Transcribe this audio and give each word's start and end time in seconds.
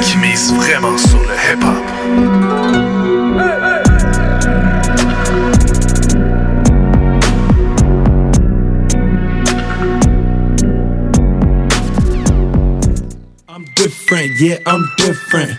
qui 0.00 0.16
mise 0.18 0.52
vraiment 0.54 0.96
sur 0.96 1.18
le 1.20 1.34
hip-hop. 1.34 1.84
I'm 13.48 13.64
different, 13.74 14.40
yeah, 14.40 14.58
I'm 14.66 14.84
different. 14.98 15.58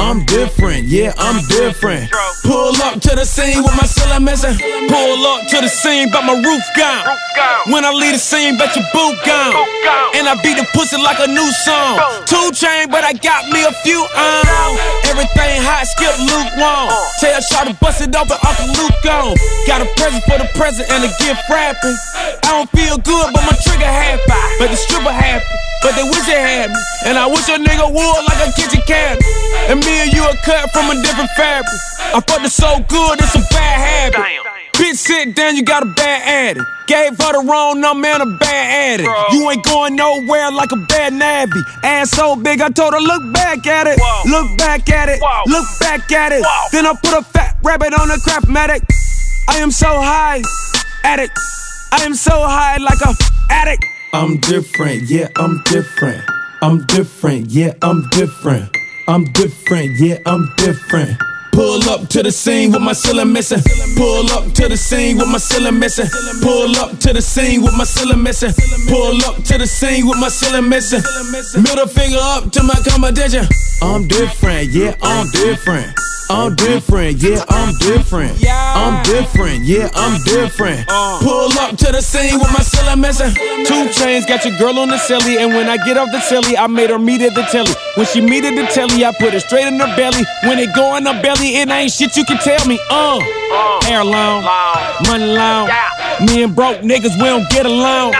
I'm 0.00 0.24
different, 0.24 0.88
yeah, 0.88 1.12
I'm 1.20 1.44
different. 1.44 2.08
Pull 2.40 2.72
up 2.88 3.04
to 3.04 3.12
the 3.12 3.28
scene 3.28 3.60
with 3.60 3.76
my 3.76 3.84
ceiling 3.84 4.24
missing. 4.24 4.56
Pull 4.88 5.20
up 5.28 5.44
to 5.52 5.60
the 5.60 5.68
scene, 5.68 6.08
but 6.08 6.24
my 6.24 6.40
roof 6.40 6.64
gone. 6.72 7.04
When 7.68 7.84
I 7.84 7.92
leave 7.92 8.16
the 8.16 8.18
scene, 8.18 8.56
bet 8.56 8.72
your 8.72 8.88
boot 8.96 9.20
gone. 9.28 9.52
And 10.16 10.24
I 10.24 10.40
beat 10.40 10.56
the 10.56 10.64
pussy 10.72 10.96
like 10.96 11.20
a 11.20 11.28
new 11.28 11.44
song. 11.68 12.00
Two 12.24 12.48
chain, 12.56 12.88
but 12.88 13.04
I 13.04 13.12
got 13.12 13.44
me 13.52 13.60
a 13.60 13.72
few 13.84 14.00
on. 14.00 14.72
Everything 15.04 15.60
hot, 15.68 15.84
skip 15.84 16.16
lukewarm. 16.16 16.88
Tell 17.20 17.36
Shaw 17.44 17.68
to 17.68 17.76
bust 17.76 18.00
it 18.00 18.16
open, 18.16 18.40
Uncle 18.40 18.72
Luke 18.80 19.04
on. 19.04 19.36
Got 19.68 19.84
a 19.84 19.88
present 20.00 20.24
for 20.24 20.40
the 20.40 20.48
present 20.56 20.88
and 20.88 21.04
a 21.04 21.12
gift 21.20 21.44
wrapping. 21.52 21.96
I 22.48 22.56
don't 22.56 22.72
feel 22.72 22.96
good, 22.96 23.36
but 23.36 23.44
my 23.44 23.52
trigger 23.68 23.84
happy. 23.84 24.24
But 24.56 24.72
the 24.72 24.80
stripper 24.80 25.12
happy. 25.12 25.44
But 25.84 25.92
they 25.92 26.08
wish 26.08 26.24
they 26.24 26.40
had 26.40 26.72
me. 26.72 26.80
And 27.04 27.20
I 27.20 27.28
wish 27.28 27.48
a 27.52 27.60
nigga 27.60 27.84
would 27.84 28.20
like 28.24 28.40
a 28.48 28.52
kitchen 28.56 28.80
cabinet. 28.88 29.39
And 29.68 29.78
me 29.84 29.92
and 30.02 30.12
you 30.12 30.22
are 30.22 30.36
cut 30.44 30.70
from 30.72 30.90
a 30.90 30.94
different 31.02 31.30
fabric. 31.36 31.80
I 32.14 32.20
fucked 32.26 32.46
it 32.46 32.50
so 32.50 32.80
good, 32.88 33.20
it's 33.20 33.34
a 33.34 33.44
bad 33.52 34.12
habit. 34.12 34.20
Bitch, 34.74 34.96
sit 34.96 35.36
down, 35.36 35.56
you 35.56 35.62
got 35.62 35.82
a 35.82 35.86
bad 35.86 36.22
addict. 36.56 36.66
Gave 36.86 37.10
her 37.18 37.32
the 37.32 37.46
wrong 37.46 37.80
number 37.80 38.08
and 38.08 38.22
a 38.22 38.38
bad 38.38 39.00
addict. 39.00 39.10
You 39.32 39.48
ain't 39.50 39.62
going 39.64 39.94
nowhere 39.94 40.50
like 40.50 40.72
a 40.72 40.76
bad 40.88 41.12
nabby. 41.12 41.62
Ass 41.84 42.10
so 42.10 42.34
big, 42.34 42.60
I 42.60 42.70
told 42.70 42.94
her, 42.94 43.00
look 43.00 43.32
back 43.32 43.66
at 43.66 43.86
it. 43.86 43.98
Look 44.26 44.56
back 44.58 44.88
at 44.88 45.08
it. 45.08 45.20
Look 45.46 45.66
back 45.78 46.10
at 46.10 46.32
it. 46.32 46.44
Then 46.72 46.86
I 46.86 46.94
put 46.94 47.12
a 47.12 47.22
fat 47.22 47.58
rabbit 47.62 47.92
on 47.92 48.10
a 48.10 48.14
craftmatic. 48.14 48.82
I 49.48 49.58
am 49.58 49.70
so 49.70 49.86
high, 49.86 50.42
addict. 51.04 51.38
I 51.92 52.02
am 52.04 52.14
so 52.14 52.32
high 52.32 52.78
like 52.78 53.00
a 53.02 53.14
addict. 53.50 53.84
I'm 54.12 54.38
different, 54.40 55.02
yeah, 55.10 55.28
I'm 55.36 55.62
different. 55.64 56.24
I'm 56.62 56.86
different, 56.86 57.50
yeah, 57.50 57.74
I'm 57.82 58.08
different. 58.10 58.74
I'm 59.10 59.24
different, 59.24 59.98
yeah, 59.98 60.18
I'm 60.24 60.48
different. 60.56 61.20
Pull 61.52 61.88
up 61.90 62.08
to 62.08 62.22
the 62.22 62.30
scene 62.32 62.72
with 62.72 62.80
my 62.82 62.92
ceiling 62.92 63.32
missing. 63.32 63.60
Pull 63.96 64.30
up 64.32 64.52
to 64.54 64.68
the 64.68 64.76
scene 64.76 65.18
with 65.18 65.28
my 65.28 65.38
ceiling 65.38 65.78
missing. 65.78 66.06
Pull 66.42 66.76
up 66.76 66.98
to 66.98 67.12
the 67.12 67.22
scene 67.22 67.62
with 67.62 67.76
my 67.76 67.84
ceiling 67.84 68.22
missing. 68.22 68.52
Pull 68.88 69.22
up 69.24 69.36
to 69.44 69.58
the 69.58 69.66
scene 69.66 70.06
with 70.06 70.18
my 70.18 70.28
ceiling 70.28 70.68
missing. 70.68 71.02
Middle 71.62 71.86
finger 71.86 72.18
up 72.20 72.50
to 72.52 72.62
my 72.62 72.74
competition. 72.88 73.44
I'm 73.82 74.06
different, 74.08 74.70
yeah, 74.70 74.94
I'm 75.02 75.30
different. 75.30 75.94
I'm 76.30 76.54
different, 76.54 77.18
yeah, 77.18 77.42
I'm 77.48 77.74
different. 77.78 78.38
I'm 78.46 79.02
different, 79.02 79.64
yeah, 79.64 79.90
I'm 79.96 80.22
different. 80.22 80.86
Pull 80.86 81.50
up 81.58 81.76
to 81.76 81.90
the 81.90 82.00
scene 82.00 82.38
with 82.38 82.52
my 82.52 82.62
ceiling 82.62 83.00
missing. 83.00 83.34
Two 83.66 83.90
chains, 83.90 84.26
got 84.26 84.44
your 84.44 84.56
girl 84.56 84.78
on 84.78 84.88
the 84.88 84.96
celly, 84.96 85.42
and 85.42 85.52
when 85.54 85.68
I 85.68 85.76
get 85.78 85.96
off 85.98 86.08
the 86.12 86.18
celly, 86.18 86.56
I 86.56 86.68
made 86.68 86.90
her 86.90 87.00
meet 87.00 87.20
at 87.22 87.34
the 87.34 87.42
telly. 87.50 87.72
When 87.96 88.06
she 88.06 88.20
meet 88.20 88.44
at 88.44 88.54
the 88.54 88.66
telly, 88.72 89.04
I 89.04 89.12
put 89.18 89.34
it 89.34 89.40
straight 89.40 89.66
in 89.66 89.80
her 89.80 89.96
belly. 89.96 90.22
When 90.44 90.60
it 90.60 90.72
go 90.72 90.94
in 90.96 91.06
her 91.06 91.20
belly, 91.20 91.39
it 91.48 91.68
ain't 91.70 91.90
shit 91.92 92.16
you 92.16 92.24
can 92.24 92.38
tell 92.38 92.66
me. 92.66 92.78
Uh, 92.90 93.20
hair 93.84 94.04
long, 94.04 94.44
money 95.08 95.26
long. 95.26 95.68
Me 96.26 96.42
and 96.42 96.54
broke 96.54 96.78
niggas, 96.78 97.16
we 97.16 97.24
don't 97.24 97.48
get 97.50 97.66
along. 97.66 98.12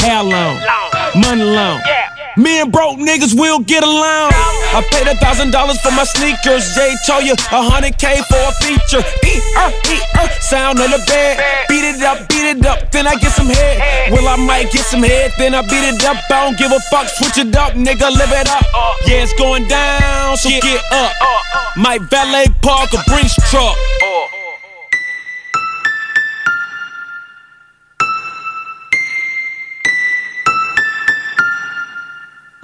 Hair 0.00 0.22
long, 0.24 0.60
money 1.14 1.44
long. 1.44 1.80
Me 2.36 2.60
and 2.60 2.70
broke 2.70 2.98
niggas 2.98 3.32
will 3.32 3.60
get 3.60 3.82
along. 3.82 4.28
I 4.76 4.84
paid 4.92 5.08
a 5.08 5.16
thousand 5.16 5.52
dollars 5.52 5.80
for 5.80 5.90
my 5.92 6.04
sneakers. 6.04 6.68
Jay 6.76 6.92
told 7.06 7.24
you 7.24 7.32
a 7.32 7.62
hundred 7.64 7.96
K 7.96 8.20
for 8.28 8.36
a 8.36 8.52
feature. 8.60 9.00
E 9.24 9.40
er, 9.56 9.72
e 9.88 9.96
er, 10.20 10.28
sound 10.44 10.78
on 10.78 10.90
the 10.90 11.00
bed. 11.08 11.40
Beat 11.68 11.96
it 11.96 12.02
up, 12.04 12.28
beat 12.28 12.44
it 12.44 12.66
up, 12.66 12.92
then 12.92 13.06
I 13.06 13.16
get 13.16 13.32
some 13.32 13.48
head. 13.48 14.12
Well, 14.12 14.28
I 14.28 14.36
might 14.36 14.70
get 14.70 14.84
some 14.84 15.02
head, 15.02 15.32
then 15.38 15.54
I 15.54 15.62
beat 15.62 15.88
it 15.88 16.04
up. 16.04 16.16
I 16.28 16.44
don't 16.44 16.58
give 16.58 16.72
a 16.72 16.80
fuck, 16.92 17.08
switch 17.08 17.38
it 17.38 17.56
up, 17.56 17.72
nigga, 17.72 18.12
live 18.12 18.32
it 18.32 18.48
up. 18.48 18.64
Yeah, 19.06 19.24
it's 19.24 19.32
going 19.40 19.66
down, 19.66 20.36
so 20.36 20.50
get 20.50 20.84
up. 20.92 21.12
My 21.76 21.98
valet 22.10 22.52
park 22.60 22.92
a 22.92 23.00
Brinks 23.08 23.34
truck. 23.48 23.76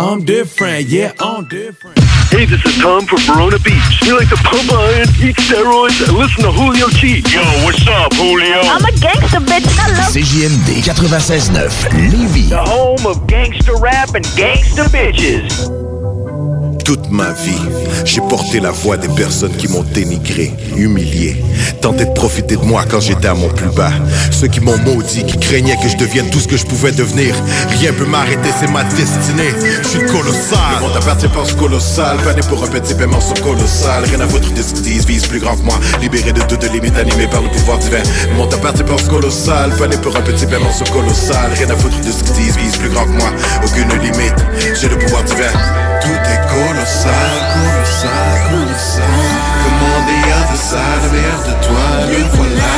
I'm 0.00 0.24
different, 0.24 0.86
yeah, 0.86 1.12
I'm 1.20 1.46
different. 1.46 1.98
Hey, 2.30 2.46
this 2.46 2.64
is 2.64 2.78
Tom 2.78 3.04
from 3.04 3.18
Verona 3.18 3.58
Beach. 3.58 4.00
We 4.00 4.12
like 4.12 4.30
to 4.30 4.36
pump 4.36 4.72
iron, 4.72 5.06
eat 5.20 5.36
steroids, 5.36 6.00
and 6.08 6.16
listen 6.16 6.42
to 6.44 6.52
Julio 6.52 6.88
G. 6.88 7.20
Yo, 7.28 7.42
what's 7.64 7.86
up, 7.86 8.14
Julio? 8.14 8.60
I'm 8.60 8.82
a 8.82 8.98
gangster 8.98 9.40
bitch. 9.40 9.68
I 9.78 9.92
love 9.92 10.10
CJMD 10.10 10.80
96.9 10.88 11.50
Lévis. 12.10 12.48
The 12.48 12.64
home 12.64 13.06
of 13.06 13.26
gangster 13.26 13.76
rap 13.76 14.14
and 14.14 14.24
gangster 14.36 14.84
bitches. 14.84 15.89
Toute 16.84 17.10
ma 17.10 17.30
vie, 17.32 17.60
j'ai 18.04 18.20
porté 18.20 18.58
la 18.60 18.70
voix 18.70 18.96
des 18.96 19.08
personnes 19.08 19.52
qui 19.56 19.68
m'ont 19.68 19.84
dénigré, 19.94 20.52
humilié, 20.76 21.42
tenté 21.80 22.04
de 22.04 22.10
profiter 22.10 22.56
de 22.56 22.64
moi 22.64 22.84
quand 22.88 23.00
j'étais 23.00 23.28
à 23.28 23.34
mon 23.34 23.48
plus 23.48 23.70
bas. 23.70 23.92
Ceux 24.30 24.48
qui 24.48 24.60
m'ont 24.60 24.78
maudit, 24.78 25.24
qui 25.24 25.38
craignaient 25.38 25.76
que 25.76 25.88
je 25.88 25.96
devienne 25.96 26.28
tout 26.30 26.40
ce 26.40 26.48
que 26.48 26.56
je 26.56 26.66
pouvais 26.66 26.92
devenir. 26.92 27.34
Rien 27.78 27.92
peut 27.92 28.06
m'arrêter, 28.06 28.50
c'est 28.58 28.70
ma 28.70 28.82
destinée. 28.84 29.54
Je 29.82 29.88
suis 29.88 30.06
colossal. 30.06 30.80
Le 30.80 30.86
monde 30.86 30.96
appartient 30.96 31.28
pense 31.28 31.52
colossal. 31.52 32.16
Pané 32.24 32.40
pour 32.48 32.64
un 32.64 32.68
petit 32.68 32.94
paiement 32.94 33.20
sur 33.20 33.40
colossal. 33.42 34.04
Rien 34.04 34.20
à 34.20 34.28
foutre 34.28 34.52
de 34.52 34.62
vise 35.06 35.26
plus 35.26 35.40
grand 35.40 35.56
que 35.56 35.62
moi. 35.62 35.78
Libéré 36.00 36.32
de 36.32 36.40
toutes 36.42 36.64
limites, 36.72 36.96
animé 36.96 37.26
par 37.26 37.42
le 37.42 37.48
pouvoir 37.50 37.78
divin. 37.78 38.02
Le 38.30 38.36
monde 38.36 38.52
appartient 38.54 38.84
pense 38.84 39.04
colossal. 39.04 39.70
Pané 39.78 39.96
pour 39.98 40.16
un 40.16 40.22
petit 40.22 40.46
paiement 40.46 40.72
sur 40.72 40.90
colossal. 40.90 41.52
Rien 41.54 41.70
à 41.70 41.76
foutre 41.76 42.00
de 42.00 42.10
vise 42.58 42.76
plus 42.76 42.88
grand 42.88 43.04
que 43.04 43.10
moi. 43.10 43.30
Aucune 43.64 43.88
limite, 44.00 44.34
j'ai 44.80 44.88
le 44.88 44.98
pouvoir 44.98 45.22
divin. 45.24 45.52
Tout 46.00 46.08
est 46.08 46.40
colossal, 46.48 46.79
colossal, 46.80 48.32
colossal. 48.48 49.04
Comme 49.62 49.82
on 49.92 50.00
the 50.08 50.20
other 50.40 50.56
side, 50.56 51.04
vers 51.12 51.40
de 51.44 51.54
toi, 51.66 51.88
le 52.08 52.22
voilà. 52.36 52.72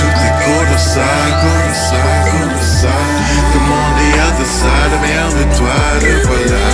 Tout 0.00 0.16
est 0.26 0.36
colossal, 0.48 1.28
colossal, 1.44 2.12
colossal. 2.32 3.08
Comme 3.52 3.70
on 3.70 3.90
the 4.00 4.10
other 4.26 4.46
side, 4.46 4.94
vers 5.02 5.32
de 5.38 5.44
toi, 5.56 5.76
le 6.02 6.14
voilà. 6.26 6.69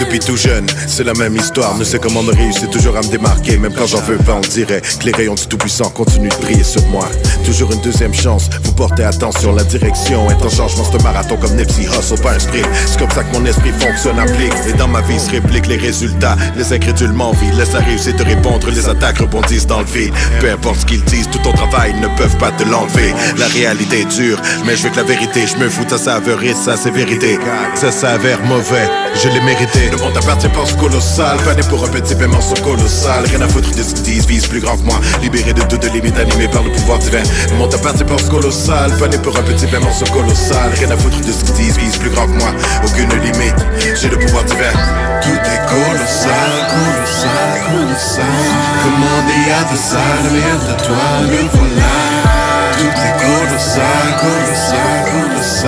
Depuis 0.00 0.18
tout 0.18 0.36
jeune, 0.36 0.66
c'est 0.88 1.04
la 1.04 1.12
même 1.12 1.36
histoire. 1.36 1.76
Ne 1.76 1.84
sais 1.84 1.98
comment 1.98 2.22
me 2.22 2.32
réussir 2.32 2.70
toujours 2.70 2.96
à 2.96 3.02
me 3.02 3.08
démarquer. 3.08 3.58
Même 3.58 3.74
quand 3.74 3.86
j'en 3.86 4.00
veux 4.00 4.16
pas, 4.16 4.34
on 4.34 4.40
dirait 4.40 4.80
que 4.80 5.04
les 5.04 5.12
rayons 5.12 5.34
du 5.34 5.46
Tout-Puissant 5.46 5.90
continuent 5.90 6.30
de 6.30 6.36
briller 6.36 6.64
sur 6.64 6.84
moi. 6.86 7.06
Toujours 7.44 7.70
une 7.72 7.80
deuxième 7.82 8.14
chance, 8.14 8.48
vous 8.62 8.72
portez 8.72 9.04
attention. 9.04 9.54
La 9.54 9.62
direction 9.64 10.30
est 10.30 10.42
en 10.42 10.48
changement, 10.48 10.84
c'est 10.90 10.98
un 10.98 11.02
marathon 11.02 11.36
comme 11.36 11.54
Nipsey 11.54 11.84
Hustle, 11.84 12.20
pas 12.22 12.32
un 12.32 12.38
sprint. 12.38 12.66
C'est 12.86 12.98
comme 12.98 13.10
ça 13.10 13.22
que 13.24 13.36
mon 13.36 13.44
esprit 13.44 13.72
fonctionne, 13.78 14.18
applique. 14.18 14.54
Et 14.68 14.72
dans 14.72 14.88
ma 14.88 15.02
vie 15.02 15.20
se 15.20 15.30
réplique 15.30 15.66
les 15.66 15.76
résultats. 15.76 16.36
Les 16.56 16.72
incrédules 16.72 17.12
m'envient, 17.12 17.52
laisse 17.52 17.72
la 17.72 17.80
réussite 17.80 18.16
te 18.16 18.22
répondre. 18.22 18.70
Les 18.70 18.88
attaques 18.88 19.18
rebondissent 19.18 19.66
dans 19.66 19.80
le 19.80 19.86
vide. 19.86 20.14
Peu 20.40 20.50
importe 20.50 20.80
ce 20.80 20.86
qu'ils 20.86 21.04
disent, 21.04 21.28
tout 21.30 21.40
ton 21.40 21.52
travail 21.52 21.92
ne 22.00 22.08
peuvent 22.16 22.38
pas 22.38 22.52
te 22.52 22.64
l'enlever. 22.64 23.14
La 23.36 23.46
réalité 23.48 24.00
est 24.00 24.16
dure, 24.16 24.40
mais 24.64 24.76
je 24.76 24.84
veux 24.84 24.90
que 24.90 24.96
la 24.96 25.02
vérité, 25.02 25.44
je 25.46 25.62
me 25.62 25.68
fous 25.68 25.84
de 25.84 25.90
sa 25.90 25.98
saveur 25.98 26.42
et 26.42 26.54
de 26.54 26.58
sa 26.58 26.76
sévérité. 26.76 27.38
Ça 27.74 27.90
s'avère 27.92 28.42
mauvais, 28.44 28.88
je 29.14 29.28
l'ai 29.28 29.40
mérité. 29.40 29.90
Le 29.90 29.96
monde 29.98 30.16
appartient 30.16 30.48
pense 30.48 30.72
colossal, 30.74 31.36
pané 31.44 31.62
pour 31.68 31.84
un 31.84 31.88
petit 31.88 32.14
paiement 32.14 32.40
colossal. 32.62 33.24
Rien 33.26 33.40
à 33.42 33.48
foutre 33.48 33.70
de 33.70 33.82
ce 33.82 33.94
qu'ils 33.94 34.02
disent, 34.02 34.26
vise 34.26 34.46
plus 34.46 34.60
grand 34.60 34.76
que 34.76 34.84
moi. 34.84 35.00
Libéré 35.22 35.52
de 35.52 35.62
toutes 35.62 35.84
limites, 35.92 36.18
animé 36.18 36.48
par 36.48 36.62
le 36.62 36.70
pouvoir 36.72 36.98
divin. 36.98 37.22
Le 37.50 37.56
monde 37.56 37.74
appartient 37.74 38.04
pense 38.04 38.28
colossal, 38.28 38.90
pané 38.98 39.18
pour 39.18 39.36
un 39.36 39.42
petit 39.42 39.66
paiement 39.66 39.92
colossal. 40.12 40.70
Rien 40.78 40.90
à 40.90 40.96
foutre 40.96 41.20
de 41.20 41.32
ce 41.32 41.44
qu'ils 41.44 41.54
disent, 41.54 41.78
vise 41.78 41.96
plus 41.96 42.10
grand 42.10 42.26
que 42.26 42.38
moi. 42.38 42.52
Aucune 42.84 43.10
limite, 43.20 43.60
j'ai 44.00 44.08
le 44.08 44.18
pouvoir 44.18 44.44
divin. 44.44 44.72
Tout 45.22 45.30
est 45.30 45.62
colossal, 45.68 46.52
colossal, 46.70 47.50
colossal. 47.68 48.24
Comme 48.82 49.02
on 49.02 49.22
the 49.28 49.40
other 49.60 49.76
side, 49.76 50.26
vers 50.32 50.76
de 50.76 50.82
toi, 50.82 51.06
le 51.22 51.48
voilà. 51.52 52.30
Tout 52.78 52.86
est 52.86 53.16
colossal. 53.24 54.00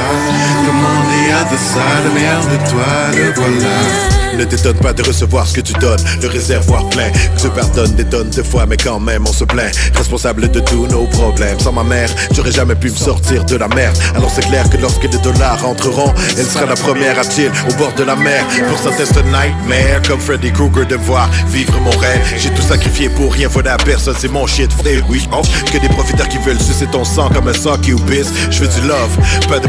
Other 0.00 1.58
side, 1.58 2.04
le 2.04 2.10
meilleur 2.14 2.44
de 2.46 2.70
toi, 2.70 3.10
le 3.14 3.32
voilà. 3.34 4.22
Ne 4.36 4.44
t'étonne 4.44 4.78
pas 4.78 4.94
de 4.94 5.02
recevoir 5.02 5.46
ce 5.46 5.54
que 5.54 5.60
tu 5.60 5.74
donnes, 5.74 6.00
le 6.22 6.28
réservoir 6.28 6.88
plein. 6.88 7.10
Que 7.10 7.42
je 7.42 7.48
pardonne 7.48 7.92
des 7.94 8.04
tonnes 8.04 8.30
de 8.30 8.42
fois, 8.42 8.64
mais 8.66 8.78
quand 8.78 8.98
même 8.98 9.24
on 9.26 9.32
se 9.32 9.44
plaint. 9.44 9.74
Responsable 9.94 10.50
de 10.50 10.60
tous 10.60 10.86
nos 10.86 11.04
problèmes. 11.04 11.58
Sans 11.60 11.72
ma 11.72 11.84
mère, 11.84 12.08
j'aurais 12.32 12.52
jamais 12.52 12.74
pu 12.74 12.90
me 12.90 12.96
sortir 12.96 13.44
de 13.44 13.56
la 13.56 13.68
merde. 13.68 13.96
Alors 14.14 14.30
c'est 14.30 14.46
clair 14.46 14.68
que 14.70 14.78
lorsque 14.78 15.02
les 15.02 15.18
dollars 15.18 15.66
entreront, 15.66 16.12
elle 16.38 16.46
sera 16.46 16.64
la 16.64 16.74
première 16.74 17.18
à 17.18 17.24
chill 17.24 17.50
au 17.68 17.74
bord 17.74 17.92
de 17.92 18.04
la 18.04 18.16
mer. 18.16 18.44
Pour 18.68 18.78
c'est 18.78 19.18
un 19.18 19.22
nightmare, 19.24 20.00
comme 20.08 20.20
Freddy 20.20 20.50
Krueger 20.50 20.86
de 20.86 20.96
voir 20.96 21.28
vivre 21.48 21.78
mon 21.80 21.90
rêve. 21.90 22.20
J'ai 22.38 22.50
tout 22.50 22.62
sacrifié 22.62 23.10
pour 23.10 23.32
rien 23.32 23.48
voler 23.48 23.70
à 23.70 23.76
personne, 23.76 24.16
c'est 24.18 24.30
mon 24.30 24.46
shit. 24.46 24.70
Et 24.86 25.02
oui, 25.08 25.28
oh, 25.32 25.42
que 25.70 25.78
des 25.78 25.88
profiteurs 25.88 26.28
qui 26.28 26.38
veulent 26.38 26.60
sucer 26.60 26.86
ton 26.86 27.04
sang 27.04 27.28
comme 27.28 27.48
un 27.48 27.52
sang 27.52 27.76
qui 27.76 27.92
ou 27.92 28.00
Je 28.50 28.60
veux 28.60 28.68
du 28.68 28.88
love, 28.88 29.18
pas 29.48 29.58
de 29.58 29.68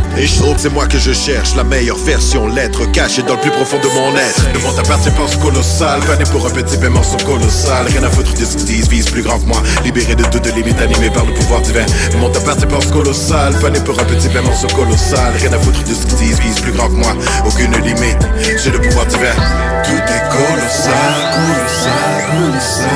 C'est 0.63 0.71
moi 0.71 0.87
que 0.87 0.97
je 0.97 1.11
cherche 1.11 1.55
la 1.55 1.65
meilleure 1.65 1.97
version, 1.97 2.47
l'être 2.47 2.89
caché 2.91 3.21
dans 3.23 3.33
le 3.33 3.41
plus 3.41 3.51
profond 3.51 3.79
de 3.79 3.87
mon 3.87 4.15
être. 4.15 4.45
Le 4.53 4.59
monde 4.59 4.79
appartient 4.79 5.11
pense 5.11 5.35
colossal 5.35 5.99
Pané 6.07 6.23
pour 6.31 6.47
un 6.47 6.51
petit 6.51 6.77
paiement 6.77 7.03
sont 7.03 7.17
colossal. 7.25 7.85
Rien 7.87 8.03
à 8.03 8.09
foutre 8.09 8.33
de 8.33 8.45
ce 8.45 8.55
qu'ils 8.55 8.65
disent, 8.65 8.87
vise 8.87 9.09
plus 9.09 9.23
grand 9.23 9.39
que 9.39 9.45
moi. 9.45 9.61
Libéré 9.83 10.15
de 10.15 10.23
toutes 10.23 10.45
limites, 10.55 10.79
animé 10.79 11.09
par 11.09 11.25
le 11.25 11.33
pouvoir 11.33 11.59
divin. 11.59 11.85
Le 12.13 12.19
monde 12.19 12.37
appartient 12.37 12.65
pense 12.67 12.85
colossal 12.85 13.53
Pané 13.59 13.81
pour 13.81 13.99
un 13.99 14.05
petit 14.05 14.29
paiement 14.29 14.55
sont 14.55 14.67
colossal. 14.67 15.33
Rien 15.35 15.51
à 15.51 15.59
foutre 15.59 15.83
de 15.83 15.93
ce 15.93 16.05
qu'ils 16.05 16.27
disent, 16.27 16.39
vise 16.39 16.61
plus 16.61 16.71
grand 16.71 16.87
que 16.87 16.95
moi. 16.95 17.13
Aucune 17.45 17.75
limite, 17.81 18.25
j'ai 18.63 18.71
le 18.71 18.79
pouvoir 18.79 19.05
divin. 19.07 19.35
Tout 19.83 19.91
est 19.91 20.29
colossal, 20.31 21.13
colossal, 21.35 22.23
colossal. 22.31 22.87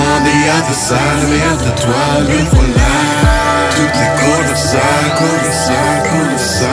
On 0.00 0.24
the 0.24 0.48
other 0.50 0.74
side, 0.74 0.98
le 1.22 1.28
meilleur 1.28 1.56
de 1.58 1.80
toi, 1.80 2.18
le 2.26 2.44
voilà 2.50 3.37
Tout 3.78 3.84
est 3.84 4.14
colossal, 4.18 5.04
colossal, 5.16 6.02
colossal 6.10 6.68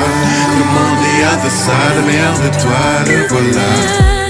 Comme 0.57 0.75
on 0.75 0.96
the 1.04 1.16
other 1.34 1.52
side, 1.52 1.96
le 1.98 2.02
meilleur 2.02 2.34
de 2.34 2.50
toi, 2.60 2.81
le 3.06 3.28
voilà 3.28 4.25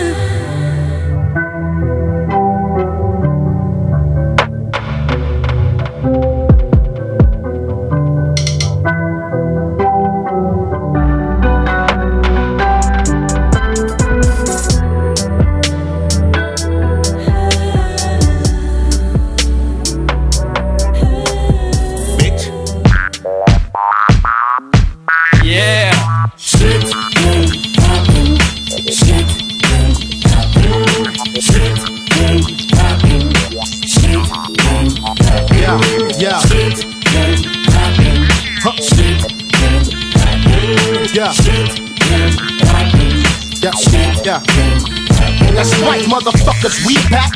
Back, 47.15 47.31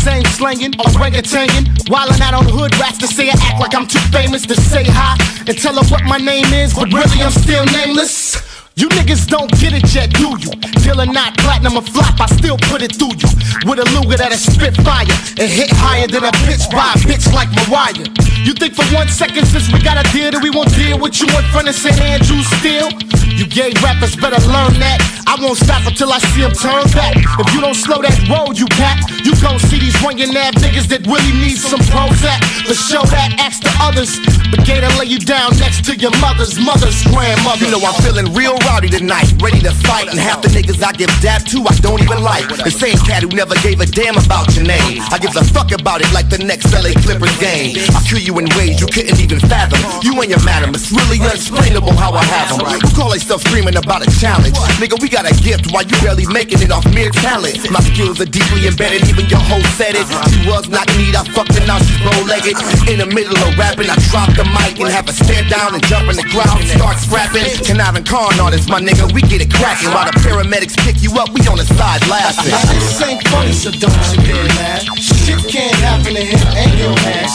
same 0.00 0.24
slanging, 0.32 0.72
orangutangin, 0.80 1.68
wildin' 1.92 2.22
out 2.22 2.32
on 2.32 2.46
hood 2.48 2.72
rats 2.80 2.96
to 3.04 3.06
say 3.06 3.28
I 3.28 3.36
act 3.36 3.60
like 3.60 3.74
I'm 3.74 3.86
too 3.86 4.00
famous 4.08 4.46
to 4.46 4.54
say 4.54 4.82
hi 4.82 5.12
and 5.46 5.52
tell 5.58 5.76
her 5.76 5.84
what 5.92 6.04
my 6.04 6.16
name 6.16 6.48
is, 6.54 6.72
but 6.72 6.88
really 6.88 7.20
I'm 7.20 7.30
still 7.30 7.66
nameless. 7.66 8.40
You 8.76 8.88
niggas 8.88 9.28
don't 9.28 9.52
get 9.60 9.74
it 9.74 9.84
yet, 9.94 10.08
do 10.16 10.40
you? 10.40 10.56
Deal 10.80 11.02
or 11.02 11.04
not, 11.04 11.36
platinum 11.36 11.76
or 11.76 11.82
flop, 11.82 12.18
I 12.18 12.32
still 12.32 12.56
put 12.72 12.80
it 12.80 12.96
through 12.96 13.12
you. 13.20 13.28
With 13.68 13.84
a 13.84 13.86
Luger 13.92 14.16
that'll 14.16 14.38
spit 14.40 14.74
fire 14.80 15.04
and 15.36 15.52
hit 15.52 15.68
higher 15.68 16.06
than 16.06 16.24
a 16.24 16.32
bitch 16.48 16.64
by 16.72 16.88
a 16.88 16.98
bitch 17.04 17.28
like 17.36 17.52
Mariah. 17.68 18.08
You 18.44 18.54
think 18.54 18.74
for 18.74 18.84
one 18.94 19.08
second 19.08 19.46
since 19.46 19.72
we 19.72 19.80
got 19.80 20.00
a 20.00 20.04
deal 20.12 20.30
that 20.30 20.42
we 20.42 20.50
won't 20.50 20.72
deal 20.74 20.98
with 20.98 21.20
you 21.20 21.28
in 21.28 21.44
front 21.52 21.68
of 21.68 21.74
St. 21.74 22.00
Andrews 22.00 22.46
still? 22.60 22.88
You 23.36 23.46
gay 23.46 23.72
rappers 23.80 24.16
better 24.16 24.40
learn 24.48 24.76
that. 24.80 25.00
I 25.24 25.38
won't 25.40 25.56
stop 25.56 25.86
until 25.86 26.12
I 26.12 26.18
see 26.18 26.42
them 26.42 26.52
turn 26.52 26.84
back. 26.92 27.16
If 27.16 27.48
you 27.54 27.60
don't 27.60 27.76
slow 27.76 28.02
that 28.02 28.16
road, 28.28 28.58
you 28.58 28.66
cat, 28.74 29.00
you 29.24 29.32
gon' 29.40 29.60
see 29.60 29.78
these 29.78 29.96
ringing 30.02 30.34
ab 30.36 30.58
niggas 30.58 30.88
that 30.92 31.06
really 31.06 31.32
need 31.38 31.56
some 31.56 31.80
Prozac. 31.92 32.40
To 32.66 32.74
show 32.74 33.04
that, 33.14 33.36
ask 33.40 33.62
the 33.62 33.72
others. 33.80 34.18
But 34.50 34.66
Gator 34.66 34.90
lay 34.98 35.06
you 35.06 35.20
down 35.20 35.56
next 35.56 35.86
to 35.88 35.96
your 35.96 36.12
mother's 36.18 36.58
mother's 36.58 37.00
grandmother. 37.08 37.64
You 37.64 37.70
know 37.72 37.80
I'm 37.80 37.96
feeling 38.02 38.28
real 38.34 38.58
rowdy 38.66 38.90
tonight, 38.90 39.30
ready 39.40 39.60
to 39.64 39.72
fight. 39.86 40.10
And 40.10 40.18
half 40.18 40.42
the 40.42 40.50
niggas 40.50 40.82
I 40.82 40.92
give 40.92 41.12
dap 41.24 41.46
to, 41.54 41.64
I 41.64 41.72
don't 41.80 42.02
even 42.02 42.20
like. 42.20 42.48
The 42.50 42.72
same 42.72 42.98
cat 43.06 43.22
who 43.22 43.30
never 43.32 43.54
gave 43.62 43.80
a 43.80 43.86
damn 43.86 44.18
about 44.18 44.52
your 44.56 44.66
name. 44.66 45.00
I 45.14 45.16
give 45.16 45.32
a 45.36 45.44
fuck 45.44 45.72
about 45.72 46.02
it 46.02 46.10
like 46.12 46.28
the 46.28 46.42
next 46.42 46.74
LA 46.74 46.92
Clippers 47.00 47.32
game. 47.38 47.78
I'll 47.94 48.04
kill 48.04 48.20
you 48.20 48.29
you 48.30 48.38
in 48.38 48.46
ways 48.54 48.78
you 48.78 48.86
couldn't 48.86 49.18
even 49.18 49.42
fathom. 49.50 49.82
You 50.06 50.14
and 50.22 50.30
your 50.30 50.42
madam, 50.46 50.70
it's 50.70 50.94
really 50.94 51.18
unexplainable 51.18 51.90
how 51.98 52.14
I 52.14 52.22
have 52.22 52.54
them. 52.54 52.62
Who 52.62 52.90
call 52.94 53.10
themselves 53.10 53.42
screaming 53.42 53.74
about 53.74 54.06
a 54.06 54.10
challenge? 54.22 54.54
Nigga, 54.78 54.94
we 55.02 55.10
got 55.10 55.26
a 55.26 55.34
gift 55.42 55.74
while 55.74 55.82
you 55.82 55.98
barely 55.98 56.26
making 56.30 56.62
it 56.62 56.70
off 56.70 56.86
mere 56.94 57.10
talent. 57.10 57.58
My 57.74 57.82
skills 57.82 58.22
are 58.22 58.30
deeply 58.30 58.70
embedded, 58.70 59.02
even 59.10 59.26
your 59.26 59.42
hoe 59.42 59.62
said 59.74 59.98
it. 59.98 60.06
She 60.30 60.46
was 60.46 60.70
not 60.70 60.86
need, 60.94 61.18
I 61.18 61.26
fucked 61.34 61.58
her, 61.58 61.66
now 61.66 61.82
she's 61.82 61.98
bow 62.06 62.14
legged. 62.30 62.54
In 62.86 63.02
the 63.02 63.10
middle 63.10 63.34
of 63.34 63.50
rapping, 63.58 63.90
I 63.90 63.98
drop 64.14 64.30
the 64.38 64.46
mic 64.54 64.78
and 64.78 64.86
have 64.94 65.10
a 65.10 65.14
stand 65.14 65.50
down 65.50 65.74
and 65.74 65.82
jump 65.90 66.06
in 66.06 66.14
the 66.14 66.26
crowd 66.30 66.62
and 66.62 66.70
start 66.70 67.02
scrapping. 67.02 67.50
Conniving 67.66 68.06
con 68.06 68.38
artists, 68.38 68.70
my 68.70 68.78
nigga, 68.78 69.10
we 69.10 69.26
get 69.26 69.42
it 69.42 69.50
cracking. 69.50 69.90
While 69.90 70.06
the 70.06 70.14
paramedics 70.22 70.78
pick 70.86 71.02
you 71.02 71.10
up, 71.18 71.34
we 71.34 71.42
on 71.50 71.58
the 71.58 71.66
side 71.66 72.06
laughing. 72.06 72.54
This 72.78 73.02
ain't 73.02 73.26
funny, 73.26 73.52
so 73.52 73.74
don't 73.74 73.98
you 74.14 74.22
dare 74.22 74.46
laugh. 74.62 74.86
Shit 74.94 75.42
can't 75.50 75.74
happen 75.82 76.14
to 76.14 76.22
him 76.22 76.38
and 76.54 76.72
your 76.78 76.94
ass. 77.10 77.34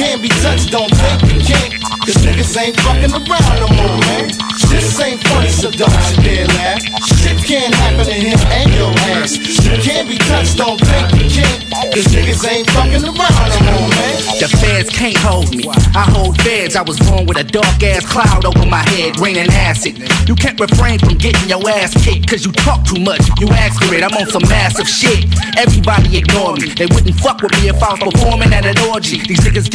Can't 0.00 0.22
be 0.22 0.29
touched, 0.42 0.70
don't 0.70 0.90
take 0.90 1.22
you 1.32 1.40
can't. 1.40 1.80
Cause 2.00 2.16
niggas 2.24 2.56
ain't 2.56 2.76
fucking 2.80 3.12
around 3.12 3.56
no 3.60 3.68
more, 3.76 3.98
man. 4.08 4.30
This 4.70 4.98
ain't 5.00 5.20
funny, 5.28 5.48
so 5.48 5.70
don't 5.70 5.92
you 5.92 6.22
dare 6.22 6.46
laugh. 6.58 6.82
Shit 7.20 7.38
can't 7.44 7.74
happen 7.74 8.06
to 8.06 8.12
him 8.12 8.38
and 8.50 8.70
your 8.72 8.90
ass. 9.14 9.36
You 9.36 9.76
can't 9.82 10.08
be 10.08 10.16
touched, 10.16 10.56
don't 10.56 10.80
think 10.80 11.06
you 11.18 11.42
can't. 11.42 11.70
Cause 11.92 12.06
niggas 12.14 12.42
ain't 12.48 12.70
fucking 12.70 13.04
around 13.04 13.48
no 13.52 13.60
more, 13.66 13.88
man. 13.90 14.14
The 14.40 14.48
feds 14.48 14.90
can't 14.90 15.16
hold 15.18 15.54
me. 15.54 15.68
I 15.94 16.08
hold 16.08 16.40
feds. 16.42 16.76
I 16.76 16.82
was 16.82 16.98
born 17.00 17.26
with 17.26 17.36
a 17.36 17.44
dark 17.44 17.82
ass 17.82 18.06
cloud 18.06 18.44
over 18.44 18.64
my 18.66 18.82
head, 18.90 19.20
raining 19.20 19.50
acid. 19.50 19.98
You 20.28 20.34
can't 20.34 20.58
refrain 20.58 20.98
from 20.98 21.18
getting 21.18 21.48
your 21.48 21.60
ass 21.68 21.92
kicked, 22.02 22.28
cause 22.28 22.44
you 22.44 22.52
talk 22.52 22.84
too 22.84 23.00
much. 23.00 23.20
You 23.38 23.48
ask 23.48 23.82
for 23.82 23.94
it, 23.94 24.02
I'm 24.02 24.16
on 24.16 24.26
some 24.26 24.46
massive 24.48 24.88
shit. 24.88 25.26
Everybody 25.58 26.18
ignore 26.18 26.56
me. 26.56 26.70
They 26.72 26.86
wouldn't 26.86 27.18
fuck 27.20 27.42
with 27.42 27.52
me 27.60 27.68
if 27.68 27.82
I 27.82 27.92
was 27.92 28.00
performing 28.00 28.52
at 28.52 28.64
an 28.64 28.78
orgy. 28.90 29.18
These 29.26 29.40
niggas 29.40 29.70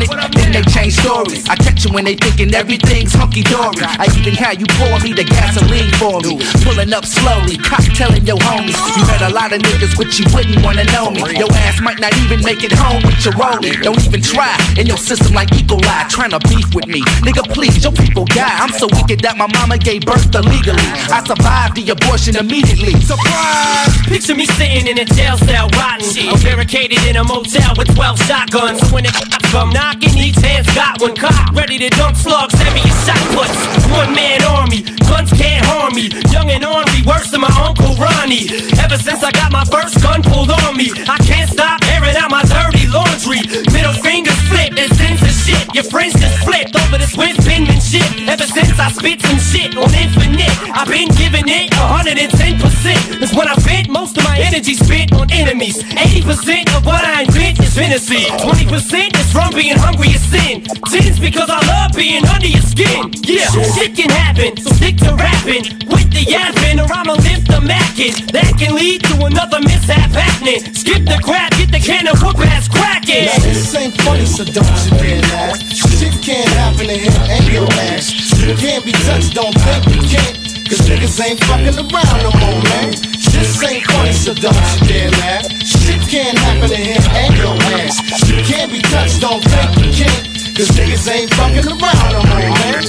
then 0.00 0.50
they 0.52 0.62
change 0.70 0.98
stories. 0.98 1.46
I 1.48 1.54
catch 1.56 1.84
you 1.84 1.92
when 1.92 2.04
they 2.04 2.14
thinking 2.16 2.52
everything's 2.54 3.12
hunky 3.12 3.42
dory. 3.42 3.78
I 3.82 4.10
even 4.18 4.34
had 4.34 4.58
you 4.58 4.66
pour 4.80 4.98
me 5.00 5.12
the 5.12 5.24
gasoline 5.24 5.90
for 6.00 6.18
me. 6.20 6.42
Pulling 6.64 6.92
up 6.92 7.04
slowly, 7.04 7.56
cocktailing 7.58 8.26
your 8.26 8.38
homies. 8.38 8.74
You 8.96 9.06
met 9.06 9.22
a 9.22 9.32
lot 9.32 9.52
of 9.52 9.62
niggas, 9.62 9.96
but 9.96 10.18
you 10.18 10.24
wouldn't 10.34 10.64
wanna 10.64 10.84
know 10.90 11.10
me. 11.10 11.22
Your 11.38 11.50
ass 11.66 11.80
might 11.80 12.00
not 12.00 12.16
even 12.24 12.42
make 12.42 12.64
it 12.64 12.72
home 12.72 13.02
with 13.04 13.22
your 13.24 13.34
rolling. 13.38 13.78
Don't 13.82 14.02
even 14.04 14.22
try 14.22 14.56
in 14.78 14.86
your 14.86 14.98
system 14.98 15.34
like 15.34 15.52
E. 15.52 15.62
coli, 15.62 16.08
trying 16.08 16.30
to 16.30 16.40
beef 16.48 16.74
with 16.74 16.86
me. 16.86 17.02
Nigga, 17.22 17.46
please, 17.52 17.82
your 17.82 17.92
people 17.92 18.24
die. 18.24 18.58
I'm 18.58 18.72
so 18.72 18.88
wicked 18.98 19.20
that 19.20 19.36
my 19.36 19.46
mama 19.58 19.78
gave 19.78 20.02
birth 20.02 20.34
illegally. 20.34 20.88
I 21.10 21.22
survived 21.22 21.76
the 21.76 21.90
abortion 21.90 22.36
immediately. 22.36 22.98
Surprise! 23.00 23.94
Picture 24.08 24.34
me 24.34 24.46
sitting 24.58 24.86
in 24.86 24.98
a 24.98 25.04
jail 25.04 25.36
cell, 25.38 25.68
rotten. 25.78 26.06
I'm 26.28 26.40
barricaded 26.42 27.02
in 27.06 27.16
a 27.16 27.24
motel 27.24 27.74
with 27.76 27.94
12 27.94 28.18
shotguns. 28.26 28.80
When 28.92 29.04
the 29.04 29.12
cops 29.12 29.54
knocking, 29.84 30.16
each 30.16 30.40
hand's 30.40 30.72
got 30.74 31.00
one 31.00 31.14
cock, 31.14 31.52
ready 31.52 31.76
to 31.78 31.88
dump 31.90 32.16
slugs, 32.16 32.54
heavy 32.54 32.80
as 32.88 32.96
shot 33.04 33.24
puts. 33.36 33.52
One 33.92 34.14
man 34.14 34.40
army, 34.44 34.80
guns 35.08 35.30
can't 35.32 35.64
harm 35.66 35.92
me. 35.94 36.08
Young 36.32 36.48
and 36.50 36.64
ornery, 36.64 37.02
worse 37.04 37.30
than 37.30 37.42
my 37.42 37.52
uncle 37.60 37.92
Ronnie. 38.00 38.48
Ever 38.80 38.96
since 38.96 39.22
I 39.22 39.30
got 39.32 39.52
my 39.52 39.64
first 39.64 40.00
gun 40.00 40.22
pulled 40.22 40.50
on 40.50 40.76
me, 40.76 40.88
I 41.06 41.18
can't 41.28 41.50
stop 41.50 41.84
airing 41.92 42.16
out 42.16 42.30
my 42.30 42.42
dirty 42.48 42.86
laundry. 42.88 43.44
Middle 43.76 43.96
fingers 44.00 44.40
flip 44.48 44.72
sins 44.92 45.20
of 45.22 45.34
shit. 45.44 45.74
Your 45.74 45.84
friends 45.84 46.14
just 46.14 46.38
flipped 46.44 46.74
over 46.76 46.98
this 46.98 47.12
Swiss 47.12 47.36
penmanship. 47.44 48.08
Ever 48.28 48.46
since 48.46 48.78
I 48.78 48.88
spit 48.90 49.20
some 49.20 49.38
shit 49.38 49.76
on 49.76 49.92
infinite, 49.94 50.54
I've 50.72 50.88
been 50.88 51.08
giving 51.20 51.46
it 51.46 51.70
110%. 51.72 53.20
Cause 53.20 53.34
when 53.34 53.48
I 53.48 53.54
vent, 53.60 53.88
most 53.88 54.16
of 54.16 54.24
my 54.24 54.38
energy 54.38 54.74
spent 54.74 55.12
on 55.12 55.30
enemies. 55.30 55.82
80% 55.82 56.74
of 56.76 56.86
what 56.86 57.04
I 57.04 57.22
invent 57.22 57.60
is 57.60 57.74
fantasy. 57.74 58.24
20% 58.42 59.20
is 59.20 59.32
from 59.32 59.50
being 59.64 59.80
hungry 59.80 60.12
is 60.12 60.20
sin. 60.28 60.60
Sin's 60.92 61.18
because 61.18 61.48
I 61.48 61.56
love 61.72 61.96
being 61.96 62.20
under 62.28 62.46
your 62.46 62.60
skin. 62.60 63.08
Yeah, 63.24 63.48
shit 63.48 63.96
can 63.96 64.10
happen, 64.12 64.60
so 64.60 64.68
stick 64.76 65.00
to 65.00 65.16
rapping. 65.16 65.64
With 65.88 66.12
the 66.12 66.20
yapping, 66.28 66.80
or 66.84 66.88
I'ma 66.92 67.16
lift 67.24 67.48
the 67.48 67.64
mackin'. 67.64 68.12
That 68.36 68.52
can 68.60 68.76
lead 68.76 69.00
to 69.08 69.24
another 69.24 69.60
mishap 69.64 70.12
happening. 70.12 70.60
Skip 70.76 71.08
the 71.08 71.18
crap, 71.24 71.56
get 71.56 71.72
the 71.72 71.80
can 71.80 72.06
of 72.12 72.20
whoop 72.20 72.36
ass 72.44 72.68
cracking. 72.68 73.24
Now 73.24 73.40
this 73.40 73.74
ain't 73.74 73.96
funny, 74.02 74.26
so 74.26 74.44
don't 74.44 74.68
you 74.84 74.92
dare 75.00 75.22
laugh. 75.32 75.56
Shit 75.72 76.12
can't 76.20 76.48
happen 76.60 76.86
to 76.92 76.96
him 77.00 77.16
and 77.32 77.44
your 77.48 77.68
ass. 77.88 78.12
You 78.44 78.54
can't 78.60 78.84
be 78.84 78.92
touched, 79.08 79.32
don't 79.32 79.56
think 79.64 79.96
you 79.96 80.02
can't. 80.12 80.43
Cause 80.68 80.80
niggas 80.88 81.20
ain't 81.20 81.40
fucking 81.44 81.76
around 81.76 82.18
no 82.24 82.32
more, 82.40 82.62
man. 82.72 82.90
This 83.34 83.62
ain't 83.62 83.84
funny, 83.90 84.12
so 84.12 84.32
don't 84.32 84.56
you 84.56 84.88
dare 84.88 85.10
laugh. 85.20 85.44
Shit 85.60 86.00
can't 86.08 86.38
happen 86.38 86.68
to 86.70 86.76
him 86.76 87.02
and 87.12 87.36
your 87.36 87.54
ass. 87.76 88.00
You 88.28 88.42
can't 88.42 88.72
be 88.72 88.80
touched, 88.80 89.20
don't 89.20 89.44
think 89.44 89.70
you 89.78 90.04
can. 90.04 90.20
Cause 90.56 90.70
niggas 90.72 91.06
ain't 91.12 91.34
fucking 91.34 91.66
around 91.68 92.08
no 92.12 92.22
more, 92.32 92.50
man. 92.64 92.84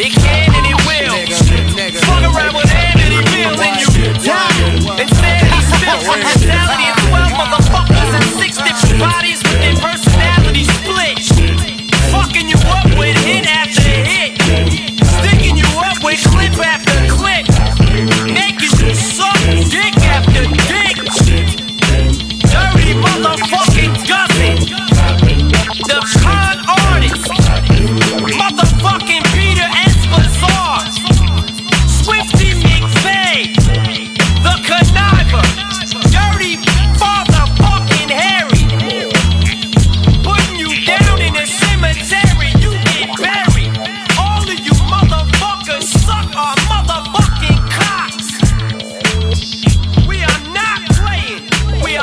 It 0.00 0.12
can 0.16 0.54
and 0.54 0.79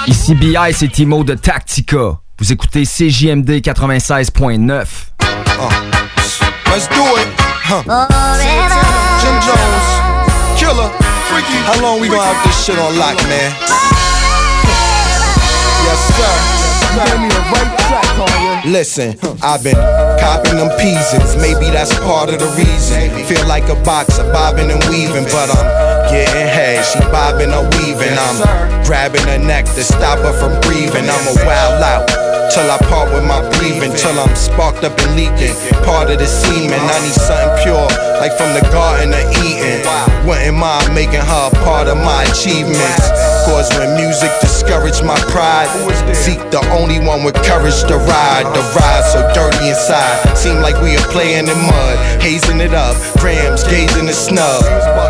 Ici 0.08 0.36
BI, 0.36 0.56
c'est 0.74 0.88
Timo 0.88 1.24
de 1.26 1.34
Tactica. 1.34 2.20
Vous 2.40 2.52
écoutez 2.54 2.84
CJMD 2.86 3.60
96.9. 3.60 4.86
Let's 6.70 6.88
do 6.90 7.04
it. 7.18 7.28
Huh. 7.70 7.84
Jim 9.20 9.36
Jones, 9.42 9.88
Killer, 10.56 10.90
Freaky. 11.28 11.58
How 11.66 11.82
long 11.82 12.00
we 12.00 12.08
gonna 12.08 12.24
have 12.24 12.42
this 12.46 12.66
shit 12.66 12.78
on 12.80 12.98
lock, 12.98 13.18
man? 13.28 13.52
Yes, 15.84 16.00
sir. 16.16 16.58
Listen, 18.66 19.18
I've 19.44 19.64
been 19.64 19.76
copping 20.20 20.56
them 20.56 20.70
peasants. 20.78 21.36
Maybe 21.36 21.70
that's 21.70 21.94
part 22.00 22.30
of 22.30 22.40
the 22.40 22.48
reason. 22.56 23.12
Feel 23.26 23.46
like 23.46 23.68
a 23.70 23.76
boxer, 23.84 24.24
bobbing 24.32 24.72
and 24.72 24.84
weaving, 24.86 25.26
but 25.26 25.50
I'm 25.52 25.87
getting 26.10 26.48
head. 26.48 26.84
She 26.86 27.00
bobbing 27.12 27.54
or 27.54 27.64
weaving. 27.78 28.16
I'm 28.18 28.38
grabbing 28.86 29.24
her 29.28 29.38
neck 29.38 29.66
to 29.66 29.84
stop 29.84 30.20
her 30.20 30.34
from 30.34 30.60
breathing. 30.62 31.06
I'm 31.08 31.26
a 31.28 31.36
wild 31.46 31.84
out. 31.84 32.08
Till 32.52 32.72
I 32.72 32.78
part 32.88 33.12
with 33.12 33.28
my 33.28 33.44
breathing, 33.60 33.92
till 33.94 34.18
I'm 34.18 34.34
sparked 34.36 34.84
up 34.84 34.98
and 35.00 35.16
leaking. 35.16 35.54
Part 35.84 36.10
of 36.10 36.18
the 36.18 36.26
semen, 36.26 36.80
I 36.80 36.98
need 37.04 37.14
something 37.14 37.54
pure, 37.62 37.88
like 38.24 38.34
from 38.40 38.56
the 38.56 38.64
garden 38.72 39.12
of 39.12 39.26
Eden. 39.44 39.84
Wouldn't 40.26 40.58
mind 40.58 40.96
making 40.96 41.20
her 41.20 41.50
a 41.52 41.56
part 41.64 41.88
of 41.88 41.98
my 41.98 42.24
achievements. 42.24 43.37
Cause 43.48 43.72
when 43.80 43.96
music 43.96 44.30
discouraged 44.44 45.08
my 45.08 45.18
pride, 45.32 45.72
Zeke 46.14 46.44
the 46.52 46.60
only 46.76 47.00
one 47.00 47.24
with 47.24 47.34
courage 47.48 47.80
to 47.88 47.96
ride. 47.96 48.46
The 48.52 48.62
ride 48.76 49.06
so 49.08 49.24
dirty 49.32 49.72
inside, 49.72 50.36
seem 50.36 50.60
like 50.60 50.76
we 50.84 51.00
are 51.00 51.08
playing 51.16 51.48
in 51.48 51.60
mud, 51.64 51.96
hazing 52.22 52.60
it 52.60 52.76
up. 52.76 52.94
Grams 53.24 53.64
gazing 53.64 54.06
the 54.06 54.14
snub. 54.14 54.62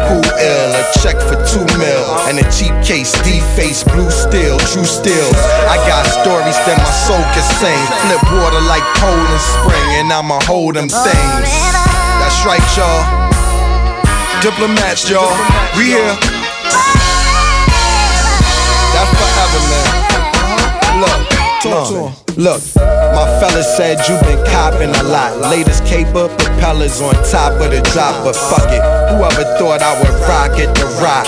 Who 0.07 0.21
ill? 0.21 0.69
A 0.77 0.83
check 1.01 1.17
for 1.17 1.35
two 1.49 1.65
mil 1.81 2.05
and 2.29 2.37
a 2.37 2.45
cheap 2.53 2.71
case, 2.85 3.11
D-face, 3.25 3.83
blue 3.83 4.11
steel, 4.13 4.61
true 4.69 4.85
steels. 4.85 5.41
I 5.65 5.81
got 5.89 6.05
stories 6.05 6.55
that 6.69 6.77
my 6.77 6.93
soul 7.09 7.25
can 7.33 7.45
sing. 7.57 7.83
Flip 8.05 8.21
water 8.37 8.61
like 8.69 8.85
Poland 9.01 9.41
spring, 9.41 9.89
and 9.97 10.13
I'ma 10.13 10.39
hold 10.45 10.77
them 10.77 10.87
things. 10.87 11.49
That's 12.21 12.39
right, 12.45 12.63
y'all. 12.77 13.01
Diplomats, 14.45 15.09
y'all. 15.09 15.33
We 15.75 15.97
here. 15.97 16.36
Talk 21.69 21.87
to 21.89 21.97
him. 22.07 22.13
Look, 22.37 22.61
my 22.77 23.25
fella 23.41 23.63
said 23.63 23.97
you 24.07 24.15
been 24.21 24.39
copping 24.45 24.93
a 24.93 25.03
lot. 25.09 25.37
Latest 25.49 25.85
caper, 25.85 26.29
propellers 26.29 27.01
on 27.01 27.13
top 27.25 27.57
of 27.59 27.71
the 27.71 27.81
drop, 27.93 28.13
but 28.23 28.35
fuck 28.35 28.69
it. 28.69 28.83
Whoever 29.11 29.43
thought 29.57 29.81
I 29.81 29.97
would 29.99 30.17
rock 30.29 30.59
it, 30.59 30.69
the 30.77 30.85
rock. 31.01 31.25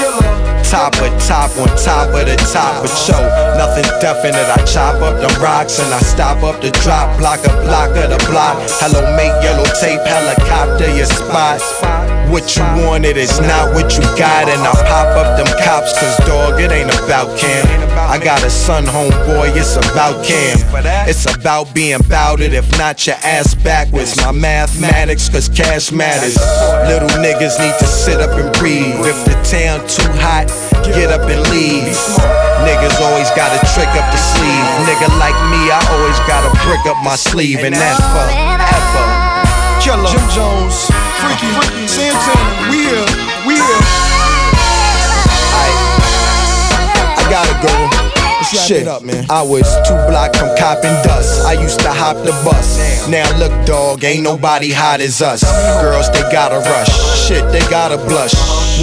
Top 0.69 0.93
of 1.01 1.09
top 1.25 1.49
on 1.57 1.65
top 1.81 2.13
of 2.13 2.29
the 2.29 2.37
top 2.53 2.85
of 2.85 2.93
show. 2.93 3.17
Nothing 3.57 3.89
definite. 3.99 4.45
I 4.53 4.61
chop 4.65 5.01
up 5.01 5.17
the 5.17 5.29
rocks 5.41 5.79
and 5.79 5.91
I 5.91 5.99
stop 6.01 6.43
up 6.43 6.61
the 6.61 6.69
drop. 6.85 7.17
Block 7.17 7.41
a 7.41 7.49
block 7.65 7.89
of 7.97 8.13
the 8.13 8.21
block. 8.29 8.61
Hello, 8.77 9.01
mate, 9.17 9.33
yellow 9.41 9.65
tape, 9.81 10.05
helicopter, 10.05 10.93
your 10.93 11.07
spot. 11.07 11.57
What 12.29 12.55
you 12.55 12.61
wanted 12.85 13.17
is 13.17 13.41
not 13.41 13.73
what 13.73 13.97
you 13.97 14.05
got, 14.13 14.45
and 14.47 14.61
I 14.61 14.71
pop 14.85 15.17
up 15.17 15.35
them 15.35 15.49
cops, 15.65 15.97
cause 15.97 16.15
dog, 16.29 16.61
it 16.61 16.71
ain't 16.71 16.93
about 17.01 17.37
Cam. 17.39 17.65
I 17.97 18.17
got 18.23 18.43
a 18.43 18.51
son, 18.51 18.85
homeboy, 18.85 19.57
it's 19.57 19.75
about 19.77 20.23
Cam. 20.23 20.61
It's 21.09 21.25
about 21.25 21.73
being 21.73 22.01
bout 22.07 22.39
it, 22.39 22.53
if 22.53 22.69
not 22.77 23.05
your 23.07 23.17
ass 23.23 23.55
backwards. 23.55 24.15
My 24.17 24.31
mathematics, 24.31 25.27
cause 25.27 25.49
cash 25.49 25.91
matters. 25.91 26.37
Little 26.85 27.09
niggas 27.17 27.57
need 27.57 27.73
to 27.79 27.87
sit 27.87 28.21
up 28.21 28.37
and 28.37 28.53
breathe. 28.61 29.01
If 29.09 29.25
the 29.25 29.33
town 29.41 29.81
too 29.89 30.13
hot, 30.21 30.53
get 30.93 31.09
up 31.09 31.25
and 31.25 31.41
leave. 31.49 31.97
Niggas 32.61 33.01
always 33.01 33.29
got 33.33 33.49
a 33.57 33.59
trick 33.73 33.89
up 33.97 34.05
the 34.13 34.21
sleeve. 34.21 34.67
Nigga 34.85 35.09
like 35.17 35.37
me, 35.49 35.73
I 35.73 35.81
always 35.97 36.19
got 36.29 36.45
a 36.45 36.53
brick 36.61 36.85
up 36.85 37.03
my 37.03 37.15
sleeve, 37.15 37.65
and 37.65 37.73
that's 37.73 37.99
forever. 38.13 39.18
Killer, 39.81 40.07
Jim 40.11 40.21
Jones, 40.35 40.91
Freaky, 41.23 41.47
Santana, 41.87 42.69
we 42.69 42.83
here, 42.83 43.07
we 43.47 43.55
here. 43.55 43.83
I 47.15 47.23
gotta 47.29 47.55
go. 47.65 47.71
Shit, 48.49 48.87
up, 48.87 49.03
man. 49.03 49.25
I 49.29 49.41
was 49.43 49.63
two 49.87 49.93
block 50.09 50.35
from 50.35 50.49
copping 50.57 50.95
dust. 51.03 51.45
I 51.45 51.53
used 51.53 51.79
to 51.81 51.91
hop 51.91 52.17
the 52.25 52.31
bus. 52.43 52.79
Now 53.07 53.29
look, 53.37 53.53
dog, 53.65 54.03
ain't 54.03 54.23
nobody 54.23 54.71
hot 54.71 55.01
as 55.01 55.21
us. 55.21 55.43
Girls, 55.81 56.09
they 56.11 56.21
gotta 56.31 56.57
rush. 56.57 56.89
Shit, 57.27 57.45
they 57.51 57.61
gotta 57.69 57.97
blush. 57.97 58.33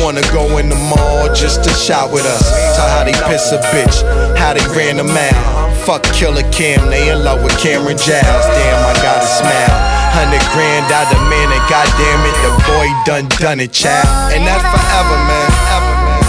Wanna 0.00 0.22
go 0.32 0.58
in 0.58 0.68
the 0.68 0.76
mall 0.76 1.34
just 1.34 1.64
to 1.64 1.70
shop 1.70 2.12
with 2.12 2.24
us. 2.24 2.76
Tell 2.76 2.88
how 2.88 3.04
they 3.04 3.12
piss 3.28 3.52
a 3.52 3.58
bitch, 3.74 4.02
how 4.36 4.54
they 4.54 4.64
ran 4.76 5.00
a 5.00 5.04
mile. 5.04 5.74
Fuck 5.84 6.04
Killer 6.14 6.48
Cam, 6.52 6.88
they 6.90 7.10
in 7.10 7.24
love 7.24 7.42
with 7.42 7.58
Cameron 7.58 7.98
Giles. 7.98 8.46
Damn, 8.46 8.86
I 8.86 8.94
gotta 9.02 9.26
smile. 9.26 10.05
Hundred 10.16 10.40
grand 10.56 10.88
out 10.96 11.12
the 11.12 11.20
man, 11.28 11.52
and 11.52 11.60
goddamn 11.68 12.24
it, 12.24 12.32
the 12.40 12.48
boy 12.64 12.88
done 13.04 13.28
done 13.36 13.60
it, 13.60 13.70
child. 13.70 14.32
And 14.32 14.48
that's 14.48 14.64
forever, 14.64 15.16
man. 15.28 15.44
Ever, 15.76 15.92
man. 16.08 16.24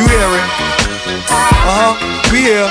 You 0.00 0.08
hear 0.08 0.32
it? 0.32 0.48
Uh 1.60 1.76
huh. 1.76 1.92
We 2.32 2.40
here. 2.48 2.64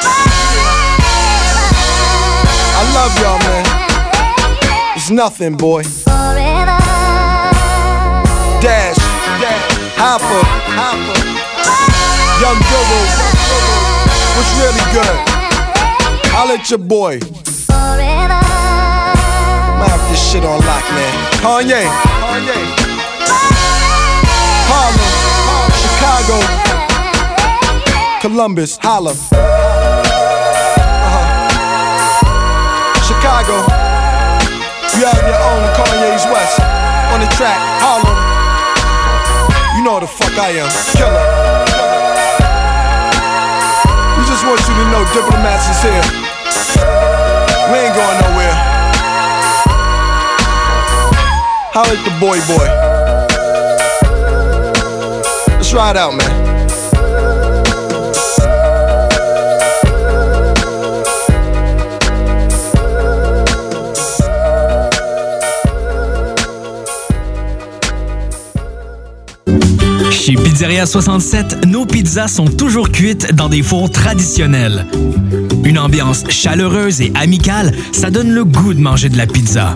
I 2.74 2.82
love 2.98 3.14
y'all, 3.22 3.38
man. 3.46 3.66
It's 4.98 5.12
nothing, 5.12 5.56
boy. 5.56 5.84
Dash, 8.58 8.98
dash, 9.38 9.62
Hopper, 9.94 10.42
Hopper, 10.74 11.22
Young 12.42 12.58
Guru. 12.66 13.02
What's 14.34 14.54
really 14.58 14.86
good? 14.90 15.18
I'll 16.34 16.48
let 16.48 16.70
your 16.72 16.80
boy. 16.80 17.20
Have 19.77 20.01
this 20.10 20.19
shit 20.31 20.43
on 20.43 20.60
lock, 20.65 20.84
man. 20.91 21.13
Kanye, 21.41 21.86
Kanye, 22.22 22.57
Harlem, 24.69 25.12
Chicago, 25.77 26.38
Columbus, 28.22 28.77
holla. 28.81 29.12
Uh-huh. 31.12 31.25
Chicago, 33.05 33.55
you 34.98 35.05
have 35.05 35.24
your 35.29 35.41
own 35.46 35.63
Kanye's 35.77 36.25
West 36.34 36.60
on 37.13 37.19
the 37.22 37.29
track, 37.38 37.60
Harlem. 37.81 38.17
You 39.77 39.84
know 39.86 40.00
the 40.00 40.07
fuck 40.07 40.34
I 40.38 40.57
am, 40.57 40.69
killer. 40.98 41.22
We 44.17 44.25
just 44.25 44.43
want 44.46 44.60
you 44.67 44.74
to 44.74 44.86
know 44.89 45.05
diplomats 45.13 45.69
is 45.69 45.81
here. 45.86 46.01
We 47.72 47.77
ain't 47.77 47.96
going 47.96 48.17
nowhere. 48.25 48.47
Boy 51.77 52.39
boy? 52.48 52.67
Let's 55.60 55.72
ride 55.75 55.96
out, 55.96 56.15
man. 56.15 56.25
Chez 70.10 70.34
Pizzeria 70.34 70.88
67, 70.88 71.67
nos 71.67 71.86
pizzas 71.86 72.27
sont 72.27 72.46
toujours 72.46 72.89
cuites 72.91 73.36
dans 73.36 73.50
des 73.50 73.62
fours 73.62 73.91
traditionnels. 73.91 74.88
Une 75.63 75.77
ambiance 75.77 76.24
chaleureuse 76.29 77.01
et 77.01 77.13
amicale, 77.13 77.72
ça 77.91 78.10
donne 78.10 78.31
le 78.31 78.43
goût 78.46 78.74
de 78.74 78.79
manger 78.79 79.10
de 79.10 79.17
la 79.17 79.27
pizza. 79.27 79.75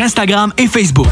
Instagram 0.00 0.52
et 0.58 0.66
Facebook. 0.66 1.08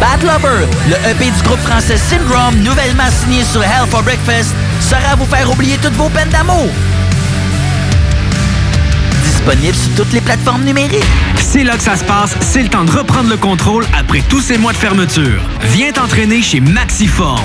Bad 0.00 0.22
Lover, 0.22 0.66
le 0.88 1.10
EP 1.10 1.30
du 1.30 1.42
groupe 1.42 1.60
français 1.60 1.98
Syndrome, 1.98 2.56
nouvellement 2.60 3.10
signé 3.22 3.44
sur 3.44 3.62
Hell 3.62 3.86
for 3.90 4.02
Breakfast, 4.02 4.54
sera 4.80 5.12
à 5.12 5.16
vous 5.16 5.26
faire 5.26 5.50
oublier 5.50 5.76
toutes 5.82 5.92
vos 5.92 6.08
peines 6.08 6.30
d'amour. 6.30 6.68
Disponible 9.24 9.74
sur 9.74 9.94
toutes 9.96 10.12
les 10.14 10.22
plateformes 10.22 10.64
numériques. 10.64 11.04
C'est 11.36 11.64
là 11.64 11.76
que 11.76 11.82
ça 11.82 11.96
se 11.96 12.04
passe, 12.04 12.34
c'est 12.40 12.62
le 12.62 12.68
temps 12.68 12.84
de 12.84 12.92
reprendre 12.92 13.28
le 13.28 13.36
contrôle 13.36 13.84
après 13.98 14.22
tous 14.28 14.40
ces 14.40 14.56
mois 14.56 14.72
de 14.72 14.78
fermeture. 14.78 15.40
Viens 15.72 15.92
t'entraîner 15.92 16.40
chez 16.40 16.60
Maxiform. 16.60 17.44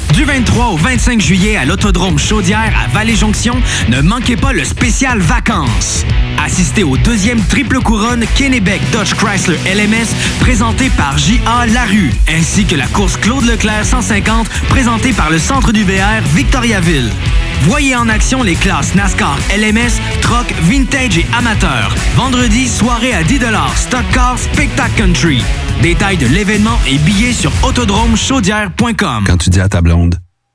Du 0.13 0.25
23 0.25 0.67
au 0.67 0.77
25 0.77 1.21
juillet 1.21 1.55
à 1.55 1.65
l'Autodrome 1.65 2.19
Chaudière 2.19 2.73
à 2.83 2.87
Vallée-Jonction, 2.89 3.55
ne 3.89 4.01
manquez 4.01 4.35
pas 4.35 4.51
le 4.51 4.63
spécial 4.65 5.19
vacances. 5.19 6.05
Assistez 6.43 6.83
au 6.83 6.97
deuxième 6.97 7.41
triple 7.41 7.79
couronne 7.79 8.25
Kennebec 8.35 8.81
Dodge 8.91 9.13
Chrysler 9.13 9.57
LMS 9.65 10.07
présenté 10.41 10.89
par 10.89 11.17
J.A. 11.17 11.65
Larue, 11.67 12.11
ainsi 12.27 12.65
que 12.65 12.75
la 12.75 12.87
course 12.87 13.15
Claude 13.15 13.45
Leclerc 13.45 13.85
150 13.85 14.49
présentée 14.69 15.13
par 15.13 15.29
le 15.29 15.39
Centre 15.39 15.71
du 15.71 15.83
VR 15.83 16.21
Victoriaville. 16.35 17.09
Voyez 17.61 17.95
en 17.95 18.09
action 18.09 18.41
les 18.41 18.55
classes 18.55 18.95
NASCAR 18.95 19.37
LMS, 19.55 20.01
Truck, 20.21 20.51
Vintage 20.63 21.19
et 21.19 21.25
Amateur. 21.37 21.95
Vendredi, 22.15 22.67
soirée 22.67 23.13
à 23.13 23.23
10 23.23 23.39
Stock 23.75 24.03
Car 24.11 24.37
Spectacle 24.37 24.93
Country. 24.97 25.43
Détails 25.81 26.17
de 26.17 26.27
l'événement 26.27 26.77
et 26.87 26.97
billets 26.99 27.33
sur 27.33 27.51
autodromechaudière.com. 27.63 29.23
Quand 29.25 29.37
tu 29.37 29.49
dis 29.49 29.59
à 29.59 29.67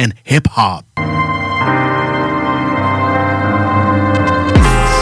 and 0.00 0.12
hip-hop. 0.24 0.84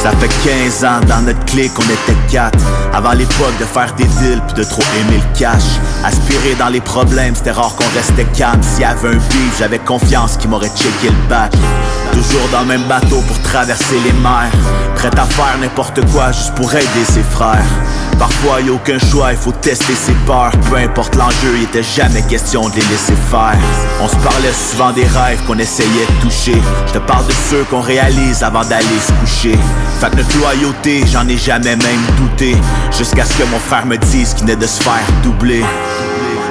Ça 0.02 0.12
fait 0.12 0.30
15 0.48 0.84
ans 0.84 1.00
dans 1.08 1.22
notre 1.22 1.44
clique, 1.44 1.72
on 1.78 1.82
était 1.82 2.18
quatre. 2.30 2.58
Avant 2.92 3.12
l'époque 3.12 3.56
de 3.60 3.64
faire 3.64 3.92
des 3.94 4.04
deals 4.04 4.42
de 4.56 4.62
trop 4.64 4.82
aimer 5.00 5.18
le 5.18 5.38
cash. 5.38 5.62
Aspirer 6.04 6.54
dans 6.58 6.68
les 6.68 6.80
problèmes, 6.80 7.34
c'était 7.34 7.50
rare 7.50 7.74
qu'on 7.76 7.88
restait 7.94 8.26
calme. 8.36 8.62
S'il 8.62 8.82
y 8.82 8.84
avait 8.84 9.08
un 9.08 9.12
beef, 9.12 9.58
j'avais 9.58 9.78
confiance 9.78 10.36
qu'il 10.36 10.50
m'aurait 10.50 10.70
checké 10.70 11.08
le 11.08 11.28
bac. 11.28 11.52
Toujours 12.18 12.48
dans 12.50 12.62
le 12.62 12.66
même 12.66 12.82
bateau 12.88 13.22
pour 13.28 13.40
traverser 13.42 13.94
les 14.04 14.12
mers. 14.12 14.50
Prêt 14.96 15.16
à 15.16 15.24
faire 15.24 15.56
n'importe 15.60 16.04
quoi 16.10 16.32
juste 16.32 16.52
pour 16.56 16.74
aider 16.74 17.04
ses 17.08 17.22
frères. 17.22 17.62
Parfois 18.18 18.60
y 18.60 18.70
a 18.70 18.72
aucun 18.72 18.98
choix, 18.98 19.30
il 19.30 19.38
faut 19.38 19.52
tester 19.52 19.94
ses 19.94 20.14
peurs 20.26 20.50
Peu 20.68 20.78
importe 20.78 21.14
l'enjeu, 21.14 21.54
il 21.54 21.62
était 21.62 21.84
jamais 21.84 22.22
question 22.22 22.68
de 22.68 22.74
les 22.74 22.80
laisser 22.80 23.14
faire 23.30 23.56
On 24.02 24.08
se 24.08 24.16
parlait 24.16 24.52
souvent 24.52 24.90
des 24.90 25.04
rêves 25.04 25.40
qu'on 25.46 25.56
essayait 25.60 26.06
de 26.06 26.20
toucher 26.20 26.60
Je 26.88 26.94
te 26.94 26.98
parle 26.98 27.24
de 27.28 27.32
ceux 27.48 27.62
qu'on 27.70 27.80
réalise 27.80 28.42
avant 28.42 28.64
d'aller 28.64 28.84
se 29.06 29.12
coucher 29.12 29.56
Fait 30.00 30.10
que 30.10 30.16
notre 30.16 30.36
loyauté, 30.36 31.04
j'en 31.06 31.28
ai 31.28 31.38
jamais 31.38 31.76
même 31.76 32.02
douté 32.16 32.56
Jusqu'à 32.90 33.24
ce 33.24 33.34
que 33.38 33.44
mon 33.44 33.60
frère 33.60 33.86
me 33.86 33.96
dise 33.96 34.34
qu'il 34.34 34.48
venait 34.48 34.56
de 34.56 34.66
se 34.66 34.82
faire 34.82 35.06
doubler 35.22 35.62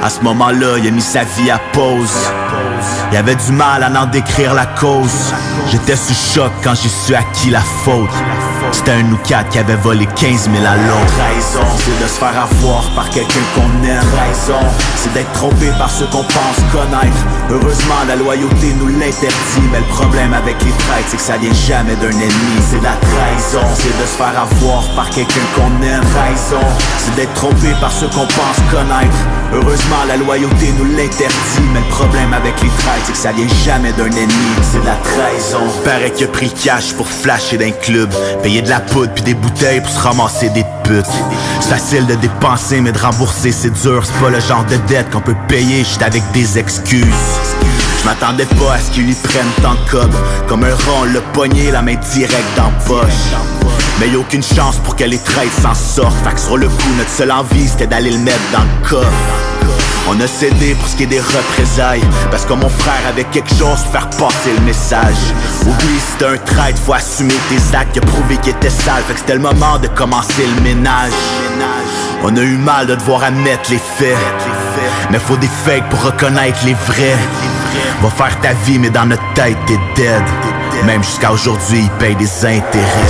à 0.03 0.09
ce 0.11 0.21
moment-là, 0.21 0.77
il 0.77 0.87
a 0.87 0.91
mis 0.91 1.01
sa 1.01 1.23
vie 1.23 1.49
à 1.49 1.59
pause. 1.73 2.13
Il 3.11 3.17
avait 3.17 3.35
du 3.35 3.51
mal 3.51 3.83
à 3.83 4.01
en 4.01 4.05
décrire 4.05 4.53
la 4.53 4.65
cause. 4.65 5.33
J'étais 5.71 5.95
sous 5.95 6.13
choc 6.13 6.51
quand 6.63 6.75
j'ai 6.75 6.89
su 6.89 7.15
à 7.15 7.23
qui 7.33 7.49
la 7.49 7.61
faute. 7.61 8.09
C'était 8.71 8.91
un 8.91 9.11
ou 9.11 9.17
qui 9.23 9.33
avait 9.33 9.75
volé 9.75 10.05
15 10.05 10.49
000 10.51 10.55
à 10.65 10.75
l'autre. 10.75 11.13
Raison, 11.35 11.65
c'est 11.77 12.03
de 12.03 12.07
se 12.07 12.19
faire 12.19 12.35
avoir 12.35 12.83
par 12.95 13.09
quelqu'un 13.09 13.45
qu'on 13.55 13.83
aime. 13.83 14.03
Raison, 14.27 14.59
c'est 14.95 15.13
d'être 15.13 15.31
trompé 15.33 15.67
par 15.77 15.89
ceux 15.89 16.07
qu'on 16.07 16.23
pense 16.23 16.59
connaître. 16.71 17.17
Heureusement, 17.49 18.03
la 18.07 18.15
loyauté 18.15 18.73
nous 18.79 18.87
l'interdit. 18.87 19.67
Mais 19.71 19.79
le 19.79 19.85
problème 19.85 20.33
avec 20.33 20.61
les 20.63 20.71
traîtres, 20.71 21.07
c'est 21.07 21.17
que 21.17 21.23
ça 21.23 21.37
vient 21.37 21.53
jamais 21.53 21.95
d'un 21.95 22.11
ennemi. 22.11 22.57
C'est 22.69 22.83
la 22.83 22.95
trahison, 22.95 23.65
c'est 23.75 23.95
de 23.97 24.05
se 24.05 24.17
faire 24.17 24.35
avoir 24.35 24.83
par 24.95 25.09
quelqu'un 25.09 25.47
qu'on 25.55 25.71
aime. 25.83 26.03
Raison, 26.27 26.65
c'est 26.99 27.15
d'être 27.15 27.33
trompé 27.33 27.73
par 27.79 27.91
ceux 27.91 28.07
qu'on 28.07 28.27
pense 28.27 28.59
connaître. 28.69 29.17
Heureusement, 29.53 30.03
la 30.07 30.17
loyauté 30.17 30.73
nous 30.77 30.85
l'interdit. 30.97 31.63
Mais 31.73 31.79
le 31.79 31.89
problème 31.89 32.33
avec 32.33 32.61
c'est 33.05 33.11
que 33.11 33.17
ça 33.17 33.31
vient 33.31 33.47
jamais 33.65 33.91
d'un 33.93 34.05
ennemi. 34.05 34.33
C'est 34.61 34.79
de 34.79 34.85
la 34.85 34.95
trahison. 34.95 35.59
Paraît 35.83 36.11
qu'il 36.11 36.27
a 36.27 36.29
pris 36.29 36.49
cash 36.49 36.93
pour 36.93 37.07
flasher 37.07 37.57
d'un 37.57 37.71
club. 37.71 38.09
Payer 38.43 38.61
de 38.61 38.69
la 38.69 38.79
poudre 38.79 39.11
puis 39.13 39.23
des 39.23 39.33
bouteilles 39.33 39.81
pour 39.81 39.89
se 39.89 39.99
ramasser 39.99 40.49
des 40.49 40.65
putes. 40.83 41.05
C'est 41.59 41.69
facile 41.69 42.05
de 42.05 42.15
dépenser, 42.15 42.81
mais 42.81 42.91
de 42.91 42.99
rembourser, 42.99 43.51
c'est 43.51 43.71
dur. 43.81 44.03
C'est 44.05 44.19
pas 44.21 44.29
le 44.29 44.39
genre 44.39 44.65
de 44.65 44.77
dette 44.87 45.09
qu'on 45.11 45.21
peut 45.21 45.35
payer 45.47 45.79
juste 45.79 46.01
avec 46.01 46.23
des 46.31 46.57
excuses. 46.57 47.05
Je 47.99 48.05
m'attendais 48.05 48.45
pas 48.45 48.73
à 48.73 48.79
ce 48.79 48.91
qu'ils 48.91 49.05
lui 49.05 49.15
prennent 49.15 49.45
tant 49.61 49.73
de 49.73 50.47
Comme 50.47 50.63
un 50.63 50.73
rond, 50.73 51.03
le 51.03 51.21
poignet, 51.33 51.71
la 51.71 51.81
main 51.81 51.95
direct 52.13 52.45
dans 52.55 52.71
poche 52.85 53.33
Mais 53.99 54.07
y'a 54.07 54.19
aucune 54.19 54.43
chance 54.43 54.77
pour 54.77 54.95
que 54.95 55.03
les 55.03 55.17
traîtres 55.17 55.61
s'en 55.61 55.73
sortent 55.73 56.15
Fait 56.23 56.35
que 56.35 56.39
sur 56.39 56.57
le 56.57 56.67
coup, 56.67 56.93
notre 56.97 57.09
seule 57.09 57.31
envie 57.31 57.67
c'était 57.67 57.87
d'aller 57.87 58.11
le 58.11 58.19
mettre 58.19 58.39
dans 58.53 58.61
le 58.61 58.87
coffre 58.87 59.56
on 60.09 60.19
a 60.19 60.27
cédé 60.27 60.75
pour 60.75 60.87
ce 60.87 60.95
qui 60.95 61.03
est 61.03 61.07
des 61.07 61.19
représailles. 61.19 62.03
Parce 62.31 62.45
que 62.45 62.53
mon 62.53 62.69
frère 62.69 63.01
avait 63.09 63.25
quelque 63.25 63.49
chose 63.49 63.81
pour 63.83 63.91
faire 63.91 64.09
passer 64.09 64.51
le 64.57 64.63
message. 64.63 65.15
Oublie 65.61 65.99
t'es 66.17 66.25
un 66.25 66.37
traître, 66.37 66.79
faut 66.81 66.93
assumer 66.93 67.35
tes 67.49 67.75
actes. 67.75 67.93
Qui 67.93 67.99
a 67.99 68.01
prouvé 68.01 68.37
qu'il 68.37 68.53
était 68.53 68.69
sale, 68.69 69.03
fait 69.07 69.13
que 69.13 69.19
c'était 69.19 69.35
le 69.35 69.39
moment 69.39 69.77
de 69.79 69.87
commencer 69.87 70.45
le 70.55 70.61
ménage. 70.61 71.11
On 72.23 72.35
a 72.35 72.41
eu 72.41 72.57
mal 72.57 72.87
de 72.87 72.95
devoir 72.95 73.23
admettre 73.23 73.69
les 73.71 73.77
faits. 73.79 74.17
Mais 75.11 75.19
faut 75.19 75.37
des 75.37 75.47
fakes 75.47 75.87
pour 75.89 76.03
reconnaître 76.03 76.59
les 76.65 76.73
vrais. 76.73 77.17
Va 78.01 78.09
faire 78.09 78.39
ta 78.41 78.53
vie 78.65 78.79
mais 78.79 78.89
dans 78.89 79.05
notre 79.05 79.33
tête 79.33 79.57
t'es 79.67 79.77
dead 79.95 80.23
Même 80.85 81.03
jusqu'à 81.03 81.31
aujourd'hui, 81.31 81.81
ils 81.83 81.89
payent 81.99 82.15
des 82.15 82.45
intérêts. 82.45 83.07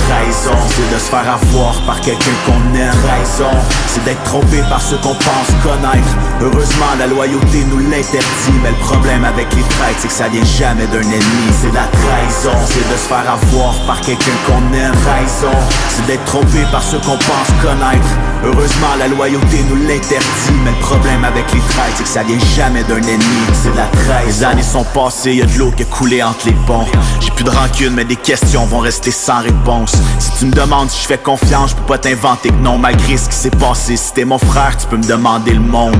C'est 0.68 0.94
de 0.94 0.98
se 0.98 1.10
faire 1.10 1.30
avoir 1.30 1.80
par 1.86 2.00
quelqu'un 2.00 2.32
qu'on 2.44 2.74
aime. 2.74 2.94
Raison, 3.04 3.50
c'est 3.86 4.04
d'être 4.04 4.22
trompé 4.24 4.58
par 4.68 4.80
ceux 4.80 4.96
qu'on 4.98 5.14
pense 5.14 5.50
connaître. 5.62 6.08
Heureusement, 6.40 6.86
la 6.98 7.06
loyauté 7.06 7.64
nous 7.70 7.78
l'interdit. 7.90 8.58
Mais 8.62 8.70
le 8.70 8.76
problème 8.76 9.24
avec 9.24 9.46
les 9.54 9.62
traîtres, 9.62 9.98
c'est 9.98 10.08
que 10.08 10.14
ça 10.14 10.28
vient 10.28 10.44
jamais 10.44 10.86
d'un 10.86 11.02
ennemi. 11.02 11.48
C'est 11.60 11.72
la 11.72 11.86
trahison, 11.86 12.58
c'est 12.66 12.88
de 12.88 12.96
se 12.96 13.08
faire 13.08 13.30
avoir 13.30 13.74
par 13.86 14.00
quelqu'un 14.00 14.36
qu'on 14.46 14.62
aime. 14.74 14.94
Raison, 15.06 15.56
c'est 15.90 16.06
d'être 16.06 16.24
trompé 16.24 16.64
par 16.72 16.82
ceux 16.82 16.98
qu'on 16.98 17.18
pense 17.18 17.50
connaître. 17.62 18.08
Heureusement, 18.44 18.94
la 18.98 19.08
loyauté 19.08 19.64
nous 19.68 19.86
l'interdit. 19.86 20.26
Mais 20.64 20.70
le 20.70 20.80
problème 20.80 21.24
avec 21.24 21.52
les 21.52 21.60
traîtres, 21.60 21.96
c'est 21.96 22.02
que 22.04 22.08
ça 22.08 22.22
vient 22.22 22.38
jamais 22.56 22.82
d'un 22.84 22.98
ennemi. 22.98 23.42
C'est 23.52 23.74
la 23.74 23.86
trahison. 23.86 24.26
Les 24.26 24.44
années 24.44 24.62
sont 24.62 24.84
passées, 24.94 25.34
y 25.34 25.42
a 25.42 25.46
de 25.46 25.58
l'eau 25.58 25.72
qui 25.76 25.82
a 25.82 25.86
coulé 25.86 26.22
entre 26.22 26.46
les 26.46 26.56
ponts. 26.66 26.86
J'ai 27.20 27.30
plus 27.30 27.44
rancune, 27.48 27.94
mais 27.94 28.04
des 28.04 28.16
questions 28.16 28.64
vont 28.66 28.80
rester 28.80 29.10
sans 29.10 29.40
réponse. 29.40 29.92
Si 30.18 30.30
tu 30.38 30.46
me 30.46 30.52
demandes 30.52 30.90
si 30.90 31.02
je 31.02 31.06
fais 31.06 31.18
confiance, 31.18 31.70
je 31.70 31.76
peux 31.76 31.86
pas 31.86 31.98
t'inventer 31.98 32.50
que 32.50 32.62
non, 32.62 32.78
malgré 32.78 33.16
ce 33.16 33.28
qui 33.28 33.36
s'est 33.36 33.50
passé. 33.50 33.96
Si 33.96 34.12
t'es 34.12 34.24
mon 34.24 34.38
frère, 34.38 34.76
tu 34.76 34.86
peux 34.86 34.96
me 34.96 35.06
demander 35.06 35.52
le 35.52 35.60
monde. 35.60 35.96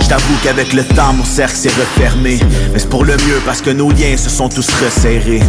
Je 0.00 0.08
t'avoue 0.08 0.34
qu'avec 0.42 0.72
le 0.72 0.84
temps, 0.84 1.12
mon 1.12 1.24
cercle 1.24 1.56
s'est 1.56 1.68
refermé. 1.68 2.38
Mais 2.72 2.78
c'est 2.78 2.88
pour 2.88 3.04
le 3.04 3.14
mieux 3.14 3.40
parce 3.44 3.60
que 3.60 3.70
nos 3.70 3.90
liens 3.90 4.16
se 4.16 4.30
sont 4.30 4.48
tous 4.48 4.68
resserrés. 4.82 5.42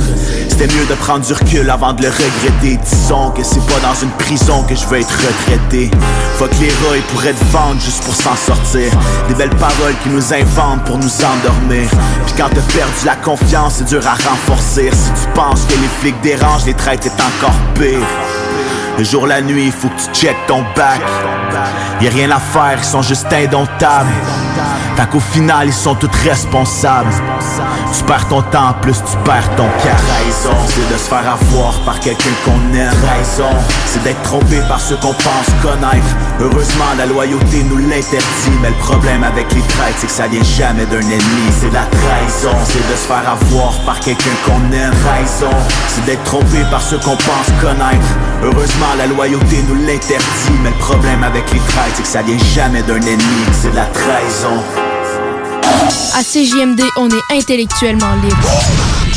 C'était 0.49 0.73
mieux 0.73 0.85
de 0.85 0.95
prendre 0.95 1.25
du 1.25 1.33
recul 1.33 1.69
avant 1.69 1.93
de 1.93 2.01
le 2.01 2.09
regretter. 2.09 2.79
Disons 2.83 3.31
que 3.31 3.43
c'est 3.43 3.65
pas 3.67 3.79
dans 3.81 3.93
une 4.01 4.11
prison 4.11 4.63
que 4.63 4.75
je 4.75 4.85
veux 4.87 4.99
être 4.99 5.13
retraité. 5.13 5.91
Faut 6.37 6.45
que 6.47 6.55
les 6.55 6.69
rats 6.69 6.95
ils 6.95 7.03
pourraient 7.13 7.33
te 7.33 7.45
vendre 7.51 7.79
juste 7.81 8.03
pour 8.03 8.15
s'en 8.15 8.35
sortir. 8.35 8.91
Des 9.27 9.35
belles 9.35 9.55
paroles 9.55 9.95
qui 10.03 10.09
nous 10.09 10.33
inventent 10.33 10.83
pour 10.85 10.97
nous 10.97 11.11
endormir. 11.17 11.89
Puis 12.25 12.35
quand 12.37 12.49
t'as 12.49 12.73
perdu 12.73 13.05
la 13.05 13.15
confiance, 13.15 13.75
c'est 13.77 13.85
dur 13.85 14.01
à 14.07 14.15
renforcer. 14.29 14.89
Penses 15.37 15.65
que 15.65 15.75
les 15.75 15.87
flics 15.87 16.19
dérangent, 16.21 16.65
les 16.65 16.73
traites 16.73 17.05
est 17.05 17.21
encore 17.21 17.53
pire. 17.75 18.46
Le 18.97 19.03
jour, 19.03 19.27
la 19.27 19.41
nuit, 19.41 19.71
faut 19.71 19.89
que 19.89 20.01
tu 20.01 20.21
check 20.21 20.35
ton 20.47 20.63
bac. 20.75 21.01
Y'a 22.01 22.09
rien 22.09 22.31
à 22.31 22.39
faire, 22.39 22.77
ils 22.79 22.83
sont 22.83 23.03
juste 23.03 23.31
indomptables. 23.31 24.09
Fait 24.95 25.07
qu'au 25.07 25.19
final, 25.19 25.67
ils 25.67 25.73
sont 25.73 25.93
tous 25.93 26.09
responsables. 26.23 27.11
Tu 27.95 28.03
perds 28.03 28.27
ton 28.27 28.41
temps, 28.41 28.73
plus 28.81 28.97
tu 28.97 29.17
perds 29.23 29.49
ton 29.55 29.67
cœur. 29.83 29.95
C'est 30.67 30.91
de 30.91 30.97
se 30.97 31.07
faire 31.07 31.19
avoir 31.19 31.79
par 31.85 31.99
quelqu'un 31.99 32.31
qu'on 32.43 32.75
aime. 32.75 32.89
Raison, 33.17 33.55
c'est 33.85 34.01
d'être 34.03 34.21
trompé 34.23 34.59
par 34.67 34.81
ceux 34.81 34.95
qu'on 34.97 35.13
pense 35.13 35.49
connaître. 35.61 36.07
Heureusement, 36.39 36.85
la 36.97 37.05
loyauté 37.05 37.63
nous 37.69 37.77
l'interdit. 37.77 38.57
Mais 38.61 38.69
le 38.69 38.75
problème 38.75 39.23
avec 39.23 39.51
les 39.53 39.61
traites, 39.61 39.95
c'est 39.97 40.07
que 40.07 40.13
ça 40.13 40.27
vient 40.27 40.43
jamais 40.43 40.85
d'un 40.87 41.01
ennemi. 41.01 41.47
C'est 41.59 41.71
la 41.71 41.85
trahison, 41.85 42.57
c'est 42.65 42.91
de 42.91 42.95
se 42.95 43.07
faire 43.07 43.29
avoir 43.29 43.73
par 43.85 43.99
quelqu'un 43.99 44.35
qu'on 44.45 44.71
aime. 44.73 44.93
Raison, 45.19 45.55
c'est 45.89 46.05
d'être 46.05 46.23
trompé 46.23 46.65
par 46.71 46.81
ceux 46.81 46.97
qu'on 46.97 47.17
pense 47.17 47.49
connaître. 47.61 48.07
Heureusement, 48.43 48.86
la 48.95 49.07
loyauté 49.07 49.63
nous 49.67 49.75
l'interdit. 49.85 50.25
Mais 50.63 50.69
le 50.69 50.75
problème 50.77 51.23
avec 51.23 51.51
les 51.51 51.59
traites, 51.59 51.93
c'est 51.95 52.03
que 52.03 52.07
ça 52.07 52.21
vient 52.21 52.37
jamais 52.55 52.81
d'un 52.83 53.01
ennemi. 53.01 53.43
C'est 53.61 53.71
de 53.71 53.75
la 53.75 53.85
trahison. 53.85 54.61
À 56.15 56.23
CJMD, 56.23 56.81
on 56.97 57.09
est 57.09 57.37
intellectuellement 57.37 58.13
libre. 58.23 58.37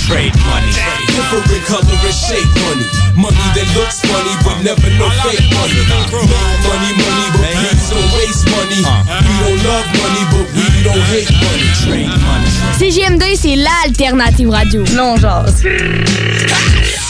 Trade 0.08 0.34
money. 0.44 0.74
Different 1.06 1.64
color 1.66 1.98
and 2.04 2.12
shape 2.12 2.50
money. 2.66 2.86
Money 3.16 3.36
that 3.54 3.68
looks 3.74 4.00
funny 4.00 4.34
but 4.42 4.58
never 4.64 4.90
no 4.98 5.08
fake 5.22 5.48
money. 5.54 5.74
Make 5.86 6.10
money, 6.10 6.92
money, 6.98 7.26
but 7.32 7.46
please 7.54 7.90
don't 7.90 8.10
waste 8.18 8.44
money. 8.50 8.82
We 8.82 9.34
don't 9.40 9.60
love 9.64 9.86
money, 10.02 10.22
but 10.30 10.46
we 10.54 10.66
don't 10.82 11.04
hate 11.12 11.30
money. 11.30 11.68
Trade 11.84 12.14
money. 12.26 12.50
CJMD, 12.78 13.24
c'est 13.36 13.56
l'alternative 13.56 14.50
radio. 14.50 14.84
Non, 14.96 15.16
genre. 15.16 15.44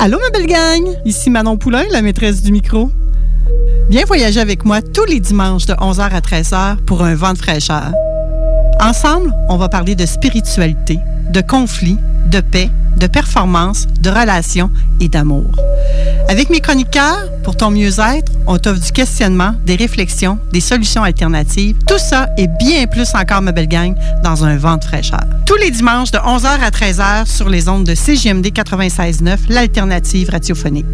Allô, 0.00 0.16
ma 0.20 0.30
belle 0.30 0.46
gang! 0.46 0.96
Ici 1.04 1.28
Manon 1.28 1.56
Poulain, 1.56 1.82
la 1.90 2.02
maîtresse 2.02 2.40
du 2.40 2.52
micro. 2.52 2.92
Viens 3.90 4.04
voyager 4.04 4.38
avec 4.38 4.64
moi 4.64 4.80
tous 4.80 5.04
les 5.06 5.18
dimanches 5.18 5.66
de 5.66 5.72
11h 5.72 6.10
à 6.10 6.20
13h 6.20 6.76
pour 6.86 7.02
un 7.02 7.16
vent 7.16 7.32
de 7.32 7.38
fraîcheur. 7.38 7.90
Ensemble, 8.80 9.34
on 9.48 9.56
va 9.56 9.68
parler 9.68 9.96
de 9.96 10.06
spiritualité, 10.06 11.00
de 11.32 11.40
conflits, 11.40 11.98
de 12.30 12.38
paix, 12.38 12.70
de 12.98 13.06
performance, 13.06 13.86
de 14.00 14.10
relations 14.10 14.70
et 15.00 15.08
d'amour. 15.08 15.50
Avec 16.28 16.50
mes 16.50 16.60
chroniqueurs, 16.60 17.30
pour 17.42 17.56
ton 17.56 17.70
mieux-être, 17.70 18.32
on 18.46 18.58
t'offre 18.58 18.80
du 18.80 18.92
questionnement, 18.92 19.54
des 19.64 19.76
réflexions, 19.76 20.38
des 20.52 20.60
solutions 20.60 21.02
alternatives. 21.02 21.76
Tout 21.86 21.98
ça 21.98 22.28
et 22.36 22.48
bien 22.58 22.86
plus 22.86 23.14
encore, 23.14 23.40
ma 23.40 23.52
belle 23.52 23.68
gang, 23.68 23.94
dans 24.22 24.44
un 24.44 24.56
vent 24.56 24.76
de 24.76 24.84
fraîcheur. 24.84 25.20
Tous 25.46 25.56
les 25.56 25.70
dimanches 25.70 26.10
de 26.10 26.18
11h 26.18 26.46
à 26.46 26.70
13h 26.70 27.26
sur 27.26 27.48
les 27.48 27.68
ondes 27.68 27.84
de 27.84 27.94
CGMD 27.94 28.46
96.9, 28.48 29.38
l'alternative 29.48 30.30
radiophonique. 30.30 30.86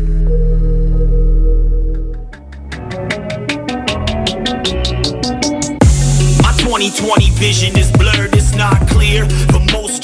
My 6.43 6.53
2020 6.63 7.33
vision 7.39 7.77
is 7.77 7.91
blurred, 7.93 8.35
it's 8.35 8.55
not 8.55 8.87
clear. 8.89 9.27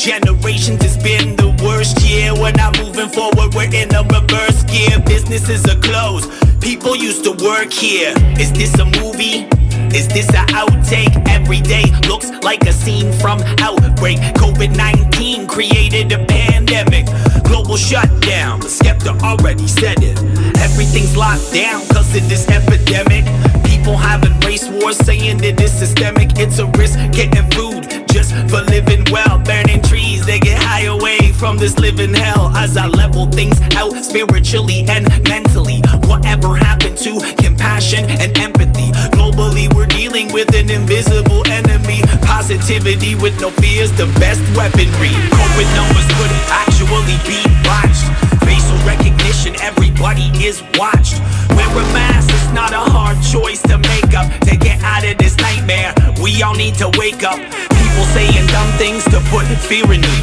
Generations, 0.00 0.82
it's 0.82 0.96
been 0.96 1.36
the 1.36 1.52
worst 1.62 2.00
year. 2.00 2.32
We're 2.32 2.52
not 2.52 2.80
moving 2.80 3.10
forward, 3.10 3.52
we're 3.52 3.68
in 3.68 3.94
a 3.94 4.02
reverse 4.08 4.64
gear. 4.64 4.98
Businesses 5.04 5.62
are 5.68 5.78
closed, 5.78 6.24
people 6.62 6.96
used 6.96 7.22
to 7.24 7.32
work 7.44 7.70
here. 7.70 8.14
Is 8.40 8.50
this 8.50 8.72
a 8.78 8.86
movie? 8.86 9.44
Is 9.92 10.08
this 10.08 10.26
a 10.30 10.48
outtake? 10.56 11.12
Every 11.28 11.60
day 11.60 11.84
looks 12.08 12.30
like 12.42 12.62
a 12.62 12.72
scene 12.72 13.12
from 13.20 13.40
Outbreak. 13.60 14.16
COVID 14.40 14.74
19 14.74 15.46
created 15.46 16.10
a 16.12 16.24
pandemic. 16.24 17.04
Global 17.44 17.76
shutdown, 17.76 18.60
the 18.60 18.70
skeptic 18.70 19.22
already 19.22 19.68
said 19.68 20.02
it. 20.02 20.16
Everything's 20.64 21.14
locked 21.14 21.52
down 21.52 21.86
cause 21.88 22.16
of 22.16 22.26
this 22.26 22.48
epidemic. 22.48 23.28
People 23.64 23.98
having 23.98 24.32
race 24.48 24.66
wars 24.66 24.96
saying 24.96 25.36
that 25.44 25.60
it's 25.60 25.74
systemic. 25.74 26.38
It's 26.38 26.58
a 26.58 26.64
risk 26.78 26.96
getting 27.12 27.50
food 27.50 27.99
just 28.12 28.32
for 28.50 28.62
living 28.62 29.04
well. 29.10 29.38
Burning 29.38 29.82
trees, 29.82 30.24
they 30.26 30.38
get 30.38 30.60
high 30.62 30.84
away 30.84 31.32
from 31.32 31.56
this 31.56 31.78
living 31.78 32.14
hell. 32.14 32.50
As 32.56 32.76
I 32.76 32.86
level 32.86 33.26
things 33.26 33.60
out 33.76 33.94
spiritually 34.04 34.84
and 34.88 35.08
mentally. 35.28 35.80
Whatever 36.04 36.56
happened 36.56 36.98
to 36.98 37.20
compassion 37.38 38.04
and 38.10 38.36
empathy? 38.38 38.90
Globally, 39.16 39.72
we're 39.74 39.86
dealing 39.86 40.32
with 40.32 40.54
an 40.54 40.70
invisible 40.70 41.46
enemy. 41.48 42.02
Positivity 42.22 43.14
with 43.14 43.40
no 43.40 43.50
fears, 43.50 43.92
the 43.92 44.06
best 44.18 44.42
weaponry. 44.56 45.14
COVID 45.38 45.68
numbers 45.78 46.08
could 46.18 46.32
actually 46.50 47.16
be 47.26 47.40
watched. 47.64 48.49
Recognition, 48.84 49.54
everybody 49.60 50.30
is 50.44 50.62
watched. 50.78 51.18
Wear 51.50 51.68
a 51.68 51.84
mask, 51.92 52.30
it's 52.30 52.52
not 52.52 52.72
a 52.72 52.78
hard 52.78 53.18
choice 53.22 53.62
to 53.62 53.78
make 53.78 54.14
up. 54.14 54.28
To 54.48 54.56
get 54.56 54.82
out 54.82 55.04
of 55.04 55.18
this 55.18 55.36
nightmare, 55.36 55.94
we 56.22 56.42
all 56.42 56.54
need 56.54 56.74
to 56.76 56.90
wake 56.96 57.22
up. 57.22 57.38
People 57.38 58.04
saying 58.14 58.46
dumb 58.46 58.70
things 58.78 59.04
to 59.04 59.20
put 59.30 59.46
fear 59.68 59.84
in 59.92 60.00
me. 60.00 60.16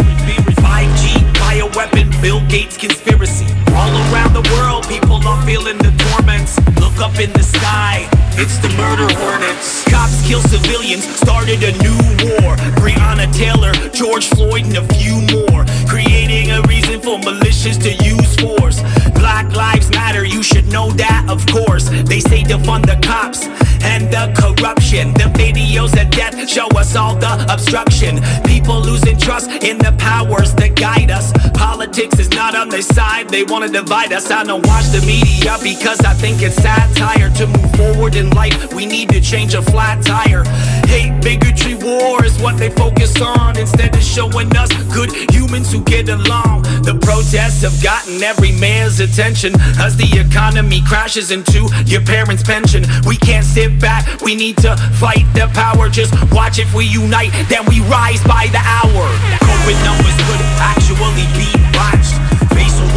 5G, 0.64 1.20
bioweapon, 1.40 2.22
Bill 2.22 2.42
Gates 2.48 2.78
conspiracy. 2.78 3.67
All 3.78 3.94
around 4.10 4.34
the 4.34 4.46
world, 4.58 4.88
people 4.88 5.22
are 5.28 5.42
feeling 5.46 5.78
the 5.78 5.94
torments. 6.10 6.58
Look 6.82 6.98
up 7.00 7.20
in 7.20 7.32
the 7.34 7.44
sky, 7.44 8.10
it's 8.34 8.58
the 8.58 8.70
murder 8.76 9.08
hornets. 9.22 9.84
Cops 9.86 10.26
kill 10.28 10.42
civilians, 10.42 11.06
started 11.16 11.62
a 11.64 11.72
new 11.86 11.98
war. 12.26 12.56
Breonna 12.82 13.32
Taylor, 13.34 13.74
George 13.94 14.28
Floyd, 14.30 14.66
and 14.66 14.78
a 14.78 14.86
few 14.96 15.22
more. 15.36 15.66
Creating 15.88 16.52
a 16.52 16.62
reason 16.64 17.00
for 17.00 17.18
militias 17.20 17.78
to 17.82 17.92
use 18.04 18.36
force. 18.36 18.82
Black 19.14 19.56
Lives 19.56 19.90
Matter, 19.92 20.26
you 20.26 20.42
should 20.44 20.68
know 20.68 20.90
that, 20.92 21.26
of 21.30 21.46
course. 21.48 21.90
They 22.10 22.20
say 22.20 22.44
defund 22.44 22.86
the 22.86 23.00
cops 23.06 23.48
and 23.84 24.12
the 24.12 24.34
corruption. 24.42 25.14
The 25.14 25.30
videos 25.38 25.94
of 26.02 26.10
death 26.12 26.50
show 26.50 26.68
us 26.78 26.96
all 26.96 27.16
the 27.16 27.34
obstruction. 27.52 28.20
People 28.44 28.82
losing 28.82 29.18
trust 29.18 29.50
in 29.64 29.78
the 29.78 29.94
powers 29.98 30.54
that 30.56 30.76
guide 30.76 31.12
us. 31.12 31.32
Politics 31.54 32.20
is 32.20 32.30
not 32.32 32.56
on 32.56 32.70
their 32.70 32.82
side, 32.82 33.30
they 33.30 33.44
wanna 33.68 33.82
divide 33.82 34.14
us. 34.14 34.32
I 34.32 34.44
don't 34.44 34.66
watch 34.66 34.86
the 34.86 35.02
media 35.06 35.58
because 35.62 36.00
I 36.02 36.14
think 36.14 36.42
it's 36.42 36.56
satire. 36.56 37.30
To 37.38 37.48
move 37.48 37.72
forward 37.76 38.16
in 38.16 38.30
life, 38.32 38.74
we 38.74 38.86
need 38.86 39.10
to 39.10 39.22
change 39.22 39.54
a 39.54 39.62
flat 39.62 40.04
tire. 40.06 40.44
Hate, 40.88 41.22
bigotry, 41.22 41.76
war 41.76 42.24
is 42.24 42.38
what 42.40 42.58
they 42.58 42.70
focus 42.70 43.20
on 43.22 43.58
instead 43.58 43.96
of 43.96 44.04
showing 44.04 44.56
us 44.56 44.72
good 44.94 45.12
humans 45.32 45.72
who 45.72 45.82
get 45.84 46.10
along. 46.10 46.64
The 46.84 46.98
protests 47.02 47.62
have 47.64 47.82
gotten 47.84 48.22
every 48.24 48.52
man's 48.54 49.00
attention 49.00 49.54
as 49.80 49.98
the 49.98 50.08
economy 50.20 50.82
crashes 50.88 51.32
into 51.32 51.68
your 51.86 52.02
parents' 52.02 52.44
pension. 52.44 52.86
We 53.06 53.18
can't 53.18 53.46
sit 53.46 53.80
back, 53.80 54.22
we 54.22 54.36
need 54.36 54.58
to 54.58 54.76
fight 55.00 55.26
the 55.34 55.50
power. 55.54 55.90
Just 55.90 56.14
watch 56.32 56.60
if 56.60 56.74
we 56.74 56.86
unite, 56.86 57.32
then 57.50 57.66
we 57.66 57.82
rise 57.82 58.24
by 58.24 58.48
the 58.52 58.62
hour. 58.64 59.04
COVID 59.44 59.78
numbers 59.84 60.16
could 60.28 60.44
actually 60.60 61.28
be 61.36 61.50
watched. 61.76 62.37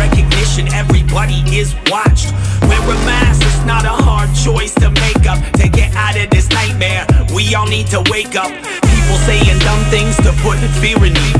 Recognition, 0.01 0.73
everybody 0.73 1.45
is 1.53 1.77
watched. 1.93 2.33
Wear 2.65 2.81
a 2.81 2.99
mask, 3.05 3.43
it's 3.45 3.65
not 3.67 3.85
a 3.85 3.97
hard 4.09 4.31
choice 4.35 4.73
to 4.81 4.89
make 5.05 5.29
up 5.29 5.41
to 5.61 5.69
get 5.69 5.95
out 5.95 6.17
of 6.17 6.31
this 6.31 6.49
nightmare. 6.49 7.05
We 7.35 7.41
we 7.51 7.57
all 7.57 7.67
need 7.67 7.89
to 7.89 8.01
wake 8.11 8.37
up. 8.37 8.53
People 8.95 9.19
saying 9.27 9.59
dumb 9.59 9.83
things 9.91 10.15
to 10.19 10.31
put 10.45 10.57
fear 10.79 10.97
in 10.99 11.15
me. 11.15 11.33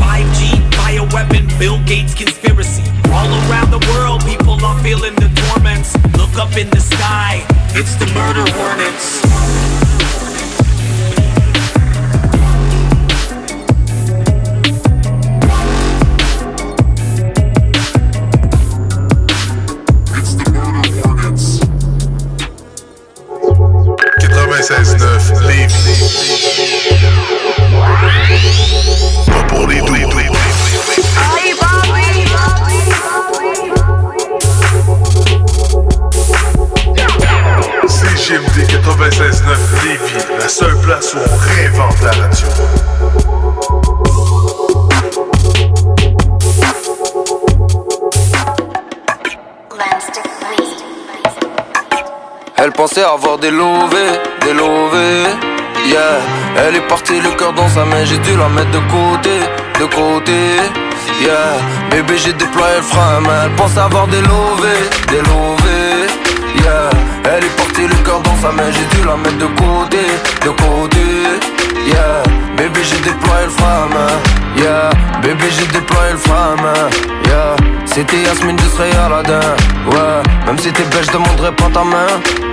5G, 0.00 0.70
bioweapon, 0.78 1.46
Bill 1.58 1.78
Gates 1.84 2.14
conspiracy. 2.14 2.84
All 3.12 3.28
around 3.50 3.70
the 3.70 3.84
world, 3.92 4.24
people 4.24 4.64
are 4.64 4.78
feeling 4.82 5.14
the 5.16 5.28
torments. 5.44 5.94
Look 6.16 6.34
up 6.38 6.56
in 6.56 6.70
the 6.70 6.80
sky, 6.80 7.44
it's 7.74 7.96
the 7.96 8.06
murder 8.14 8.50
hornets. 8.52 9.81
96.9 24.52 25.48
Lévis. 25.48 25.72
Pas 29.26 29.42
pour 29.44 29.66
les 29.66 29.80
doux. 29.80 29.96
CGMD 37.88 38.66
96.9 38.68 39.84
Lévis, 39.84 40.26
la 40.38 40.48
seule 40.48 40.76
place 40.80 41.14
où 41.14 41.18
on 41.18 41.36
réinvente 41.38 42.02
la 42.02 42.10
radio. 42.10 43.91
Elle 52.72 52.76
pensait 52.76 53.02
avoir 53.02 53.36
des 53.36 53.50
lovés, 53.50 54.18
des 54.40 54.54
lovés, 54.54 55.28
yeah. 55.88 56.20
Elle 56.56 56.76
est 56.76 56.88
partie 56.88 57.20
le 57.20 57.30
cœur 57.32 57.52
dans 57.52 57.68
sa 57.68 57.84
main, 57.84 58.02
j'ai 58.02 58.16
dû 58.16 58.34
la 58.34 58.48
mettre 58.48 58.70
de 58.70 58.78
côté, 58.90 59.40
de 59.78 59.84
côté, 59.94 60.32
yeah. 61.20 61.58
Bébé 61.90 62.16
j'ai 62.16 62.32
déployé 62.32 62.76
le 62.76 62.82
frein, 62.82 63.20
mais 63.20 63.28
elle 63.44 63.50
pense 63.56 63.76
avoir 63.76 64.06
des 64.06 64.22
lovés, 64.22 64.88
des 65.08 65.18
lovés, 65.18 66.08
yeah. 66.64 66.88
Elle 67.24 67.44
est 67.44 67.56
partie 67.58 67.86
le 67.86 67.94
cœur 68.06 68.20
dans 68.20 68.36
sa 68.36 68.50
main, 68.52 68.70
j'ai 68.72 68.96
dû 68.96 69.06
la 69.06 69.16
mettre 69.16 69.36
de 69.36 69.50
côté, 69.60 70.06
de 70.42 70.48
côté, 70.48 71.06
yeah 71.86 72.22
Bébé 72.56 72.80
j'ai 72.84 72.98
déployé 72.98 73.44
le 73.44 73.50
frein, 73.50 73.88
yeah 74.56 74.90
Bébé 75.22 75.46
j'ai 75.50 75.66
déployé 75.66 76.12
le 76.12 76.18
frein, 76.18 76.56
yeah 77.26 77.56
C'était 77.86 78.22
Yasmine, 78.22 78.58
je 78.58 78.68
serais 78.68 78.90
Aladdin, 78.96 79.40
ouais 79.90 80.22
Même 80.46 80.58
si 80.58 80.72
t'es 80.72 80.84
belle, 80.84 81.04
je 81.04 81.12
demanderai 81.12 81.52
pas 81.52 81.68
ta 81.72 81.82
main, 81.82 82.06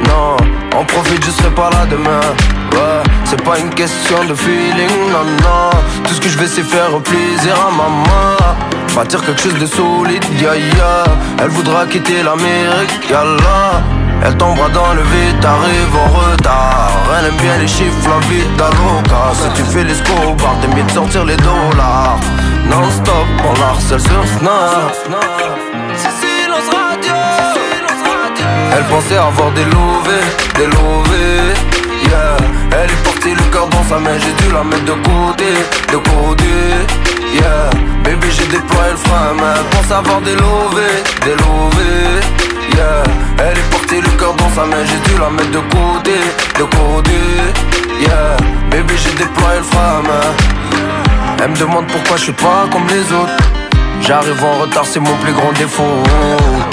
non 0.08 0.38
On 0.76 0.86
profite, 0.86 1.24
je 1.26 1.32
serai 1.32 1.52
pas 1.52 1.70
là 1.70 1.86
demain, 1.90 2.22
ouais 2.74 3.04
C'est 3.26 3.44
pas 3.44 3.60
une 3.60 3.70
question 3.70 4.24
de 4.26 4.34
feeling, 4.34 5.12
non, 5.12 5.26
non. 5.44 5.70
Tout 6.08 6.14
ce 6.14 6.22
que 6.22 6.30
je 6.30 6.38
vais 6.38 6.48
c'est 6.48 6.64
faire 6.64 6.98
plaisir 7.04 7.56
à 7.56 7.72
maman. 7.72 8.38
Bâtir 8.96 9.24
quelque 9.24 9.42
chose 9.42 9.60
de 9.60 9.66
solide, 9.66 10.26
ya 10.42 10.56
ya 10.56 11.04
Elle 11.42 11.50
voudra 11.50 11.86
quitter 11.86 12.24
l'Amérique, 12.24 13.10
yallah 13.10 13.84
elle 14.24 14.36
tombera 14.38 14.70
dans 14.70 14.94
le 14.94 15.02
vide, 15.02 15.40
t'arrives 15.40 15.96
en 15.96 16.08
retard. 16.20 16.92
Elle 17.18 17.28
aime 17.28 17.38
bien 17.38 17.58
les 17.58 17.68
chiffres, 17.68 18.10
la 18.10 18.20
vie 18.28 18.46
d'Aloca 18.58 19.34
Si 19.34 19.50
tu 19.56 19.64
fais 19.64 19.84
les 19.84 19.96
scobards, 19.96 20.60
t'aimes 20.62 20.74
bien 20.74 20.86
de 20.86 20.92
sortir 20.92 21.26
les 21.26 21.38
dollars. 21.38 22.20
Non-stop, 22.70 23.28
on 23.48 23.60
la 23.60 23.68
harcèle 23.68 24.00
sur 24.00 24.28
Snap. 24.28 24.94
Silence 25.96 26.70
radio. 26.72 27.14
Elle 28.76 28.84
pensait 28.86 29.18
avoir 29.18 29.52
des 29.52 29.66
lovés, 29.66 30.28
des 30.56 30.66
lovés. 30.68 31.54
Yeah, 32.08 32.38
elle 32.72 32.90
est 32.90 33.04
partie 33.04 33.34
le 33.34 33.52
cœur 33.52 33.68
dans 33.68 33.84
sa 33.84 34.00
main 34.00 34.18
J'ai 34.18 34.32
dû 34.44 34.54
la 34.54 34.64
mettre 34.64 34.86
de 34.86 34.94
côté, 34.94 35.52
de 35.92 35.98
côté. 35.98 36.46
Yeah, 37.34 37.70
bébé 38.04 38.28
j'ai 38.32 38.48
déployé 38.48 38.92
le 38.92 38.98
frein 38.98 39.34
Mais 39.36 39.60
pense 39.72 39.92
avoir 39.92 40.22
des 40.22 40.36
lovés, 40.36 41.04
des 41.26 41.36
lovés. 41.36 42.20
Yeah, 42.76 43.04
elle 43.40 43.58
est 43.58 43.70
partie 43.72 44.02
le 44.02 44.18
cœur 44.18 44.34
dans 44.36 44.50
sa 44.50 44.66
main 44.66 44.84
J'ai 44.86 45.12
dû 45.12 45.20
la 45.20 45.30
mettre 45.30 45.52
de 45.52 45.64
côté, 45.76 46.20
de 46.58 46.64
côté 46.64 47.20
Yeah, 48.02 48.38
bébé 48.72 48.94
j'ai 48.98 49.12
déployé 49.12 49.58
le 49.58 49.64
frein 49.64 50.02
Elle 51.42 51.52
me 51.52 51.56
demande 51.56 51.88
pourquoi 51.88 52.18
je 52.18 52.24
suis 52.24 52.34
pas 52.34 52.68
comme 52.72 52.88
les 52.88 53.14
autres 53.14 53.50
J'arrive 54.02 54.44
en 54.44 54.62
retard, 54.62 54.86
c'est 54.86 55.00
mon 55.00 55.16
plus 55.18 55.34
grand 55.34 55.52
défaut. 55.54 56.04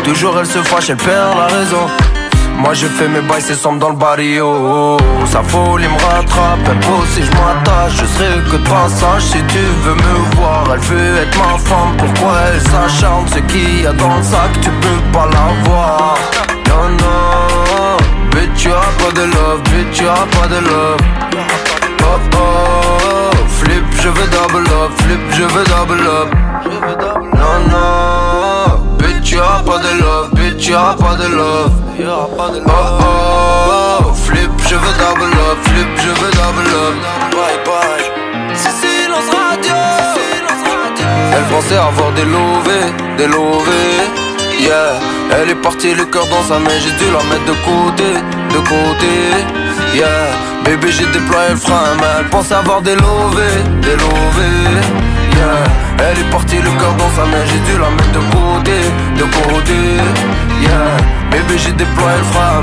Toujours 0.05 0.39
elle 0.39 0.47
se 0.47 0.59
fâche, 0.59 0.91
elle 0.91 0.97
perd 0.97 1.37
la 1.37 1.47
raison. 1.47 1.87
Moi 2.59 2.73
je 2.73 2.87
fais 2.87 3.09
mes 3.09 3.21
bails, 3.21 3.43
c'est 3.43 3.55
sombre 3.55 3.79
dans 3.79 3.91
le 3.91 3.97
barrio. 3.97 4.97
Sa 5.27 5.43
folie 5.43 5.87
me 5.87 5.95
rattrape, 5.95 6.67
impose 6.67 7.09
si 7.15 7.23
je 7.23 7.31
m'attache. 7.33 7.93
Je 8.01 8.07
serai 8.07 8.43
que 8.51 8.57
de 8.57 8.69
passage 8.69 9.23
si 9.23 9.39
tu 9.49 9.59
veux 9.83 9.95
me 9.95 10.37
voir. 10.37 10.65
Elle 10.73 10.81
veut 10.81 11.17
être 11.19 11.39
ma 11.39 11.59
femme, 11.59 11.95
pourquoi 11.99 12.33
elle 12.55 12.61
s'acharne? 12.61 13.27
Ce 13.29 13.39
qu'il 13.41 13.83
y 13.83 13.87
a 13.87 13.93
dans 13.93 14.17
le 14.17 14.23
sac, 14.23 14.53
tu 14.63 14.71
peux 14.71 15.13
pas 15.13 15.27
l'avoir. 15.27 16.17
Non, 17.01 17.97
bitch, 18.33 18.67
as 18.67 18.91
pas 19.03 19.13
de 19.13 19.25
love, 19.35 19.63
bitch, 19.71 20.03
as 20.03 20.27
pas 20.37 20.47
de 20.49 20.61
love. 20.61 21.01
Oh 22.03 22.19
oh, 22.35 23.31
flip, 23.49 23.85
je 24.03 24.09
veux 24.09 24.29
double 24.29 24.69
up, 24.69 24.93
flip, 25.03 25.21
je 25.33 25.43
veux 25.43 25.65
double 25.65 26.07
up. 26.07 26.29
Non, 27.35 27.57
non, 27.71 28.97
bitch, 28.99 29.35
as 29.35 29.63
pas 29.65 29.79
de 29.79 29.93
love, 30.01 30.31
bitch, 30.35 30.71
as 30.71 30.95
pas 30.95 31.17
de 31.17 31.29
love. 31.35 31.73
Oh 32.09 32.31
oh, 33.01 34.13
flip, 34.15 34.51
je 34.69 34.75
veux 34.75 34.95
double 34.99 35.33
up, 35.49 35.59
flip, 35.63 35.89
je 35.97 36.11
veux 36.21 36.31
double 36.33 36.71
up. 36.85 36.95
Bye 37.33 37.61
bye. 37.65 38.07
C'est 38.55 38.71
silence 38.71 39.29
radio. 39.31 39.75
Elle 41.35 41.45
pensait 41.55 41.77
avoir 41.77 42.13
des 42.13 42.25
lovés, 42.25 42.93
des 43.19 43.27
lovés. 43.27 44.26
Yeah, 44.59 44.99
elle 45.31 45.51
est 45.51 45.63
partie 45.63 45.95
le 45.95 46.05
cœur 46.07 46.27
dans 46.27 46.43
sa 46.43 46.59
main, 46.59 46.71
j'ai 46.83 46.93
dû 46.93 47.11
la 47.13 47.23
mettre 47.31 47.45
de 47.45 47.57
côté, 47.65 48.15
de 48.55 48.59
côté. 48.59 49.15
Yeah, 49.95 50.09
bébé 50.65 50.91
j'ai 50.91 51.07
déployé 51.07 51.51
le 51.51 51.57
frein, 51.57 51.97
elle 52.19 52.29
pense 52.31 52.51
avoir 52.53 52.81
des 52.81 52.95
lovés. 52.95 53.63
Yeah, 55.37 55.65
elle 55.99 56.19
est 56.19 56.31
partie 56.31 56.57
le 56.57 56.71
cœur 56.71 56.95
dans 56.99 57.11
sa 57.11 57.25
main, 57.27 57.45
j'ai 57.47 57.61
dû 57.71 57.79
la 57.79 57.91
mettre 57.91 58.13
de 58.13 58.23
côté, 58.35 58.79
de 59.19 59.25
côté. 59.25 59.79
Yeah, 60.63 60.97
bébé 61.31 61.59
j'ai 61.59 61.73
déployé 61.73 62.17
le 62.19 62.25
frein, 62.25 62.63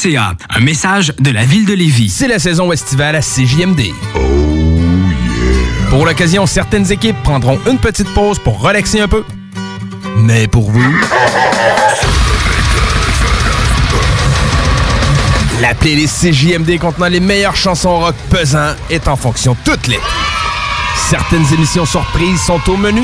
Un 0.03 0.61
message 0.61 1.13
de 1.19 1.29
la 1.29 1.45
ville 1.45 1.67
de 1.67 1.73
Lévis. 1.73 2.09
C'est 2.09 2.27
la 2.27 2.39
saison 2.39 2.71
estivale 2.71 3.15
à 3.15 3.21
CJMD. 3.21 3.81
Pour 5.91 6.07
l'occasion, 6.07 6.47
certaines 6.47 6.91
équipes 6.91 7.21
prendront 7.21 7.59
une 7.69 7.77
petite 7.77 8.11
pause 8.15 8.39
pour 8.39 8.59
relaxer 8.59 8.99
un 8.99 9.07
peu. 9.07 9.23
Mais 10.17 10.47
pour 10.47 10.71
vous... 10.71 10.91
La 15.61 15.75
playlist 15.75 16.19
CJMD 16.19 16.79
contenant 16.79 17.09
les 17.09 17.19
meilleures 17.19 17.55
chansons 17.55 17.99
rock 17.99 18.15
pesant 18.31 18.73
est 18.89 19.07
en 19.07 19.15
fonction 19.15 19.55
toute 19.63 19.85
l'été. 19.85 20.01
Certaines 21.11 21.45
émissions 21.53 21.85
surprises 21.85 22.41
sont 22.41 22.61
au 22.69 22.77
menu. 22.77 23.03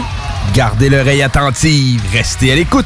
Gardez 0.55 0.89
l'oreille 0.89 1.21
attentive, 1.21 2.01
restez 2.11 2.53
à 2.53 2.55
l'écoute. 2.55 2.85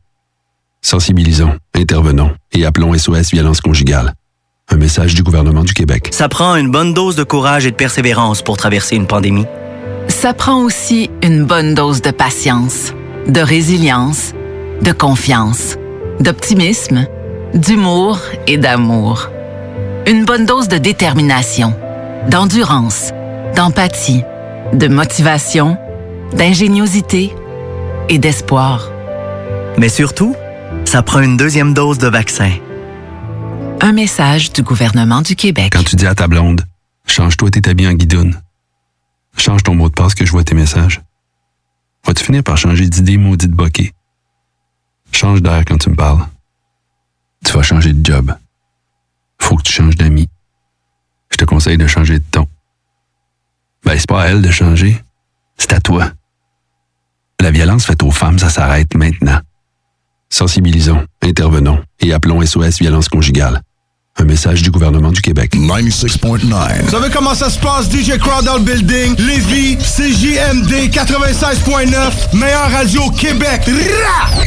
Sensibilisons, 0.81 1.55
intervenons 1.75 2.31
et 2.51 2.65
appelons 2.65 2.93
SOS 2.97 3.31
Violence 3.31 3.61
Conjugale. 3.61 4.13
Un 4.69 4.77
message 4.77 5.13
du 5.13 5.21
gouvernement 5.21 5.63
du 5.63 5.73
Québec. 5.73 6.09
Ça 6.11 6.27
prend 6.27 6.55
une 6.55 6.71
bonne 6.71 6.93
dose 6.93 7.15
de 7.15 7.23
courage 7.23 7.65
et 7.65 7.71
de 7.71 7.75
persévérance 7.75 8.41
pour 8.41 8.57
traverser 8.57 8.95
une 8.95 9.05
pandémie. 9.05 9.45
Ça 10.07 10.33
prend 10.33 10.63
aussi 10.63 11.09
une 11.21 11.45
bonne 11.45 11.75
dose 11.75 12.01
de 12.01 12.11
patience, 12.11 12.93
de 13.27 13.41
résilience, 13.41 14.33
de 14.81 14.91
confiance, 14.91 15.77
d'optimisme, 16.19 17.05
d'humour 17.53 18.19
et 18.47 18.57
d'amour. 18.57 19.29
Une 20.07 20.25
bonne 20.25 20.45
dose 20.45 20.67
de 20.67 20.77
détermination, 20.77 21.75
d'endurance, 22.29 23.11
d'empathie, 23.55 24.23
de 24.73 24.87
motivation, 24.87 25.77
d'ingéniosité 26.33 27.31
et 28.09 28.17
d'espoir. 28.17 28.89
Mais 29.77 29.89
surtout, 29.89 30.35
ça 30.85 31.01
prend 31.03 31.21
une 31.21 31.37
deuxième 31.37 31.73
dose 31.73 31.97
de 31.97 32.07
vaccin. 32.07 32.51
Un 33.81 33.93
message 33.93 34.51
du 34.53 34.61
gouvernement 34.61 35.21
du 35.21 35.35
Québec. 35.35 35.73
Quand 35.73 35.83
tu 35.83 35.95
dis 35.95 36.05
à 36.05 36.15
ta 36.15 36.27
blonde, 36.27 36.65
change-toi 37.07 37.49
tes 37.49 37.69
habits 37.69 37.87
en 37.87 37.93
guidoune. 37.93 38.39
Change 39.37 39.63
ton 39.63 39.75
mot 39.75 39.89
de 39.89 39.93
passe 39.93 40.13
que 40.13 40.25
je 40.25 40.31
vois 40.31 40.43
tes 40.43 40.55
messages. 40.55 41.01
Vas-tu 42.05 42.23
finir 42.23 42.43
par 42.43 42.57
changer 42.57 42.87
d'idée 42.87 43.17
maudite 43.17 43.51
bokeh? 43.51 43.93
Change 45.11 45.41
d'air 45.41 45.63
quand 45.65 45.77
tu 45.77 45.89
me 45.89 45.95
parles. 45.95 46.25
Tu 47.45 47.53
vas 47.53 47.63
changer 47.63 47.93
de 47.93 48.05
job. 48.05 48.33
Faut 49.39 49.55
que 49.55 49.63
tu 49.63 49.73
changes 49.73 49.95
d'amis. 49.95 50.29
Je 51.31 51.37
te 51.37 51.45
conseille 51.45 51.77
de 51.77 51.87
changer 51.87 52.19
de 52.19 52.25
ton. 52.29 52.47
Ben, 53.83 53.97
c'est 53.97 54.07
pas 54.07 54.23
à 54.23 54.27
elle 54.27 54.41
de 54.41 54.51
changer. 54.51 55.01
C'est 55.57 55.73
à 55.73 55.79
toi. 55.79 56.11
La 57.39 57.51
violence 57.51 57.85
faite 57.85 58.03
aux 58.03 58.11
femmes, 58.11 58.37
ça 58.37 58.49
s'arrête 58.49 58.93
maintenant. 58.93 59.39
Sensibilisons, 60.31 61.05
intervenons 61.21 61.79
et 61.99 62.13
appelons 62.13 62.43
SOS 62.43 62.79
Violence 62.79 63.09
Conjugale. 63.09 63.61
Un 64.17 64.23
message 64.23 64.61
du 64.61 64.71
gouvernement 64.71 65.11
du 65.11 65.21
Québec. 65.21 65.51
96.9. 65.55 66.83
Vous 66.83 66.89
savez 66.89 67.09
comment 67.13 67.35
ça 67.35 67.49
se 67.49 67.59
passe, 67.59 67.91
DJ 67.91 68.17
Crowd 68.17 68.45
dans 68.45 68.55
le 68.55 68.63
building? 68.63 69.15
Lévis, 69.17 69.77
CJMD 69.77 70.89
96.9, 70.89 72.35
meilleure 72.35 72.71
radio 72.71 73.03
au 73.03 73.11
Québec. 73.11 73.69
Rah! 73.69 74.41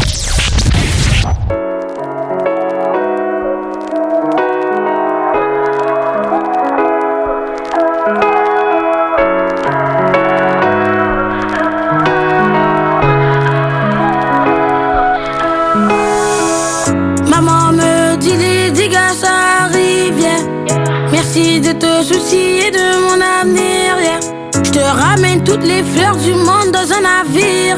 Je 23.46 24.70
te 24.70 24.78
ramène 24.78 25.44
toutes 25.44 25.64
les 25.64 25.83
fleurs 25.83 26.16
du 26.16 26.33
monde 26.33 26.70
dans 26.72 26.90
un 26.92 27.02
navire. 27.02 27.76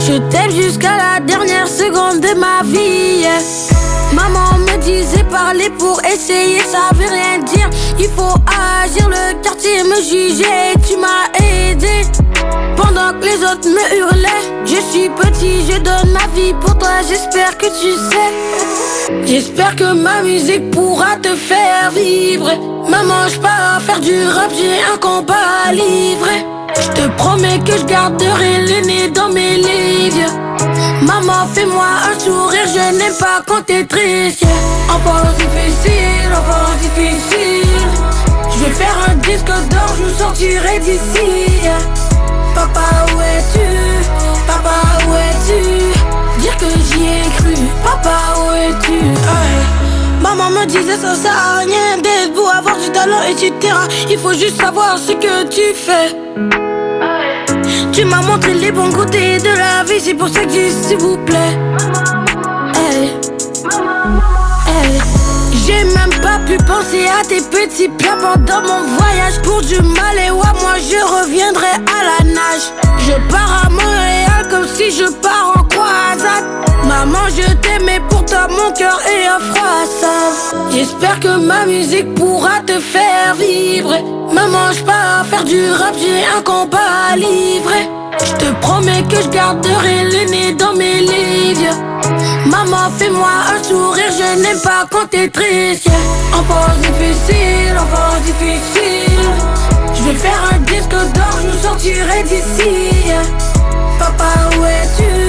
Je 0.00 0.18
t'aime 0.30 0.50
jusqu'à 0.52 0.96
la 0.96 1.20
dernière 1.20 1.66
seconde 1.66 2.20
de 2.20 2.38
ma 2.38 2.62
vie. 2.62 3.26
Maman 4.12 4.58
me 4.58 4.78
disait 4.78 5.24
parler 5.24 5.68
pour 5.78 6.00
essayer 6.04 6.60
ça 6.60 6.94
veut 6.94 7.08
rien 7.08 7.38
dire. 7.38 7.68
Il 7.98 8.06
faut 8.06 8.36
agir, 8.82 9.08
le 9.08 9.42
quartier 9.42 9.82
me 9.82 9.96
jugeait 9.96 10.74
Tu 10.86 10.96
m'as 10.96 11.28
aidé. 11.44 12.02
Pendant 12.76 13.18
que 13.18 13.24
les 13.24 13.42
autres 13.42 13.68
me 13.68 13.96
hurlaient 13.98 14.64
Je 14.64 14.76
suis 14.92 15.08
petit, 15.08 15.64
je 15.68 15.78
donne 15.78 16.12
ma 16.12 16.26
vie 16.34 16.54
pour 16.60 16.78
toi 16.78 17.02
J'espère 17.08 17.58
que 17.58 17.66
tu 17.66 17.92
sais. 18.10 19.24
J'espère 19.26 19.74
que 19.74 19.92
ma 19.92 20.22
musique 20.22 20.70
pourra 20.70 21.16
te 21.16 21.34
faire 21.34 21.90
vivre 21.90 22.73
Maman, 22.88 23.28
je 23.28 23.38
pars 23.38 23.80
faire 23.80 24.00
du 24.00 24.26
rap, 24.28 24.50
j'ai 24.56 24.82
un 24.92 24.98
combat 24.98 25.68
à 25.68 25.72
livrer. 25.72 26.44
Je 26.80 26.88
te 26.88 27.08
promets 27.16 27.58
que 27.60 27.76
je 27.78 27.84
garderai 27.84 28.66
le 28.66 28.86
nez 28.86 29.08
dans 29.08 29.28
mes 29.28 29.56
livres 29.56 30.32
Maman, 31.02 31.46
fais-moi 31.54 31.86
un 32.10 32.18
sourire, 32.18 32.66
je 32.66 32.96
n'aime 32.98 33.14
pas 33.18 33.42
quand 33.46 33.62
t'es 33.64 33.84
triste. 33.84 34.44
Enfance 34.88 35.34
difficile, 35.36 36.30
enfance 36.32 36.76
difficile. 36.80 37.68
Je 38.50 38.64
vais 38.64 38.70
faire 38.70 38.96
un 39.08 39.14
disque 39.16 39.46
d'or, 39.70 39.94
je 39.98 40.14
sortirai 40.18 40.78
d'ici. 40.80 41.68
Papa 42.54 43.06
où 43.14 43.20
es-tu? 43.20 43.68
Papa 44.46 45.04
où 45.08 45.14
es-tu? 45.14 45.93
Me 50.64 50.70
disait 50.70 50.96
ça 50.96 51.58
rien 51.58 51.98
d'être 51.98 52.34
beau, 52.34 52.46
avoir 52.48 52.78
du 52.78 52.88
talent, 52.90 53.22
etc. 53.28 53.52
Il 54.10 54.18
faut 54.18 54.32
juste 54.32 54.60
savoir 54.60 54.98
ce 54.98 55.12
que 55.12 55.46
tu 55.48 55.74
fais. 55.74 56.16
Tu 57.92 58.04
m'as 58.04 58.22
montré 58.22 58.54
les 58.54 58.72
bons 58.72 58.90
côtés 58.90 59.38
de 59.38 59.50
la 59.56 59.84
vie, 59.84 60.00
c'est 60.00 60.14
pour 60.14 60.28
ça 60.28 60.44
que 60.44 60.52
s'il 60.52 60.96
vous 60.98 61.18
plaît. 61.18 61.58
J'ai 65.66 65.84
même 65.84 66.20
pas 66.22 66.38
pu 66.46 66.56
penser 66.58 67.06
à 67.08 67.24
tes 67.24 67.40
petits 67.40 67.88
plats 67.88 68.18
pendant 68.20 68.60
mon 68.62 68.84
voyage 68.98 69.40
Pour 69.42 69.62
du 69.62 69.80
mal 69.80 70.18
et 70.18 70.30
moi 70.30 70.74
je 70.78 71.00
reviendrai 71.20 71.66
à 71.66 72.04
la 72.04 72.32
nage 72.32 72.70
Je 72.98 73.12
pars 73.30 73.64
à 73.66 73.70
Montréal 73.70 74.46
comme 74.50 74.66
si 74.68 74.90
je 74.90 75.10
pars 75.22 75.54
en 75.56 75.62
croisade. 75.64 76.73
Maman, 76.96 77.26
je 77.36 77.52
t'aimais, 77.54 78.00
pourtant 78.08 78.46
mon 78.50 78.72
cœur 78.72 79.00
est 79.14 79.26
un 79.26 79.40
froissable. 79.40 80.70
J'espère 80.70 81.18
que 81.18 81.36
ma 81.38 81.66
musique 81.66 82.14
pourra 82.14 82.60
te 82.64 82.78
faire 82.78 83.34
vibrer. 83.34 84.02
Maman, 84.32 84.72
je 84.72 84.84
pars 84.84 85.26
faire 85.26 85.42
du 85.44 85.72
rap, 85.72 85.94
j'ai 85.98 86.24
un 86.38 86.40
compas 86.42 86.92
à 87.10 87.16
livrer. 87.16 87.88
Je 88.24 88.32
te 88.34 88.52
promets 88.60 89.02
que 89.10 89.16
je 89.20 89.28
garderai 89.28 90.04
le 90.04 90.30
nez 90.30 90.52
dans 90.54 90.74
mes 90.74 91.00
livres. 91.00 91.74
Maman, 92.46 92.88
fais-moi 92.96 93.34
un 93.54 93.62
sourire, 93.64 94.12
je 94.16 94.42
n'aime 94.42 94.60
pas 94.60 94.86
quand 94.88 95.08
t'es 95.10 95.28
triste. 95.28 95.86
yeah. 95.86 95.94
Difficile, 96.80 97.76
enfance 97.76 98.22
difficile. 98.22 99.30
Je 99.94 100.02
vais 100.04 100.14
faire 100.14 100.42
un 100.52 100.58
disque 100.60 100.90
d'or, 101.14 101.38
je 101.42 101.58
sortirai 101.58 102.22
d'ici. 102.22 103.12
Papa, 103.98 104.56
où 104.56 104.64
es-tu? 104.64 105.23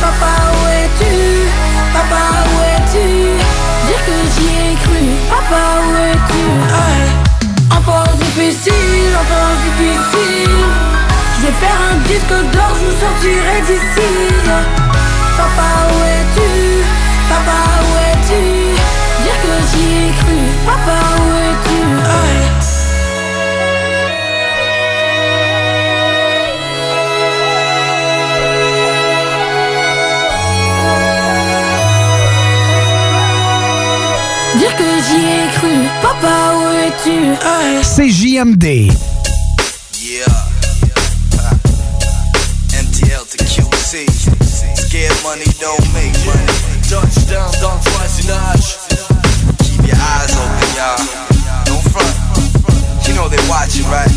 Papa, 0.00 0.32
où 0.54 0.62
es-tu? 0.80 1.14
Papa, 1.92 2.22
où 2.50 2.56
es-tu? 2.74 3.08
Dire 3.86 4.02
que 4.06 4.16
j'y 4.32 4.48
ai 4.64 4.74
cru. 4.84 5.02
Papa, 5.30 5.62
où 5.84 5.90
es-tu? 6.10 6.42
Hey. 6.76 7.04
Enfance 7.76 8.16
difficile, 8.18 9.12
enfance 9.22 9.60
difficile. 9.66 10.58
Je 11.36 11.46
vais 11.46 11.56
faire 11.62 11.80
un 11.90 11.96
disque 12.08 12.36
d'or, 12.52 12.72
je 12.78 12.82
nous 12.86 12.96
sortirai 13.02 13.58
d'ici. 13.66 14.10
Papa, 15.36 15.68
où 15.90 15.98
es-tu? 16.16 16.50
Papa, 17.28 17.58
où 17.86 17.92
es-tu? 18.10 18.44
Dire 19.22 19.38
que 19.44 19.54
j'y 19.68 19.84
ai 20.04 20.10
cru. 20.20 20.38
Papa, 20.66 20.93
Papa, 36.24 36.56
où 36.56 36.68
es-tu 36.86 37.36
Hey. 37.42 37.82
CJMD. 37.84 38.88
Yeah. 40.00 40.24
MTL 42.72 43.24
to 43.28 43.36
QC. 43.44 44.06
Scared 44.74 45.12
money 45.22 45.44
don't 45.60 45.84
make 45.92 46.16
money. 46.24 46.48
Touchdown 46.88 47.50
dans 47.60 47.74
le 47.74 47.90
voisinage. 47.90 48.78
Keep 49.64 49.86
your 49.86 49.96
eyes 49.96 50.32
open, 50.32 50.70
y'all. 50.76 50.96
Don't 51.66 51.82
front. 51.92 52.14
You 53.06 53.14
know 53.14 53.28
they 53.28 53.42
watching, 53.48 53.84
right? 53.90 54.10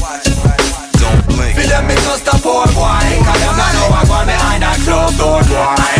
Don't 0.99 1.27
blink. 1.27 1.55
Feel 1.57 1.67
them 1.67 1.89
us 1.89 2.21
stop 2.21 2.41
poor 2.41 2.65
boy 2.67 3.03
Cause 3.25 3.39
them 3.39 3.57
not 3.57 3.73
know 3.73 3.89
I 3.91 4.25
behind 4.25 4.63
that 4.63 4.79
closed 4.85 5.17
door 5.17 5.43
boy 5.43 5.96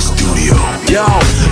Studio. 0.00 0.54
Yo, 0.88 1.04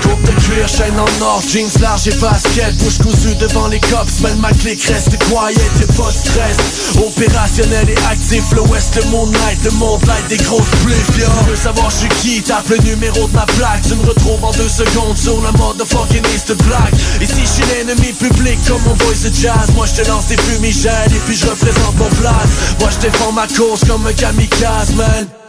coupe 0.03 0.23
de 0.23 0.33
cuir, 0.43 0.69
chaîne 0.69 0.99
en 0.99 1.25
or, 1.25 1.41
jeans 1.47 1.71
large 1.81 2.09
et 2.09 2.15
basket 2.17 2.77
Bouche 2.79 2.99
cousue 2.99 3.35
devant 3.37 3.69
les 3.69 3.81
cops, 3.81 4.21
man 4.21 4.37
ma 4.41 4.51
clique 4.53 4.83
reste 4.85 5.17
quiet, 5.19 5.55
y'a 5.55 5.87
pas 5.95 6.11
stress. 6.11 6.57
Opérationnel 6.97 7.89
et 7.89 7.97
actif, 8.11 8.45
le 8.53 8.63
west, 8.63 8.97
le 8.97 9.09
moonlight, 9.11 9.63
le 9.65 9.71
monde 9.73 10.05
light, 10.07 10.27
des 10.29 10.37
grosses 10.39 10.71
bliffs 10.85 11.19
Yo, 11.19 11.27
tu 11.45 11.51
veux 11.51 11.57
savoir 11.57 11.91
je 11.91 11.97
suis 11.99 12.09
qui, 12.21 12.43
tape 12.43 12.69
le 12.69 12.79
numéro 12.79 13.29
de 13.29 13.35
ma 13.35 13.47
plaque. 13.47 13.83
Tu 13.89 13.95
me 13.95 14.07
retrouves 14.07 14.45
en 14.45 14.53
deux 14.53 14.69
secondes 14.69 15.17
sur 15.17 15.41
la 15.43 15.53
mode 15.53 15.79
de 15.79 15.85
fucking 15.85 16.25
East 16.35 16.53
Black 16.67 16.93
Ici 17.21 17.43
je 17.43 17.63
suis 17.63 17.65
l'ennemi 17.73 18.13
public 18.13 18.59
comme 18.67 18.83
mon 18.83 18.95
voice 18.95 19.23
de 19.23 19.35
jazz. 19.35 19.71
Moi 19.75 19.87
je 19.87 20.03
te 20.03 20.09
lance 20.09 20.27
des 20.27 20.37
fumigènes 20.37 21.13
et 21.15 21.21
puis 21.27 21.37
je 21.37 21.47
représente 21.47 21.97
mon 21.97 22.11
place. 22.21 22.77
Moi 22.81 22.91
je 22.91 22.99
défends 22.99 23.33
ma 23.33 23.47
cause 23.47 23.81
comme 23.87 24.07
un 24.07 24.13
kamikaze 24.13 24.95
man 24.95 25.42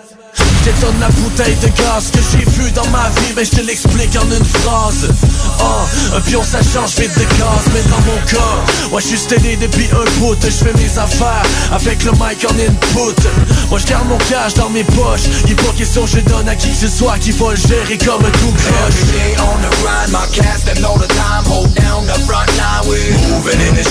J'étonne 0.63 0.99
la 0.99 1.09
bouteille 1.09 1.55
de 1.57 1.67
gaz 1.67 2.09
que 2.11 2.19
j'ai 2.31 2.45
vu 2.51 2.71
dans 2.71 2.87
ma 2.87 3.09
vie 3.19 3.33
Mais 3.35 3.43
je 3.43 3.51
te 3.51 3.61
l'explique 3.61 4.15
en 4.15 4.25
une 4.31 4.45
phrase. 4.45 5.09
Oh, 5.59 6.15
un 6.15 6.21
pion 6.21 6.41
ça 6.43 6.59
change 6.61 6.95
vite 6.95 7.13
de 7.17 7.25
gaz 7.37 7.63
Mais 7.73 7.81
dans 7.89 7.99
mon 8.01 8.19
cas, 8.25 8.89
moi 8.89 9.01
je 9.01 9.07
suis 9.07 9.17
steady 9.17 9.57
depuis 9.57 9.89
un 9.91 10.19
bout 10.19 10.37
Je 10.41 10.49
fais 10.49 10.73
mes 10.73 10.97
affaires 10.97 11.43
avec 11.71 12.03
le 12.03 12.11
mic 12.11 12.45
en 12.47 12.53
input. 12.55 13.19
Moi 13.69 13.79
je 13.79 13.85
garde 13.85 14.07
mon 14.07 14.17
cash 14.29 14.53
dans 14.53 14.69
mes 14.69 14.83
poches. 14.83 15.27
Il 15.47 15.55
pas 15.55 15.73
question 15.77 16.05
que 16.05 16.11
je 16.11 16.19
donne 16.21 16.47
à 16.47 16.55
qui 16.55 16.69
que 16.69 16.77
ce 16.77 16.87
soit 16.87 17.17
Qui 17.19 17.31
va 17.31 17.51
le 17.51 17.57
gérer 17.57 17.97
comme 17.97 18.23
tout 18.23 18.53
day 19.11 19.35
on 19.39 19.59
the 19.61 19.73
my 20.11 20.25
the 20.27 21.13
Hold 21.45 21.75
down 21.75 22.05
the 22.07 22.17
front 22.25 22.49
line, 22.57 22.85
moving 23.29 23.59
in 23.59 23.75
the 23.75 23.83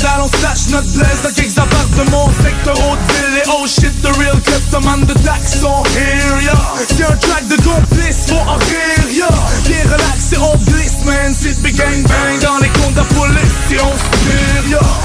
dalle, 0.00 0.20
on 0.22 0.28
stash 0.28 0.68
notre 0.70 0.90
blaze 0.92 1.22
Dans 1.22 1.30
quelques 1.32 2.10
mon 2.10 2.28
secteur 2.42 2.74
Haute-Ville 2.74 3.38
Et 3.38 3.48
oh 3.48 3.66
shit, 3.66 4.02
the 4.02 4.16
real 4.18 4.40
kleptomane 4.40 5.04
de 5.04 5.14
tax 5.14 5.60
sont 5.60 5.82
here, 5.94 6.42
yeah 6.42 6.52
C'est 6.88 7.04
un 7.04 7.16
track 7.16 7.46
de 7.48 7.56
complice, 7.56 8.26
faut 8.28 8.36
en 8.36 8.56
rire, 8.56 9.10
yeah 9.10 9.28
Bien 9.66 9.82
relax 9.84 10.32
et 10.32 10.38
on 10.38 10.56
glisse, 10.58 11.04
man 11.04 11.34
C'est 11.38 11.60
big 11.62 11.76
gang 11.76 12.02
bang. 12.02 12.40
Dans 12.40 12.58
les 12.58 12.68
comptes 12.68 12.92
de 12.92 12.98
la 12.98 13.04
police 13.04 13.72
Et 13.72 13.80
on 13.80 13.92
se 13.92 14.10
tire, 14.24 14.70
yeah 14.70 15.00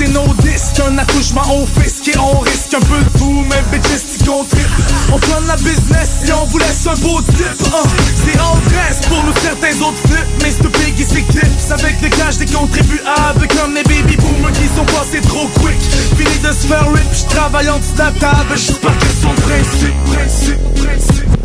c'est 0.00 0.08
nos 0.08 0.32
disques 0.34 0.80
Un 0.86 0.98
attouchement 0.98 1.42
au 1.54 1.66
fisc 1.80 2.08
et 2.08 2.18
on 2.18 2.38
risque 2.40 2.74
un 2.74 2.80
peu 2.80 2.98
de 2.98 3.18
tout 3.18 3.44
Mais 3.48 3.62
bitches, 3.70 4.24
contribue 4.26 4.66
On 5.12 5.18
prend 5.18 5.40
la 5.46 5.56
business 5.56 6.28
et 6.28 6.32
on 6.32 6.46
vous 6.46 6.58
laisse 6.58 6.86
un 6.86 6.94
beau 7.00 7.20
type 7.22 7.46
hein. 7.74 7.88
C'est 8.24 8.38
all 8.38 8.60
dress 8.68 9.00
pour 9.08 9.22
nous 9.24 9.34
certains 9.42 9.76
autres 9.84 9.98
flips 10.06 10.42
Mais 10.42 10.50
c'est 10.50 10.62
big 10.78 11.06
c'est 11.06 11.22
clips 11.22 11.70
Avec 11.70 12.00
des 12.00 12.10
cash 12.10 12.38
des 12.38 12.46
contribuables 12.46 12.89
se 16.60 16.66
faire 16.66 16.92
rip, 16.92 17.00
en 18.84 18.94
question 18.98 19.34
de 19.34 19.40
principe, 19.40 19.94
principe, 20.12 20.60
principe 20.74 21.40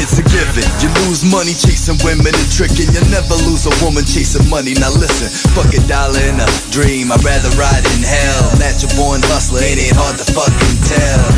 It's 0.00 0.16
a 0.16 0.22
given. 0.22 0.64
You 0.80 0.88
lose 1.04 1.24
money 1.28 1.52
chasing 1.52 2.00
women 2.00 2.32
and 2.32 2.50
tricking. 2.50 2.88
You 2.88 3.04
never 3.12 3.36
lose 3.44 3.68
a 3.68 3.74
woman 3.84 4.04
chasing 4.08 4.48
money. 4.48 4.72
Now 4.72 4.88
listen, 4.96 5.28
fuck 5.52 5.68
a 5.76 5.80
dollar 5.84 6.24
in 6.24 6.40
a 6.40 6.48
dream. 6.72 7.12
I'd 7.12 7.20
rather 7.20 7.52
ride 7.60 7.84
in 7.92 8.00
hell. 8.00 8.56
Natural 8.56 8.88
born 8.96 9.20
hustler, 9.28 9.60
ain't 9.60 9.76
it 9.76 9.92
hard 9.92 10.16
to 10.16 10.24
fucking 10.32 10.79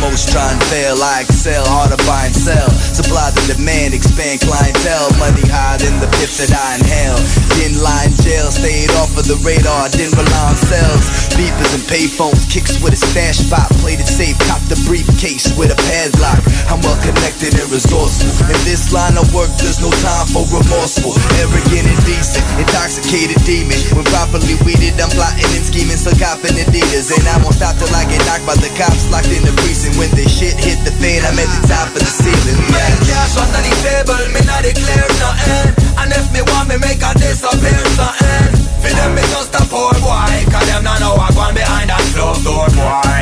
Most 0.02 0.34
try 0.34 0.50
and 0.50 0.60
fail, 0.66 0.98
I 0.98 1.22
excel, 1.22 1.62
hard 1.62 1.94
to 1.94 2.00
buy 2.04 2.26
and 2.26 2.34
sell. 2.34 2.68
Supply 2.92 3.30
the 3.32 3.54
demand, 3.54 3.94
expand 3.94 4.42
clientele. 4.42 5.08
Money 5.16 5.46
higher 5.46 5.78
than 5.78 6.02
the 6.02 6.10
pit 6.18 6.28
that 6.42 6.50
I 6.50 6.76
inhale. 6.82 7.16
Didn't 7.54 7.78
lie 7.80 8.10
in 8.10 8.14
jail, 8.18 8.50
stayed 8.50 8.90
off 8.98 9.14
of 9.14 9.30
the 9.30 9.38
radar. 9.46 9.88
Didn't 9.94 10.18
rely 10.18 10.52
on 10.52 10.58
sales. 10.58 11.06
Beepers 11.38 11.72
and 11.78 11.84
payphones, 11.86 12.44
kicks 12.50 12.82
with 12.82 12.92
a 12.92 13.00
stash 13.00 13.46
spot. 13.46 13.70
Played 13.78 14.02
it 14.02 14.10
safe, 14.10 14.34
copped 14.50 14.66
the 14.66 14.76
briefcase 14.90 15.54
with 15.54 15.70
a 15.70 15.78
padlock. 15.88 16.42
I'm 16.66 16.82
well 16.82 16.98
connected 16.98 17.54
and 17.54 17.68
resourceful. 17.70 18.28
In 18.50 18.60
this 18.66 18.90
line 18.90 19.14
of 19.14 19.30
work, 19.30 19.54
there's 19.62 19.78
no 19.78 19.88
time 20.02 20.26
for 20.34 20.42
remorseful. 20.50 21.14
Arrogant 21.38 21.86
and 21.86 22.02
decent, 22.02 22.42
intoxicated 22.58 23.38
demon. 23.46 23.78
When 23.94 24.04
properly 24.10 24.58
weeded, 24.66 24.98
I'm 24.98 25.14
plotting 25.14 25.46
and 25.46 25.62
scheming, 25.62 26.00
so 26.00 26.10
copping 26.18 26.58
Adidas. 26.58 27.14
And 27.14 27.22
I 27.30 27.38
won't 27.38 27.54
stop 27.54 27.78
till 27.78 27.92
I 27.94 28.02
get 28.10 28.18
knocked 28.26 28.44
by 28.50 28.58
the 28.58 28.68
cops, 28.74 29.06
locked 29.06 29.30
in 29.30 29.41
in 29.42 29.50
the 29.50 29.54
precinct 29.62 29.98
when 29.98 30.10
this 30.14 30.30
shit 30.30 30.54
hit 30.54 30.78
the 30.86 30.94
fan. 31.02 31.26
I'm 31.26 31.34
at 31.34 31.50
the 31.50 31.60
top 31.66 31.90
of 31.90 31.98
the 31.98 32.06
ceiling. 32.06 32.58
Man, 32.70 32.92
cash 33.10 33.34
on 33.34 33.48
the 33.50 33.62
table, 33.82 34.22
me 34.30 34.40
not 34.46 34.62
declare 34.62 35.10
nothing. 35.18 35.74
And 35.98 36.08
if 36.14 36.26
me 36.30 36.40
want 36.54 36.70
me, 36.70 36.78
make 36.78 37.02
a 37.02 37.10
disappear 37.18 37.82
something. 37.98 38.46
For 38.78 38.92
them, 38.94 39.18
me 39.18 39.22
just 39.34 39.50
a 39.58 39.62
poor 39.66 39.90
boy. 39.98 40.30
Cause 40.50 40.66
them 40.70 40.86
not 40.86 41.02
know 41.02 41.18
I 41.18 41.28
gone 41.34 41.54
behind 41.54 41.90
that 41.90 42.02
closed 42.14 42.46
door, 42.46 42.70
boy. 42.70 43.18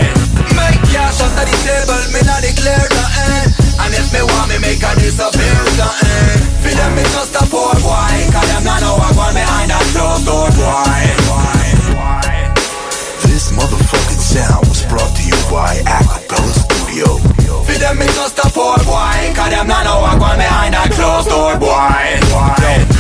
Make 0.57 0.81
cash 0.93 1.25
on 1.25 1.33
the 1.33 1.45
table, 1.65 2.01
me 2.13 2.21
not 2.29 2.45
declare 2.45 2.85
nothing. 2.93 3.49
And 3.81 3.91
if 3.97 4.13
me 4.13 4.21
want 4.21 4.53
me, 4.53 4.61
make 4.61 4.85
a 4.85 4.93
disappear 5.01 5.57
something. 5.81 6.37
For 6.61 6.73
them, 6.77 6.93
me 6.97 7.05
just 7.17 7.30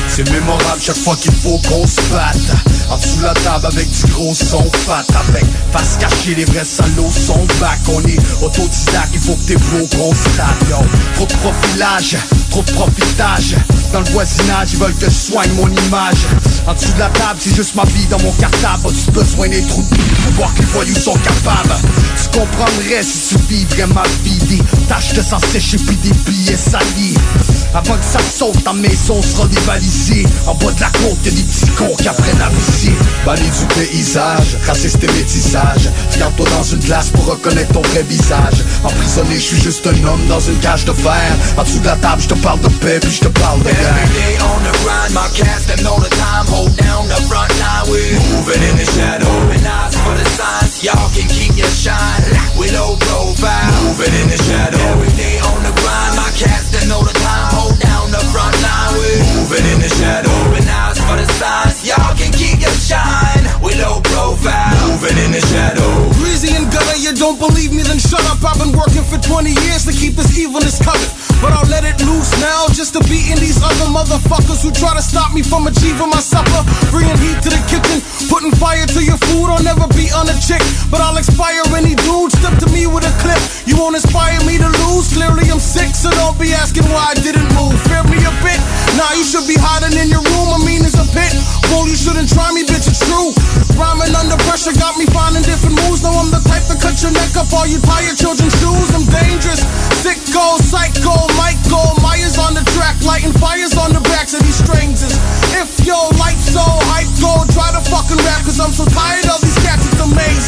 C'est 0.09 0.29
mémorable 0.33 0.81
chaque 0.81 0.97
fois 0.97 1.17
qu'il 1.17 1.33
faut 1.33 1.59
qu'on 1.69 1.87
se 1.87 2.01
batte. 2.13 2.37
En 2.91 2.97
dessous 2.97 3.21
la 3.23 3.33
table 3.35 3.67
avec 3.67 3.89
du 3.89 4.07
gros 4.13 4.35
son 4.35 4.69
fat. 4.85 5.05
Avec 5.29 5.45
face 5.73 5.97
cachée, 5.99 6.35
les 6.35 6.45
vrais 6.45 6.65
salauds 6.65 7.11
sont 7.11 7.47
back. 7.61 7.79
On 7.89 8.01
est 8.03 8.19
autodidacte, 8.43 9.11
il 9.15 9.21
faut 9.21 9.37
que 9.37 9.47
tes 9.47 9.57
bros 9.57 9.87
constatent 9.97 10.69
yo. 10.69 10.77
Trop 11.15 11.27
de 11.27 11.35
profilage, 11.35 12.17
trop 12.51 12.63
de 12.63 12.73
profitage 12.73 13.57
Dans 13.93 14.01
le 14.01 14.11
voisinage, 14.11 14.69
ils 14.73 14.79
veulent 14.79 14.95
que 14.95 15.07
je 15.07 15.11
soigne 15.11 15.51
mon 15.55 15.67
image. 15.67 16.27
En 16.67 16.75
dessous 16.75 16.93
de 16.93 17.01
la 17.01 17.09
table, 17.09 17.41
c'est 17.41 17.55
juste 17.55 17.75
ma 17.75 17.85
vie 17.85 18.07
dans 18.07 18.21
mon 18.21 18.33
cartable. 18.33 18.87
As-tu 18.87 19.11
besoin 19.11 19.49
des 19.49 19.63
trous 19.63 19.83
pour 19.83 20.33
voir 20.35 20.55
que 20.55 20.61
les 20.61 20.67
voyous 20.67 20.95
sont 20.95 21.17
capables? 21.17 21.75
Tu 22.23 22.39
comprendrais 22.39 23.03
si 23.03 23.35
tu 23.35 23.43
vivrais 23.49 23.87
ma 23.89 24.05
vie. 24.23 24.39
Des 24.49 24.63
tâches 24.89 25.15
de 25.15 25.23
sang 25.23 25.39
sécher 25.39 25.77
puis 25.79 25.97
des 25.97 26.13
billets 26.31 26.57
salis 26.57 27.15
avant 27.75 27.97
que 27.97 28.05
ça 28.05 28.19
saute, 28.19 28.63
ta 28.65 28.73
maison 28.73 29.23
sera 29.23 29.47
dévalisée 29.47 30.27
En 30.47 30.55
bas 30.55 30.73
de 30.73 30.81
la 30.81 30.91
côte, 30.91 31.19
y'a 31.25 31.31
des 31.31 31.43
petits 31.43 31.71
cons 31.77 31.95
qui 31.97 32.09
apprennent 32.09 32.41
à 32.41 32.49
visser 32.49 32.93
Banni 33.25 33.49
du 33.49 33.67
paysage, 33.75 34.57
raciste 34.67 35.03
et 35.05 35.07
métissage. 35.07 35.91
Regarde-toi 36.13 36.47
dans 36.57 36.63
une 36.63 36.81
glace 36.81 37.11
pour 37.11 37.27
reconnaître 37.27 37.73
ton 37.73 37.83
vrai 37.83 38.03
visage. 38.03 38.65
Emprisonné, 38.83 39.35
je 39.35 39.41
suis 39.41 39.61
juste 39.61 39.87
un 39.87 40.05
homme 40.07 40.27
dans 40.29 40.41
une 40.41 40.59
cage 40.59 40.85
de 40.85 40.93
fer. 40.93 41.37
En 41.57 41.63
dessous 41.63 41.81
de 41.81 41.87
la 41.87 41.97
table, 41.97 42.23
je 42.23 42.29
te 42.29 42.35
parle 42.35 42.61
de 42.61 42.69
paix, 42.69 42.99
puis 43.01 43.11
je 43.11 43.21
te 43.21 43.29
parle 43.29 43.59
de 43.61 43.65
guerre. 43.65 44.09
On 44.41 44.61
the 44.65 44.73
grind, 44.83 45.13
my 45.13 45.29
cast 45.37 45.69
them 45.69 45.85
know 45.85 46.01
the 46.01 46.11
time. 46.17 46.47
Hold 46.49 46.75
down 46.77 47.07
the 47.09 47.21
front 47.29 47.51
line, 47.61 47.85
we 47.93 48.01
moving 48.33 48.63
in 48.63 48.77
the 48.77 48.87
shadow. 48.89 49.29
For 50.05 50.17
the 50.17 50.27
signs, 50.31 50.83
y'all 50.83 51.11
can 51.15 51.29
keep 51.29 51.57
your 51.57 51.69
shine. 51.69 52.25
With 52.57 52.73
low 52.73 52.97
profile, 52.97 53.71
moving 53.85 54.15
in 54.23 54.29
the 54.29 54.41
shadow. 54.43 54.79
Every 54.93 55.13
day 55.17 55.39
on 55.41 55.63
the 55.63 55.73
grind, 55.81 56.17
my 56.17 56.31
cast 56.37 56.70
know 56.91 57.01
the 57.07 57.15
time 57.23 57.55
Hold 57.55 57.79
down 57.79 58.11
the 58.11 58.23
front 58.35 58.55
line, 58.59 58.91
we 58.99 59.11
moving 59.39 59.65
in 59.71 59.79
the 59.79 59.91
shadow 60.03 60.35
Open 60.51 60.67
eyes 60.67 60.99
for 60.99 61.15
the 61.15 61.27
signs, 61.39 61.87
y'all 61.87 62.15
can 62.19 62.35
keep 62.35 62.59
your 62.59 62.75
shine 62.75 63.47
With 63.63 63.79
low 63.79 64.03
profile, 64.03 64.75
moving 64.91 65.17
in 65.23 65.31
the 65.31 65.43
shadow 65.47 66.11
Greasy 66.41 66.57
and 66.57 66.73
gutter, 66.73 66.97
you 66.97 67.13
don't 67.13 67.37
believe 67.37 67.69
me, 67.69 67.85
then 67.85 68.01
shut 68.01 68.25
up. 68.33 68.41
I've 68.41 68.57
been 68.57 68.73
working 68.73 69.05
for 69.05 69.21
20 69.21 69.53
years 69.53 69.85
to 69.85 69.93
keep 69.93 70.17
this 70.17 70.33
evilness 70.41 70.81
covered. 70.81 71.13
But 71.45 71.53
I'll 71.53 71.69
let 71.69 71.85
it 71.85 72.01
loose 72.01 72.33
now 72.41 72.65
just 72.73 72.97
to 72.97 73.01
beat 73.13 73.29
in 73.29 73.37
these 73.37 73.61
other 73.61 73.93
motherfuckers 73.93 74.65
who 74.65 74.73
try 74.73 74.97
to 74.97 75.05
stop 75.05 75.37
me 75.37 75.43
from 75.45 75.69
achieving 75.69 76.09
my 76.09 76.25
supper. 76.25 76.65
Bringing 76.89 77.17
heat 77.21 77.37
to 77.45 77.51
the 77.53 77.61
kitchen, 77.69 78.01
putting 78.33 78.57
fire 78.57 78.87
to 78.89 79.01
your 79.05 79.21
food. 79.29 79.53
I'll 79.53 79.61
never 79.61 79.85
be 79.93 80.09
on 80.17 80.33
a 80.33 80.37
chick, 80.41 80.65
but 80.89 81.05
I'll 81.05 81.21
expire 81.21 81.61
any 81.77 81.93
dude. 81.93 82.33
Step 82.33 82.57
to 82.65 82.69
me 82.73 82.89
with 82.89 83.05
a 83.05 83.13
clip, 83.21 83.41
you 83.69 83.77
won't 83.77 84.01
inspire 84.01 84.41
me 84.49 84.57
to 84.65 84.70
so 86.01 86.09
don't 86.17 86.41
be 86.41 86.49
asking 86.57 86.89
why 86.89 87.13
I 87.13 87.17
didn't 87.21 87.45
move. 87.53 87.77
Fear 87.85 88.09
me 88.09 88.17
a 88.25 88.33
bit, 88.41 88.57
nah, 88.97 89.13
you 89.13 89.21
should 89.21 89.45
be 89.45 89.53
hiding 89.61 89.93
in 90.01 90.09
your 90.09 90.25
room. 90.33 90.49
I 90.49 90.59
mean, 90.65 90.81
it's 90.81 90.97
a 90.97 91.05
pit. 91.13 91.29
Bull, 91.69 91.85
you 91.85 91.95
shouldn't 91.95 92.33
try 92.33 92.49
me, 92.57 92.65
bitch, 92.65 92.89
it's 92.89 93.05
true. 93.05 93.37
Rhyming 93.77 94.17
under 94.17 94.41
pressure 94.49 94.73
got 94.81 94.97
me 94.97 95.05
finding 95.13 95.45
different 95.45 95.77
moves. 95.85 96.01
Now 96.01 96.17
I'm 96.17 96.33
the 96.33 96.41
type 96.49 96.65
to 96.73 96.77
cut 96.81 96.97
your 97.05 97.13
neck 97.13 97.37
up 97.37 97.53
while 97.53 97.69
you 97.69 97.77
tie 97.85 98.01
your 98.09 98.17
children's 98.17 98.57
shoes. 98.57 98.89
I'm 98.97 99.05
dangerous, 99.13 99.61
sicko, 100.01 100.57
psycho, 100.65 101.13
Michael 101.37 101.93
Myers 102.01 102.41
on 102.41 102.57
the 102.57 102.65
track, 102.73 102.97
lighting 103.05 103.37
fires 103.37 103.77
on 103.77 103.93
the 103.93 104.01
backs 104.09 104.33
of 104.33 104.41
these 104.41 104.57
strangers. 104.57 105.21
If 105.53 105.85
your 105.85 106.09
life 106.17 106.41
so 106.41 106.65
hype, 106.89 107.13
go 107.21 107.45
try 107.53 107.77
to 107.77 107.83
fucking 107.93 108.21
rap, 108.25 108.49
cause 108.49 108.57
I'm 108.57 108.73
so 108.73 108.89
tired 108.89 109.29
of 109.29 109.40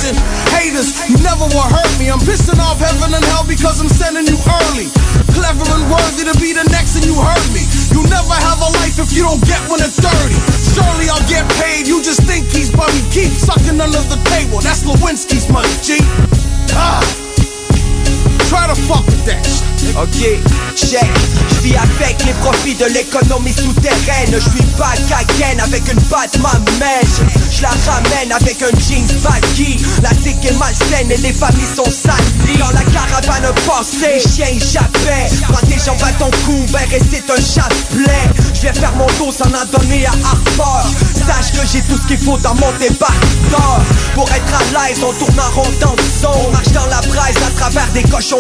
amazing. 0.03 0.18
Haters, 0.50 1.09
you 1.09 1.16
never 1.22 1.46
will 1.55 1.68
hurt 1.70 1.92
me. 1.98 2.11
I'm 2.11 2.18
pissing 2.20 2.59
off 2.59 2.78
heaven 2.78 3.14
and 3.14 3.24
hell 3.24 3.46
because 3.46 3.80
I'm 3.80 3.88
sending 3.88 4.26
you 4.26 4.36
early. 4.36 4.90
Clever 5.34 5.64
and 5.64 5.90
worthy 5.90 6.24
to 6.26 6.34
be 6.40 6.53
the 6.53 6.64
next, 6.70 6.96
and 6.96 7.07
you 7.07 7.14
heard 7.14 7.48
me. 7.55 7.62
You 7.94 8.03
never 8.11 8.34
have 8.34 8.61
a 8.61 8.70
life 8.82 8.98
if 8.98 9.12
you 9.12 9.22
don't 9.22 9.42
get 9.46 9.61
one 9.70 9.80
at 9.80 9.90
30. 9.90 10.34
Surely 10.74 11.09
I'll 11.09 11.28
get 11.28 11.48
paid, 11.62 11.86
you 11.86 12.03
just 12.03 12.22
think 12.22 12.50
he's 12.50 12.70
bummy. 12.70 13.03
Keep 13.11 13.32
sucking 13.32 13.80
under 13.80 14.03
the 14.11 14.18
table, 14.30 14.61
that's 14.61 14.82
Lewinsky's 14.82 15.48
money, 15.50 15.72
G. 15.82 15.98
Ah. 16.74 17.32
Ok, 19.96 20.24
check. 20.74 21.11
Je 21.48 21.68
vis 21.68 21.76
avec 21.76 22.24
les 22.24 22.32
profits 22.34 22.74
de 22.74 22.86
l'économie 22.86 23.53
souterraine. 23.53 24.32
Je 24.32 24.40
suis 24.40 24.64
pas 24.78 24.94
gagne 25.38 25.61
avec 25.61 25.86
une 25.92 26.00
patte 26.03 26.38
ma 26.38 26.53
mèche. 26.78 27.20
Je 27.50 27.62
la 27.62 27.70
ramène 27.86 28.32
avec 28.32 28.62
un 28.62 28.70
jeans 28.78 29.07
baggy. 29.22 29.76
La 30.03 30.11
tique 30.11 30.44
est 30.44 30.59
malsaine 30.59 31.11
et 31.11 31.16
les 31.18 31.32
familles 31.32 31.74
sont 31.76 31.84
salies. 31.84 32.59
Dans 32.59 32.70
la 32.70 32.82
caravane 32.84 33.53
passée, 33.66 34.14
les 34.14 34.20
chiens 34.20 34.59
jappaient. 34.59 35.28
Prends 35.48 35.66
tes 35.66 35.78
jambes 35.78 36.03
à 36.03 36.12
ton 36.12 36.30
cou, 36.44 36.64
ben 36.72 36.80
et 36.92 37.00
c'est 37.11 37.30
un 37.30 37.36
chapelet. 37.36 38.30
Je 38.55 38.62
vais 38.62 38.72
faire 38.72 38.92
mon 38.96 39.07
dos 39.18 39.32
sans 39.32 39.48
en 39.48 39.78
donner 39.78 40.07
à 40.07 40.12
Harper. 40.24 40.88
Sache 41.14 41.53
que 41.53 41.66
j'ai 41.70 41.82
tout 41.82 41.98
ce 42.00 42.07
qu'il 42.07 42.18
faut 42.18 42.38
dans 42.38 42.55
mon 42.55 42.72
débarqueur. 42.78 43.80
Pour 44.14 44.28
être 44.30 44.55
à 44.55 44.88
l'aise, 44.88 44.98
on 45.03 45.12
tourne 45.12 45.38
en 45.38 45.50
rond 45.55 45.70
dans 45.80 45.92
le 45.92 46.03
son. 46.20 46.48
On 46.48 46.53
marche 46.53 46.72
dans 46.72 46.86
la 46.86 47.00
braise 47.03 47.36
à 47.46 47.50
travers 47.59 47.88
des 47.92 48.03
cochons 48.05 48.38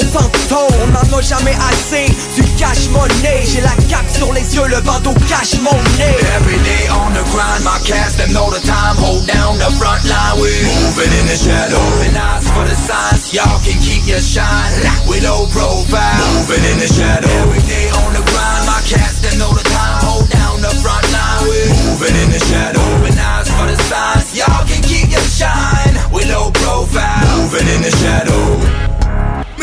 On 0.82 0.86
n'en 0.88 1.18
a 1.18 1.20
jamais 1.22 1.56
assez 1.70 2.06
du 2.34 2.42
cash 2.58 2.88
money. 2.90 3.44
J'ai 3.46 3.60
la 3.60 3.74
cape 3.88 4.08
sur 4.12 4.32
les 4.32 4.54
yeux, 4.54 4.66
le 4.66 4.80
bandeau 4.80 5.14
cache 5.28 5.54
mon 5.62 5.72
nez. 5.96 6.18
Every 6.36 6.58
day 6.60 6.90
on 6.90 7.14
the 7.14 7.24
grind, 7.30 7.62
my 7.64 7.78
cast 7.86 8.18
them 8.18 8.32
know 8.32 8.50
the 8.50 8.60
time. 8.66 8.96
Hold 8.98 9.24
down 9.26 9.58
the 9.58 9.70
front 9.78 10.04
line, 10.04 10.40
we 10.42 10.50
moving 10.82 11.12
in 11.20 11.26
the 11.26 11.36
shadow. 11.36 11.78
Open 11.78 12.16
eyes 12.16 12.46
for 12.50 12.64
the 12.66 12.74
signs, 12.74 13.32
y'all 13.32 13.60
can 13.64 13.78
keep 13.80 14.04
your 14.06 14.20
shine. 14.20 14.74
With 15.08 15.24
low 15.24 15.46
profile, 15.54 16.18
moving 16.34 16.64
in 16.66 16.78
the 16.78 16.90
shadow. 16.90 17.30
Every 17.46 17.62
day 17.64 17.88
on 18.02 18.12
the 18.12 18.22
grind, 18.26 18.66
my 18.66 18.82
cast 18.84 19.22
them 19.22 19.38
know 19.38 19.54
the 19.54 19.64
time. 19.64 20.02
Hold 20.04 20.28
down 20.28 20.60
the 20.60 20.74
front 20.82 21.06
line, 21.14 21.48
we 21.48 21.56
moving 21.86 22.16
in 22.20 22.28
the 22.28 22.42
shadow. 22.42 22.82
Open 22.98 23.16
eyes 23.16 23.48
for 23.48 23.66
the 23.70 23.78
signs, 23.88 24.34
y'all 24.36 24.66
can 24.66 24.82
keep 24.82 25.08
your 25.08 25.24
shine. 25.30 25.94
With 26.12 26.28
low 26.28 26.50
profile, 26.50 27.24
moving 27.38 27.68
in 27.70 27.80
the 27.80 27.92
shadow. 28.02 28.91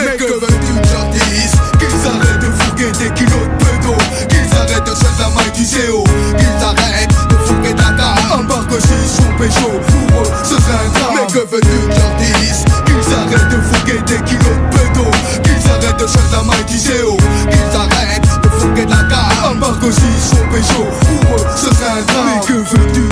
Mais 0.01 0.15
que 0.15 0.23
veux-tu 0.23 0.73
que 0.81 1.29
dise 1.29 1.51
Qu'ils 1.77 2.07
arrêtent 2.07 2.39
de 2.39 2.51
fourguer 2.51 2.91
des 2.91 3.11
kilos 3.13 3.43
de 3.43 3.65
pédo 3.65 3.93
Qu'ils 4.29 4.57
arrêtent 4.57 4.85
de 4.85 4.95
faire 4.95 5.15
la 5.19 5.29
maille 5.35 5.51
du 5.51 5.63
CO 5.63 6.03
Qu'ils 6.37 6.63
arrêtent 6.63 7.27
de 7.29 7.35
fourguer 7.45 7.73
de 7.73 7.81
la 7.81 7.91
carte 7.97 8.39
Embarque 8.39 8.71
aussi 8.71 8.99
son 9.05 9.29
pécho 9.37 9.69
Pour 9.69 10.21
eux 10.21 10.31
ce 10.43 10.55
serait 10.55 10.85
un 10.85 10.99
drame. 10.99 11.15
Mais 11.15 11.33
que 11.33 11.39
veux-tu 11.39 11.79
que 11.89 12.39
dise 12.39 12.63
Qu'ils 12.85 13.13
arrêtent 13.13 13.49
de 13.49 13.61
fourguer 13.61 13.99
des 14.07 14.23
kilos 14.23 14.55
de 14.71 14.77
pédo 14.77 15.11
Qu'ils 15.43 15.71
arrêtent 15.71 15.99
de 15.99 16.07
faire 16.07 16.31
la 16.31 16.43
maille 16.43 16.65
du 16.65 16.77
CO 16.77 17.17
Qu'ils 17.51 17.75
arrêtent 17.75 18.41
de 18.43 18.49
fourguer 18.49 18.85
de 18.85 18.91
la 18.91 19.03
carte 19.03 19.51
Embarque 19.51 19.83
aussi 19.83 20.11
son 20.21 20.47
pécho 20.47 20.87
Pour 21.01 21.35
eux 21.35 21.45
ce 21.55 21.65
serait 21.75 21.99
un 21.99 22.03
drame. 22.07 22.25
Mais 22.25 22.47
que 22.47 22.53
veux-tu 22.53 23.08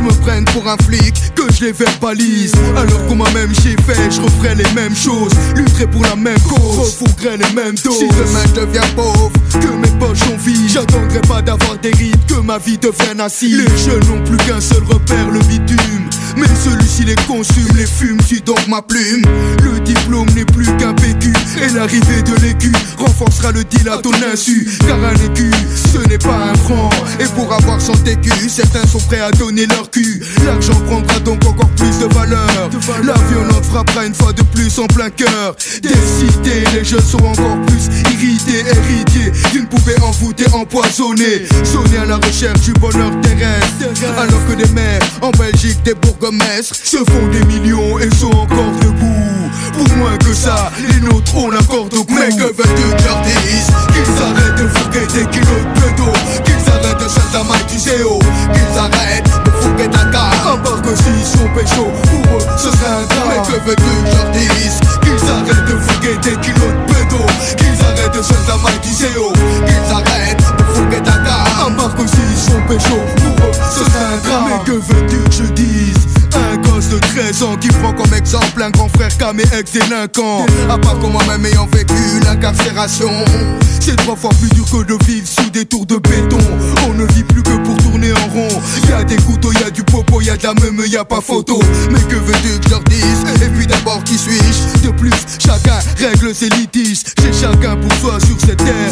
je 0.00 0.04
me 0.04 0.20
prenne 0.22 0.44
pour 0.46 0.66
un 0.68 0.76
flic, 0.78 1.14
que 1.34 1.52
je 1.52 1.66
les 1.66 1.72
verbalise. 1.72 2.52
Alors 2.76 3.06
qu'on 3.06 3.16
m'a 3.16 3.30
même 3.30 3.52
j'ai 3.62 3.76
fait, 3.82 4.10
je 4.10 4.20
referai 4.20 4.54
les 4.54 4.70
mêmes 4.74 4.96
choses. 4.96 5.32
Lutterai 5.54 5.86
pour 5.86 6.02
la 6.02 6.16
même 6.16 6.40
cause, 6.40 6.78
refourguerai 6.78 7.36
les 7.36 7.50
mêmes 7.54 7.74
doses. 7.84 7.98
Si 7.98 8.08
demain 8.08 8.44
je 8.48 8.60
deviens 8.60 8.88
pauvre, 8.96 9.30
que 9.52 9.68
mes 9.76 9.98
poches 9.98 10.18
sont 10.18 10.36
vides 10.36 10.68
J'attendrai 10.68 11.20
pas 11.22 11.42
d'avoir 11.42 11.78
des 11.78 11.90
rides, 11.90 12.24
que 12.26 12.40
ma 12.40 12.58
vie 12.58 12.78
devienne 12.78 13.20
assise. 13.20 13.56
Les 13.56 13.78
jeunes 13.78 14.24
plus 14.24 14.36
qu'un 14.38 14.60
seul 14.60 14.82
repère, 14.84 15.30
le 15.30 15.40
bitume 15.40 16.09
mais 16.36 16.46
celui-ci 16.62 17.04
les 17.04 17.14
consume, 17.26 17.68
les 17.76 17.86
fume, 17.86 18.18
tu 18.28 18.40
donc 18.40 18.66
ma 18.68 18.82
plume. 18.82 19.22
Le 19.62 19.80
diplôme 19.80 20.28
n'est 20.34 20.44
plus 20.44 20.66
qu'un 20.76 20.94
PQ 20.94 21.32
Et 21.62 21.72
l'arrivée 21.74 22.22
de 22.22 22.34
l'écu 22.42 22.72
renforcera 22.98 23.52
le 23.52 23.64
deal 23.64 23.88
à 23.88 23.98
ton 23.98 24.12
insu. 24.32 24.68
Car 24.86 24.98
un 25.02 25.14
écu, 25.14 25.50
ce 25.92 25.98
n'est 26.08 26.18
pas 26.18 26.50
un 26.52 26.54
franc. 26.54 26.90
Et 27.18 27.24
pour 27.34 27.52
avoir 27.52 27.80
son 27.80 27.94
écu, 28.04 28.30
certains 28.48 28.86
sont 28.86 29.00
prêts 29.00 29.20
à 29.20 29.30
donner 29.32 29.66
leur 29.66 29.90
cul. 29.90 30.22
L'argent 30.44 30.78
prendra 30.86 31.18
donc 31.20 31.44
encore 31.46 31.70
plus 31.70 31.98
de 31.98 32.12
valeur. 32.14 32.70
La 33.04 33.14
violence 33.28 33.66
frappera 33.70 34.06
une 34.06 34.14
fois 34.14 34.32
de 34.32 34.42
plus 34.42 34.78
en 34.78 34.86
plein 34.86 35.10
cœur. 35.10 35.56
Des 35.82 35.88
cités, 35.88 36.64
les 36.74 36.84
jeunes 36.84 37.00
sont 37.02 37.22
encore 37.24 37.60
plus 37.66 37.86
irrités, 38.12 38.64
héritiers 38.66 39.32
D'une 39.52 39.66
poupée 39.66 40.00
envoûtée, 40.02 40.46
empoisonnée. 40.52 41.46
Sonner 41.64 41.98
à 41.98 42.04
la 42.04 42.16
recherche 42.16 42.60
du 42.60 42.72
bonheur 42.74 43.10
terrestre. 43.20 43.88
Alors 44.18 44.46
que 44.46 44.54
des 44.54 44.68
mères 44.72 45.00
en 45.22 45.30
Belgique, 45.30 45.82
des 45.84 45.94
Se 46.20 46.98
font 46.98 47.28
des 47.32 47.42
millions 47.46 47.98
et 47.98 48.14
sont 48.14 48.26
encore 48.26 48.72
debout. 48.82 49.50
Pour 49.72 49.96
moins 49.96 50.18
que 50.18 50.34
ça, 50.34 50.70
les 50.78 51.00
nôtres 51.00 51.34
ont 51.34 51.48
la 51.50 51.62
corde 51.62 51.94
au 51.94 52.04
cou 52.04 52.12
Mais 52.12 52.28
que 52.28 52.42
veux-tu 52.42 52.62
que 52.62 53.24
dise 53.24 53.66
Qu'ils 53.88 54.22
arrêtent 54.22 54.60
de 54.60 54.68
fourguer 54.68 55.06
des 55.14 55.26
kilos 55.30 55.48
de 55.48 55.80
pédo. 55.80 56.12
Qu'ils 56.44 56.72
arrêtent 56.72 57.00
de 57.00 57.48
maille 57.48 57.64
du 57.64 57.78
CO 57.78 58.18
Qu'ils 58.52 58.78
arrêtent 58.78 59.44
de 59.46 59.50
fourguer 59.62 59.88
de 59.88 59.96
la 59.96 60.04
carte 60.12 60.46
Embarque 60.46 60.86
aussi 60.88 61.24
son 61.24 61.48
pécho 61.54 61.88
Pour 62.04 62.36
eux 62.36 62.46
ce 62.58 62.70
serait 62.70 62.90
un 62.90 63.06
drame. 63.08 63.28
Mais 63.30 63.46
que 63.48 63.64
veux-tu 63.64 63.82
que 63.82 64.38
dise 64.38 64.80
Qu'ils 65.00 65.30
arrêtent 65.30 65.64
de 65.64 65.78
fourguer 65.78 66.16
des 66.22 66.36
kilos 66.36 66.68
de 66.68 66.92
pédo. 66.92 67.24
Qu'ils 67.56 67.84
arrêtent 67.86 68.12
de 68.12 68.62
maille 68.62 68.80
du 68.82 68.90
CO 68.90 69.32
Qu'ils 69.64 69.94
arrêtent 69.94 70.36
de 70.58 70.64
fourguer 70.74 71.00
de 71.00 71.06
la 71.06 71.24
carte 71.24 71.66
Embarque 71.66 71.98
aussi 71.98 72.36
son 72.36 72.60
pécho 72.68 73.00
Pour 73.16 73.46
eux 73.46 73.52
ce 73.72 73.84
serait 73.84 74.04
un 74.04 74.28
drame. 74.28 74.44
Mais 74.48 74.64
que 74.66 74.72
veux-tu 74.72 75.29
13 77.20 77.42
ans 77.42 77.56
qui 77.56 77.68
prend 77.68 77.92
comme 77.92 78.14
exemple 78.14 78.62
un 78.62 78.70
grand 78.70 78.88
frère 78.88 79.10
mes 79.34 79.42
ex-délinquants. 79.42 80.46
À 80.70 80.78
part 80.78 80.98
que 80.98 81.06
moi-même 81.06 81.44
ayant 81.44 81.66
vécu 81.66 81.94
l'incarcération. 82.24 83.10
C'est 83.78 83.96
trois 83.96 84.16
fois 84.16 84.30
plus 84.40 84.48
dur 84.50 84.64
que 84.64 84.84
de 84.84 84.96
vivre 85.04 85.26
sous 85.26 85.50
des 85.50 85.66
tours 85.66 85.84
de 85.84 85.96
béton. 85.96 86.38
On 86.88 86.94
ne 86.94 87.04
vit 87.12 87.24
plus 87.24 87.42
que 87.42 87.56
pour 87.62 87.76
tourner 87.76 88.12
en 88.12 88.28
rond. 88.32 88.48
Y 88.88 88.92
a 88.92 89.04
des 89.04 89.16
couteaux, 89.16 89.52
y 89.52 89.62
a 89.62 89.70
du 89.70 89.82
popo, 89.82 90.22
y 90.22 90.30
a 90.30 90.36
de 90.38 90.44
la 90.44 90.54
même, 90.54 90.80
y 90.86 90.96
a 90.96 91.04
pas 91.04 91.20
photo. 91.20 91.60
Mais 91.90 92.00
que 92.00 92.16
veux-tu 92.16 92.58
que 92.58 92.64
je 92.64 92.70
leur 92.70 92.84
dise? 92.84 93.24
Et 93.42 93.48
puis 93.48 93.66
d'abord, 93.66 94.02
qui 94.04 94.16
suis-je? 94.16 94.86
De 94.86 94.92
plus, 94.92 95.12
chacun 95.38 95.78
règle 95.98 96.34
ses 96.34 96.48
litiges. 96.48 97.02
J'ai 97.22 97.32
chacun 97.32 97.76
pour 97.76 97.92
soi 98.00 98.18
sur 98.20 98.40
cette 98.40 98.64
terre. 98.64 98.90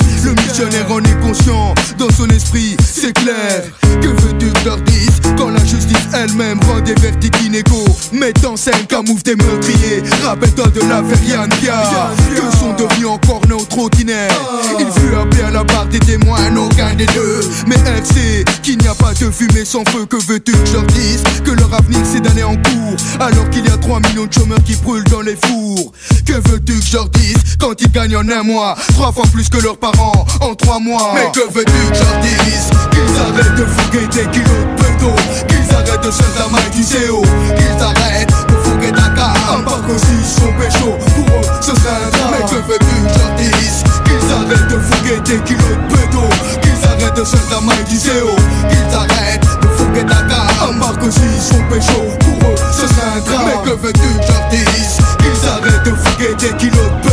En 0.51 1.03
est 1.03 1.21
conscient. 1.21 1.75
Dans 1.99 2.11
son 2.11 2.27
esprit, 2.29 2.77
c'est 2.83 3.13
clair. 3.13 3.65
Que 4.01 4.09
veux-tu 4.09 4.51
que 4.51 4.65
leur 4.65 4.81
dise 4.81 5.21
Quand 5.37 5.51
la 5.51 5.65
justice 5.65 6.09
elle-même 6.15 6.59
rend 6.67 6.81
des 6.81 6.95
vertiges 6.95 7.45
inégaux? 7.45 7.85
Met 8.13 8.33
en 8.47 8.57
scène 8.57 8.87
qu'un 8.89 9.03
move 9.03 9.23
des 9.23 9.37
meurtriers. 9.37 10.03
Rappelle-toi 10.25 10.69
de 10.69 10.81
l'affaire 10.81 11.25
Yann. 11.29 11.51
Que 11.51 12.57
sont 12.59 12.73
devenus 12.75 13.09
encore 13.09 13.43
nos 13.49 13.65
trottinettes. 13.65 14.33
Il 14.79 14.87
fut 14.87 15.15
appelé 15.15 15.43
à 15.43 15.51
la 15.51 15.65
barre 15.65 15.87
des 15.87 15.99
témoins, 16.01 16.57
aucun 16.57 16.95
des 16.95 17.07
deux. 17.07 17.41
Mais 17.67 17.77
elle 17.87 18.07
sait 18.07 18.45
qu'il 18.63 18.79
n'y 18.79 18.89
a 18.89 18.95
pas 18.95 19.13
de 19.15 19.31
fumée 19.31 19.65
sans 19.65 19.85
feu. 19.91 20.07
Que 20.07 20.17
veux-tu 20.17 20.53
que 20.53 20.67
je 20.67 20.73
leur 20.73 20.87
dise? 20.87 21.23
Que 21.45 21.51
leur 21.51 21.73
avenir 21.75 22.01
c'est 22.05 22.21
d'aller 22.21 22.45
en 22.45 22.57
cours. 22.57 22.97
Alors 23.21 23.49
qu'il 23.51 23.67
y 23.67 23.71
a 23.71 23.77
3 23.77 24.01
millions 24.01 24.27
de 24.27 24.33
chômeurs 24.33 24.63
qui 24.65 24.77
brûlent 24.77 25.05
dans 25.05 25.23
les 25.23 25.37
fours. 25.37 25.93
Que 26.25 26.35
veux-tu 26.49 26.79
que 26.79 26.85
je 26.85 26.93
leur 26.95 27.09
dise 27.11 27.37
Quand 27.61 27.81
ils 27.81 27.91
gagnent 27.91 28.17
en 28.17 28.29
un 28.29 28.43
mois, 28.43 28.77
trois 28.95 29.13
fois 29.13 29.25
plus 29.33 29.49
que 29.49 29.59
leurs 29.59 29.79
parents 29.79 30.27
en 30.41 30.55
trois 30.55 30.79
mois. 30.79 31.13
Mais 31.15 31.31
que 31.33 31.41
veux-tu 31.53 31.73
que 31.73 31.95
je 31.95 32.03
leur 32.03 32.21
dise? 32.21 32.71
Qu'ils 32.91 33.17
arrêtent 33.21 33.55
de 33.57 33.65
fourguer 33.65 34.07
des 34.07 34.27
kilos 34.31 34.49
de 34.49 34.83
pédo. 34.83 35.13
Qu'ils 35.49 35.75
arrêtent 35.75 36.05
de 36.05 36.11
faire 36.11 36.49
la 36.53 36.71
du 36.71 36.83
CO. 36.83 37.23
Qu'ils 37.57 37.83
arrêtent 37.83 38.35
de 38.81 38.91
ta 38.91 39.09
carte. 39.11 39.65
Pas 39.65 39.81
que 39.87 39.99
s'ils 39.99 40.25
sont 40.25 40.53
pécho, 40.59 40.97
pour 41.15 41.27
eux 41.27 41.47
ce 41.61 41.75
serait 41.75 41.91
un 41.91 42.11
drame. 42.11 42.31
Mais 42.33 42.47
que 42.47 42.57
veux-tu 42.67 42.87
que 42.87 43.09
je 43.13 43.19
leur 43.19 43.33
dise? 43.37 43.85
Qu'ils 44.05 44.33
arrêtent 44.33 44.69
de 44.69 44.79
fourguer 44.79 45.21
des 45.25 45.41
kilos 45.45 45.77
de 45.77 45.97
pédo. 45.97 46.23
Qu'ils 46.63 46.89
arrêtent 46.89 47.17
de 47.17 47.25
faire 47.25 47.61
la 47.61 47.83
du 47.85 47.97
CO. 47.97 48.37
Qu'ils 48.71 48.95
arrêtent 48.95 49.49
de 49.95 50.01
ta 50.03 50.23
carte. 50.23 50.79
Pas 50.79 50.95
que 51.01 51.11
s'ils 51.11 51.43
sont 51.43 51.65
pécho, 51.71 52.01
pour 52.21 52.51
eux 52.51 52.57
ce 52.73 52.87
serait 52.87 53.11
un 53.17 53.21
drame. 53.21 53.47
Mais 53.47 53.71
que 53.71 53.77
veux-tu 53.77 54.01
que 54.01 54.27
je 54.27 54.33
leur 54.33 54.49
dise? 54.51 54.95
Qu'ils 55.19 55.49
arrêtent 55.49 55.85
de 55.85 55.93
fourguer 55.93 56.35
des 56.39 56.57
kilos 56.57 56.77
de 56.77 56.89
pédo. 57.03 57.08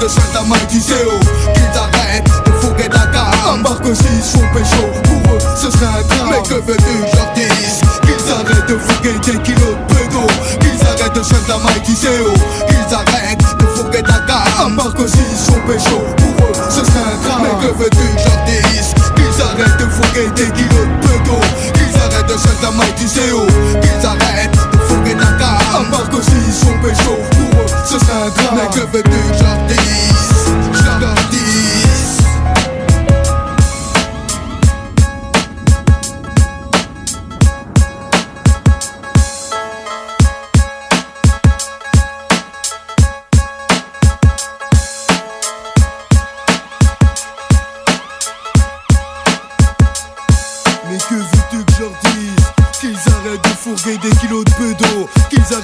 De 0.00 0.06
faire 0.06 0.22
la 0.32 0.42
maille 0.42 0.66
du 0.70 0.78
CO. 0.78 1.18
Qu'ils 1.54 1.76
arrêtent 1.76 2.30
de 2.46 2.52
fourguer 2.60 2.88
ta 2.88 3.06
carte. 3.08 3.62
Pas 3.64 3.74
que 3.82 3.92
s'ils 3.92 4.22
sont 4.22 4.46
pécho, 4.54 4.86
pour 5.02 5.34
eux 5.34 5.38
ce 5.56 5.70
serait 5.72 5.86
un 5.86 6.06
drame. 6.06 6.30
Mais 6.30 6.48
que 6.48 6.54
veux-tu 6.54 6.84
que 6.84 7.16
leur 7.16 7.32
dise 7.34 7.80
Qu'ils 8.02 8.32
arrêtent 8.32 8.68
de 8.68 8.78
fourguer 8.78 9.18
des 9.24 9.38
kilos 9.42 9.74
de 9.74 9.94
pédo. 9.94 10.26
Qu'ils 10.60 10.86
arrêtent 10.86 11.14
de 11.14 11.20
du 11.84 11.94
CO. 11.94 12.32
Qu'ils 12.68 12.94
arrêtent 12.94 13.58
de 13.58 13.66
fourguer 13.74 14.02
ta 14.04 14.20
carte. 14.20 14.76
Pas 14.76 14.90
que 14.96 15.08
s'ils 15.08 15.36
sont 15.36 15.60
pécho, 15.66 15.98
pour 16.16 16.46
eux 16.46 16.52
ce 16.70 16.84
serait 16.84 17.02
un 17.02 17.26
drame. 17.26 17.42
Mais 17.42 17.66
que 17.66 17.74
veux-tu 17.74 17.96
que 17.96 18.28
leur 18.28 18.44
dise 18.46 18.94
Qu'ils 19.16 19.42
arrêtent 19.42 19.80
de 19.80 19.86
fourguer 19.90 20.30
des 20.36 20.52
kilos 20.52 20.86
de 20.86 21.08
pédo. 21.08 21.40
Qu'ils 21.74 22.00
arrêtent 22.00 22.28
de 22.28 22.36
du 22.98 23.06
CO. 23.06 23.46
Qu'ils 23.82 24.06
arrêtent 24.06 24.70
de 24.72 24.78
fourguer 24.78 25.16
ta 25.16 25.32
carte. 25.42 25.90
Pas 25.90 26.16
que 26.16 26.22
s'ils 26.22 26.54
sont 26.54 26.78
pécho, 26.82 27.18
pour 27.32 27.62
eux 27.62 27.66
ce 27.84 27.98
serait 27.98 28.12
un 28.12 28.30
drame. 28.30 28.54
Mais 28.54 28.68
que 28.78 28.86
veux-tu 28.86 29.10
que 29.10 29.42
leur 29.42 29.58
dise 29.66 29.87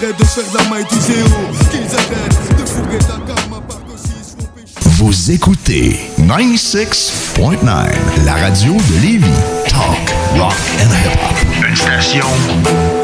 arrêtent 0.04 0.18
de 0.18 0.24
faire 0.24 0.44
la 0.54 0.62
maille 0.70 0.84
du 0.84 1.00
zéro 1.00 1.28
Qu'ils 1.70 1.80
arrêtent 1.80 2.56
de 2.58 2.64
fourguer 2.68 2.98
ta 2.98 3.18
carte 3.26 3.48
Vous 4.82 5.30
écoutez 5.30 5.98
96.9, 6.20 7.88
la 8.24 8.34
radio 8.34 8.72
de 8.74 9.02
Lévis. 9.02 9.26
Talk, 9.68 10.14
rock 10.38 10.54
and 10.80 10.90
hip-hop. 10.90 11.36
Une 11.68 11.76
station 11.76 12.26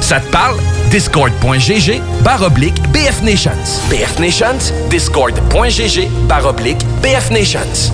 Ça 0.00 0.20
te 0.20 0.30
parle? 0.30 0.56
Discord.gg 0.90 2.00
barre 2.22 2.42
oblique 2.42 2.80
BF 2.92 3.22
Nations. 3.22 3.50
BF 3.90 4.18
Nations, 4.18 4.72
Discord.gg 4.90 6.08
barre 6.28 6.46
oblique 6.46 6.84
BF 7.02 7.30
Nations. 7.30 7.92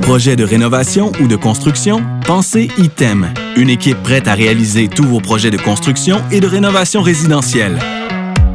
Projet 0.00 0.34
de 0.34 0.44
rénovation 0.44 1.12
ou 1.20 1.28
de 1.28 1.36
construction? 1.36 2.02
Pensez 2.26 2.70
ITEM, 2.76 3.32
une 3.56 3.70
équipe 3.70 4.02
prête 4.02 4.26
à 4.26 4.34
réaliser 4.34 4.88
tous 4.88 5.04
vos 5.04 5.20
projets 5.20 5.50
de 5.50 5.56
construction 5.56 6.20
et 6.30 6.40
de 6.40 6.46
rénovation 6.46 7.02
résidentielle. 7.02 7.78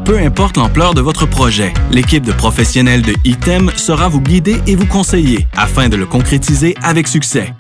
Peu 0.04 0.20
importe 0.20 0.58
l'ampleur 0.58 0.94
de 0.94 1.02
votre 1.02 1.26
projet, 1.26 1.74
l'équipe 1.92 2.26
de 2.26 2.32
professionnels 2.32 3.02
de 3.02 3.14
ITEM 3.24 3.72
sera 3.76 4.08
vous 4.08 4.22
guider 4.22 4.62
et 4.66 4.76
vous 4.76 4.86
conseiller 4.86 5.48
afin 5.56 5.90
de 5.90 5.98
le 5.98 6.06
concrétiser 6.06 6.76
avec 6.82 7.08
succès. 7.08 7.54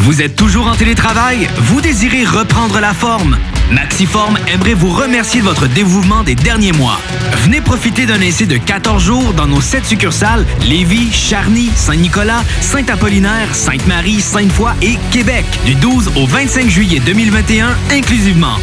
Vous 0.00 0.22
êtes 0.22 0.36
toujours 0.36 0.68
en 0.68 0.76
télétravail? 0.76 1.48
Vous 1.56 1.80
désirez 1.80 2.24
reprendre 2.24 2.78
la 2.78 2.94
forme? 2.94 3.36
Maxiform 3.70 4.38
aimerait 4.52 4.74
vous 4.74 4.90
remercier 4.90 5.40
de 5.40 5.46
votre 5.46 5.66
dévouement 5.66 6.22
des 6.22 6.34
derniers 6.34 6.72
mois. 6.72 7.00
Venez 7.44 7.60
profiter 7.60 8.06
d'un 8.06 8.20
essai 8.20 8.46
de 8.46 8.56
14 8.56 9.02
jours 9.02 9.34
dans 9.34 9.46
nos 9.46 9.60
7 9.60 9.84
succursales 9.84 10.46
Lévis, 10.66 11.12
Charny, 11.12 11.70
Saint-Nicolas, 11.74 12.44
Saint-Apollinaire, 12.60 13.54
Sainte-Marie, 13.54 14.20
Sainte-Foy 14.20 14.72
et 14.82 14.98
Québec 15.10 15.44
du 15.66 15.74
12 15.74 16.12
au 16.16 16.26
25 16.26 16.68
juillet 16.68 17.00
2021 17.04 17.68
inclusivement. 17.90 18.56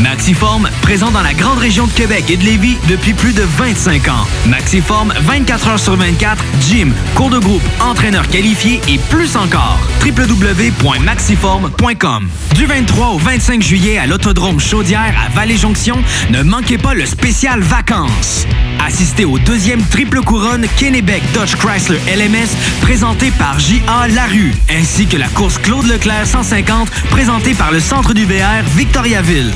Maxiform, 0.00 0.68
présent 0.82 1.10
dans 1.10 1.22
la 1.22 1.32
grande 1.34 1.58
région 1.58 1.86
de 1.86 1.92
Québec 1.92 2.24
et 2.30 2.36
de 2.36 2.44
Lévis 2.44 2.76
depuis 2.88 3.14
plus 3.14 3.34
de 3.34 3.42
25 3.42 4.08
ans. 4.08 4.26
Maxiform, 4.46 5.12
24 5.20 5.68
heures 5.68 5.78
sur 5.78 5.96
24, 5.96 6.42
gym, 6.60 6.92
cours 7.14 7.30
de 7.30 7.38
groupe, 7.38 7.62
entraîneur 7.80 8.26
qualifié 8.28 8.80
et 8.88 8.98
plus 9.10 9.36
encore. 9.36 9.78
www.maxiform.com 10.04 12.28
Du 12.54 12.66
23 12.66 13.08
au 13.08 13.18
25 13.18 13.62
juillet 13.62 13.98
à 13.98 14.06
l'Autodrome 14.06 14.49
Chaudière 14.58 15.14
à 15.24 15.28
Vallée-Jonction, 15.30 15.98
ne 16.30 16.42
manquez 16.42 16.78
pas 16.78 16.94
le 16.94 17.06
spécial 17.06 17.60
vacances. 17.60 18.46
Assistez 18.84 19.24
au 19.24 19.38
deuxième 19.38 19.82
triple 19.82 20.20
couronne 20.20 20.66
Kennebec 20.76 21.22
Dodge 21.32 21.54
Chrysler 21.56 22.00
LMS 22.08 22.48
présenté 22.80 23.30
par 23.32 23.58
J.A. 23.58 24.08
Larue, 24.08 24.52
ainsi 24.70 25.06
que 25.06 25.16
la 25.16 25.28
course 25.28 25.58
Claude 25.58 25.86
Leclerc 25.86 26.26
150 26.26 26.90
présentée 27.10 27.54
par 27.54 27.70
le 27.70 27.80
Centre 27.80 28.14
du 28.14 28.24
VR 28.24 28.64
Victoriaville. 28.76 29.52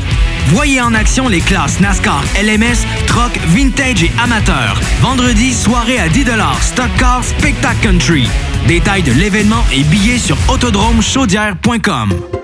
Voyez 0.49 0.80
en 0.80 0.95
action 0.95 1.28
les 1.28 1.40
classes 1.40 1.80
NASCAR 1.80 2.22
LMS, 2.40 2.86
Truck, 3.07 3.38
Vintage 3.49 4.05
et 4.05 4.12
Amateur. 4.22 4.78
Vendredi, 5.01 5.53
soirée 5.53 5.99
à 5.99 6.09
10 6.09 6.26
Stock 6.61 6.90
Car 6.99 7.24
Spectacle 7.24 7.78
Country. 7.80 8.28
Détails 8.68 9.03
de 9.03 9.12
l'événement 9.12 9.64
et 9.72 9.82
billets 9.84 10.18
sur 10.18 10.36
autodromechaudière.com. 10.49 12.43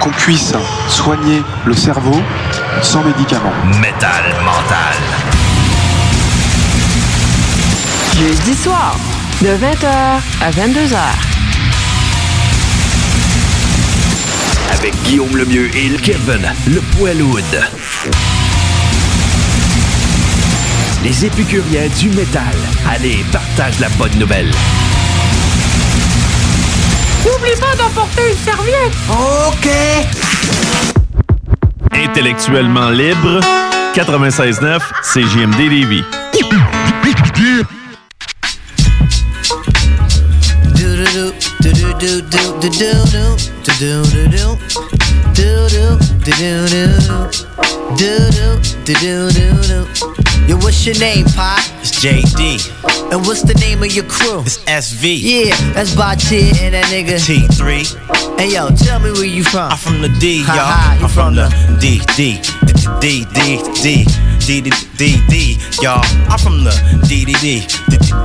qu'on 0.00 0.10
puisse 0.10 0.52
soigner 0.88 1.42
le 1.64 1.74
cerveau 1.74 2.20
sans 2.82 3.02
médicaments. 3.02 3.52
Métal 3.80 4.24
mental. 4.44 4.94
Jeudi 8.18 8.54
soir, 8.54 8.96
de 9.42 9.48
20h 9.48 9.86
à 10.40 10.50
22h. 10.50 10.96
Avec 14.72 14.94
Guillaume 15.04 15.36
Lemieux 15.36 15.70
et 15.76 15.90
Kevin, 15.96 16.52
le 16.66 16.80
Poiloud. 16.96 17.42
Les 21.02 21.26
épicuriens 21.26 21.88
du 21.98 22.08
métal. 22.10 22.54
Allez, 22.90 23.24
partage 23.30 23.78
la 23.80 23.88
bonne 23.90 24.16
nouvelle. 24.18 24.50
N'oublie 27.34 27.60
pas 27.60 27.74
d'emporter 27.76 28.22
une 28.30 28.36
serviette. 28.36 28.92
OK. 29.08 29.68
Intellectuellement 31.92 32.90
libre, 32.90 33.40
96.9, 33.94 34.80
CJMD 35.02 35.58
Lévis. 35.70 36.04
Yo, 50.46 50.56
what's 50.56 50.84
your 50.84 50.98
name, 50.98 51.24
Pop? 51.24 51.58
It's 51.80 52.04
JD. 52.04 53.10
And 53.10 53.26
what's 53.26 53.42
the 53.42 53.54
name 53.54 53.82
of 53.82 53.92
your 53.92 54.04
crew? 54.04 54.40
It's 54.40 54.58
SV. 54.64 55.18
Yeah, 55.20 55.56
that's 55.72 55.94
Bachi 55.94 56.50
and 56.60 56.74
that 56.74 56.84
nigga 56.92 57.16
T3. 57.16 58.38
Hey 58.38 58.52
yo, 58.52 58.68
tell 58.76 58.98
me 59.00 59.12
where 59.12 59.24
you 59.24 59.42
from. 59.42 59.70
I'm 59.72 59.78
from 59.78 60.02
the 60.02 60.08
D, 60.20 60.42
y'all. 60.42 60.58
I'm 60.58 60.98
from, 61.08 61.08
from 61.08 61.34
the 61.36 61.48
D, 61.80 62.00
D, 62.16 62.40
D, 63.00 63.24
D, 63.32 64.04
D. 64.04 64.04
D 64.44 64.60
D 64.60 64.70
D 64.98 65.16
D, 65.26 65.56
y'all. 65.80 66.04
I'm 66.28 66.38
from 66.38 66.64
the 66.64 66.74
D 67.08 67.24
D 67.24 67.32
D 67.40 67.64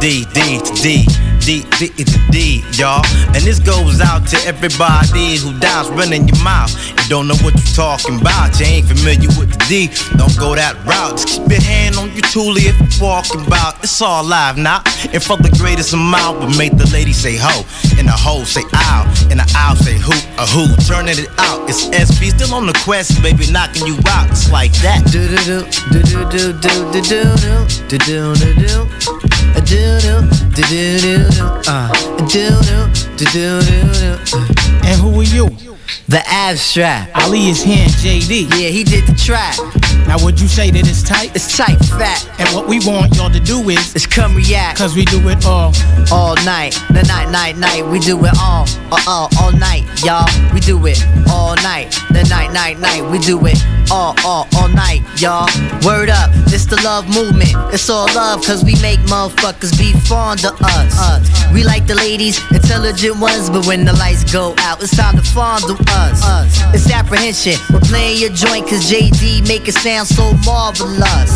D 0.02 0.26
D 0.26 0.26
D 0.34 0.60
D. 0.84 1.29
D, 1.46 1.64
D, 1.80 1.92
it's 1.98 2.16
D, 2.30 2.64
y'all. 2.74 3.06
And 3.34 3.44
this 3.44 3.60
goes 3.60 4.02
out 4.02 4.28
to 4.28 4.38
everybody 4.46 5.38
who 5.38 5.58
dies 5.60 5.90
running 5.90 6.28
your 6.28 6.42
mouth. 6.44 6.72
You 6.88 7.10
don't 7.10 7.28
know 7.28 7.38
what 7.42 7.54
you're 7.56 7.76
talking 7.76 8.20
about. 8.20 8.60
You 8.60 8.66
ain't 8.66 8.88
familiar 8.88 9.30
with 9.40 9.52
the 9.52 9.60
D. 9.68 9.88
Don't 10.18 10.36
go 10.38 10.56
that 10.56 10.76
route. 10.86 11.18
Just 11.18 11.28
keep 11.28 11.50
your 11.50 11.62
hand 11.62 11.96
on 11.98 12.12
your 12.14 12.28
toolie 12.30 12.70
if 12.70 12.78
you're 12.80 13.10
walking 13.10 13.46
about. 13.46 13.84
It's 13.84 14.02
all 14.02 14.24
live 14.24 14.58
now. 14.58 14.84
And 15.12 15.22
for 15.24 15.38
the 15.38 15.50
greatest 15.58 15.94
amount, 15.94 16.40
we 16.40 16.58
make 16.58 16.78
the 16.78 16.88
lady 16.92 17.14
say 17.14 17.38
ho. 17.40 17.66
And 17.98 18.08
the 18.08 18.16
ho 18.16 18.44
say 18.44 18.64
ow. 18.74 19.04
And 19.32 19.40
the 19.40 19.48
ow 19.56 19.74
say 19.76 19.98
who. 19.98 20.14
A 20.38 20.46
who. 20.46 20.68
Turning 20.86 21.18
it 21.18 21.30
out. 21.40 21.68
It's 21.70 21.86
SB 21.90 22.32
still 22.36 22.54
on 22.54 22.66
the 22.66 22.78
quest, 22.86 23.22
baby, 23.22 23.50
knocking 23.52 23.86
you 23.86 23.98
out. 24.08 24.30
It's 24.30 24.52
like 24.52 24.74
that. 24.82 25.06
Do 25.12 25.28
do 25.28 25.38
do 25.46 25.66
do 25.92 26.02
do 26.06 26.54
do 26.54 26.54
do 26.54 26.94
do 27.02 27.24
do 27.38 27.68
do 27.88 27.98
do 27.98 28.36
do 28.36 28.54
do. 28.68 29.30
A 29.56 29.62
do 29.62 30.00
do 30.00 30.62
do 30.62 31.00
do 31.00 31.29
do 31.30 31.38
do. 31.38 31.46
Uh. 31.68 31.90
Do 32.18 32.50
do 32.62 32.80
do 33.18 33.26
do 33.26 33.60
do 33.62 33.80
do. 34.00 34.99
The 36.10 36.24
abstract. 36.26 37.16
Ali 37.16 37.50
is 37.50 37.62
here, 37.62 37.86
JD. 37.86 38.50
Yeah, 38.58 38.70
he 38.70 38.84
did 38.84 39.06
the 39.06 39.14
track. 39.14 39.56
Now 40.08 40.18
would 40.26 40.42
you 40.42 40.48
say 40.48 40.72
that 40.72 40.90
it's 40.90 41.04
tight? 41.04 41.36
It's 41.36 41.56
tight, 41.56 41.78
fat. 41.86 42.26
And 42.40 42.50
what 42.50 42.68
we 42.68 42.80
want 42.80 43.16
y'all 43.16 43.30
to 43.30 43.40
do 43.40 43.70
is 43.70 43.96
is 43.96 44.08
come 44.08 44.34
react. 44.34 44.76
Cause 44.76 44.96
we 44.96 45.06
do 45.06 45.22
it 45.30 45.46
all 45.46 45.72
all 46.12 46.34
night. 46.42 46.74
The 46.90 47.06
night, 47.06 47.30
night, 47.30 47.58
night. 47.58 47.86
We 47.86 48.00
do 48.00 48.18
it 48.26 48.34
all, 48.42 48.66
all, 48.90 49.06
all, 49.06 49.30
all 49.40 49.52
night, 49.52 49.86
y'all. 50.02 50.26
We 50.52 50.62
do 50.62 50.84
it 50.88 50.98
all 51.30 51.54
night. 51.62 51.94
The 52.10 52.26
night, 52.26 52.54
night, 52.54 52.80
night. 52.80 53.06
We 53.06 53.20
do 53.20 53.38
it 53.46 53.62
all, 53.92 54.16
all, 54.26 54.48
all 54.58 54.70
night, 54.70 55.06
y'all. 55.22 55.46
Word 55.86 56.10
up, 56.10 56.32
it's 56.50 56.66
the 56.66 56.82
love 56.82 57.06
movement. 57.14 57.54
It's 57.74 57.90
all 57.90 58.08
love, 58.16 58.42
cause 58.44 58.64
we 58.64 58.74
make 58.82 59.00
motherfuckers 59.06 59.78
be 59.78 59.94
fond 60.10 60.44
of 60.46 60.60
us. 60.62 60.98
us. 60.98 61.54
We 61.54 61.64
like 61.64 61.86
the 61.86 61.96
ladies, 61.96 62.40
intelligent 62.52 63.20
ones, 63.20 63.50
but 63.50 63.66
when 63.68 63.86
the 63.86 63.94
lights 63.94 64.26
go 64.32 64.56
out, 64.60 64.82
it's 64.82 64.96
time 64.96 65.16
to 65.18 65.24
fondle 65.24 65.78
us. 65.90 65.99
Us. 66.00 66.22
It's 66.74 66.92
apprehension. 66.92 67.56
We're 67.72 67.80
playing 67.82 68.20
your 68.22 68.32
joint, 68.32 68.68
cause 68.68 68.90
JD 68.90 69.48
make 69.48 69.68
it 69.68 69.76
sound 69.76 70.08
so 70.08 70.34
marvelous. 70.46 71.34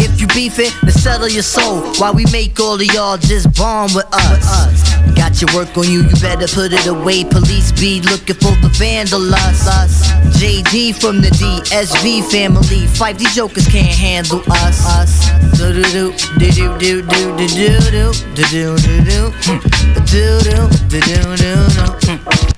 If 0.00 0.20
you 0.20 0.26
beef 0.28 0.58
it, 0.58 0.72
then 0.82 0.92
settle 0.92 1.28
your 1.28 1.42
soul. 1.42 1.82
While 1.98 2.14
we 2.14 2.24
make 2.32 2.58
all 2.60 2.74
of 2.74 2.86
y'all 2.94 3.18
just 3.18 3.54
bond 3.56 3.94
with 3.94 4.06
us. 4.12 4.82
Got 5.14 5.40
your 5.40 5.50
work 5.54 5.76
on 5.76 5.84
you, 5.84 6.02
you 6.02 6.16
better 6.20 6.48
put 6.48 6.72
it 6.72 6.86
away. 6.86 7.24
Police 7.24 7.72
be 7.72 8.00
looking 8.00 8.36
for 8.36 8.54
the 8.62 8.70
vandalous. 8.78 9.66
Us. 9.66 10.02
JD 10.38 11.00
from 11.00 11.20
the 11.20 11.30
DSV 11.30 12.24
family. 12.30 12.86
Five, 12.86 13.18
these 13.18 13.34
jokers 13.34 13.66
can't 13.68 13.86
handle 13.86 14.42
us. 14.50 14.84
Us. 14.86 15.12
Do 15.58 15.72
do 15.72 15.82
do 15.82 16.12
do 16.38 16.50
do 16.50 16.78
do 16.78 17.02
do 17.02 17.36
do 17.36 17.48
do 17.48 18.12
do 18.34 18.34
do 18.34 18.54
do 18.54 18.76
do 18.78 19.04
do 19.04 19.30
do 20.04 20.40
do 20.40 20.40
do 20.40 20.68
do 20.88 21.36
do 21.36 22.46
do 22.46 22.53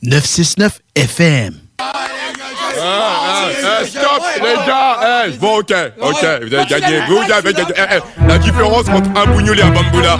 969 0.00 0.80
FM. 0.94 1.61
Ah, 2.84 3.48
ah, 3.64 3.84
stop, 3.84 4.22
les 4.42 4.66
gars! 4.66 5.26
Eh, 5.26 5.30
bon, 5.38 5.58
ok, 5.58 5.74
ok, 6.00 6.26
vous 6.42 6.54
avez 6.54 6.66
gagné. 6.66 7.00
Vous 7.08 7.32
avez 7.32 7.52
gagné. 7.52 7.72
Eh, 7.76 7.96
eh, 7.96 8.28
la 8.28 8.38
différence 8.38 8.88
entre 8.88 9.08
un 9.14 9.26
bougnouli 9.26 9.60
et 9.60 9.62
un 9.62 9.70
bamboula. 9.70 10.18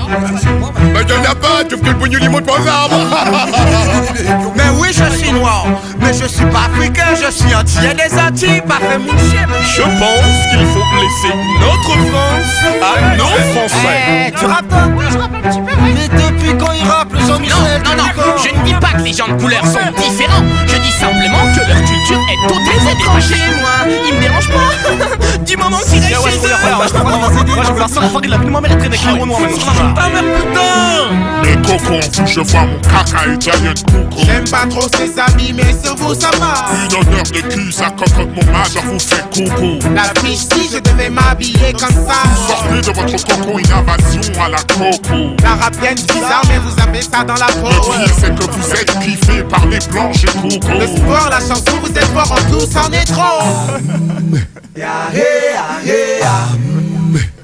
Mais 0.93 1.01
il 1.01 1.07
n'y 1.07 1.13
en 1.13 1.31
a 1.31 1.35
pas, 1.35 1.65
tu 1.69 1.77
que 1.77 1.87
le 1.87 1.95
bougnouli 1.95 2.29
monte 2.29 2.47
pas 2.47 2.53
aux 2.53 2.69
arbres! 2.69 2.97
Mais 4.55 4.69
oui, 4.79 4.89
je 4.93 5.17
suis 5.17 5.33
noir, 5.33 5.67
mais 5.99 6.13
je 6.13 6.27
suis 6.27 6.45
pas 6.47 6.67
africain, 6.73 7.15
je 7.15 7.31
suis 7.33 7.55
entier 7.55 7.95
des 7.95 8.19
Antilles, 8.19 8.63
pas 8.67 8.77
fait 8.77 8.99
moucher. 8.99 9.45
Je 9.75 9.83
pense 9.83 10.39
qu'il 10.51 10.67
faut 10.67 10.85
laisser 11.01 11.35
notre 11.61 11.97
France 12.11 12.55
à 12.83 13.17
nos 13.17 13.25
Français. 13.25 14.29
Eh, 14.29 14.33
tu 14.33 14.47
rappes 14.47 14.69
pas 14.69 14.89
Je 15.11 15.19
rappe 15.19 15.35
un 15.35 15.49
petit 15.49 15.61
peu, 15.61 15.73
Mais 15.83 16.09
depuis 16.09 16.57
quand 16.59 16.73
il 16.73 16.87
rappe, 16.89 17.13
hommes 17.13 17.43
Non, 17.43 17.57
non, 17.85 17.97
non, 17.97 18.35
je 18.37 18.59
ne 18.59 18.65
dis 18.65 18.75
pas 18.75 18.93
que 18.99 19.03
les 19.03 19.13
gens 19.13 19.29
de 19.29 19.41
couleur 19.41 19.65
sont 19.65 19.79
différents, 19.97 20.45
je 20.67 20.77
dis 20.77 20.93
simplement 20.93 21.52
que 21.53 21.69
leur 21.69 21.79
culture 21.85 22.21
est 22.31 22.49
totalement 22.49 22.91
étranger, 22.91 23.35
moi, 23.61 23.95
il 24.09 24.15
me 24.15 24.21
dérange 24.21 24.49
pas. 24.49 25.39
du 25.45 25.57
moment 25.57 25.79
qu'il 25.79 26.01
reste 26.01 26.31
chez 26.31 26.39
eux. 26.39 26.75
Moi, 26.77 26.87
je 26.87 26.93
Moi, 27.55 27.65
je 27.65 27.73
veux 27.73 27.79
la 27.79 27.89
seule 27.89 28.11
fois 28.11 28.21
qu'il 28.21 28.33
a 28.33 28.39
plus 28.39 28.47
de 28.47 28.51
ma 28.51 28.61
mère, 28.61 28.79
traîne 28.79 28.87
avec 28.87 29.05
les 29.05 29.25
noirs. 29.25 29.41
Ah, 29.97 30.09
mais 30.13 30.23
putain 30.35 30.73
Les 31.43 31.57
cocons, 31.57 32.27
je 32.27 32.41
vois 32.41 32.65
mon 32.65 32.81
caca 32.81 33.33
italien 33.33 33.75
coucou. 33.75 34.23
J'aime 34.25 34.45
pas 34.45 34.67
trop 34.69 34.89
ses 34.97 35.19
amis, 35.19 35.53
mais 35.55 35.75
sur 35.83 35.95
vous, 35.97 36.15
ça 36.15 36.31
va. 36.39 36.55
Une 36.85 37.01
odeur 37.01 37.23
de 37.23 37.41
cul, 37.53 37.73
ça 37.73 37.91
cocotte 37.91 38.29
mon 38.35 38.53
majeur 38.53 38.83
vous 38.85 38.99
fait 38.99 39.25
coucou. 39.33 39.79
La 39.95 40.05
fiche, 40.21 40.47
si 40.53 40.71
je 40.73 40.79
devais 40.79 41.11
m'habiller 41.11 41.73
comme 41.73 41.95
ça. 42.07 42.23
Sortez 42.49 42.81
de 42.81 42.97
votre 42.97 43.25
cocon, 43.25 43.59
une 43.59 43.73
invasion 43.73 44.43
à 44.43 44.49
la 44.49 44.59
coco. 44.59 45.35
La 45.43 45.55
rap 45.57 45.75
vient 45.81 45.95
bizarre, 45.95 46.43
mais 46.49 46.59
vous 46.59 46.81
avez 46.83 47.03
ça 47.03 47.25
dans 47.25 47.35
la 47.35 47.47
peau. 47.47 47.69
Le 47.69 48.05
pire, 48.05 48.15
c'est 48.19 48.35
que 48.35 48.45
vous 48.51 48.71
êtes 48.73 48.99
kiffé 49.01 49.43
par 49.43 49.67
les 49.67 49.79
planches 49.79 50.25
et 50.25 50.27
tout. 50.27 50.69
Le 50.69 50.87
sport, 50.87 51.29
la 51.31 51.41
chanson, 51.49 51.79
vous 51.83 51.91
êtes 51.91 52.05
forts 52.07 52.33
en 52.33 52.51
tous, 52.51 52.77
en 52.77 52.93
est 52.93 53.05
trop. 53.05 53.43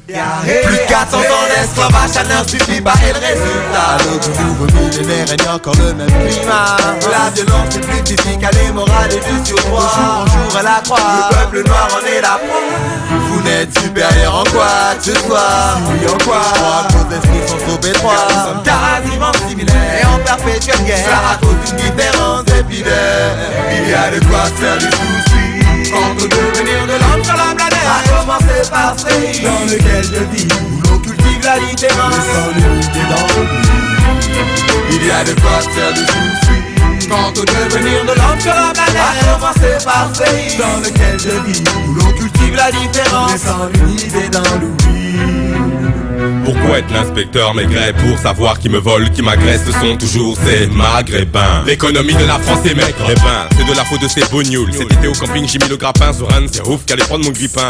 Plus 0.09 0.15
de 0.15 0.89
400 0.89 1.19
ans 1.19 1.21
d'esclavage, 1.51 2.09
ça 2.11 2.23
ne 2.25 2.49
suffit 2.49 2.81
pas. 2.81 2.95
Et 3.05 3.13
le 3.13 3.19
résultat 3.19 3.99
Le 4.01 4.43
nouveau 4.43 4.65
millénaire 4.65 5.29
règne 5.29 5.55
encore 5.55 5.75
le 5.77 5.93
même 5.93 6.07
climat. 6.07 6.77
La 7.11 7.29
violence 7.35 7.77
est 7.77 7.81
plus 7.81 8.03
typique 8.03 8.43
à 8.43 8.51
l'immorale 8.53 9.11
et 9.13 9.17
du 9.17 9.47
surpoids 9.47 9.81
Jour 9.81 10.23
en 10.23 10.27
jour 10.27 10.57
à 10.59 10.63
la 10.63 10.81
croix, 10.83 10.99
le 10.99 11.37
peuple 11.37 11.69
noir 11.69 11.89
en 11.93 12.07
est 12.07 12.23
la 12.23 12.39
proie. 12.41 12.63
Vous 13.29 13.43
n'êtes 13.43 13.79
supérieur 13.79 14.35
en 14.35 14.45
quoi 14.45 14.95
que 14.97 15.05
ce 15.05 15.15
soit. 15.15 15.77
Oui 15.91 16.09
en 16.09 16.25
quoi? 16.25 16.41
Je 16.43 16.59
crois 16.59 16.85
que 16.89 16.95
nos 16.95 17.15
esprits 17.15 17.49
sont 17.49 17.59
trop 17.59 17.87
étroits. 17.87 18.29
Nous 18.31 18.45
sommes 18.49 18.63
quasiment 18.65 19.33
similaires. 19.47 20.01
Et 20.01 20.07
en 20.07 20.19
perpétuelle 20.25 20.85
guerre. 20.87 21.05
Cela 21.05 21.21
raconte 21.29 21.71
une 21.71 21.77
différence 21.77 22.45
épidaire 22.59 23.37
Il 23.73 23.91
y 23.91 23.95
a 23.95 24.11
de 24.11 24.25
quoi 24.25 24.45
faire 24.57 24.79
du 24.79 24.87
souci 24.87 25.28
Quant 25.91 26.13
au 26.13 26.27
devenir 26.27 26.87
de 26.87 26.93
l'homme 26.93 27.25
sur 27.25 27.35
la 27.35 27.55
planète. 27.55 27.79
A 27.89 28.09
commencer 28.09 28.71
par 28.71 28.95
ce 28.99 29.05
pays 29.07 29.41
dans 29.43 29.65
lequel 29.65 30.05
je 30.05 30.37
vis 30.37 30.49
Où 30.55 30.83
l'on 30.83 30.99
cultive 30.99 31.43
la 31.43 31.59
différence 31.59 32.15
Et 32.15 32.21
sans 32.35 32.51
l'unité 32.55 33.01
dans 33.09 33.41
le 33.41 33.47
Il 34.91 35.07
y 35.07 35.11
a 35.11 35.25
de 35.25 35.33
quoi 35.41 35.61
faire 35.61 35.93
du 35.95 36.01
souci. 36.01 37.09
Quant 37.09 37.31
au 37.31 37.45
devenir 37.45 38.05
de 38.05 38.09
l'homme 38.09 38.41
sur 38.41 38.55
la 38.55 38.73
planète. 38.73 38.97
A 38.99 39.39
commencer 39.39 39.85
par 39.85 40.11
ce 40.13 40.23
pays 40.23 40.57
dans 40.59 40.79
lequel 40.81 41.19
je 41.19 41.51
vis 41.51 41.63
Où 41.87 41.95
l'on 41.95 42.13
cultive 42.13 42.55
la 42.55 42.71
différence 42.71 43.37
sans 43.39 43.67
l'unité 43.75 44.29
dans 44.29 44.55
l'oubli 44.61 44.98
Pourquoi 46.45 46.79
être 46.79 46.93
l'inspecteur 46.93 47.55
maigret 47.55 47.93
pour 47.93 48.19
savoir 48.19 48.59
qui 48.59 48.69
me 48.69 48.79
vole, 48.79 49.11
qui 49.11 49.23
m'agresse 49.23 49.63
Ce 49.67 49.73
sont 49.73 49.97
toujours 49.97 50.37
ces 50.45 50.67
maghrébins. 50.67 51.65
L'économie 51.67 52.15
de 52.15 52.25
la 52.25 52.39
France 52.39 52.65
est 52.65 52.75
maigre 52.75 52.97
Eh 53.11 53.15
ben, 53.15 53.49
c'est 53.57 53.67
de 53.67 53.77
la 53.77 53.85
faute 53.85 54.03
de 54.03 54.09
ces 54.09 54.23
bougnoules 54.31 54.73
Cet 54.73 54.93
été 54.93 55.09
au 55.09 55.13
camping 55.13 55.47
j'ai 55.49 55.59
mis 55.59 55.69
le 55.69 55.77
grappin 55.77 56.13
sur 56.13 56.29
un 56.33 56.47
C'est 56.51 56.67
ouf 56.67 56.85
qu'allait 56.87 57.05
prendre 57.05 57.25
mon 57.25 57.31
grippin. 57.31 57.69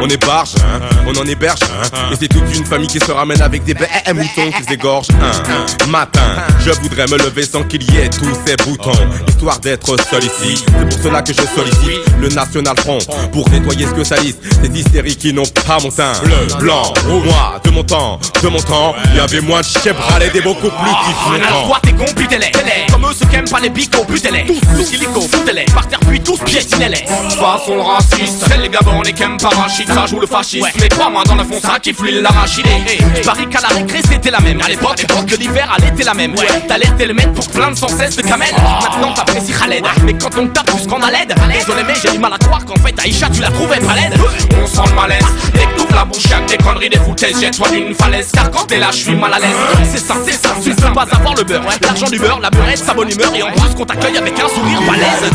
On 0.00 0.08
est 0.08 0.24
barge, 0.24 0.54
hein, 0.58 0.80
on 1.06 1.16
en 1.18 1.26
héberge 1.26 1.60
hein, 1.62 2.10
Et 2.12 2.16
c'est 2.20 2.28
toute 2.28 2.54
une 2.56 2.64
famille 2.64 2.88
qui 2.88 3.00
se 3.00 3.10
ramène 3.12 3.40
avec 3.42 3.64
des 3.64 3.74
bêtes 3.74 3.90
moutons 4.14 4.50
qui 4.56 4.64
s'égorgent 4.68 5.08
un 5.20 5.86
matin 5.86 6.20
Je 6.60 6.70
voudrais 6.82 7.06
me 7.06 7.18
lever 7.18 7.42
sans 7.42 7.62
qu'il 7.64 7.82
y 7.92 7.96
ait 7.98 8.08
tous 8.08 8.30
ces 8.46 8.56
boutons 8.56 8.92
Histoire 9.28 9.58
d'être 9.60 9.96
seul 10.10 10.22
ici. 10.24 10.62
C'est 10.66 10.88
pour 10.88 11.02
cela 11.02 11.22
que 11.22 11.32
je 11.32 11.42
sollicite 11.42 12.04
le 12.20 12.28
National 12.28 12.76
Front 12.78 12.98
Pour 13.32 13.48
nettoyer 13.50 13.86
ce 13.86 13.92
que 13.92 14.04
salissent 14.04 14.38
Ces 14.62 14.70
hystériques 14.78 15.18
qui 15.18 15.32
n'ont 15.32 15.42
pas 15.66 15.78
mon 15.82 15.90
teint 15.90 16.12
Bleu, 16.22 16.58
blanc, 16.58 16.92
moi, 17.06 17.60
de 17.64 17.70
mon 17.70 17.82
temps 17.84 17.99
De 18.00 18.48
mon 18.48 18.60
temps, 18.60 18.94
il 19.10 19.16
y 19.16 19.20
avait 19.20 19.42
moins 19.42 19.60
de 19.60 19.66
chèvres 19.66 20.00
des 20.32 20.40
beaucoup 20.40 20.70
plus 20.70 20.70
qui 20.70 21.46
Alors 21.46 21.66
toi 21.66 21.78
tes 21.82 21.92
cons, 21.92 22.10
butez-les. 22.16 22.50
Comme 22.90 23.04
eux 23.04 23.14
ceux 23.18 23.26
qui 23.26 23.36
aiment 23.36 23.48
pas 23.48 23.60
les 23.60 23.68
bicots, 23.68 24.04
butez-les. 24.08 24.46
Tous 24.46 24.84
silico, 24.84 25.20
foutez-les. 25.20 25.66
Par 25.66 25.86
terre 25.86 26.00
puis 26.08 26.18
tous 26.18 26.38
piétinez-les. 26.38 27.04
Façon 27.36 27.74
le 27.74 27.82
raciste 27.82 28.46
C'est 28.48 28.56
les 28.56 28.70
gabons, 28.70 29.02
les 29.02 29.12
qu'aiment 29.12 29.36
parachute 29.36 29.86
Ça 29.88 30.06
joue 30.06 30.18
le 30.18 30.26
fascisme. 30.26 30.66
Mais 30.80 30.88
crois-moi 30.88 31.24
dans 31.24 31.34
le 31.34 31.44
fond 31.44 31.60
ça 31.60 31.78
qui 31.78 31.92
fouille 31.92 32.22
l'arachidé 32.22 32.70
Je 33.16 33.22
parie 33.22 33.46
qu'à 33.48 33.60
la 33.60 33.68
récré 33.68 34.00
c'était 34.10 34.30
la 34.30 34.40
même. 34.40 34.62
À 34.62 34.68
l'époque, 34.68 35.04
que 35.26 35.36
l'hiver 35.36 35.70
elle 35.76 35.92
était 35.92 36.04
la 36.04 36.14
même. 36.14 36.34
Ouais, 36.36 36.46
t'alertais 36.66 37.06
le 37.06 37.12
mec 37.12 37.34
pour 37.34 37.46
te 37.46 37.52
plaindre 37.52 37.76
sans 37.76 37.88
cesse 37.88 38.16
de 38.16 38.22
camel 38.22 38.54
Maintenant 38.82 39.12
t'apprécies 39.12 39.52
Khaled. 39.52 39.84
Mais 40.04 40.14
quand 40.14 40.38
on 40.38 40.46
tape 40.48 40.70
plus 40.70 40.86
qu'on 40.86 41.02
a 41.02 41.10
l'aide 41.10 41.34
Désolé 41.52 41.82
mais 41.86 41.94
j'ai 42.02 42.12
du 42.12 42.18
mal 42.18 42.32
à 42.32 42.38
croire 42.38 42.64
qu'en 42.64 42.76
fait 42.76 42.98
Aïcha 42.98 43.28
tu 43.28 43.42
la 43.42 43.50
trouvais 43.50 43.80
pas 43.80 43.94
laide. 43.94 44.18
On 44.62 44.66
sent 44.66 44.88
le 44.88 44.94
malaise. 44.94 45.26
Dès 45.52 45.64
que 45.64 45.80
la 46.00 46.04
bouche 46.04 46.22
des 46.48 46.56
conneries, 46.56 46.88
des 46.88 46.98
foutaises. 46.98 47.40
Jette-toi 47.40 47.68
d'une 47.90 47.98
falaise 47.98 48.28
Car 48.32 48.50
quand 48.50 48.66
t'es 48.66 48.78
là 48.78 48.88
je 48.90 48.96
suis 48.96 49.14
mal 49.14 49.32
à 49.34 49.38
l'aise. 49.38 49.50
C'est 49.90 49.98
ça, 49.98 50.14
c'est 50.24 50.32
ça, 50.32 50.50
tu 50.62 50.70
ne 50.70 50.94
pas 50.94 51.06
avoir 51.10 51.34
le 51.34 51.44
beurre 51.44 51.62
L'argent 51.82 52.06
du 52.06 52.18
beurre, 52.18 52.40
la 52.40 52.50
beurrette, 52.50 52.78
sa 52.78 52.94
bonne 52.94 53.10
humeur 53.10 53.34
Et 53.34 53.42
en 53.42 53.50
plus 53.52 53.74
qu'on 53.74 53.84
t'accueille 53.84 54.16
avec 54.16 54.38
un 54.38 54.48
sourire 54.48 54.80
balèze 54.82 55.30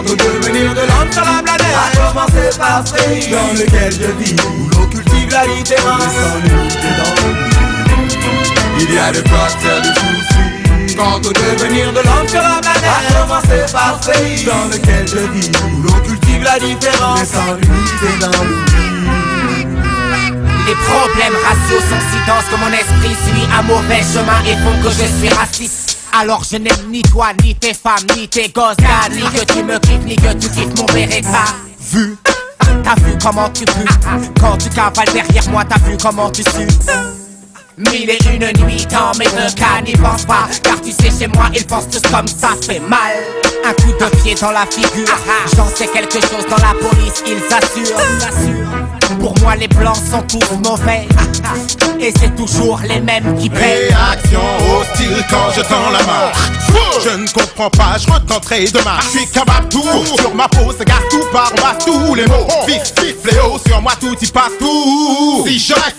au 0.00 0.16
devenir 0.16 0.74
de 0.74 0.80
l'homme 0.80 1.12
sur 1.12 1.22
la 1.22 1.42
planète? 1.42 1.76
A 1.76 1.96
commencer 1.96 2.58
par 2.58 2.86
ce 2.86 2.94
dans 3.30 3.52
lequel 3.54 3.92
je 3.92 4.10
vis 4.22 4.36
Où 4.42 4.68
l'on 4.70 4.86
cultive 4.86 5.30
la 5.30 5.46
l'unité 5.46 5.76
dans 5.84 5.96
le 5.96 6.02
Il 8.80 8.94
y 8.94 8.98
a 8.98 9.12
de 9.12 9.20
quoi 9.20 9.48
faire 9.60 9.80
du 9.82 9.88
souci 9.88 10.96
Quant 10.96 11.18
au 11.18 11.32
devenir 11.32 11.92
de 11.92 12.00
l'homme 12.00 12.28
sur 12.28 12.42
la 12.42 12.60
planète. 12.60 12.84
A 12.84 13.20
commencer 13.20 13.72
par 13.72 14.00
ce 14.02 14.10
pays 14.10 14.44
dans 14.44 14.64
lequel 14.66 15.06
je 15.06 15.38
vis 15.38 15.50
Où 15.62 15.82
l'on 15.82 16.00
cultive 16.00 16.42
la 16.42 16.58
différence 16.58 17.20
Et 17.22 17.26
sans 17.26 17.54
l'unité 17.54 18.18
dans 18.20 18.44
l'oubli 18.44 18.87
Les 20.68 20.74
problèmes 20.74 21.32
raciaux 21.32 21.80
sont 21.80 22.02
si 22.10 22.26
denses 22.26 22.44
que 22.50 22.56
mon 22.56 22.70
esprit 22.70 23.16
suit 23.24 23.48
un 23.58 23.62
mauvais 23.62 24.02
chemin 24.02 24.38
et 24.46 24.54
font 24.56 24.82
que 24.82 24.90
je 24.90 25.18
suis 25.18 25.34
raciste. 25.34 25.96
Alors 26.12 26.44
je 26.44 26.58
n'aime 26.58 26.90
ni 26.90 27.00
toi, 27.00 27.28
ni 27.42 27.54
tes 27.54 27.72
femmes, 27.72 28.04
ni 28.14 28.28
tes 28.28 28.50
gosses, 28.50 28.76
ni 29.10 29.22
que 29.22 29.50
tu 29.50 29.64
me 29.64 29.78
quittes, 29.78 30.04
ni 30.04 30.16
que 30.16 30.30
tu 30.34 30.50
quittes 30.50 30.78
mon 30.78 30.84
Beretta. 30.92 31.44
Vu 31.90 32.18
T'as 32.84 32.94
vu 32.96 33.16
comment 33.22 33.48
tu 33.48 33.64
pues 33.64 34.30
Quand 34.38 34.58
tu 34.58 34.68
cavales 34.68 35.08
derrière 35.14 35.48
moi, 35.48 35.64
t'as 35.64 35.78
vu 35.88 35.96
comment 35.96 36.28
tu 36.28 36.42
sues 36.42 37.27
Mille 37.78 38.10
et 38.10 38.18
une 38.34 38.64
nuits 38.64 38.86
dans 38.90 39.16
mes 39.18 39.26
deux 39.26 39.54
cas 39.54 39.80
n'y 39.84 39.92
pense 39.92 40.24
pas. 40.24 40.48
Car 40.64 40.80
tu 40.80 40.90
sais 40.90 41.12
chez 41.16 41.28
moi 41.28 41.48
ils 41.54 41.64
pensent 41.64 41.88
tous 41.88 42.02
comme 42.10 42.26
ça 42.26 42.50
fait 42.60 42.80
mal. 42.80 43.14
Un 43.64 43.72
coup 43.74 43.92
de 43.92 44.16
pied 44.16 44.34
dans 44.34 44.50
la 44.50 44.66
figure. 44.66 45.06
J'en 45.56 45.68
sais 45.68 45.86
quelque 45.86 46.20
chose 46.20 46.44
dans 46.50 46.56
la 46.56 46.74
police 46.74 47.22
ils 47.24 47.40
assurent. 47.54 49.18
Pour 49.20 49.34
moi 49.42 49.54
les 49.54 49.68
blancs 49.68 49.96
sont 50.10 50.22
tous 50.22 50.56
mauvais. 50.68 51.06
Et 52.00 52.12
c'est 52.18 52.34
toujours 52.34 52.80
les 52.82 53.00
mêmes 53.00 53.36
qui 53.38 53.48
paient 53.48 53.88
Réaction 53.88 54.40
hostile 54.76 55.24
quand 55.30 55.50
je 55.56 55.60
tends 55.60 55.90
la 55.92 56.02
main. 56.02 56.32
Je 57.04 57.10
ne 57.10 57.28
comprends 57.28 57.70
pas, 57.70 57.96
je 57.96 58.12
retenterai 58.12 58.66
demain. 58.66 58.98
Je 59.02 59.18
suis 59.18 59.26
capable 59.28 59.68
tout, 59.68 60.04
sur 60.16 60.34
ma 60.34 60.48
peau 60.48 60.72
se 60.72 60.82
gâte 60.82 61.08
tout 61.10 61.24
par 61.32 61.52
passe 61.52 61.84
tous 61.84 62.14
les 62.16 62.26
mots. 62.26 62.48
Vif, 62.66 62.92
vif, 63.00 63.14
fléau, 63.22 63.56
sur 63.64 63.80
moi 63.80 63.92
tout 64.00 64.16
y 64.20 64.26
passe 64.26 64.52
tout. 64.58 65.44
Si 65.46 65.58
je 65.60 65.74
reste, 65.74 65.96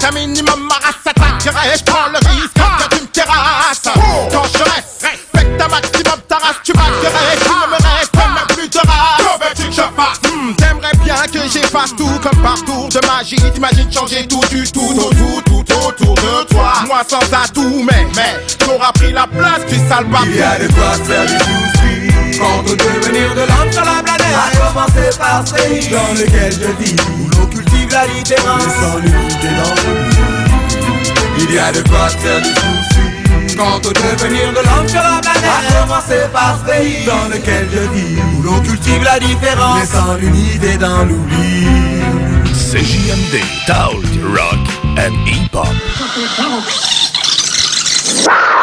respecte 0.00 0.04
un 0.04 0.12
minimum 0.12 0.68
ma 0.68 0.74
race 0.74 0.96
s'attaquerait 1.04 1.78
Je 1.78 1.84
prends 1.84 2.08
le 2.08 2.18
risque 2.28 3.02
me 3.02 3.06
terrasses 3.06 3.82
Quand 3.84 4.44
je 4.44 4.62
reste, 4.62 5.02
respecte 5.02 5.60
un 5.60 5.68
maximum 5.68 6.20
ta 6.28 6.36
race 6.36 6.56
Tu 6.64 6.72
m'accueillerais, 6.72 7.36
tu 7.42 7.48
ne 7.48 7.66
me 7.70 7.98
restes 7.98 8.16
même 8.16 8.56
plus 8.56 8.68
de 8.68 8.78
race. 8.78 10.20
Hmm, 10.24 10.54
T'aimerais 10.56 10.96
bien 11.04 11.14
que 11.32 11.48
j'efface 11.48 11.94
tout 11.96 12.18
comme 12.22 12.42
partout 12.42 12.88
de 12.88 13.06
magie. 13.06 13.36
T'imagines 13.52 13.92
changer 13.92 14.26
tout 14.26 14.40
du 14.50 14.70
tout, 14.70 14.94
tout, 14.94 15.42
tout, 15.44 15.62
tout 15.64 15.74
autour 15.86 16.14
de 16.14 16.44
toi. 16.48 16.72
Moi 16.86 17.02
sans 17.08 17.18
atout, 17.18 17.84
mais, 17.84 18.06
mais 18.16 18.40
T'auras 18.58 18.92
pris 18.92 19.12
la 19.12 19.26
place, 19.26 19.60
tu 19.68 19.76
sale 19.88 20.06
Il 20.26 20.36
y 20.36 20.42
a 20.42 20.58
de 20.58 20.68
quoi 20.72 20.94
se 20.94 21.02
faire 21.02 21.26
du 21.26 21.70
au 22.40 22.62
devenir 22.62 23.34
de 23.34 23.40
l'homme 23.40 23.70
sur 23.70 23.84
la 23.84 24.02
planète. 24.02 24.34
A 24.34 24.72
commencer 24.72 25.18
par 25.18 25.46
ce 25.46 25.54
pays 25.54 25.88
dans 25.88 26.14
lequel 26.14 26.52
je 26.52 26.84
vis 26.84 26.96
Où 27.02 27.28
l'on 27.36 27.46
la 27.92 28.06
différence 28.06 28.62
Et 28.64 28.70
sans 28.70 28.96
l'unité 28.98 29.48
dans 29.48 29.74
le 29.74 30.10
Il 31.38 31.54
y 31.54 31.58
a 31.58 31.72
de 31.72 31.80
quoi 31.88 32.08
faire 32.08 32.40
du 32.40 32.48
souci. 32.48 33.56
Quant 33.56 33.76
au 33.78 33.92
devenir 33.92 34.50
de 34.50 34.56
l'homme 34.66 34.88
sur 34.88 35.02
la 35.02 35.20
planète 35.20 35.50
A 35.68 35.80
commencer 35.82 36.22
par 36.32 36.58
ce 36.60 36.70
pays. 36.70 37.04
dans 37.04 37.28
lequel 37.28 37.68
je 37.72 37.80
vis 37.94 38.16
Où 38.38 38.42
l'on 38.42 38.60
cultive 38.60 39.02
la 39.02 39.18
différence. 39.18 39.78
Mais 39.80 39.86
sans 39.86 40.14
l'unité 40.14 40.76
dans 40.76 41.04
l'oubli. 41.04 41.66
CJMD, 42.54 43.42
Talk, 43.66 44.04
Rock 44.34 44.66
and 44.96 45.14
Hip-Hop. 45.26 45.66
Remember 48.12 48.59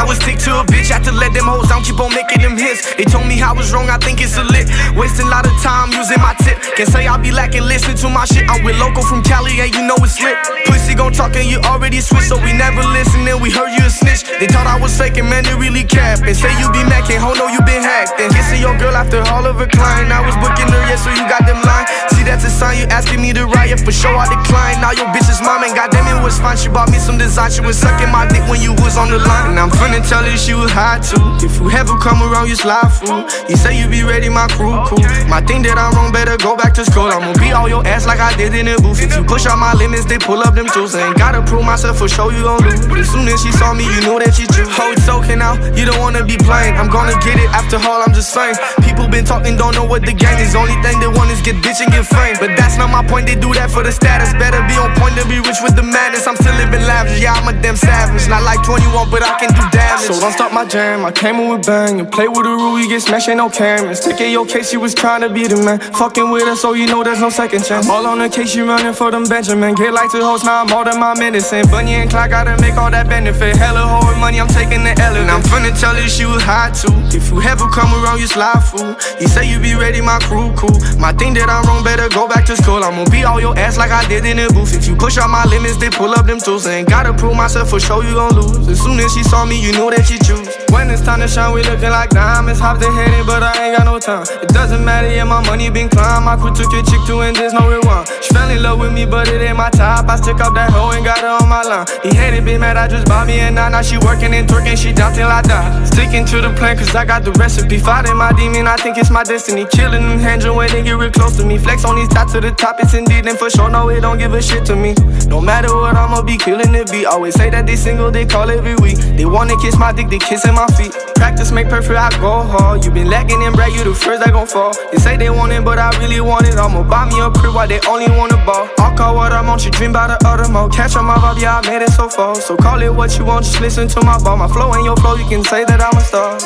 I 0.00 0.04
was 0.08 0.16
stick 0.16 0.40
to 0.48 0.56
a 0.56 0.64
bitch. 0.64 0.88
Had 0.88 1.04
to 1.04 1.12
let 1.12 1.36
them 1.36 1.44
hoes 1.44 1.68
down, 1.68 1.84
keep 1.84 2.00
on 2.00 2.08
making 2.16 2.40
them 2.40 2.56
hits. 2.56 2.96
They 2.96 3.04
told 3.04 3.28
me 3.28 3.36
I 3.44 3.52
was 3.52 3.68
wrong, 3.68 3.92
I 3.92 4.00
think 4.00 4.24
it's 4.24 4.40
a 4.40 4.44
lit. 4.48 4.64
Wasting 4.96 5.28
a 5.28 5.30
lot 5.30 5.44
of 5.44 5.52
time 5.60 5.92
using 5.92 6.16
my 6.24 6.32
tip. 6.40 6.56
Can't 6.72 6.88
say 6.88 7.04
I 7.04 7.20
be 7.20 7.28
lacking, 7.28 7.68
listen 7.68 7.92
to 8.00 8.08
my 8.08 8.24
shit. 8.24 8.48
I'm 8.48 8.64
with 8.64 8.80
local 8.80 9.04
from 9.04 9.20
Cali, 9.20 9.60
and 9.60 9.68
you 9.76 9.84
know 9.84 10.00
it's 10.00 10.16
lit. 10.24 10.40
Pussy 10.64 10.96
gon' 10.96 11.12
talk 11.12 11.36
and 11.36 11.44
you 11.44 11.60
already 11.68 12.00
switched 12.00 12.32
so 12.32 12.40
we 12.40 12.56
never 12.56 12.80
listen. 12.80 13.28
And 13.28 13.42
we 13.44 13.52
heard 13.52 13.76
you 13.76 13.84
a 13.84 13.92
snitch. 13.92 14.24
They 14.40 14.48
thought 14.48 14.64
I 14.64 14.80
was 14.80 14.96
faking, 14.96 15.28
man, 15.28 15.44
they 15.44 15.52
really 15.52 15.84
cap. 15.84 16.24
And 16.24 16.32
say 16.32 16.48
you 16.56 16.72
be 16.72 16.80
macking, 16.88 17.20
ho, 17.20 17.36
no, 17.36 17.52
you 17.52 17.60
been 17.68 17.84
hacked. 17.84 18.16
And 18.16 18.32
kissing 18.32 18.64
your 18.64 18.76
girl 18.80 18.96
after 18.96 19.20
all 19.28 19.44
of 19.44 19.60
her 19.60 19.68
client. 19.68 20.08
I 20.12 20.24
was 20.24 20.32
booking 20.40 20.70
her, 20.72 20.82
yeah, 20.88 20.96
so 20.96 21.10
you 21.12 21.28
got 21.28 21.44
them 21.44 21.60
line. 21.60 21.84
See 22.16 22.22
that's 22.22 22.44
a 22.44 22.50
sign 22.50 22.78
you 22.78 22.86
asking 22.88 23.20
me 23.20 23.34
to 23.34 23.44
riot. 23.44 23.80
For 23.84 23.92
sure, 23.92 24.14
I 24.14 24.30
decline. 24.30 24.80
Now 24.80 24.92
your 24.92 25.12
bitch's 25.12 25.42
mom 25.42 25.64
and 25.64 25.74
goddamn 25.74 26.08
it 26.08 26.22
was 26.22 26.38
fine. 26.38 26.56
She 26.56 26.68
bought 26.68 26.88
me 26.88 26.96
some 27.02 27.18
design. 27.18 27.50
She 27.50 27.60
was 27.60 27.76
sucking 27.76 28.08
my 28.08 28.24
dick 28.30 28.46
when 28.48 28.62
you 28.62 28.72
was 28.80 28.96
on 28.96 29.10
the 29.10 29.18
line. 29.18 29.50
And 29.50 29.58
I'm 29.58 29.70
finna 29.70 29.89
tell 29.98 30.22
her 30.22 30.36
she 30.36 30.54
was 30.54 30.70
hot 30.70 31.02
too. 31.02 31.18
If 31.42 31.58
you 31.58 31.70
ever 31.74 31.98
come 31.98 32.22
around, 32.22 32.48
you 32.48 32.54
slide 32.54 32.86
fool. 32.86 33.26
You 33.50 33.56
say 33.56 33.74
you 33.74 33.88
be 33.88 34.02
ready, 34.02 34.28
my 34.28 34.46
crew 34.54 34.78
cool. 34.86 35.02
My 35.26 35.42
thing 35.42 35.62
that 35.66 35.74
I'm 35.74 35.90
wrong, 35.98 36.12
better 36.12 36.36
go 36.38 36.54
back 36.54 36.74
to 36.78 36.84
school. 36.84 37.10
I'ma 37.10 37.34
be 37.38 37.50
all 37.50 37.68
your 37.68 37.86
ass 37.86 38.06
like 38.06 38.20
I 38.20 38.36
did 38.36 38.54
in 38.54 38.66
the 38.66 38.76
booth. 38.78 39.02
If 39.02 39.16
you 39.16 39.24
push 39.24 39.46
out 39.46 39.58
my 39.58 39.74
limits, 39.74 40.06
they 40.06 40.18
pull 40.18 40.42
up 40.42 40.54
them 40.54 40.66
tools. 40.70 40.94
Ain't 40.94 41.18
gotta 41.18 41.42
prove 41.42 41.64
myself 41.64 41.98
for 41.98 42.08
sure 42.08 42.30
you 42.30 42.42
gon' 42.42 42.62
lose. 42.62 42.86
As 42.86 43.10
soon 43.10 43.26
as 43.26 43.42
she 43.42 43.50
saw 43.52 43.74
me, 43.74 43.84
you 43.86 44.00
knew 44.06 44.18
that 44.22 44.34
she. 44.34 44.46
Oh, 44.78 44.92
it's 44.92 45.08
okay 45.08 45.34
now. 45.34 45.58
You 45.74 45.86
don't 45.86 45.98
wanna 45.98 46.22
be 46.22 46.36
playing. 46.36 46.76
I'm 46.76 46.90
gonna 46.90 47.16
get 47.24 47.38
it 47.38 47.50
after 47.50 47.78
all. 47.82 48.02
I'm 48.02 48.12
just 48.12 48.30
saying. 48.34 48.54
People 48.84 49.08
been 49.08 49.24
talking, 49.24 49.56
don't 49.56 49.74
know 49.74 49.84
what 49.86 50.02
the 50.02 50.12
game 50.12 50.38
is. 50.38 50.54
Only 50.54 50.76
thing 50.82 51.00
they 51.00 51.08
want 51.08 51.30
is 51.30 51.40
get 51.42 51.56
bitch 51.64 51.80
and 51.80 51.90
get 51.90 52.06
fame. 52.06 52.36
But 52.38 52.54
that's 52.54 52.76
not 52.76 52.90
my 52.90 53.02
point. 53.06 53.26
They 53.26 53.34
do 53.34 53.54
that 53.54 53.70
for 53.70 53.82
the 53.82 53.92
status. 53.92 54.34
Better 54.36 54.60
be 54.68 54.76
on 54.76 54.92
point 55.00 55.16
to 55.16 55.24
be 55.26 55.40
rich 55.40 55.62
with 55.62 55.74
the 55.74 55.86
madness. 55.86 56.26
I'm 56.26 56.36
still 56.36 56.54
living 56.60 56.84
lavish. 56.84 57.22
Yeah, 57.22 57.34
I'm 57.34 57.48
a 57.48 57.54
damn 57.54 57.76
savage. 57.76 58.28
Not 58.28 58.42
like 58.42 58.62
21, 58.62 59.10
but 59.10 59.22
I 59.22 59.38
can 59.38 59.50
do 59.54 59.64
damage. 59.80 60.06
So 60.06 60.20
don't 60.20 60.32
stop 60.32 60.52
my 60.52 60.64
jam. 60.64 61.04
I 61.04 61.12
came 61.12 61.36
in 61.36 61.48
with 61.50 61.66
bang 61.66 62.00
and 62.00 62.10
play 62.10 62.28
with 62.28 62.44
the 62.44 62.50
rule. 62.50 62.78
You 62.78 62.88
get 62.88 63.02
smashed, 63.02 63.28
ain't 63.28 63.38
no 63.38 63.48
cameras. 63.48 64.00
Take 64.00 64.20
your 64.20 64.46
case, 64.46 64.72
you 64.72 64.80
was 64.80 64.94
trying 64.94 65.22
to 65.22 65.30
be 65.30 65.46
the 65.46 65.56
man. 65.56 65.78
Fucking 65.94 66.30
with 66.30 66.48
us, 66.48 66.60
so 66.60 66.72
you 66.72 66.86
know 66.86 67.02
there's 67.02 67.20
no 67.20 67.30
second 67.30 67.64
chance. 67.64 67.88
All 67.88 68.06
on 68.06 68.18
the 68.18 68.28
case, 68.28 68.54
you 68.54 68.66
running 68.66 68.94
for 68.94 69.10
them 69.10 69.24
Benjamin. 69.24 69.74
Get 69.74 69.92
like 69.92 70.10
to 70.12 70.20
host, 70.22 70.44
now 70.44 70.62
I'm 70.62 70.72
all 70.72 70.84
than 70.84 70.98
my. 70.98 71.10
And 71.20 71.70
Bunny 71.70 71.94
and 71.94 72.08
Clyde 72.08 72.30
gotta 72.30 72.56
make 72.62 72.74
all 72.74 72.90
that 72.90 73.06
benefit. 73.06 73.54
Hella 73.54 73.84
hard 73.84 74.16
money, 74.18 74.40
I'm 74.40 74.48
taking 74.48 74.82
the 74.82 74.96
L. 74.98 75.14
And 75.14 75.30
I'm 75.30 75.42
finna 75.42 75.70
tell 75.78 75.94
you 75.94 76.08
she 76.08 76.24
was 76.24 76.42
hot 76.42 76.72
too. 76.72 76.90
If 77.14 77.28
you 77.30 77.42
ever 77.42 77.68
come 77.68 77.92
around, 77.92 78.20
you 78.20 78.26
slide 78.26 78.64
fool. 78.64 78.96
You 79.20 79.28
say 79.28 79.44
you 79.44 79.60
be 79.60 79.74
ready, 79.76 80.00
my 80.00 80.18
crew 80.24 80.48
cool. 80.56 80.72
My 80.96 81.12
thing 81.12 81.34
that 81.34 81.52
I'm 81.52 81.62
wrong, 81.68 81.84
better 81.84 82.08
go 82.08 82.26
back 82.26 82.46
to 82.46 82.56
school. 82.56 82.82
I'm 82.82 82.96
gonna 82.96 83.10
be 83.10 83.22
all 83.28 83.38
your 83.38 83.52
ass 83.58 83.76
like 83.76 83.90
I 83.90 84.08
did 84.08 84.24
in 84.24 84.40
the 84.40 84.48
booth. 84.48 84.72
If 84.72 84.88
you 84.88 84.96
push 84.96 85.18
out 85.18 85.28
my 85.28 85.44
limits, 85.44 85.76
they 85.76 85.90
pull 85.90 86.16
up 86.16 86.24
them 86.24 86.40
tools. 86.40 86.66
And 86.66 86.88
gotta 86.88 87.12
prove 87.12 87.36
myself 87.36 87.68
for 87.68 87.78
sure 87.78 88.02
you 88.02 88.16
gon' 88.16 88.32
lose. 88.32 88.66
As 88.66 88.80
soon 88.80 88.98
as 88.98 89.12
she 89.12 89.22
saw 89.22 89.44
me, 89.44 89.59
you 89.60 89.72
knew 89.72 89.90
that 89.92 90.08
she 90.08 90.18
choose. 90.18 90.48
When 90.72 90.88
it's 90.90 91.02
time 91.02 91.20
to 91.20 91.28
shine, 91.28 91.52
we 91.52 91.62
looking 91.62 91.90
like 91.90 92.10
diamonds. 92.10 92.60
Hop 92.60 92.80
the 92.80 92.90
head 92.90 93.12
in, 93.12 93.26
but 93.26 93.42
I 93.42 93.52
ain't 93.68 93.76
got 93.76 93.84
no 93.84 93.98
time. 93.98 94.24
It 94.42 94.48
doesn't 94.48 94.84
matter, 94.84 95.12
yeah, 95.12 95.24
my 95.24 95.44
money 95.44 95.68
been 95.68 95.88
climbed. 95.88 96.24
My 96.24 96.36
crew 96.36 96.54
took 96.54 96.72
your 96.72 96.82
chick 96.82 97.02
to 97.06 97.20
and 97.20 97.36
there's 97.36 97.52
no 97.52 97.68
rewind. 97.68 98.08
She 98.22 98.32
fell 98.32 98.48
in 98.48 98.62
love 98.62 98.78
with 98.80 98.92
me, 98.92 99.04
but 99.04 99.28
it 99.28 99.42
ain't 99.42 99.56
my 99.56 99.70
type. 99.70 100.08
I 100.08 100.16
stick 100.16 100.40
up 100.40 100.54
that 100.54 100.70
hoe 100.70 100.90
and 100.96 101.04
got 101.04 101.20
her 101.20 101.36
on 101.42 101.48
my 101.48 101.62
line. 101.62 101.86
He 102.02 102.14
hated, 102.14 102.44
been 102.44 102.60
mad, 102.60 102.76
I 102.76 102.88
just 102.88 103.06
bought 103.06 103.26
me 103.26 103.40
a 103.40 103.50
nine. 103.50 103.72
Now 103.72 103.82
she 103.82 103.98
working 103.98 104.32
and 104.32 104.48
twerking, 104.48 104.76
she 104.76 104.92
down 104.92 105.12
till 105.12 105.28
I 105.28 105.42
die. 105.42 105.84
Sticking 105.84 106.24
to 106.26 106.40
the 106.40 106.50
plan, 106.54 106.78
cause 106.78 106.94
I 106.94 107.04
got 107.04 107.24
the 107.24 107.32
recipe. 107.32 107.78
Fighting 107.78 108.16
my 108.16 108.32
demon, 108.32 108.66
I 108.66 108.76
think 108.76 108.96
it's 108.96 109.10
my 109.10 109.22
destiny. 109.22 109.66
Killing 109.70 110.02
them 110.02 110.18
hands 110.18 110.46
when 110.46 110.70
they 110.70 110.82
get 110.82 110.96
real 110.96 111.10
close 111.10 111.36
to 111.36 111.44
me. 111.44 111.58
Flex 111.58 111.84
on 111.84 111.96
these 111.96 112.08
dots 112.08 112.32
to 112.32 112.40
the 112.40 112.52
top, 112.52 112.80
it's 112.80 112.94
indeed, 112.94 113.26
and 113.26 113.38
for 113.38 113.50
sure, 113.50 113.68
no, 113.68 113.88
it 113.88 114.00
don't 114.00 114.18
give 114.18 114.32
a 114.32 114.40
shit 114.42 114.64
to 114.66 114.76
me. 114.76 114.94
No 115.26 115.40
matter 115.40 115.74
what, 115.74 115.96
I'ma 115.96 116.22
be 116.22 116.36
killing 116.38 116.72
the 116.72 116.88
beat. 116.90 117.06
Always 117.06 117.34
say 117.34 117.50
that 117.50 117.66
they 117.66 117.76
single, 117.76 118.10
they 118.10 118.24
call 118.24 118.50
every 118.50 118.74
week. 118.76 118.96
They 118.96 119.26
wanna 119.50 119.62
kiss 119.62 119.78
my 119.78 119.92
dick, 119.92 120.08
they 120.08 120.18
kissing 120.18 120.54
my 120.54 120.66
feet. 120.78 120.92
Practice 121.14 121.50
make 121.52 121.68
perfect, 121.68 121.98
I 121.98 122.10
go 122.20 122.42
hard. 122.42 122.84
You 122.84 122.90
been 122.90 123.08
lacking 123.08 123.42
and 123.42 123.54
brag, 123.54 123.72
you 123.72 123.84
the 123.84 123.94
first 123.94 124.22
that 124.24 124.32
gon' 124.32 124.46
fall. 124.46 124.72
They 124.92 124.98
say 124.98 125.16
they 125.16 125.30
want 125.30 125.52
it, 125.52 125.64
but 125.64 125.78
I 125.78 125.90
really 125.98 126.20
want 126.20 126.46
it. 126.46 126.54
I'ma 126.56 126.82
buy 126.82 127.08
me 127.08 127.20
a 127.20 127.30
crib 127.30 127.54
while 127.54 127.68
they 127.68 127.80
only 127.88 128.08
want 128.10 128.32
a 128.32 128.36
ball. 128.44 128.68
I'll 128.78 128.96
call 128.96 129.14
what 129.16 129.32
I 129.32 129.46
want, 129.46 129.64
you 129.64 129.70
dream 129.70 129.90
about 129.90 130.20
the 130.20 130.28
other 130.28 130.48
mode. 130.48 130.72
Catch 130.72 130.96
on 130.96 131.04
my 131.04 131.16
vibe, 131.16 131.40
yeah, 131.40 131.58
I 131.58 131.66
made 131.66 131.82
it 131.82 131.90
so 131.90 132.08
far. 132.08 132.34
So 132.34 132.56
call 132.56 132.82
it 132.82 132.94
what 132.94 133.16
you 133.18 133.24
want, 133.24 133.44
just 133.44 133.60
listen 133.60 133.88
to 133.88 134.04
my 134.04 134.18
ball. 134.22 134.36
My 134.36 134.48
flow 134.48 134.72
and 134.72 134.84
your 134.84 134.96
flow, 134.96 135.16
you 135.16 135.26
can 135.28 135.42
say 135.44 135.64
that 135.64 135.80
I'm 135.80 135.96
a 135.96 136.00
star. 136.00 136.38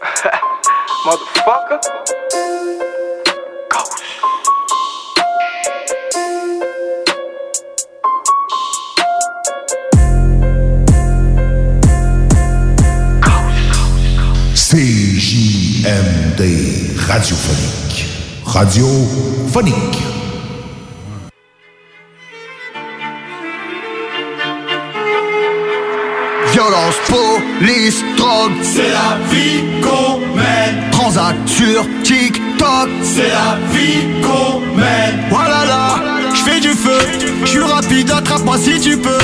Motherfucker. 1.04 2.19
CJMD 14.70 16.42
radiophonique. 16.96 18.06
Radiophonique. 18.44 19.98
Violence, 26.52 26.94
police, 27.08 28.04
drogue, 28.16 28.52
c'est 28.62 28.90
la 28.90 29.18
vie 29.28 29.64
qu'on 29.82 30.20
mène. 30.36 30.88
Transact 30.92 31.48
sur 31.48 31.84
TikTok, 32.04 32.90
c'est 33.02 33.30
la 33.30 33.58
vie 33.72 34.06
qu'on 34.22 34.60
mène. 34.76 35.24
Voilà 35.30 35.64
là, 35.66 36.19
je 36.40 36.50
fais 36.50 36.60
du 36.60 36.70
feu, 36.70 36.98
je 37.42 37.46
suis 37.46 37.62
rapide, 37.62 38.10
attrape-moi 38.10 38.56
si 38.58 38.80
tu 38.80 38.96
peux. 38.96 39.18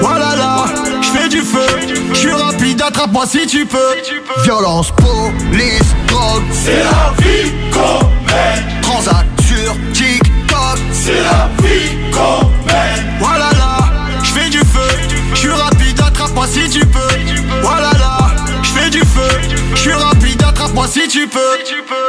Voilà 0.00 0.36
là, 0.36 0.66
je 1.00 1.08
fais 1.08 1.28
du 1.28 1.40
feu, 1.40 1.66
je 2.12 2.18
suis 2.18 2.32
rapide, 2.32 2.82
attrape-moi 2.82 3.26
si 3.26 3.46
tu 3.46 3.64
peux. 3.64 3.94
Violence, 4.42 4.92
police, 4.96 5.94
drogue, 6.08 6.42
c'est 6.52 6.84
la 6.84 7.14
vie 7.22 7.52
qu'on 7.72 8.04
mène. 8.26 8.80
Transact 8.82 9.40
sur 9.40 9.74
TikTok, 9.92 10.78
c'est 10.92 11.22
la 11.22 11.48
vie 11.62 11.96
qu'on 12.12 12.46
mène. 12.66 13.16
Voilà 13.18 13.50
là, 13.52 13.78
je 14.22 14.30
fais 14.30 14.50
du 14.50 14.58
feu, 14.58 14.90
je 15.32 15.38
suis 15.38 15.48
rapide, 15.48 16.00
attrape-moi 16.06 16.46
si 16.46 16.68
tu 16.68 16.84
peux. 16.84 16.98
Voilà 17.62 17.92
là, 17.92 17.97
si 20.86 21.08
tu 21.08 21.26
peux. 21.26 21.38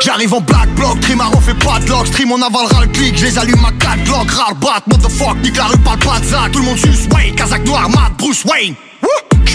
J'arrive 0.01 0.33
en 0.33 0.41
black 0.41 0.69
block, 0.75 0.99
Trimaro 1.01 1.39
fait 1.41 1.53
pas 1.53 1.79
de 1.79 1.89
lock, 1.89 2.07
stream 2.07 2.31
on 2.31 2.41
avalera 2.41 2.81
le 2.81 2.87
clic, 2.87 3.17
je 3.17 3.25
les 3.25 3.37
allume 3.37 3.65
à 3.65 3.71
4 3.71 4.03
glock, 4.03 4.29
rare 4.31 4.55
bat, 4.55 4.81
motherfuck, 4.87 5.37
nique 5.41 5.57
la 5.57 5.65
rue, 5.65 5.77
parle 5.79 5.99
pas 5.99 6.19
de 6.19 6.51
tout 6.51 6.59
le 6.59 6.65
monde 6.65 6.77
suce, 6.77 7.07
Wayne, 7.13 7.35
Kazakh 7.35 7.65
noir, 7.65 7.89
Matt, 7.89 8.13
Bruce 8.17 8.43
Wayne. 8.45 8.75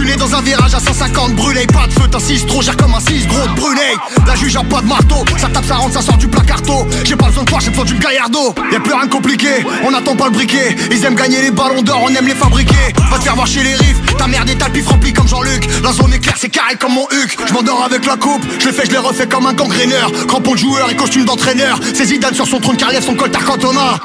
Né 0.02 0.16
dans 0.16 0.34
un 0.34 0.42
virage 0.42 0.74
à 0.74 0.80
150 0.80 1.34
brûlé, 1.34 1.66
pas 1.66 1.86
de 1.86 1.92
feu, 1.92 2.02
6 2.18 2.46
trop, 2.46 2.60
gère 2.60 2.76
comme 2.76 2.92
un 2.94 3.00
6 3.00 3.26
gros 3.26 3.46
de 3.46 3.54
brûlé. 3.54 3.96
La 4.26 4.34
juge 4.34 4.56
a 4.56 4.62
pas 4.62 4.82
de 4.82 4.86
marteau, 4.86 5.24
ça 5.38 5.48
tape, 5.48 5.64
ça 5.64 5.76
rentre, 5.76 5.94
ça 5.94 6.02
sort 6.02 6.18
du 6.18 6.28
placarto. 6.28 6.86
J'ai 7.04 7.16
pas 7.16 7.26
besoin 7.26 7.44
de 7.44 7.48
toi, 7.48 7.58
j'ai 7.62 7.70
besoin 7.70 7.84
d'une 7.84 7.98
gaillardo. 8.00 8.54
Y'a 8.70 8.80
plus 8.80 8.92
rien 8.92 9.06
de 9.06 9.10
compliqué, 9.10 9.64
on 9.82 9.94
attend 9.94 10.14
pas 10.16 10.26
le 10.26 10.32
briquet. 10.32 10.76
Ils 10.90 11.02
aiment 11.04 11.14
gagner 11.14 11.40
les 11.40 11.52
ballons 11.52 11.80
d'or, 11.80 12.00
on 12.02 12.08
aime 12.08 12.26
les 12.26 12.34
fabriquer. 12.34 12.92
Va 13.10 13.18
te 13.18 13.22
faire 13.22 13.34
voir 13.34 13.46
chez 13.46 13.62
les 13.62 13.74
riffs, 13.76 14.16
ta 14.18 14.26
merde 14.26 14.50
est 14.50 14.72
pif 14.72 14.88
rempli 14.88 15.12
comme 15.12 15.28
Jean-Luc. 15.28 15.66
La 15.82 15.92
zone 15.92 16.12
est 16.12 16.18
claire, 16.18 16.36
c'est 16.38 16.50
carré 16.50 16.74
comme 16.76 16.92
mon 16.92 17.06
huc. 17.10 17.38
Je 17.46 17.52
m'endors 17.54 17.84
avec 17.84 18.04
la 18.04 18.16
coupe, 18.16 18.42
je 18.58 18.66
le 18.66 18.72
fais, 18.72 18.84
je 18.84 18.90
les 18.90 18.98
refais 18.98 19.26
comme 19.26 19.46
un 19.46 19.54
gangréneur. 19.54 20.10
Crampon 20.26 20.52
de 20.52 20.58
joueur 20.58 20.90
et 20.90 20.96
costume 20.96 21.24
d'entraîneur. 21.24 21.78
C'est 21.94 22.06
Zidane 22.06 22.34
sur 22.34 22.46
son 22.46 22.58
trône 22.58 22.76
carrière, 22.76 23.02
son 23.02 23.14
coltard 23.14 23.44
cantona. 23.44 23.98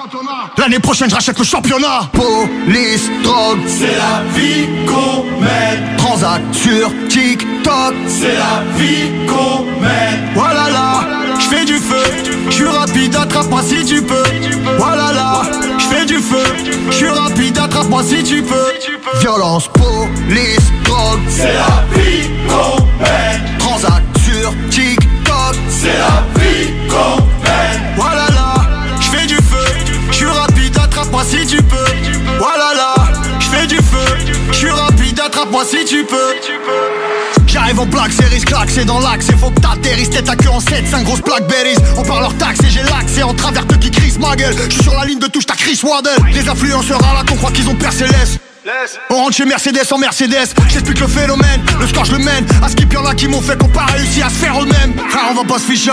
L'année 0.58 0.80
prochaine, 0.80 1.10
je 1.10 1.16
rachète 1.16 1.38
le 1.40 1.46
championnat. 1.46 2.10
Police, 2.14 3.10
drogue, 3.24 3.60
c'est 3.68 3.98
la 3.98 4.24
vie 4.36 4.68
qu'on 4.86 5.24
mène. 5.42 5.79
Transact 5.98 6.54
sur 6.54 6.92
TikTok, 7.10 7.94
c'est 8.08 8.36
la 8.36 8.64
vie 8.78 9.10
qu'on 9.28 9.66
mène. 9.82 10.30
Voilà 10.34 10.70
là, 10.72 11.02
je 11.40 11.46
fais 11.46 11.66
du 11.66 11.76
feu, 11.76 12.04
je 12.48 12.52
suis 12.52 12.68
rapide, 12.68 13.16
attrape-moi 13.16 13.62
si 13.62 13.86
tu 13.86 14.02
peux. 14.02 14.24
Voilà 14.78 15.12
là, 15.14 15.42
je 15.78 15.86
fais 15.86 16.06
du 16.06 16.18
feu, 16.18 16.44
je 16.90 16.96
suis 16.96 17.10
rapide, 17.10 17.58
attrape-moi 17.58 18.04
si 18.04 18.24
tu 18.24 18.42
peux. 18.42 18.74
Violence, 19.22 19.70
police, 19.70 20.72
drogue, 20.84 21.20
c'est 21.28 21.54
la 21.54 21.84
vie 21.94 22.30
qu'on 22.48 22.84
mène. 23.02 23.58
Transact 23.60 24.06
sur 24.20 24.54
TikTok, 24.70 25.56
c'est 25.70 25.98
la 25.98 26.24
vie 26.40 26.72
qu'on 26.88 27.18
mène. 27.44 27.82
Voilà 27.96 28.28
là, 28.30 28.56
je 29.00 29.10
fais 29.10 29.26
du 29.26 29.36
feu, 29.36 29.66
je 30.12 30.16
suis 30.16 30.26
rapide, 30.26 30.78
attrape-moi 30.78 31.24
si 31.24 31.46
tu 31.46 31.62
peux. 31.64 31.76
Voilà 32.40 32.69
attrape-moi 35.50 35.66
si 35.66 35.86
tu 35.86 36.04
peux. 36.06 36.34
J'arrive 37.48 37.80
en 37.80 37.88
plaque, 37.88 38.12
c'est 38.12 38.26
risque 38.26 38.54
c'est 38.68 38.86
dans 38.86 39.00
l'axe, 39.00 39.26
c'est 39.28 39.38
faut 39.38 39.50
que 39.50 39.60
t'atterrisses, 39.60 40.10
tête 40.10 40.30
à 40.30 40.36
queue 40.36 40.50
en 40.50 40.60
7, 40.60 40.88
5 40.88 41.04
grosses 41.04 41.22
plaques 41.22 41.48
berries. 41.48 41.78
On 41.98 42.04
parle 42.04 42.22
leur 42.22 42.38
taxe 42.38 42.60
et 42.64 42.70
j'ai 42.70 42.84
l'accès 42.84 43.24
en 43.24 43.34
travers 43.34 43.66
de 43.66 43.76
qui 43.76 43.90
crisse 43.92 44.20
ma 44.20 44.36
gueule. 44.36 44.56
Je 44.70 44.74
suis 44.76 44.84
sur 44.84 44.94
la 44.94 45.06
ligne 45.06 45.20
de 45.20 45.28
touche, 45.28 45.46
ta 45.46 45.56
Chris 45.56 45.80
Waddle. 45.84 46.12
Les 46.34 46.48
influenceurs 46.48 47.04
à 47.04 47.16
la 47.16 47.24
con 47.24 47.36
croient 47.36 47.52
qu'ils 47.52 47.70
ont 47.70 47.76
percé 47.76 48.06
l'Est. 48.06 48.40
On 49.10 49.16
rentre 49.16 49.36
chez 49.36 49.46
Mercedes 49.46 49.92
en 49.92 49.98
Mercedes, 49.98 50.54
j'explique 50.68 51.00
le 51.00 51.08
phénomène, 51.08 51.62
le 51.80 51.88
score 51.88 52.06
je 52.06 52.12
le 52.12 52.20
mène, 52.20 52.46
à 52.62 52.70
skip 52.70 52.92
y'en 52.94 53.04
a 53.06 53.16
qui 53.16 53.28
m'ont 53.28 53.42
fait 53.42 53.58
qu'on 53.58 53.70
pas 53.70 53.86
réussi 53.86 54.22
à 54.22 54.30
se 54.30 54.36
faire 54.36 54.62
eux-mêmes 54.62 54.94
Frère 55.10 55.24
on 55.32 55.34
va 55.34 55.44
pas 55.44 55.60
se 55.60 55.64
ficher, 55.64 55.92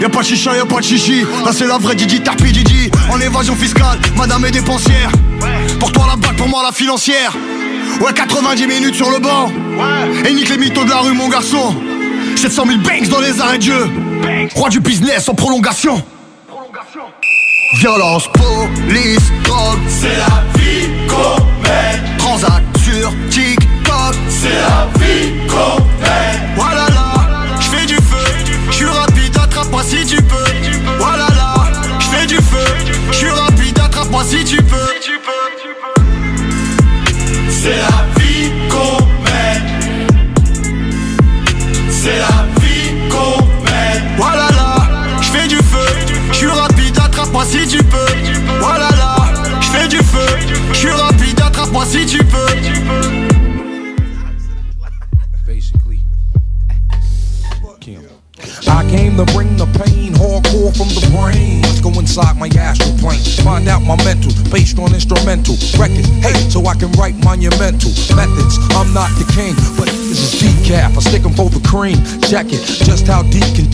y'a 0.00 0.08
pas 0.08 0.20
de 0.20 0.24
chicha, 0.24 0.56
y'a 0.56 0.64
pas 0.64 0.76
de 0.76 0.84
chichi 0.84 1.22
Là 1.44 1.50
c'est 1.52 1.66
la 1.66 1.76
vraie 1.76 1.96
Didi 1.96 2.22
Tarpi 2.22 2.52
Didi, 2.52 2.90
en 3.10 3.20
évasion 3.20 3.56
fiscale, 3.56 3.98
madame 4.16 4.44
est 4.46 4.52
dépensière 4.52 5.10
Pour 5.80 5.92
toi 5.92 6.06
la 6.08 6.16
bague, 6.16 6.36
pour 6.36 6.48
moi 6.48 6.62
la 6.62 6.72
financière 6.72 7.36
Ouais 8.00 8.12
90 8.12 8.66
minutes 8.66 8.94
sur 8.94 9.10
le 9.10 9.18
banc, 9.18 9.50
et 10.26 10.32
nique 10.32 10.48
les 10.48 10.58
mythos 10.58 10.84
de 10.84 10.90
la 10.90 10.98
rue 10.98 11.14
mon 11.14 11.28
garçon. 11.28 11.74
700 12.36 12.66
000 12.66 12.78
banks 12.80 13.08
dans 13.08 13.20
les 13.20 13.40
arrêts 13.40 13.58
de 13.58 13.62
jeu, 13.62 13.88
roi 14.54 14.68
du 14.68 14.80
business 14.80 15.28
en 15.28 15.34
prolongation. 15.34 16.02
Violence, 17.78 18.28
police, 18.32 19.32
drogue, 19.44 19.78
c'est 19.88 20.16
la 20.16 20.44
vie 20.58 20.88
qu'on 21.08 21.42
mène. 21.62 22.16
Transact 22.18 22.64
sur 22.78 23.12
TikTok, 23.30 24.14
c'est 24.28 24.48
la 24.48 24.88
vie 24.98 25.32
qu'on 25.48 25.93
Si 51.94 52.04
tu 52.04 52.18
peux. 52.24 52.44
I 58.66 58.82
came 58.90 59.16
to 59.16 59.24
bring 59.32 59.56
the 59.56 59.66
pain, 59.78 60.12
hardcore 60.14 60.74
from 60.76 60.88
the 60.88 61.06
brain. 61.14 61.62
Let's 61.62 61.80
go 61.80 61.90
inside 61.90 62.36
my 62.36 62.48
astral 62.58 62.98
plane, 62.98 63.22
find 63.44 63.68
out 63.68 63.82
my 63.82 63.94
mental, 64.02 64.32
based 64.50 64.76
on 64.80 64.92
instrumental 64.92 65.54
records. 65.78 66.08
Hey, 66.18 66.34
so 66.50 66.66
I 66.66 66.74
can 66.74 66.90
write 66.98 67.14
monumental 67.22 67.92
methods. 68.16 68.58
I'm 68.74 68.92
not 68.92 69.10
the 69.14 69.30
king, 69.32 69.54
but 69.78 69.86
this 69.86 70.18
is 70.18 70.42
decaf. 70.42 70.96
I 70.96 71.00
stick 71.00 71.24
'em 71.24 71.34
for 71.34 71.48
the 71.48 71.60
cream. 71.60 72.02
Check 72.22 72.46
it, 72.50 72.62
just 72.84 73.06
how 73.06 73.22
deep 73.22 73.46
can 73.54 73.70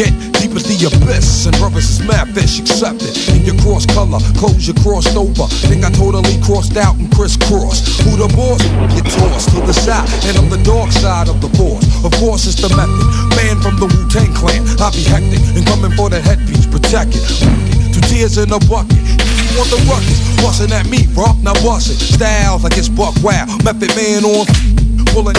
get 0.00 0.12
deep 0.40 0.56
as 0.56 0.64
the 0.64 0.76
abyss. 0.88 1.44
And 1.44 1.52
brothers 1.60 1.84
is 1.84 2.00
mad 2.00 2.32
fish, 2.32 2.60
accept 2.60 3.04
it. 3.04 3.12
In 3.36 3.44
your 3.44 3.58
cross 3.60 3.84
color, 3.84 4.20
clothes 4.40 4.64
you 4.64 4.74
crossed 4.80 5.12
over. 5.12 5.44
Think 5.68 5.84
I 5.84 5.92
totally 5.92 6.40
crossed 6.40 6.76
out 6.80 6.96
and 6.96 7.12
crisscrossed. 7.12 8.00
Who 8.08 8.16
the 8.16 8.28
boss? 8.32 8.64
Get 8.96 9.04
tossed 9.12 9.52
to 9.52 9.60
the 9.60 9.76
side, 9.76 10.08
and 10.24 10.40
I'm 10.40 10.48
the 10.48 10.62
dark 10.64 10.88
side 10.92 11.28
of 11.28 11.44
the 11.44 11.52
force. 11.60 11.84
Of 12.00 12.16
course, 12.16 12.48
it's 12.48 12.56
the 12.56 12.72
method. 12.72 13.04
Man 13.36 13.60
from 13.60 13.76
the 13.76 13.88
Wu 13.92 14.00
Tang 14.08 14.32
clan, 14.32 14.64
I 14.80 14.88
be 14.96 15.04
hectic 15.04 15.42
and 15.52 15.64
coming 15.68 15.92
for 15.92 16.08
the 16.08 16.20
headpiece, 16.20 16.64
protect 16.64 17.12
it. 17.12 17.24
Two 17.92 18.00
tears 18.08 18.40
in 18.40 18.48
a 18.48 18.60
bucket. 18.70 18.96
You 18.96 19.60
want 19.60 19.68
the 19.68 19.80
ruckus? 19.84 20.18
Bustin' 20.40 20.72
at 20.72 20.88
me, 20.88 21.04
bro. 21.12 21.36
Now 21.44 21.52
bust 21.60 21.92
it. 21.92 22.00
Styles 22.00 22.64
like 22.64 22.78
it's 22.78 22.88
buck 22.88 23.12
wow. 23.20 23.44
Method 23.64 23.92
man 23.96 24.24
on 24.24 24.46
pulling 25.12 25.36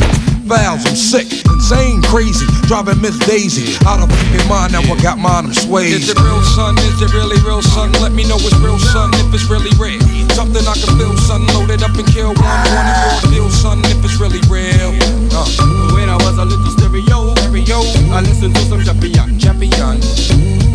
fouls. 0.51 0.83
I'm 0.83 0.99
sick, 0.99 1.31
insane, 1.47 2.03
crazy. 2.03 2.43
Driving 2.67 2.99
Miss 2.99 3.15
Daisy 3.23 3.79
out 3.87 4.03
of 4.03 4.11
fucking 4.11 4.47
mind. 4.51 4.75
Now 4.75 4.83
I 4.83 4.95
got 4.99 5.17
mine, 5.17 5.47
I'm 5.47 5.53
swayed. 5.55 5.95
Is 5.95 6.11
it 6.11 6.19
real, 6.19 6.43
son? 6.43 6.75
Is 6.91 6.99
it 6.99 7.13
really 7.15 7.39
real, 7.47 7.63
son? 7.63 7.91
Let 8.03 8.11
me 8.11 8.27
know 8.27 8.35
it's 8.35 8.59
real, 8.59 8.79
son, 8.91 9.15
if 9.15 9.31
it's 9.31 9.47
really 9.47 9.71
real. 9.79 10.03
Something 10.35 10.67
I 10.67 10.75
can 10.75 10.91
feel, 10.99 11.15
son. 11.23 11.47
Loaded 11.55 11.83
up 11.83 11.95
and 11.95 12.07
kill 12.11 12.35
one. 12.35 12.59
One 12.75 12.87
and 12.91 12.99
raw 12.99 13.31
deal, 13.31 13.49
son, 13.49 13.79
if 13.87 14.03
it's 14.03 14.19
really 14.19 14.43
real. 14.51 14.91
Uh. 15.31 15.47
When 15.95 16.11
I 16.11 16.19
was 16.19 16.35
a 16.37 16.45
little 16.45 16.71
stereo, 16.75 17.31
stereo, 17.39 17.79
I 18.11 18.19
listened 18.19 18.55
to 18.55 18.63
some 18.67 18.83
champion, 18.83 19.39
champion. 19.39 20.03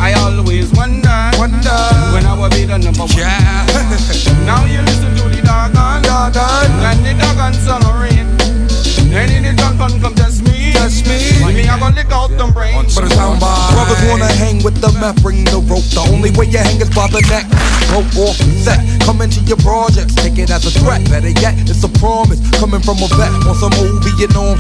I 0.01 0.13
always 0.25 0.73
wonder, 0.73 1.19
wonder 1.37 1.81
when 2.13 2.25
I 2.25 2.33
will 2.33 2.51
be 2.51 2.65
the 2.65 2.79
number 2.81 3.05
one. 3.05 3.17
Yeah. 3.17 3.65
now 4.49 4.65
you 4.65 4.81
listen 4.89 5.13
to 5.21 5.25
the 5.29 5.43
doggone, 5.45 6.03
doggone, 6.03 6.73
and 6.89 7.01
the 7.05 7.13
doggone 7.21 7.55
sun 7.55 7.83
in 9.17 9.43
the 9.43 9.53
gun 9.57 9.77
come 9.79 10.13
me, 10.45 10.73
test 10.73 11.07
me. 11.09 11.17
Me 11.55 11.69
I 11.69 11.79
gonna 11.79 11.95
lick 11.95 12.13
out 12.13 12.29
them 12.37 12.53
brains. 12.53 12.95
But 12.95 13.05
it's 13.05 13.17
down 13.17 13.41
by 13.41 13.55
Brothers 13.73 14.03
wanna 14.09 14.29
hang 14.37 14.63
with 14.63 14.81
the 14.81 14.93
meth, 15.01 15.23
bring 15.23 15.45
the 15.45 15.65
rope. 15.65 15.85
The 15.97 16.05
only 16.13 16.31
way 16.37 16.47
you 16.47 16.59
hang 16.59 16.81
is 16.81 16.91
by 16.91 17.09
the 17.09 17.25
neck. 17.33 17.49
Rope 17.93 18.29
off 18.29 18.37
set, 18.61 18.83
come 19.07 19.23
into 19.23 19.41
your 19.49 19.57
projects, 19.59 20.15
take 20.15 20.39
it 20.39 20.51
as 20.51 20.67
a 20.67 20.73
threat. 20.81 21.03
Better 21.09 21.33
yet, 21.41 21.55
it's 21.65 21.85
a 21.85 21.89
promise 21.97 22.41
coming 22.61 22.81
from 22.81 22.99
a 23.01 23.09
vet 23.17 23.33
on 23.47 23.57
some 23.57 23.73
old 23.81 24.05
Vietnam. 24.05 24.59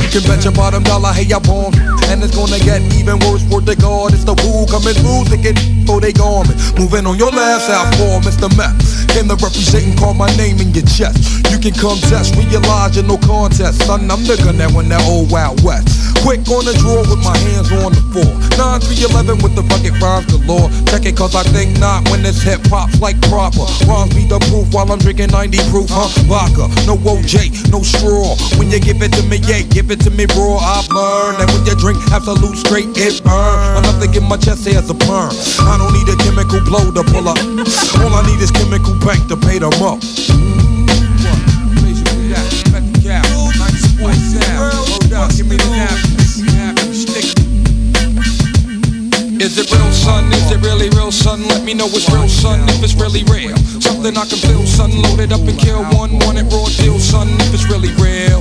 You 0.00 0.08
can 0.10 0.22
bet 0.26 0.44
your 0.44 0.54
bottom 0.54 0.82
dollar, 0.82 1.12
hey, 1.12 1.30
I 1.30 1.38
bomb. 1.38 1.72
And 2.14 2.22
it's 2.22 2.36
gonna 2.36 2.62
get 2.62 2.78
even 2.94 3.18
worse, 3.26 3.42
word 3.50 3.66
to 3.66 3.74
God. 3.74 4.14
It's 4.14 4.22
the 4.22 4.38
woo 4.46 4.70
coming 4.70 4.94
through, 4.94 5.26
thinking 5.26 5.58
for 5.82 5.98
they 5.98 6.12
garment. 6.12 6.54
Moving 6.78 7.10
on 7.10 7.18
your 7.18 7.34
last 7.34 7.66
for 7.98 8.22
Mr. 8.22 8.46
Meth. 8.54 8.78
Came 9.10 9.26
to 9.26 9.34
represent 9.34 9.82
and 9.82 9.98
call 9.98 10.14
my 10.14 10.30
name 10.38 10.62
in 10.62 10.70
your 10.70 10.86
chest. 10.86 11.18
You 11.50 11.58
can 11.58 11.74
come 11.74 11.98
test, 12.06 12.38
realize 12.38 12.94
you're 12.94 13.02
no 13.02 13.18
contest. 13.18 13.82
Son, 13.82 14.06
I'm 14.06 14.22
the 14.30 14.38
gun 14.38 14.58
that 14.62 14.70
won 14.70 14.88
that 14.94 15.02
old 15.10 15.32
Wild 15.34 15.58
West. 15.66 15.90
Quick 16.22 16.46
on 16.54 16.64
the 16.64 16.72
draw 16.78 17.02
with 17.02 17.18
my 17.20 17.34
hands 17.50 17.74
on 17.82 17.90
the 17.90 18.02
floor. 18.14 18.30
9 18.56 18.80
3 18.80 19.10
11 19.10 19.42
with 19.42 19.58
the 19.58 19.66
bucket 19.66 19.98
rhymes 19.98 20.30
galore. 20.30 20.70
Check 20.86 21.10
it, 21.10 21.18
cause 21.18 21.34
I 21.34 21.42
think 21.50 21.74
not 21.82 22.06
when 22.14 22.22
this 22.22 22.40
hip 22.40 22.62
hop's 22.70 22.96
like 23.02 23.18
proper. 23.26 23.66
Rhymes 23.90 24.14
be 24.14 24.22
the 24.24 24.38
proof 24.48 24.70
while 24.70 24.86
I'm 24.90 25.02
drinking 25.02 25.34
90 25.34 25.58
proof, 25.74 25.90
huh? 25.90 26.08
Vodka, 26.30 26.70
no 26.86 26.94
OJ, 26.94 27.70
no 27.74 27.82
straw. 27.82 28.38
When 28.54 28.70
you 28.70 28.78
give 28.78 29.02
it 29.02 29.10
to 29.18 29.22
me, 29.26 29.42
yeah, 29.44 29.66
give 29.66 29.90
it 29.90 29.98
to 30.06 30.10
me 30.14 30.30
raw. 30.38 30.62
I've 30.62 30.88
learned 30.94 31.42
that 31.42 31.50
when 31.50 31.66
you 31.66 31.74
drink 31.76 32.00
absolute 32.12 32.56
straight, 32.56 32.88
it 32.96 33.22
burn. 33.22 33.78
Enough 33.78 34.00
to 34.02 34.08
get 34.08 34.22
my 34.22 34.36
chest 34.36 34.66
hair 34.66 34.78
as 34.78 34.90
a 34.90 34.94
perm. 34.94 35.32
I 35.64 35.78
don't 35.78 35.92
need 35.92 36.08
a 36.08 36.16
chemical 36.24 36.60
blow 36.64 36.90
to 36.90 37.02
pull 37.12 37.28
up. 37.28 37.38
All 38.02 38.14
I 38.14 38.22
need 38.26 38.40
is 38.42 38.50
chemical 38.50 38.98
bank 39.00 39.28
to 39.28 39.36
pay 39.36 39.58
them 39.58 39.72
up. 39.82 40.02
Is 49.44 49.58
it 49.58 49.70
real, 49.70 49.92
son? 49.92 50.32
Is 50.32 50.50
it 50.50 50.60
really 50.62 50.88
real, 50.90 51.12
son? 51.12 51.42
Let 51.48 51.64
me 51.64 51.74
know 51.74 51.86
it's 51.86 52.10
real, 52.10 52.28
son, 52.28 52.60
if 52.68 52.82
it's 52.82 52.94
really 52.94 53.24
real. 53.24 53.54
Something 53.78 54.16
I 54.16 54.24
can 54.24 54.38
feel, 54.38 54.64
son. 54.64 54.90
Loaded 55.02 55.32
up 55.32 55.40
and 55.40 55.58
kill 55.58 55.84
one, 55.92 56.18
want 56.20 56.38
it 56.38 56.44
raw 56.44 56.64
deal, 56.80 56.98
son, 56.98 57.28
if 57.40 57.52
it's 57.52 57.68
really 57.68 57.92
real. 58.00 58.40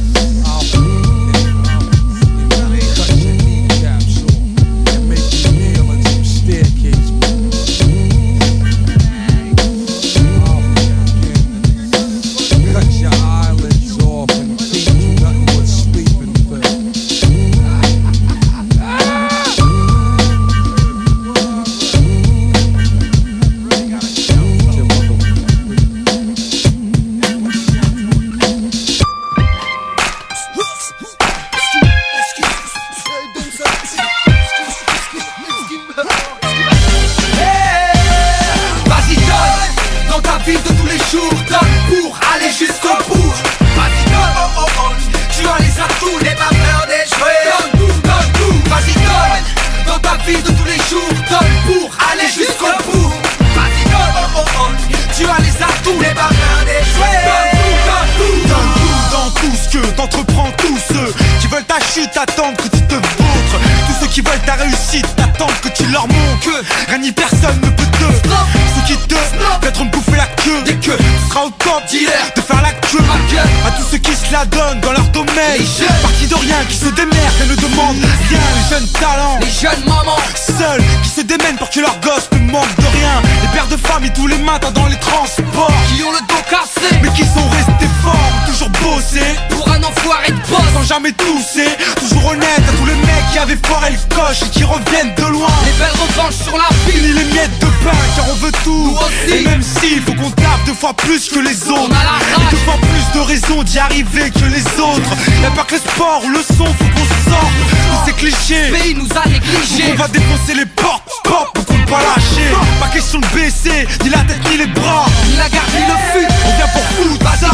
Et 99.27 99.41
même 99.41 99.61
s'il 99.61 100.01
faut 100.01 100.13
qu'on 100.13 100.29
tape 100.31 100.65
deux 100.65 100.73
fois 100.73 100.93
plus 100.93 101.29
que 101.29 101.39
les 101.39 101.67
autres. 101.69 101.89
Et 101.89 102.51
deux 102.51 102.57
fois 102.57 102.75
plus 102.81 103.19
de 103.19 103.25
raisons 103.25 103.63
d'y 103.63 103.79
arriver 103.79 104.29
que 104.31 104.45
les 104.45 104.65
autres. 104.81 105.09
Y'a 105.41 105.51
pas 105.51 105.63
que 105.63 105.75
le 105.75 105.79
sport 105.79 106.21
ou 106.25 106.29
le 106.29 106.41
son, 106.41 106.65
faut 106.65 106.91
qu'on 106.95 107.31
sorte 107.31 107.53
de 107.53 108.05
ces 108.05 108.13
clichés. 108.13 108.69
Le 108.69 108.77
pays 108.77 108.95
nous 108.95 109.07
a 109.15 109.27
négligés. 109.27 109.93
On 109.93 109.95
va 109.95 110.07
défoncer 110.07 110.55
les 110.55 110.65
portes, 110.65 111.03
pop, 111.23 111.49
pour 111.53 111.65
qu'on 111.65 111.85
pas 111.85 112.01
lâcher. 112.01 112.51
Pas 112.79 112.87
question 112.87 113.19
de 113.19 113.27
baisser, 113.27 113.87
ni 114.03 114.09
la 114.09 114.19
tête 114.19 114.41
ni 114.49 114.57
les 114.57 114.67
bras. 114.67 115.05
Ni 115.29 115.37
la 115.37 115.49
garde 115.49 115.69
ni 115.73 115.85
le 115.85 115.97
fut, 116.11 116.27
on 116.45 116.55
vient 116.57 116.67
pour 116.67 116.83
foutre 116.83 117.39
ça 117.39 117.49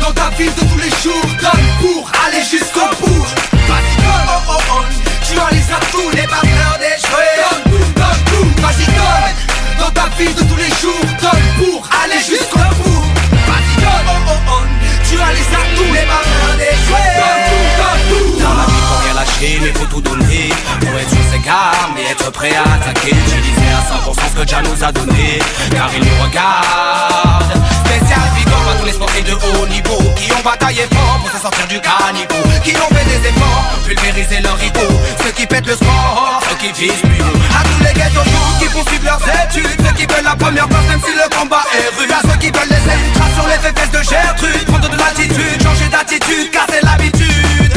Dans 0.00 0.12
ta 0.12 0.30
vie 0.36 0.46
de 0.46 0.60
tous 0.60 0.78
les 0.78 0.90
jours, 1.02 1.26
donne 1.40 1.66
pour 1.80 2.10
aller 2.26 2.42
jusqu'au 2.42 2.88
bout. 3.00 3.26
Vas-y 3.68 3.96
donne, 3.96 4.28
oh 4.28 4.50
oh 4.50 4.62
oh. 4.70 5.00
Tu 5.28 5.38
as 5.38 5.50
les 5.52 5.72
atouts, 5.72 6.10
n'aie 6.14 6.26
pas 6.26 6.40
peur 6.40 6.78
d'échouer 6.80 7.30
Donne 7.38 7.72
tout, 7.72 7.92
donne 7.94 8.24
tout, 8.26 8.62
vas-y 8.62 8.86
donne 8.86 9.49
Dans 9.80 9.90
ta 9.92 10.08
vie 10.18 10.34
de 10.34 10.42
tous 10.42 10.56
les 10.56 10.68
jours, 10.80 11.04
donne 11.20 11.48
pour 11.58 11.88
aller 12.02 12.20
jusqu'au 12.20 12.58
bout. 12.58 13.04
Vas-y 13.48 13.74
donne, 13.80 14.08
oh 14.08 14.28
oh 14.28 14.32
oh. 14.48 14.62
Tu 15.08 15.16
as 15.18 15.32
les 15.32 15.48
atouts, 15.60 15.92
n'aie 15.92 16.06
pas 16.06 16.22
peur 16.22 16.56
d'échouer 16.56 17.08
Donne 17.18 17.42
tout, 17.50 17.66
donne 17.80 18.04
tout 18.10 18.42
Dans 18.42 18.54
la 18.54 18.64
vie 18.66 18.84
faut 18.86 19.00
rien 19.02 19.14
lâcher 19.14 19.58
mais 19.60 19.72
faut 19.72 19.86
tout 19.86 20.00
donner. 20.00 20.50
Faut 20.80 20.98
être 20.98 21.09
gardes 21.50 21.98
et 21.98 22.10
être 22.12 22.30
prêt 22.30 22.54
à 22.54 22.62
attaquer 22.74 23.10
Utiliser 23.10 23.70
à 23.74 23.82
100% 23.82 24.14
ce 24.30 24.36
que 24.40 24.46
Jah 24.48 24.62
nous 24.62 24.84
a 24.84 24.92
donné. 24.92 25.38
Car 25.70 25.90
il 25.94 26.02
nous 26.06 26.18
regarde 26.22 27.50
Spécial 27.84 28.22
up 28.46 28.66
à 28.70 28.78
tous 28.78 28.86
les 28.86 28.92
sportifs 28.92 29.24
de 29.24 29.34
haut 29.34 29.66
niveau 29.66 29.98
Qui 30.16 30.30
ont 30.32 30.42
bataillé 30.44 30.86
fort 30.94 31.18
pour 31.22 31.30
se 31.30 31.38
sortir 31.42 31.66
du 31.66 31.80
caniveau 31.80 32.42
Qui 32.62 32.72
ont 32.76 32.94
fait 32.94 33.04
des 33.04 33.28
efforts 33.28 33.64
pulvériser 33.84 34.40
leur 34.40 34.58
ego 34.62 34.86
Ceux 35.24 35.32
qui 35.32 35.46
pètent 35.46 35.66
le 35.66 35.74
sport, 35.74 36.40
ceux 36.48 36.56
qui 36.62 36.70
visent 36.80 37.02
plus 37.02 37.22
haut. 37.22 37.38
À 37.58 37.62
tous 37.66 37.82
les 37.82 37.94
ghettos 37.94 38.28
qui 38.60 38.68
poursuivent 38.68 39.04
leurs 39.04 39.22
études 39.42 39.80
Ceux 39.84 39.94
qui 39.98 40.06
veulent 40.06 40.24
la 40.24 40.36
première 40.36 40.68
place 40.68 40.86
même 40.88 41.02
si 41.04 41.12
le 41.12 41.26
combat 41.36 41.64
est 41.74 41.98
rude. 41.98 42.12
À 42.12 42.20
ceux 42.22 42.38
qui 42.38 42.50
veulent 42.50 42.70
les 42.70 42.82
traces 43.14 43.34
sur 43.34 43.46
les 43.50 43.58
fesses 43.58 43.90
de 43.90 44.02
Gertrude 44.02 44.64
Prendre 44.66 44.88
de 44.88 44.96
l'attitude, 44.96 45.62
changer 45.62 45.88
d'attitude, 45.90 46.50
casser 46.52 46.80
l'habitude. 46.82 47.70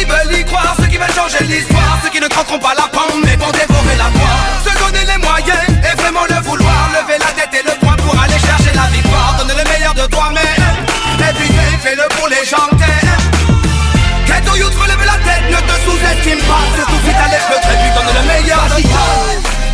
À 0.00 0.02
qui 0.02 0.08
veulent 0.08 0.40
y 0.40 0.44
croire, 0.44 0.74
ceux 0.78 0.86
qui 0.86 0.96
veulent 0.96 1.12
changer 1.12 1.44
l'histoire. 1.44 1.98
Ceux 2.02 2.08
qui 2.08 2.20
ne 2.20 2.28
craqueront 2.28 2.58
pas 2.58 2.72
la 2.74 2.88
pomme 2.88 3.20
mais 3.22 3.36
vont 3.36 3.50
dévorer 3.50 3.96
la 3.98 4.08
poire 4.08 4.40
Se 4.64 4.72
donner 4.78 5.04
les 5.04 5.18
moyens 5.18 5.60
et 5.68 5.96
vraiment 6.00 6.24
le 6.24 6.40
vouloir. 6.42 6.88
Lever 6.94 7.18
la 7.18 7.32
tête 7.36 7.52
et 7.52 7.62
le 7.62 7.74
poing 7.80 7.96
pour 7.96 8.18
aller 8.18 8.38
chercher 8.38 8.72
la 8.74 8.88
victoire. 8.88 9.36
Donner 9.38 9.54
le 9.60 9.68
meilleur 9.68 9.94
de 9.94 10.06
toi-même 10.06 10.64
Et 11.20 11.32
puis 11.34 11.52
fais-le 11.82 12.08
pour 12.16 12.28
les 12.28 12.44
gens. 12.48 12.68
T'aimes 12.80 13.12
Ghetto 14.24 14.56
youth 14.56 14.74
relève 14.80 15.04
la 15.04 15.18
tête, 15.20 15.44
ne 15.50 15.60
te 15.68 15.76
sous-estime 15.84 16.40
pas. 16.48 16.64
Surtout 16.76 17.00
si 17.04 17.12
t'as 17.12 17.28
les 17.28 17.40
cheveux 17.44 17.60
très 17.60 17.76
puis 17.76 17.90
donne 17.92 18.14
le 18.14 18.24
meilleur 18.24 18.64
de 18.72 18.80
toi. 18.80 19.04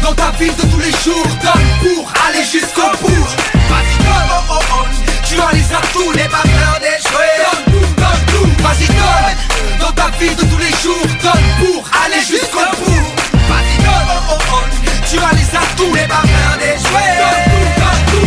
Dans 0.03 0.15
ta 0.15 0.31
vie 0.39 0.51
de 0.51 0.63
tous 0.71 0.81
les 0.81 0.95
jours, 1.07 1.27
donne 1.39 1.71
pour 1.83 2.13
aller 2.27 2.43
jusqu'au 2.43 2.91
bout. 2.99 3.27
Vas-y 3.71 3.97
donne, 4.03 4.31
oh 4.33 4.59
oh 4.59 4.75
oh 4.75 4.86
Tu 5.29 5.35
as 5.41 5.53
les 5.53 5.73
atouts, 5.73 6.13
N'aie 6.15 6.29
pas 6.29 6.43
peur 6.43 6.79
d'échouer 6.81 7.33
Donne 7.43 7.65
tout, 7.75 7.87
donne 7.97 8.25
tout, 8.29 8.63
vas-y 8.63 8.87
donne. 8.87 9.81
Dans 9.81 9.93
ta 9.93 10.09
vie 10.19 10.35
de 10.35 10.43
tous 10.43 10.59
les 10.59 10.71
jours, 10.83 11.07
donne 11.23 11.47
pour 11.59 11.85
aller 12.05 12.21
jusqu'au 12.21 12.67
bout. 12.85 13.07
Vas-y 13.49 13.77
donne, 13.79 14.09
oh 14.09 14.21
oh 14.31 14.39
oh. 14.53 14.63
Tu 15.11 15.19
as 15.19 15.33
les 15.35 15.57
atouts, 15.57 15.93
N'aie 15.95 16.07
pas 16.07 16.23
peur 16.23 16.59
d'échouer 16.59 17.11
Donne 17.19 17.43
tout, 17.51 17.67
donne 17.81 18.03
tout. 18.13 18.27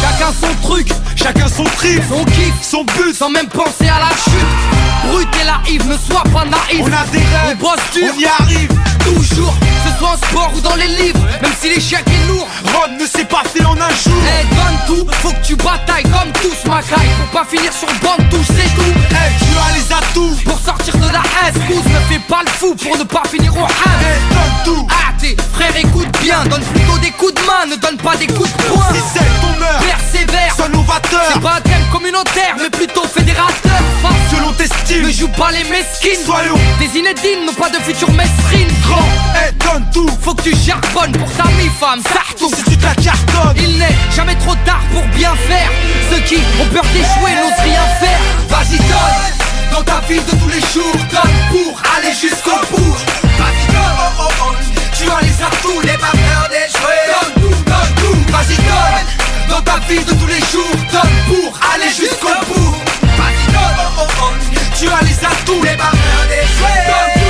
Chacun 0.00 0.32
son 0.40 0.68
truc, 0.68 0.88
chacun 1.16 1.48
son 1.48 1.64
trip, 1.64 2.02
son 2.08 2.24
kiff, 2.26 2.54
son 2.62 2.84
but, 2.84 3.14
sans 3.14 3.30
même 3.30 3.48
penser 3.48 3.88
à 3.88 3.98
la 3.98 4.10
chute. 4.10 5.10
Brut 5.10 5.28
et 5.40 5.44
naïf, 5.44 5.84
ne 5.86 5.96
sois 5.96 6.22
pas 6.32 6.44
naïf. 6.44 6.82
On 6.82 6.86
a 6.86 7.04
des 7.10 7.18
rêves, 7.18 7.56
on 7.56 7.56
bosse 7.56 7.90
dur, 7.92 8.12
on 8.14 8.20
y 8.20 8.26
arrive. 8.26 8.70
Toujours, 9.04 9.54
ce 9.84 9.89
soit 10.00 10.08
en 10.08 10.16
sport 10.16 10.50
ou 10.56 10.60
dans 10.60 10.76
les 10.76 10.86
livres, 10.86 11.20
même 11.42 11.52
si 11.60 11.68
l'échec 11.68 12.02
est 12.06 12.28
lourd. 12.28 12.48
Rome 12.72 12.96
ne 12.98 13.06
s'est 13.06 13.24
pas 13.24 13.42
fait 13.44 13.64
en 13.64 13.74
un 13.74 13.94
jour. 14.02 14.20
Eh, 14.24 14.54
donne 14.54 14.78
tout, 14.86 15.06
faut 15.22 15.30
que 15.30 15.46
tu 15.46 15.56
batailles 15.56 16.04
comme 16.04 16.32
tous, 16.40 16.68
ma 16.68 16.82
caille. 16.82 17.10
Pour 17.20 17.40
pas 17.40 17.46
finir 17.48 17.70
sur 17.72 17.88
bande 18.00 18.26
touche, 18.30 18.46
c'est 18.48 18.74
tout. 18.74 18.94
Eh, 19.10 19.44
tu 19.44 19.52
as 19.58 19.72
les 19.76 19.92
atouts 19.92 20.36
pour 20.44 20.58
sortir 20.58 20.96
de 20.96 21.08
la 21.12 21.22
S. 21.48 21.54
ne 21.68 22.14
fais 22.14 22.20
pas 22.20 22.42
le 22.44 22.50
fou 22.50 22.74
pour 22.74 22.96
ne 22.96 23.04
pas 23.04 23.22
finir 23.30 23.54
au 23.54 23.66
H. 23.66 23.70
Eh, 24.00 24.34
donne 24.34 24.64
tout. 24.64 24.86
Ah, 24.90 25.12
tes 25.20 25.36
frères, 25.52 25.76
écoute 25.76 26.08
bien, 26.22 26.44
donne 26.46 26.62
plutôt 26.62 26.98
des 26.98 27.10
coups 27.10 27.34
de 27.34 27.40
main, 27.40 27.66
ne 27.70 27.76
donne 27.76 27.98
pas 27.98 28.16
des 28.16 28.26
coups 28.26 28.50
de 28.50 28.62
poing. 28.62 28.88
Si 28.94 29.00
c'est 29.12 29.40
ton 29.40 29.62
heure, 29.62 29.80
persévère, 29.80 30.54
sois 30.56 30.68
novateur. 30.68 31.30
C'est 31.34 31.42
pas 31.42 31.56
un 31.56 31.60
thème 31.60 31.84
communautaire, 31.92 32.56
mais 32.58 32.70
plutôt 32.70 33.06
fédérateur. 33.06 33.80
Face 34.02 34.34
selon 34.34 34.52
tes 34.52 34.66
styles, 34.66 35.06
ne 35.06 35.10
joue 35.10 35.28
pas 35.28 35.50
les 35.50 35.64
mesquines. 35.64 36.24
Soyons 36.24 36.58
des 36.78 36.98
inédines, 36.98 37.44
non 37.44 37.52
pas 37.52 37.68
de 37.68 37.76
futures 37.82 38.12
mesrines. 38.12 38.72
Grand, 38.82 39.08
et 39.46 39.52
donne 39.52 39.89
tout. 39.92 40.08
Faut 40.20 40.34
que 40.34 40.42
tu 40.42 40.54
charbonnes 40.56 41.12
pour 41.12 41.30
ta 41.32 41.44
mi-femme, 41.58 42.02
tout 42.38 42.50
Si 42.54 42.62
tu 42.64 42.76
te 42.76 42.84
la 42.84 42.94
cartonnes, 42.94 43.56
il 43.56 43.78
n'est 43.78 43.96
jamais 44.14 44.34
trop 44.36 44.54
tard 44.64 44.82
pour 44.92 45.02
bien 45.16 45.34
faire. 45.48 45.70
Ceux 46.10 46.20
qui 46.20 46.36
ont 46.60 46.66
peur 46.72 46.84
d'échouer 46.92 47.32
n'osent 47.40 47.62
rien 47.62 47.82
faire. 48.00 48.20
Vas-y, 48.48 48.78
donne. 48.78 49.72
Dans 49.72 49.82
ta 49.82 50.00
vie 50.08 50.20
de 50.20 50.30
tous 50.30 50.48
les 50.48 50.60
jours, 50.60 50.96
donne 51.10 51.36
pour 51.50 51.80
aller 51.96 52.12
jusqu'au 52.12 52.58
bout. 52.70 52.96
Vas-y, 53.38 53.72
donne. 53.72 53.96
Oh, 53.98 54.28
oh, 54.28 54.44
oh. 54.44 54.70
Tu 55.00 55.08
as 55.08 55.22
les 55.22 55.42
atouts, 55.42 55.80
N'aie 55.82 55.96
pas 55.96 56.12
peur 56.12 56.48
d'échouer 56.50 57.00
Donne 57.08 57.42
tout, 57.42 57.64
donne 57.64 57.94
tout, 57.96 58.32
vas-y 58.32 58.56
donne 58.56 59.48
Dans 59.48 59.62
ta 59.62 59.78
vie 59.88 60.04
de 60.04 60.12
tous 60.12 60.26
les 60.26 60.40
jours, 60.40 60.76
donne 60.92 61.16
pour 61.26 61.58
aller 61.72 61.88
jusqu'au 61.88 62.28
bout 62.52 62.76
Vas-y 63.02 63.46
donne, 63.46 63.78
oh, 63.98 64.02
oh, 64.02 64.06
oh. 64.20 64.56
Tu 64.78 64.88
as 64.88 65.00
les 65.00 65.24
atouts, 65.24 65.62
N'aie 65.64 65.76
pas 65.76 65.90
peur 65.90 66.26
d'échouer 66.28 66.80
Donne 66.86 67.22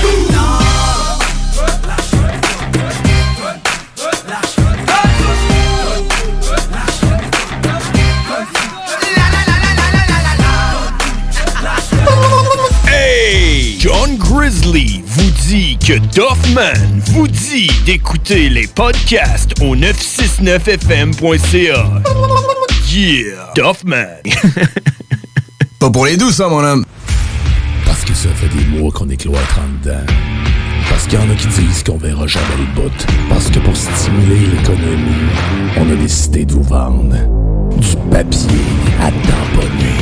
tout, 0.00 0.32
donne 0.32 0.58
tout 0.58 0.61
Hey! 13.04 13.74
John 13.80 14.16
Grizzly 14.16 15.02
vous 15.04 15.28
dit 15.48 15.76
que 15.76 15.94
Doffman 16.14 17.00
vous 17.06 17.26
dit 17.26 17.68
d'écouter 17.84 18.48
les 18.48 18.68
podcasts 18.68 19.60
au 19.60 19.74
969fm.ca. 19.74 21.90
Yeah! 22.92 23.50
Doffman! 23.56 24.06
Pas 25.80 25.90
pour 25.90 26.06
les 26.06 26.16
douces, 26.16 26.36
ça, 26.36 26.46
mon 26.46 26.62
homme. 26.62 26.84
Parce 27.84 28.04
que 28.04 28.14
ça 28.14 28.28
fait 28.36 28.46
des 28.56 28.66
mois 28.78 28.92
qu'on 28.92 29.08
est 29.08 29.16
cloître 29.16 29.58
en 29.58 29.66
dedans. 29.82 30.06
Parce 30.88 31.08
qu'il 31.08 31.18
y 31.18 31.22
en 31.22 31.28
a 31.28 31.34
qui 31.34 31.48
disent 31.48 31.82
qu'on 31.82 31.98
verra 31.98 32.28
jamais 32.28 32.46
le 32.56 32.66
bout. 32.80 33.06
Parce 33.28 33.50
que 33.50 33.58
pour 33.58 33.76
stimuler 33.76 34.46
l'économie, 34.46 35.26
on 35.76 35.90
a 35.90 35.96
décidé 35.96 36.44
de 36.44 36.52
vous 36.52 36.62
vendre 36.62 37.16
du 37.76 37.96
papier 38.12 38.60
à 39.00 39.10
tamponner. 39.10 40.01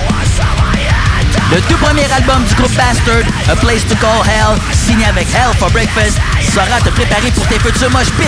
Le 1.51 1.59
tout 1.63 1.77
premier 1.77 2.09
album 2.13 2.45
du 2.47 2.55
groupe 2.55 2.73
Bastard, 2.75 3.23
A 3.49 3.55
Place 3.57 3.85
to 3.85 3.95
Call 3.95 4.25
Hell, 4.25 4.57
signé 4.73 5.03
avec 5.03 5.27
Hell 5.33 5.53
for 5.59 5.69
Breakfast, 5.71 6.17
sera 6.49 6.79
te 6.79 6.89
préparer 6.89 7.29
pour 7.31 7.45
tes 7.47 7.59
futurs 7.59 7.91
moches 7.91 8.11
pits. 8.11 8.23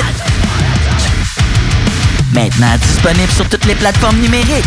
Maintenant 2.34 2.76
disponible 2.82 3.32
sur 3.32 3.48
toutes 3.48 3.64
les 3.64 3.76
plateformes 3.76 4.18
numériques. 4.18 4.66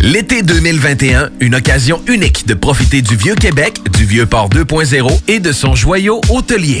L'été 0.00 0.42
2021, 0.42 1.30
une 1.38 1.54
occasion 1.54 2.02
unique 2.08 2.44
de 2.46 2.54
profiter 2.54 3.02
du 3.02 3.14
Vieux 3.14 3.36
Québec, 3.36 3.78
du 3.92 4.04
Vieux 4.04 4.26
Port 4.26 4.48
2.0 4.48 5.20
et 5.28 5.38
de 5.38 5.52
son 5.52 5.76
joyau 5.76 6.20
hôtelier. 6.30 6.80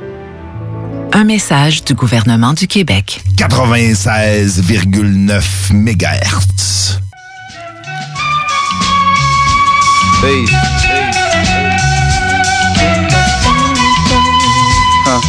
Un 1.13 1.25
message 1.25 1.83
du 1.83 1.93
gouvernement 1.93 2.53
du 2.53 2.67
Québec. 2.67 3.21
96,9 3.35 5.73
MHz. 5.73 6.99
Peace. 10.21 10.49
Huh. 15.05 15.19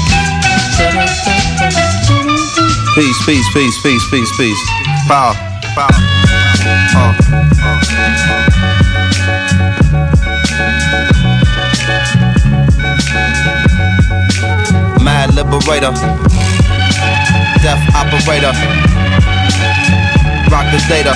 Peace, 2.94 3.16
peace, 3.26 3.48
peace, 3.52 3.74
peace, 3.82 4.04
peace, 4.10 4.30
peace. 4.36 4.62
Power, 5.08 5.34
power. 5.74 5.90
Uh. 6.94 7.51
Mad 15.52 15.60
liberator, 15.60 15.92
death 17.60 17.84
operator, 17.94 18.52
rock 20.50 20.64
the 20.72 20.80
data, 20.88 21.12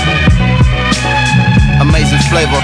amazing 1.81 2.21
flavor. 2.29 2.61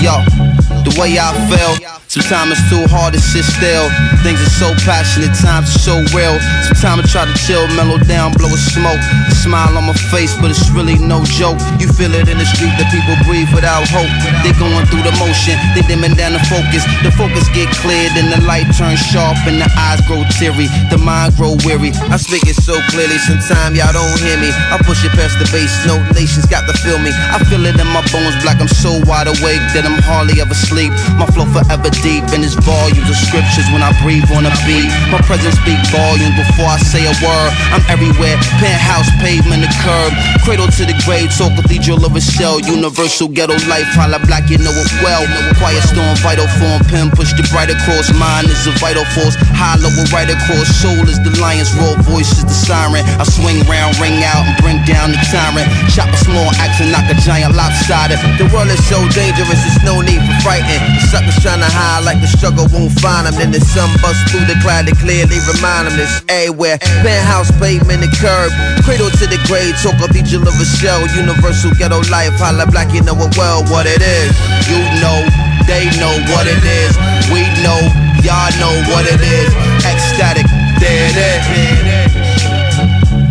Yo, 0.00 0.47
the 0.84 0.94
way 1.00 1.18
I 1.18 1.34
felt. 1.50 1.80
Sometimes 2.08 2.56
it's 2.56 2.64
too 2.72 2.88
hard 2.88 3.12
to 3.12 3.20
sit 3.20 3.44
still. 3.44 3.84
Things 4.24 4.40
are 4.40 4.54
so 4.56 4.68
passionate, 4.88 5.28
times 5.36 5.68
are 5.76 5.82
so 5.84 5.94
real. 6.16 6.40
Sometimes 6.64 7.04
I 7.04 7.06
try 7.12 7.24
to 7.28 7.36
chill, 7.36 7.68
mellow 7.76 8.00
down, 8.00 8.32
blow 8.32 8.48
a 8.48 8.56
smoke. 8.56 8.96
A 9.28 9.34
smile 9.36 9.76
on 9.76 9.84
my 9.84 9.96
face, 10.08 10.32
but 10.40 10.48
it's 10.48 10.64
really 10.72 10.96
no 10.96 11.20
joke. 11.36 11.60
You 11.76 11.92
feel 11.92 12.16
it 12.16 12.32
in 12.32 12.40
the 12.40 12.48
street 12.48 12.72
that 12.80 12.88
people 12.88 13.12
breathe 13.28 13.52
without 13.52 13.84
hope. 13.92 14.08
They 14.40 14.56
going 14.56 14.88
through 14.88 15.04
the 15.04 15.12
motion, 15.20 15.60
they 15.76 15.84
dimming 15.84 16.16
down 16.16 16.32
the 16.32 16.42
focus. 16.48 16.88
The 17.04 17.12
focus 17.12 17.44
get 17.52 17.68
cleared 17.84 18.16
and 18.16 18.32
the 18.32 18.40
light 18.48 18.72
turns 18.72 19.04
sharp 19.04 19.36
and 19.44 19.60
the 19.60 19.68
eyes 19.76 20.00
grow 20.08 20.24
teary. 20.40 20.72
The 20.88 20.96
mind 20.96 21.36
grow 21.36 21.60
weary. 21.68 21.92
I 22.08 22.16
speak 22.16 22.48
it 22.48 22.56
so 22.56 22.80
clearly, 22.88 23.20
sometimes 23.20 23.76
y'all 23.76 23.92
don't 23.92 24.16
hear 24.16 24.40
me. 24.40 24.48
I 24.72 24.80
push 24.80 25.04
it 25.04 25.12
past 25.12 25.36
the 25.36 25.44
base, 25.52 25.76
no 25.84 26.00
nations 26.16 26.48
got 26.48 26.64
to 26.64 26.74
feel 26.80 26.96
me. 26.96 27.12
I 27.12 27.36
feel 27.52 27.60
it 27.68 27.76
in 27.76 27.88
my 27.92 28.00
bones, 28.08 28.32
black. 28.40 28.64
I'm 28.64 28.72
so 28.72 28.96
wide 29.04 29.28
awake 29.28 29.60
that 29.76 29.84
I'm 29.84 30.00
hardly 30.00 30.40
ever 30.40 30.47
sleep. 30.54 30.92
My 31.18 31.26
flow 31.32 31.48
forever 31.50 31.90
deep 32.04 32.24
in 32.32 32.44
its 32.44 32.54
volumes 32.60 33.08
of 33.08 33.18
scriptures 33.18 33.66
when 33.74 33.82
I 33.82 33.92
breathe 34.00 34.28
on 34.32 34.46
a 34.46 34.52
beat. 34.64 34.88
My 35.10 35.20
presence 35.24 35.56
speak 35.60 35.80
volumes 35.90 36.36
before 36.36 36.68
I 36.68 36.78
say 36.80 37.04
a 37.04 37.14
word. 37.20 37.50
I'm 37.74 37.84
everywhere, 37.90 38.36
penthouse, 38.62 39.08
pavement, 39.20 39.64
the 39.64 39.70
curb. 39.82 40.12
Cradle 40.44 40.70
to 40.80 40.84
the 40.88 40.96
grave, 41.04 41.32
so 41.32 41.50
cathedral 41.52 42.04
of 42.06 42.14
a 42.16 42.22
shell. 42.22 42.60
Universal 42.60 43.34
ghetto 43.34 43.58
life, 43.68 43.88
holla 43.92 44.22
black, 44.24 44.48
you 44.48 44.56
know 44.58 44.72
it 44.72 44.90
well. 45.04 45.24
Quiet 45.60 45.84
storm, 45.84 46.14
vital 46.24 46.48
form, 46.56 46.80
pen 46.88 47.10
push 47.12 47.34
the 47.36 47.44
bright 47.52 47.68
across. 47.68 48.08
Mind 48.16 48.48
is 48.48 48.64
a 48.70 48.74
vital 48.80 49.04
force, 49.12 49.36
hollow 49.56 49.90
right 50.14 50.30
across. 50.30 50.68
Soul 50.80 51.04
is 51.10 51.18
the 51.26 51.34
lion's 51.42 51.74
roar, 51.76 51.96
voice 52.06 52.30
is 52.38 52.44
the 52.46 52.54
siren. 52.54 53.04
I 53.18 53.24
swing 53.26 53.60
round, 53.66 53.98
ring 53.98 54.22
out, 54.24 54.46
and 54.46 54.56
bring 54.62 54.78
down 54.86 55.10
the 55.12 55.20
tyrant. 55.28 55.68
Chop 55.92 56.08
a 56.08 56.18
small 56.18 56.48
axe 56.62 56.80
and 56.80 56.94
knock 56.94 57.10
a 57.10 57.16
giant 57.20 57.54
lopsided. 57.58 58.18
The 58.38 58.46
world 58.54 58.70
is 58.70 58.80
so 58.86 59.02
dangerous, 59.12 59.58
there's 59.60 59.82
no 59.82 60.00
need 60.00 60.22
for 60.22 60.37
frightened. 60.42 60.82
The 60.96 61.02
suckers 61.10 61.38
trying 61.42 61.62
to 61.62 61.70
hide 61.70 62.04
like 62.04 62.20
the 62.20 62.30
struggle 62.30 62.66
won't 62.70 62.92
find 63.00 63.26
them. 63.26 63.34
Then 63.36 63.50
the 63.50 63.60
sun 63.60 63.90
bust 64.02 64.18
through 64.30 64.46
the 64.46 64.56
cloud 64.60 64.86
to 64.86 64.94
clearly 64.98 65.38
remind 65.46 65.88
them 65.88 65.96
this 65.96 66.22
everywhere. 66.28 66.78
Penthouse, 67.02 67.50
pavement, 67.58 68.02
and 68.02 68.14
curb. 68.18 68.50
Cradle 68.84 69.10
to 69.10 69.24
the 69.26 69.40
grave, 69.46 69.74
talk 69.82 69.98
cathedral 69.98 70.46
of 70.46 70.56
a 70.58 70.66
shell. 70.78 71.02
Universal 71.14 71.74
ghetto 71.78 72.00
life, 72.10 72.34
holla 72.38 72.66
black, 72.66 72.92
you 72.94 73.02
know 73.02 73.16
it 73.18 73.32
well 73.36 73.62
what 73.68 73.86
it 73.86 74.02
is. 74.02 74.30
You 74.66 74.80
know, 75.02 75.18
they 75.66 75.86
know 76.00 76.14
what 76.32 76.46
it 76.46 76.62
is. 76.64 76.92
We 77.30 77.44
know, 77.60 77.80
y'all 78.24 78.52
know 78.58 78.74
what 78.90 79.04
it 79.04 79.20
is. 79.20 79.50
Ecstatic, 79.84 80.46
there 80.80 81.08
it 81.12 81.16
is. 81.18 81.42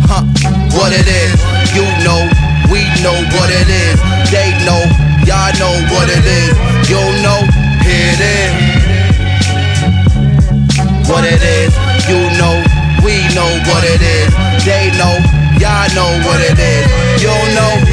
Huh, 0.06 0.24
what 0.76 0.92
it 0.92 1.08
is. 1.08 1.36
You 1.74 1.84
know, 2.04 2.24
we 2.70 2.84
know 3.02 3.16
what 3.36 3.50
it 3.50 3.68
is. 3.68 3.98
They 4.30 4.52
know, 4.64 4.80
y'all 5.26 5.52
know 5.58 5.74
what 5.92 6.08
it 6.08 6.24
is. 6.24 6.77
What 11.08 11.24
it 11.24 11.40
is. 11.40 11.72
You 12.06 12.20
know, 12.36 12.60
we 13.02 13.24
know 13.34 13.48
what 13.68 13.82
it 13.84 14.00
is. 14.00 14.30
They 14.64 14.92
know, 15.00 15.16
y'all 15.56 15.88
know 15.96 16.10
what 16.28 16.40
it 16.44 16.58
is. 16.60 16.86
You 17.24 17.32
know, 17.56 17.87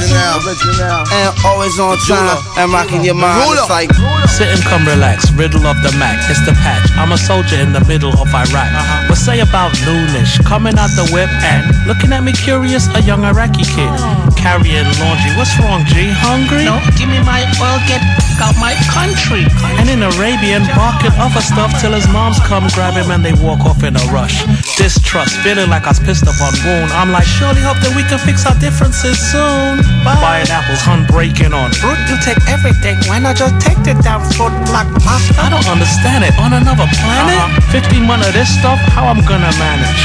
Original. 0.00 1.04
And 1.12 1.30
always 1.44 1.78
on 1.78 1.98
time. 2.08 2.38
And 2.56 2.72
rocking 2.72 3.04
your 3.04 3.14
mind. 3.14 3.42
It's 3.52 3.68
like. 3.70 3.90
Sit 4.32 4.48
and 4.48 4.62
come 4.64 4.88
relax, 4.88 5.28
riddle 5.36 5.66
of 5.66 5.76
the 5.84 5.92
Mac, 6.00 6.16
it's 6.30 6.40
the 6.48 6.56
patch. 6.64 6.88
I'm 6.96 7.12
a 7.12 7.18
soldier 7.18 7.60
in 7.60 7.74
the 7.74 7.84
middle 7.84 8.16
of 8.16 8.32
Iraq. 8.32 8.72
Uh-huh. 8.72 9.12
What 9.12 9.18
say 9.18 9.40
about 9.44 9.76
noonish, 9.84 10.40
coming 10.46 10.78
out 10.78 10.88
the 10.96 11.04
whip 11.12 11.28
and 11.44 11.68
looking 11.84 12.16
at 12.16 12.24
me 12.24 12.32
curious, 12.32 12.88
a 12.96 13.02
young 13.02 13.28
Iraqi 13.28 13.60
kid. 13.60 13.92
Oh. 13.92 14.32
Carrying 14.40 14.88
laundry, 15.04 15.36
what's 15.36 15.52
wrong, 15.60 15.84
G? 15.84 16.08
Hungry? 16.08 16.64
No, 16.64 16.80
give 16.96 17.12
me 17.12 17.20
my 17.28 17.44
oil, 17.60 17.76
get 17.84 18.00
out 18.40 18.56
my 18.56 18.72
country. 18.88 19.44
And 19.76 19.92
in 19.92 20.00
Arabian, 20.00 20.64
barking 20.72 21.12
other 21.20 21.44
stuff 21.44 21.68
till 21.84 21.92
his 21.92 22.08
moms 22.08 22.40
come 22.48 22.64
grab 22.72 22.96
him 22.96 23.12
and 23.12 23.20
they 23.20 23.36
walk 23.36 23.68
off 23.68 23.84
in 23.84 24.00
a 24.00 24.04
rush. 24.08 24.48
Distrust, 24.80 25.36
feeling 25.44 25.68
like 25.68 25.84
I 25.84 25.92
was 25.92 26.00
pissed 26.00 26.24
up 26.24 26.40
on 26.40 26.56
wound. 26.64 26.88
I'm 26.96 27.12
like, 27.12 27.28
surely 27.28 27.60
hope 27.60 27.82
that 27.84 27.92
we 27.92 28.00
can 28.08 28.22
fix 28.22 28.48
our 28.48 28.56
differences 28.56 29.20
soon. 29.20 29.81
Buying 30.21 30.49
apples, 30.49 30.81
hun 30.81 31.05
breaking 31.07 31.53
on. 31.53 31.71
Fruit, 31.71 31.99
you 32.09 32.17
take 32.23 32.39
everything, 32.47 32.97
why 33.07 33.19
not 33.19 33.35
just 33.35 33.55
take 33.59 33.77
the 33.83 33.93
damn 34.01 34.23
fruit 34.35 34.51
like 34.71 34.87
pasta? 35.03 35.35
I 35.39 35.49
don't 35.49 35.67
understand 35.67 36.23
it. 36.23 36.33
On 36.39 36.51
another 36.53 36.87
planet? 36.99 37.37
15 37.71 38.03
months 38.03 38.27
of 38.27 38.33
this 38.33 38.47
stuff, 38.47 38.79
how 38.95 39.07
I'm 39.07 39.23
gonna 39.25 39.51
manage? 39.59 40.01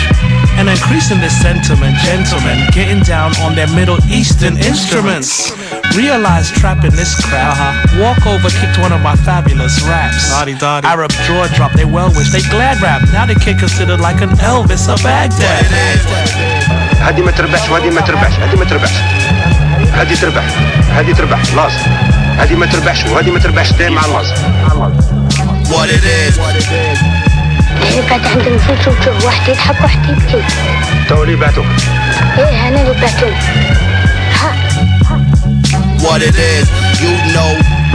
And 0.58 0.68
increasing 0.68 1.18
this 1.18 1.34
sentiment, 1.40 1.96
gentlemen, 2.04 2.68
getting 2.72 3.00
down 3.02 3.32
on 3.40 3.54
their 3.54 3.68
Middle 3.72 3.98
Eastern 4.10 4.58
instruments. 4.58 5.50
Realize 5.96 6.50
trapping 6.50 6.92
this 6.92 7.14
crowd. 7.24 7.56
Walk 7.98 8.26
over, 8.26 8.50
kicked 8.50 8.78
one 8.78 8.92
of 8.92 9.00
my 9.00 9.16
fabulous 9.16 9.80
raps. 9.82 10.30
Arab 10.32 11.10
jaw 11.26 11.46
drop, 11.56 11.72
they 11.72 11.84
well 11.86 12.10
wish, 12.14 12.30
they 12.30 12.42
glad 12.52 12.80
rap. 12.82 13.02
Now 13.12 13.24
they 13.26 13.34
get 13.34 13.58
considered 13.58 14.00
like 14.00 14.20
an 14.20 14.30
Elvis 14.44 14.88
of 14.92 15.02
Baghdad. 15.02 15.64
هذه 17.02 17.20
ما 17.20 17.30
تربحش 17.30 17.68
وهذه 17.70 17.90
ما 17.90 18.00
تربحش 18.00 18.32
هذه 18.32 18.58
ما 18.58 18.64
تربحش 18.64 18.92
هذه 19.97 20.15
تربح 20.15 20.43
هذه 20.97 21.13
تربح 21.13 21.39
لاز 21.55 21.71
هذه 22.39 22.55
ما 22.55 22.65
تربحش 22.65 23.05
وهذه 23.05 23.31
ما 23.31 23.39
تربحش 23.39 23.71
دايما 23.73 23.95
مع 23.95 24.05
اللاز 24.05 24.33
What 25.67 25.89
it 25.89 26.05
is. 26.05 26.39
يعني 27.83 28.09
كانت 28.09 28.25
عند 28.27 28.47
نفوس 28.47 28.87
وتشوف 28.87 29.25
واحد 29.25 29.49
يضحك 29.49 29.81
واحد 29.81 30.09
يبكي 30.09 30.43
تو 31.09 31.23
اللي 31.23 31.35
بعتوك 31.35 31.65
إيه 32.37 32.67
أنا 32.67 32.81
اللي 32.81 33.01
بعتوني 33.01 33.37
What 36.07 36.21
it 36.21 36.37
is. 36.55 36.67
You 37.03 37.13
know, 37.35 37.51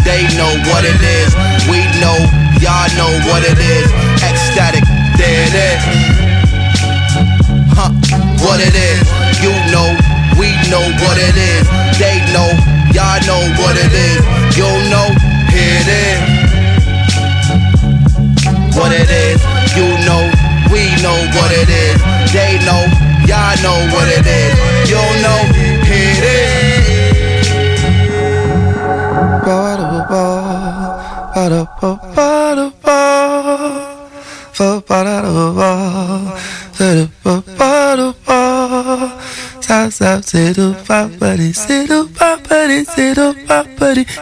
they 0.08 0.22
know 0.38 0.52
what 0.70 0.84
it 0.92 1.00
is. 1.18 1.30
We 1.70 1.80
know, 2.02 2.18
y'all 2.64 2.90
know 3.00 3.12
what 3.28 3.42
it 3.52 3.58
is. 3.76 3.88
Ecstatic, 4.30 4.84
there 5.18 5.40
it 5.48 5.54
is. 5.70 5.80
Huh, 7.76 7.90
what 8.44 8.60
it 8.60 8.74
is. 8.90 9.00
You 9.44 9.54
know, 9.72 9.88
we 10.52 10.68
know 10.68 10.84
what 11.00 11.16
it 11.16 11.36
is. 11.36 11.64
They 11.96 12.20
know, 12.34 12.48
y'all 12.92 13.20
know 13.24 13.40
what 13.60 13.76
it 13.76 13.92
is. 13.92 14.20
You 14.58 14.68
know, 14.92 15.08
here 15.48 15.80
it 15.80 15.88
is. 15.88 16.20
What 18.76 18.92
it 18.92 19.08
is. 19.08 19.40
You 19.78 19.88
know, 20.04 20.22
we 20.72 20.82
know 21.00 21.16
what 21.36 21.50
it 21.52 21.68
is. 21.68 21.98
They 22.36 22.60
know, 22.68 22.84
y'all 23.24 23.56
know 23.64 23.78
what 23.94 24.08
it 24.08 24.26
is. 24.26 24.54
You 24.92 25.02
know, 25.24 25.40
here 25.88 26.20
it 26.20 26.24
is. 26.24 26.72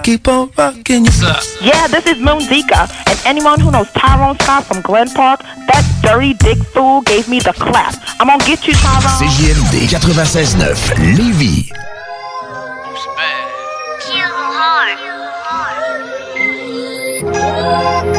Keep 0.02 0.28
on 0.28 0.51
rocking 0.59 1.05
you. 1.05 1.10
Yeah, 1.60 1.86
this 1.86 2.06
is 2.06 2.18
Moon 2.18 2.40
Zika. 2.40 2.90
And 3.06 3.20
anyone 3.24 3.60
who 3.60 3.70
knows 3.70 3.90
Tyrone 3.92 4.38
Scott 4.40 4.64
from 4.64 4.80
Glen 4.82 5.09
Park, 5.10 5.40
that 5.42 5.84
dirty 6.02 6.34
dick 6.34 6.59
fool 6.59 7.02
gave 7.02 7.28
me 7.28 7.38
the 7.38 7.52
clap. 7.52 7.94
I'm 8.18 8.26
gonna 8.26 8.44
get 8.44 8.66
you, 8.66 8.74
Tyrone. 8.74 9.02
CJMD 9.20 9.86
96.9 9.88 11.16
Lévis. 11.16 11.70
Take 17.20 17.32
the 17.32 18.10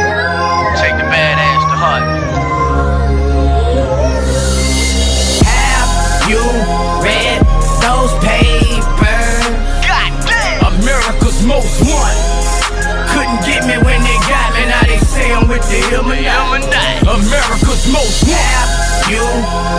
Illuminati. 15.89 17.01
America's 17.09 17.85
most 17.89 18.23
wanted. 18.29 18.69
Have 19.01 19.09
you 19.09 19.25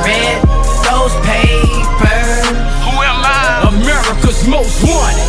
read 0.03 0.43
those 0.83 1.15
papers? 1.23 2.43
Who 2.83 2.95
am 2.99 3.23
I? 3.23 3.71
America's 3.71 4.47
most 4.49 4.83
wanted. 4.83 5.23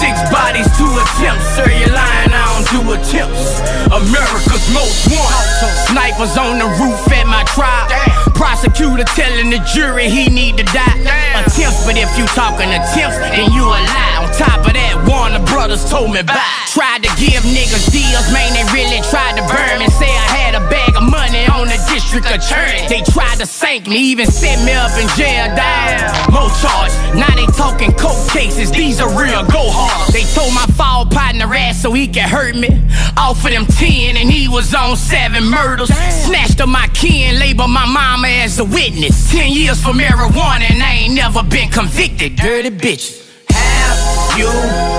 Six 0.00 0.16
bodies, 0.32 0.66
two 0.76 0.88
attempts. 0.88 1.44
Sir, 1.56 1.68
you're 1.68 1.92
lying. 1.92 2.32
I 2.32 2.44
don't 2.52 2.68
do 2.72 2.80
attempts. 2.96 3.60
America's 3.92 4.66
most 4.72 5.08
wanted. 5.12 5.74
Snipers 5.92 6.36
on 6.36 6.58
the 6.58 6.68
roof 6.80 7.04
at 7.12 7.26
my 7.26 7.44
trial. 7.52 7.88
Prosecutor 8.34 9.04
telling 9.14 9.50
the 9.50 9.60
jury 9.74 10.08
he 10.08 10.28
need 10.28 10.56
to 10.56 10.64
die. 10.64 11.23
Attempts, 11.34 11.82
but 11.82 11.98
if 11.98 12.10
you 12.16 12.26
talking 12.30 12.70
attempts, 12.70 13.18
then 13.18 13.50
you 13.50 13.66
a 13.66 13.74
lie. 13.74 14.22
On 14.22 14.30
top 14.30 14.62
of 14.62 14.70
that, 14.70 14.94
Warner 15.02 15.42
Brothers 15.50 15.82
told 15.90 16.14
me 16.14 16.22
bye. 16.22 16.38
Tried 16.70 17.02
to 17.02 17.10
give 17.18 17.42
niggas 17.42 17.90
deals, 17.90 18.30
man, 18.30 18.54
they 18.54 18.62
really 18.70 19.02
tried 19.10 19.34
to 19.34 19.42
burn 19.50 19.82
me. 19.82 19.90
Say 19.90 20.06
I 20.06 20.26
had 20.30 20.54
a 20.54 20.62
bag 20.70 20.94
of 20.94 21.02
money 21.02 21.42
on 21.50 21.66
the 21.66 21.78
district 21.90 22.30
attorney. 22.30 22.86
They 22.86 23.02
tried 23.02 23.42
to 23.42 23.46
sink 23.46 23.86
me, 23.86 23.98
even 24.14 24.26
set 24.30 24.62
me 24.62 24.78
up 24.78 24.94
in 24.94 25.10
jail. 25.18 25.50
Damn, 25.58 26.30
more 26.30 26.50
charge. 26.62 26.94
Now 27.18 27.34
they 27.34 27.46
talking 27.54 27.90
coke 27.98 28.30
cases. 28.30 28.70
These 28.70 29.00
are 29.00 29.10
real 29.10 29.42
go 29.50 29.66
hard. 29.74 30.14
They 30.14 30.22
told 30.34 30.54
my 30.54 30.66
fall 30.78 31.06
partner 31.06 31.50
ass 31.54 31.82
so 31.82 31.92
he 31.92 32.06
could 32.06 32.30
hurt 32.30 32.54
me. 32.54 32.70
Offered 33.16 33.52
them 33.52 33.66
10 33.66 34.16
and 34.16 34.30
he 34.30 34.46
was 34.46 34.74
on 34.74 34.96
seven 34.96 35.44
murders. 35.50 35.90
Snatched 35.90 36.60
up 36.60 36.68
my 36.68 36.86
key 36.94 37.24
and 37.24 37.38
labeled 37.38 37.70
my 37.70 37.86
mama 37.86 38.28
as 38.28 38.58
a 38.58 38.64
witness. 38.64 39.30
10 39.32 39.50
years 39.50 39.82
for 39.82 39.90
marijuana 39.90 40.70
and 40.70 40.82
I 40.82 40.92
ain't 41.06 41.14
never 41.14 41.23
been 41.32 41.70
convicted. 41.70 42.36
Dirty 42.36 42.70
bitches. 42.70 43.24
Have 43.48 43.96
you 44.36 44.50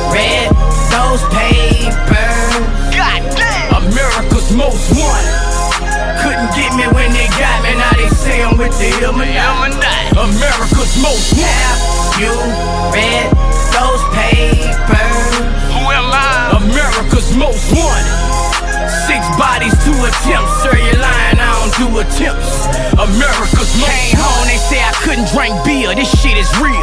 read 0.10 0.50
those 0.90 1.22
papers? 1.30 2.66
God 2.98 3.22
damn. 3.38 3.84
America's 3.86 4.50
most 4.56 4.90
wanted. 4.98 5.36
Couldn't 6.24 6.50
get 6.58 6.74
me 6.74 6.88
when 6.96 7.14
they 7.14 7.28
got 7.38 7.62
me, 7.62 7.78
now 7.78 7.92
they 7.94 8.10
say 8.10 8.42
I'm 8.42 8.58
with 8.58 8.74
the 8.80 8.90
Illuminati. 9.06 10.18
America's 10.18 10.98
most 10.98 11.38
wanted. 11.38 11.46
Have 11.46 12.18
you 12.18 12.34
read 12.90 13.30
those 13.70 14.02
papers? 14.18 15.20
Who 15.78 15.84
am 15.94 16.10
I? 16.10 16.58
America's 16.58 17.36
most 17.38 17.70
wanted. 17.70 18.10
Six 19.06 19.22
bodies, 19.38 19.78
two 19.86 19.94
attempts. 19.94 20.54
Sir, 20.64 20.74
you're 20.74 20.98
lying, 20.98 21.35
Do 21.76 22.00
attempts. 22.00 22.72
America's 22.96 23.68
most 23.76 23.92
Came 23.92 24.16
home, 24.16 24.48
they 24.48 24.56
say 24.56 24.80
I 24.80 24.96
couldn't 25.04 25.28
drink 25.36 25.52
beer. 25.68 25.92
This 25.92 26.08
shit 26.24 26.40
is 26.40 26.48
real. 26.64 26.80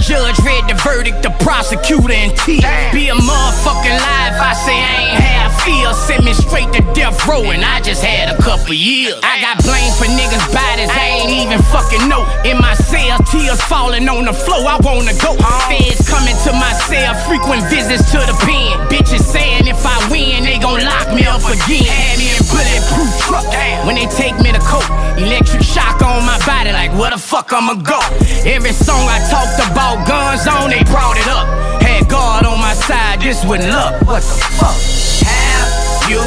Judge 0.00 0.40
read 0.40 0.64
the 0.64 0.80
verdict, 0.80 1.20
the 1.22 1.28
prosecutor 1.44 2.08
in 2.08 2.32
tears. 2.40 2.64
Be 2.88 3.12
a 3.12 3.16
motherfucking 3.20 3.96
lie 4.00 4.32
if 4.32 4.40
I 4.40 4.56
say 4.56 4.80
I 4.80 4.96
ain't 5.12 5.20
have 5.20 5.52
fear. 5.60 5.92
Send 5.92 6.24
me 6.24 6.32
straight 6.32 6.72
to 6.72 6.80
death 6.96 7.20
row, 7.28 7.52
and 7.52 7.60
I 7.60 7.84
just 7.84 8.02
had 8.02 8.32
a 8.32 8.36
couple 8.40 8.72
years. 8.72 9.20
I 9.22 9.44
got 9.44 9.60
blamed 9.60 9.92
for 10.00 10.08
niggas' 10.08 10.48
bodies, 10.48 10.88
I 10.88 11.20
ain't 11.20 11.32
even 11.36 11.60
fucking 11.68 12.08
know. 12.08 12.24
In 12.48 12.56
my 12.56 12.72
cell, 12.72 13.20
tears 13.28 13.60
falling 13.68 14.08
on 14.08 14.24
the 14.24 14.32
floor, 14.32 14.64
I 14.64 14.80
wanna 14.80 15.12
go. 15.20 15.36
Feds 15.68 16.08
coming 16.08 16.36
to 16.48 16.56
my 16.56 16.72
cell, 16.88 17.12
frequent 17.28 17.68
visits 17.68 18.08
to 18.16 18.24
the 18.24 18.32
pen. 18.40 18.88
Bitches 18.88 19.20
saying 19.20 19.68
if 19.68 19.84
I 19.84 20.00
win, 20.08 20.48
they 20.48 20.56
gon' 20.56 20.80
lock 20.80 21.12
me 21.12 21.28
up 21.28 21.44
again. 21.44 21.84
Had 21.84 22.16
me 22.16 22.32
in 22.32 22.44
bulletproof 22.50 23.10
truck. 23.22 23.46
When 23.86 23.96
they 23.96 24.06
take 24.06 24.36
me 24.42 24.52
to 24.52 24.60
court, 24.60 24.84
electric 25.16 25.62
shock 25.62 26.02
on 26.02 26.26
my 26.26 26.38
body, 26.44 26.72
like 26.72 26.92
where 26.98 27.10
the 27.10 27.18
fuck 27.18 27.52
I'ma 27.52 27.74
go? 27.80 27.98
Every 28.44 28.72
song 28.72 29.08
I 29.08 29.18
talked 29.30 29.56
about 29.56 30.06
guns 30.06 30.46
on, 30.46 30.70
they 30.70 30.84
brought 30.84 31.16
it 31.16 31.26
up. 31.26 31.46
Had 31.80 32.08
God 32.08 32.44
on 32.44 32.60
my 32.60 32.74
side, 32.74 33.20
this 33.20 33.42
with 33.44 33.64
luck. 33.66 34.02
What 34.06 34.22
the 34.22 34.38
fuck? 34.60 34.76
Have 35.24 36.10
you 36.10 36.22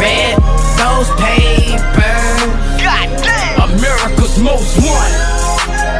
read 0.00 0.40
those 0.80 1.08
papers? 1.20 2.40
God 2.80 3.08
damn! 3.20 3.76
America's 3.76 4.38
most 4.40 4.78
wanted. 4.80 5.20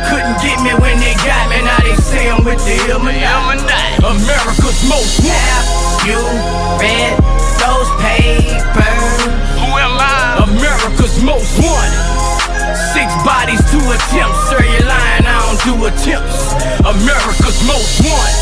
Couldn't 0.08 0.38
get 0.40 0.58
me 0.62 0.72
when 0.80 0.96
they 0.98 1.14
got 1.26 1.50
me, 1.50 1.60
now 1.60 1.80
they 1.82 1.96
say 2.00 2.30
I'm 2.30 2.44
with 2.44 2.62
the 2.64 2.76
Illuminati. 2.88 4.00
America's 4.00 4.80
most 4.88 5.20
wanted. 5.20 5.44
Have 5.50 6.06
you 6.08 6.20
read 6.80 7.14
those 7.60 7.90
papers? 8.00 9.45
America's 10.86 11.18
most 11.20 11.58
wanted. 11.58 11.98
Six 12.94 13.10
bodies, 13.26 13.58
two 13.74 13.82
attempts. 13.90 14.38
Sir, 14.46 14.62
you're 14.62 14.86
lying, 14.86 15.26
I 15.26 15.34
don't 15.42 15.58
do 15.66 15.74
attempts. 15.82 16.54
America's 16.86 17.58
most 17.66 18.06
wanted. 18.06 18.38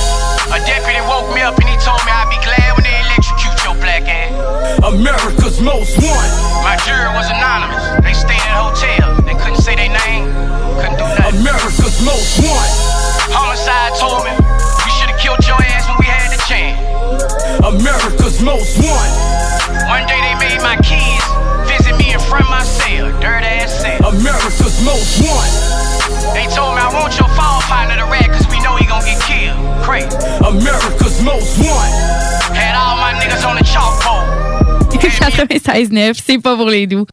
A 0.53 0.61
deputy 0.69 1.01
woke 1.09 1.33
me 1.33 1.41
up 1.41 1.57
and 1.57 1.65
he 1.65 1.77
told 1.81 2.05
me 2.05 2.13
I'd 2.13 2.29
be 2.29 2.37
glad 2.45 2.77
when 2.77 2.85
they 2.85 3.01
electrocute 3.01 3.57
your 3.65 3.73
black 3.81 4.05
ass. 4.05 4.37
America's 4.85 5.57
most 5.65 5.97
wanted. 5.97 6.37
My 6.61 6.77
jury 6.85 7.09
was 7.17 7.33
anonymous. 7.33 7.81
They 8.05 8.13
stayed 8.13 8.45
at 8.45 8.61
hotels. 8.61 9.25
They 9.25 9.37
couldn't 9.41 9.65
say 9.65 9.81
their 9.81 9.89
name, 10.05 10.29
couldn't 10.77 11.01
do 11.01 11.09
nothing. 11.17 11.41
America's 11.41 11.97
most 12.05 12.45
wanted. 12.45 12.77
Homicide 13.33 13.97
told 13.97 14.21
me 14.29 14.37
we 14.85 14.91
should 15.01 15.09
have 15.09 15.17
killed 15.17 15.41
your 15.49 15.57
ass 15.65 15.89
when 15.89 15.97
we 15.97 16.13
had 16.13 16.29
the 16.29 16.41
chance. 16.45 16.77
America's 17.65 18.45
most 18.45 18.77
wanted. 18.85 19.17
One 19.89 20.05
day 20.05 20.21
they 20.21 20.34
dirt 23.25 23.43
ass 23.43 23.81
cell. 23.81 24.13
America's 24.13 24.77
most 24.85 25.25
wanted. 25.25 25.57
They 26.37 26.45
told 26.53 26.77
me 26.77 26.85
I 26.85 26.93
want 26.93 27.17
your 27.19 27.29
fall 27.33 27.61
partner 27.65 27.97
to 27.97 28.05
rat 28.05 28.29
cause 28.29 28.47
we 28.53 28.61
know 28.61 28.77
he 28.77 28.85
gon' 28.85 29.01
get 29.09 29.17
killed. 29.25 29.57
Crazy. 29.81 30.13
America's 30.45 31.23
most 31.25 31.57
wanted. 31.57 31.97
Had 32.53 32.77
all 32.77 33.01
my 33.01 33.17
niggas 33.17 33.41
on 33.49 33.57
the 33.57 33.65
chalkboard. 33.65 34.29
96.9, 34.95 36.21
c'est 36.23 36.39
pas 36.39 36.55
pour 36.55 36.69
les 36.69 36.87
doux. 36.87 37.07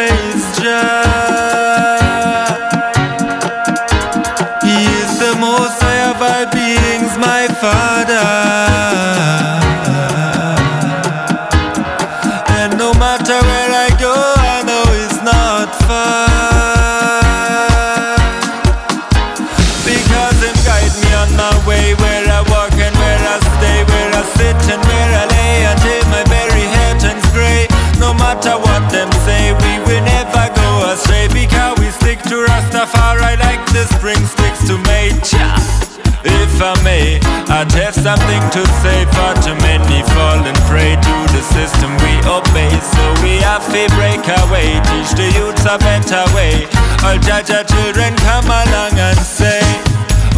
If 36.55 36.61
I 36.61 36.71
may, 36.87 37.19
I'd 37.51 37.69
have 37.75 37.93
something 37.93 38.39
to 38.55 38.63
say 38.79 39.03
For 39.11 39.33
too 39.43 39.59
many 39.59 39.99
fall 40.15 40.39
and 40.39 40.55
pray 40.71 40.95
to 40.95 41.15
the 41.35 41.43
system 41.51 41.91
we 41.99 42.15
obey. 42.23 42.71
So 42.79 43.03
we 43.19 43.43
have 43.43 43.67
to 43.75 43.83
break 43.99 44.23
away 44.23 44.79
Teach 44.87 45.11
the 45.19 45.27
youths 45.35 45.67
a 45.67 45.75
better 45.77 46.23
way. 46.31 46.63
All 47.03 47.19
Jaja 47.19 47.67
children 47.67 48.15
come 48.23 48.47
along 48.47 48.95
and 48.95 49.19
say 49.19 49.59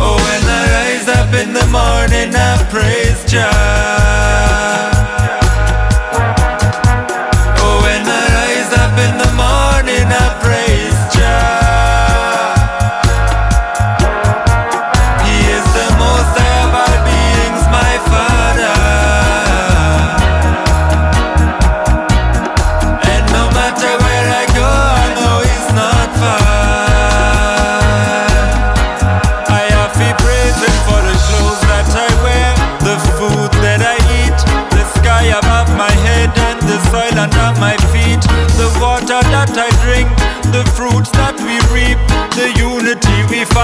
Oh, 0.01 0.17
when 0.17 0.41
I 0.41 0.61
rise 0.73 1.07
up 1.07 1.29
in 1.37 1.53
the 1.53 1.67
morning, 1.69 2.33
I 2.33 2.65
praise 2.73 3.23
Jah. 3.31 4.46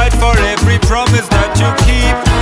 Fight 0.10 0.14
for, 0.20 0.38
every 0.42 0.80
promise 0.80 1.28
that 1.30 1.56
you 1.60 1.70
keep, 1.86 2.33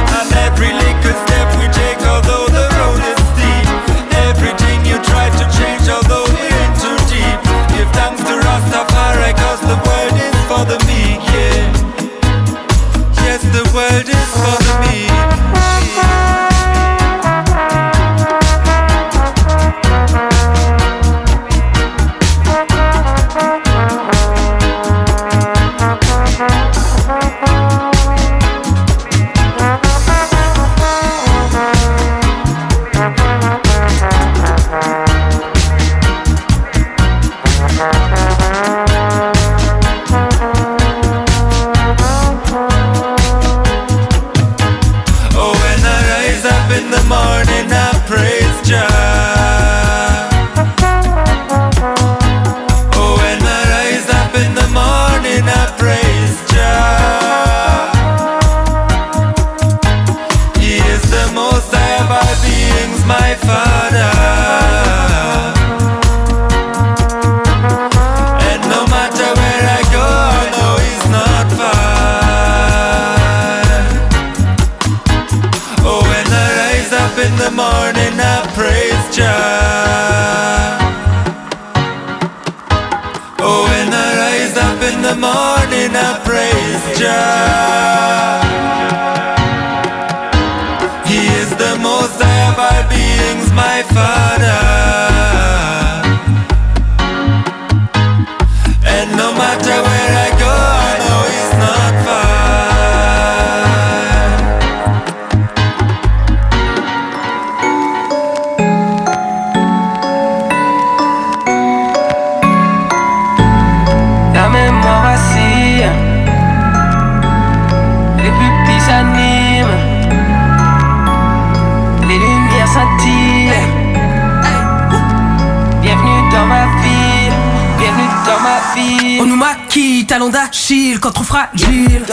quand 130.99 131.11
trop 131.11 131.23
fragile. 131.23 132.03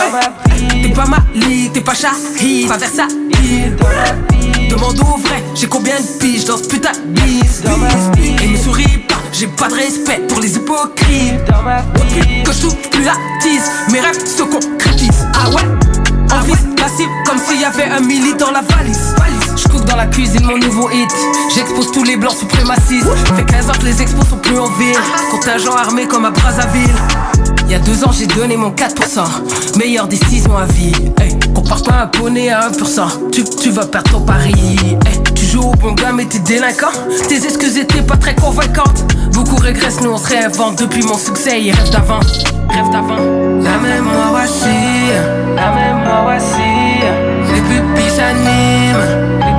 T'es 0.82 0.88
pas 0.90 1.06
Malik, 1.06 1.72
t'es 1.72 1.80
pas 1.80 1.94
Shahid, 1.94 2.68
pas 2.68 2.76
versatile. 2.76 3.76
Demande 4.70 5.00
au 5.00 5.18
vrai, 5.18 5.42
j'ai 5.54 5.66
combien 5.66 5.96
de 5.98 6.18
piges 6.18 6.44
dans 6.44 6.56
ce 6.56 6.64
putain 6.64 6.92
de 6.92 7.20
bise. 7.20 7.62
Et 8.42 8.46
me 8.46 8.56
souris 8.56 8.98
pas, 9.08 9.16
j'ai 9.32 9.46
pas 9.46 9.68
de 9.68 9.74
respect 9.74 10.22
pour 10.28 10.40
les 10.40 10.56
hypocrites. 10.56 11.34
Depuis 11.94 12.42
que 12.42 12.52
je 12.52 12.60
touche 12.60 12.90
plus 12.90 13.04
la 13.04 13.14
tise, 13.40 13.70
mes 13.90 14.00
rêves 14.00 14.24
se 14.24 14.42
concrétisent. 14.42 15.26
Ah 15.34 15.50
ouais, 15.50 15.62
on 16.32 16.40
vise 16.42 16.66
la 16.78 16.88
cible 16.88 17.10
comme 17.26 17.38
s'il 17.38 17.60
y 17.60 17.64
avait 17.64 17.88
un 17.90 18.00
milli 18.00 18.34
dans 18.34 18.50
la 18.50 18.60
valise. 18.60 19.14
Je 19.56 19.66
cook 19.68 19.84
dans 19.84 19.96
la 19.96 20.06
cuisine 20.06 20.44
mon 20.44 20.58
nouveau 20.58 20.90
hit. 20.90 21.10
J'expose 21.54 21.90
tous 21.92 22.04
les 22.04 22.16
blancs 22.16 22.36
suprémacistes. 22.36 23.08
Fait 23.36 23.44
15 23.44 23.70
ans 23.70 23.72
que 23.72 23.86
les 23.86 24.00
expos 24.02 24.28
sont 24.28 24.36
plus 24.36 24.58
en 24.58 24.68
ville. 24.78 24.98
Contingent 25.30 25.74
armé 25.74 26.06
comme 26.06 26.26
à 26.26 26.30
Brazzaville. 26.30 26.94
Il 27.68 27.72
y 27.72 27.74
a 27.74 27.80
deux 27.80 28.02
ans, 28.02 28.10
j'ai 28.10 28.26
donné 28.26 28.56
mon 28.56 28.70
4%. 28.70 29.76
Meilleure 29.78 30.08
décision 30.08 30.56
à 30.56 30.64
vie. 30.64 30.90
Hey, 31.20 31.38
compare 31.54 31.82
pas 31.82 32.00
un 32.04 32.06
poney 32.06 32.48
à 32.48 32.70
1%. 32.70 33.30
Tu, 33.30 33.44
tu 33.44 33.68
vas 33.68 33.84
perdre 33.84 34.10
ton 34.10 34.20
pari. 34.22 34.54
Tu 35.34 35.44
joues 35.44 35.64
au 35.64 35.74
bon 35.74 35.92
gars, 35.92 36.12
mais 36.14 36.24
t'es 36.24 36.38
délinquant. 36.38 36.92
Tes 37.28 37.44
excuses 37.44 37.76
étaient 37.76 38.00
pas 38.00 38.16
très 38.16 38.34
convaincantes. 38.34 39.04
Beaucoup 39.34 39.56
régressent, 39.56 40.00
nous 40.00 40.12
on 40.12 40.16
se 40.16 40.28
réinvente. 40.28 40.78
Depuis 40.78 41.02
mon 41.02 41.18
succès, 41.18 41.50
rêvent 41.50 41.90
d'avant. 41.90 42.20
Rêve 42.70 42.90
d'avant. 42.90 43.18
La 43.62 43.76
mémoire 43.76 44.32
vacille. 44.32 45.12
La 45.54 45.70
mémoire 45.74 46.24
vacille. 46.24 47.04
Les 47.52 47.60
pupilles 47.60 48.16
s'animent. 48.16 49.57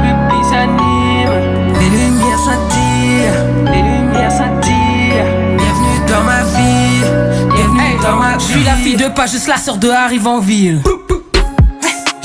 Je 8.39 8.53
suis 8.53 8.63
la 8.63 8.75
fille 8.75 8.95
de 8.95 9.07
pas 9.09 9.27
juste 9.27 9.47
la 9.47 9.57
sœur 9.57 9.77
de 9.77 9.89
arrive 9.89 10.27
en 10.27 10.39
ville. 10.39 10.81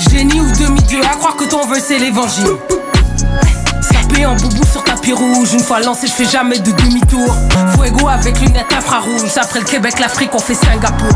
Génie 0.09 0.39
ou 0.39 0.51
demi-dieu, 0.57 1.01
à 1.03 1.15
croire 1.17 1.35
que 1.35 1.43
ton 1.45 1.65
vœu 1.65 1.77
c'est 1.85 1.99
l'évangile. 1.99 2.47
Sapé 3.81 4.25
en 4.25 4.35
boubou 4.35 4.63
sur 4.71 4.83
tapis 4.83 5.13
rouge, 5.13 5.53
une 5.53 5.59
fois 5.59 5.79
lancé, 5.81 6.07
je 6.07 6.13
fais 6.13 6.25
jamais 6.25 6.59
de 6.59 6.71
demi-tour. 6.71 7.35
Fuego 7.75 8.07
avec 8.07 8.39
lunettes 8.39 8.71
infrarouges, 8.75 9.23
après 9.39 9.59
le 9.59 9.65
Québec, 9.65 9.99
l'Afrique, 9.99 10.31
on 10.33 10.39
fait 10.39 10.55
Singapour. 10.55 11.09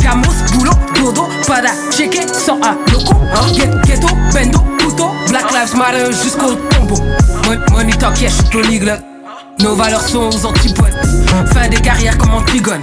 Camos, 0.00 0.32
boulot, 0.52 0.72
dodo, 0.96 1.28
pada, 1.46 1.70
checké, 1.90 2.20
sans 2.32 2.58
à 2.62 2.72
loco. 2.92 3.14
Hein? 3.34 3.52
Ghet- 3.52 3.86
Ghetto, 3.86 4.08
bendo, 4.32 4.58
couteau, 4.82 5.10
Black 5.28 5.50
Lives 5.52 5.76
Matter 5.76 6.12
jusqu'au 6.22 6.54
tombeau. 6.54 6.96
Mon- 7.44 7.76
Money 7.76 7.92
talk, 7.98 8.20
yeah, 8.20 8.30
je 8.30 8.58
suis. 8.58 8.90
Nos 9.60 9.74
valeurs 9.74 10.06
sont 10.06 10.28
aux 10.28 10.46
antipodes. 10.46 10.92
Fin 11.54 11.68
des 11.68 11.80
carrières 11.80 12.18
comme 12.18 12.34
Antigone. 12.34 12.82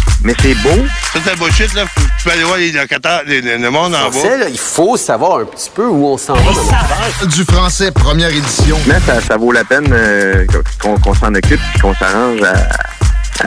mais 0.23 0.33
c'est 0.41 0.53
beau. 0.55 0.85
Ça, 1.13 1.19
c'est 1.23 1.33
de 1.33 1.39
bullshit, 1.39 1.73
là. 1.73 1.85
Tu 1.95 2.23
peux 2.23 2.31
aller 2.31 2.43
voir 2.43 2.57
les 2.57 2.71
locataires, 2.71 3.21
le 3.25 3.69
monde 3.69 3.95
en 3.95 4.05
bas. 4.05 4.11
Français, 4.11 4.37
là, 4.37 4.49
il 4.49 4.57
faut 4.57 4.97
savoir 4.97 5.39
un 5.39 5.45
petit 5.45 5.69
peu 5.73 5.87
où 5.87 6.07
on 6.07 6.17
s'en 6.17 6.33
va 6.33 6.51
dans. 6.51 7.25
Du 7.27 7.43
français, 7.43 7.91
première 7.91 8.29
édition. 8.29 8.77
Mais 8.87 8.99
ça, 8.99 9.21
ça 9.21 9.37
vaut 9.37 9.51
la 9.51 9.63
peine 9.63 9.89
euh, 9.91 10.45
qu'on 10.81 10.97
qu'on 10.97 11.13
s'en 11.13 11.33
occupe 11.33 11.59
et 11.75 11.79
qu'on 11.79 11.95
s'arrange 11.95 12.41
à, 12.43 12.53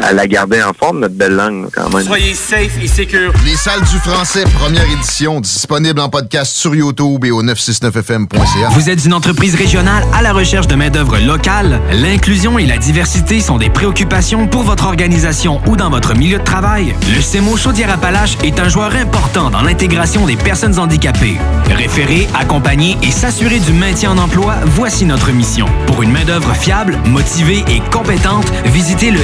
à 0.02 0.12
la 0.12 0.26
garder 0.26 0.62
en 0.62 0.72
forme, 0.72 1.00
notre 1.00 1.14
belle 1.14 1.34
langue, 1.34 1.68
quand 1.74 1.92
même. 1.94 2.06
Soyez 2.06 2.34
safe 2.34 2.82
et 2.82 2.88
secure. 2.88 3.32
Les 3.44 3.56
salles 3.56 3.82
du 3.82 3.98
français, 3.98 4.44
première 4.58 4.90
édition, 4.90 5.40
disponible 5.40 6.00
en 6.00 6.08
podcast 6.08 6.54
sur 6.54 6.74
YouTube 6.74 7.24
et 7.24 7.30
au 7.30 7.42
969fm.ca. 7.42 8.68
Vous 8.70 8.90
êtes 8.90 9.04
une 9.04 9.14
entreprise 9.14 9.54
régionale 9.54 10.04
à 10.12 10.22
la 10.22 10.32
recherche 10.32 10.66
de 10.66 10.74
main-d'œuvre 10.74 11.18
locale? 11.18 11.80
L'inclusion 11.92 12.58
et 12.58 12.66
la 12.66 12.78
diversité 12.78 13.40
sont 13.40 13.58
des 13.58 13.70
préoccupations 13.70 14.46
pour 14.46 14.62
votre 14.62 14.86
organisation 14.86 15.60
ou 15.66 15.76
dans 15.76 15.90
votre 15.90 16.14
milieu 16.14 16.38
de 16.38 16.44
travail? 16.44 16.94
Le 17.14 17.20
CEMO 17.20 17.56
Chaudière-Appalaches 17.56 18.36
est 18.42 18.58
un 18.58 18.68
joueur 18.68 18.94
important 18.94 19.50
dans 19.50 19.62
l'intégration 19.62 20.26
des 20.26 20.36
personnes 20.36 20.78
handicapées. 20.78 21.38
Référer, 21.70 22.28
accompagner 22.38 22.96
et 23.02 23.10
s'assurer 23.10 23.60
du 23.60 23.72
maintien 23.72 24.12
en 24.12 24.18
emploi, 24.18 24.56
voici 24.66 25.04
notre 25.04 25.30
mission. 25.30 25.66
Pour 25.86 26.02
une 26.02 26.12
main-d'œuvre 26.12 26.54
fiable, 26.54 26.98
motivée 27.06 27.64
et 27.68 27.80
compétente, 27.90 28.46
visitez 28.66 29.10
le 29.10 29.20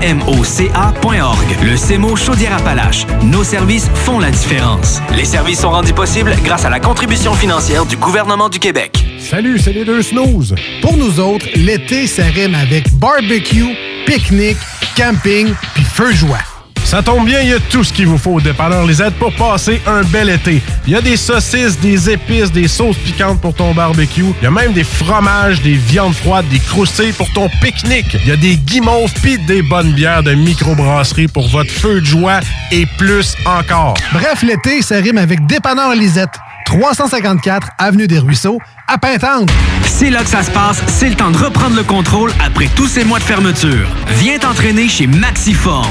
semoca.org. 0.00 1.56
Le 1.62 1.76
CEMO 1.76 2.16
Chaudière-Appalaches. 2.16 3.06
Nos 3.22 3.44
services 3.44 3.88
font 3.94 4.18
la 4.18 4.30
différence. 4.30 5.00
Les 5.16 5.24
services 5.24 5.60
sont 5.60 5.70
rendus 5.70 5.92
possibles 5.92 6.34
grâce 6.44 6.64
à 6.64 6.70
la 6.70 6.80
contribution 6.80 7.34
financière 7.34 7.86
du 7.86 7.96
gouvernement 7.96 8.48
du 8.48 8.58
Québec. 8.58 9.04
Salut, 9.18 9.58
c'est 9.58 9.72
les 9.72 9.84
deux 9.84 10.02
snooze. 10.02 10.54
Pour 10.80 10.96
nous 10.96 11.20
autres, 11.20 11.46
l'été, 11.54 12.06
ça 12.06 12.24
rime 12.24 12.54
avec 12.54 12.90
barbecue, 12.94 13.76
pique-nique, 14.06 14.58
camping 14.96 15.52
puis 15.74 15.84
feu 15.84 16.12
joie. 16.12 16.59
Ça 16.84 17.02
tombe 17.02 17.24
bien, 17.24 17.40
il 17.40 17.48
y 17.48 17.52
a 17.52 17.60
tout 17.60 17.84
ce 17.84 17.92
qu'il 17.92 18.06
vous 18.06 18.18
faut 18.18 18.32
au 18.32 18.40
dépanneur 18.40 18.84
Lisette 18.86 19.14
pour 19.14 19.32
passer 19.34 19.80
un 19.86 20.02
bel 20.02 20.28
été. 20.28 20.60
Il 20.86 20.92
y 20.92 20.96
a 20.96 21.00
des 21.00 21.16
saucisses, 21.16 21.78
des 21.78 22.10
épices, 22.10 22.50
des 22.50 22.66
sauces 22.68 22.96
piquantes 22.96 23.40
pour 23.40 23.54
ton 23.54 23.72
barbecue. 23.72 24.24
Il 24.40 24.44
y 24.44 24.46
a 24.46 24.50
même 24.50 24.72
des 24.72 24.84
fromages, 24.84 25.62
des 25.62 25.74
viandes 25.74 26.14
froides, 26.14 26.48
des 26.48 26.58
croustilles 26.58 27.12
pour 27.12 27.30
ton 27.32 27.48
pique-nique. 27.60 28.16
Il 28.24 28.28
y 28.28 28.32
a 28.32 28.36
des 28.36 28.56
guimauves 28.56 29.12
pis 29.22 29.38
des 29.38 29.62
bonnes 29.62 29.92
bières 29.92 30.22
de 30.22 30.34
microbrasserie 30.34 31.28
pour 31.28 31.48
votre 31.48 31.70
feu 31.70 32.00
de 32.00 32.06
joie 32.06 32.40
et 32.72 32.86
plus 32.98 33.34
encore. 33.44 33.94
Bref, 34.12 34.42
l'été, 34.42 34.82
ça 34.82 34.96
rime 34.96 35.18
avec 35.18 35.46
dépanneur 35.46 35.94
Lisette. 35.94 36.30
354 36.70 37.68
Avenue 37.78 38.06
des 38.06 38.20
Ruisseaux, 38.20 38.58
à 38.86 38.96
Pintante. 38.96 39.50
C'est 39.82 40.10
là 40.10 40.22
que 40.22 40.28
ça 40.28 40.44
se 40.44 40.50
passe, 40.52 40.80
c'est 40.86 41.08
le 41.08 41.16
temps 41.16 41.32
de 41.32 41.36
reprendre 41.36 41.74
le 41.74 41.82
contrôle 41.82 42.32
après 42.44 42.68
tous 42.76 42.86
ces 42.86 43.04
mois 43.04 43.18
de 43.18 43.24
fermeture. 43.24 43.88
Viens 44.18 44.38
t'entraîner 44.38 44.88
chez 44.88 45.08
Maxiform. 45.08 45.90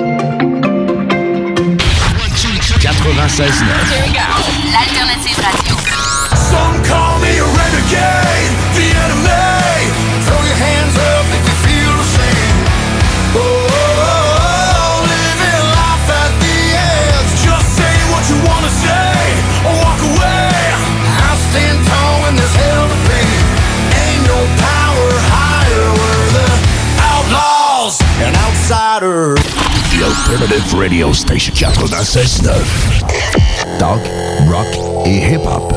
96.9. 3.13 4.71
L'alternative 4.71 5.37
radio. 5.37 5.75
Some 6.35 6.81
call 6.83 7.19
me 7.19 7.37
a 7.37 7.45
renegade, 7.45 8.51
the 8.75 8.87
enemy. 8.87 9.91
Throw 10.25 10.41
your 10.47 10.55
hands 10.55 10.95
up 10.95 11.25
if 11.35 11.43
you 11.43 11.55
feel 11.67 11.93
the 11.97 12.07
same. 12.07 12.55
Oh, 13.35 13.41
oh, 13.41 14.07
oh, 14.07 15.03
living 15.11 15.65
life 15.75 16.07
at 16.23 16.31
the 16.39 16.57
edge. 16.71 17.31
Just 17.43 17.67
say 17.75 17.95
what 18.11 18.23
you 18.31 18.37
wanna 18.47 18.71
say 18.71 19.15
or 19.67 19.75
walk 19.83 20.01
away. 20.11 20.55
I'll 21.27 21.41
stand 21.51 21.83
tall 21.87 22.15
when 22.23 22.33
there's 22.39 22.55
hell 22.55 22.87
to 22.87 22.97
pay. 23.11 23.27
Ain't 23.91 24.23
no 24.23 24.39
power 24.55 25.11
higher. 25.35 25.87
We're 25.99 26.29
the 26.39 26.49
outlaws 27.11 27.99
and 28.23 28.33
outsiders. 28.39 29.60
The 30.01 30.07
Alternative 30.07 30.73
Radio 30.73 31.13
Station 31.13 31.53
96.9. 31.53 33.77
Talk, 33.77 34.01
rock 34.49 34.65
et 35.05 35.19
hip-hop. 35.19 35.69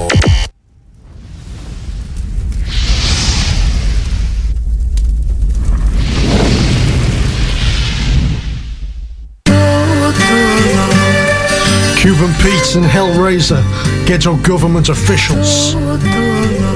Cuban 12.01 12.33
Pete 12.41 12.77
and 12.77 12.87
Hellraiser, 12.87 13.63
get 14.07 14.25
your 14.25 14.39
government 14.39 14.89
officials, 14.89 15.75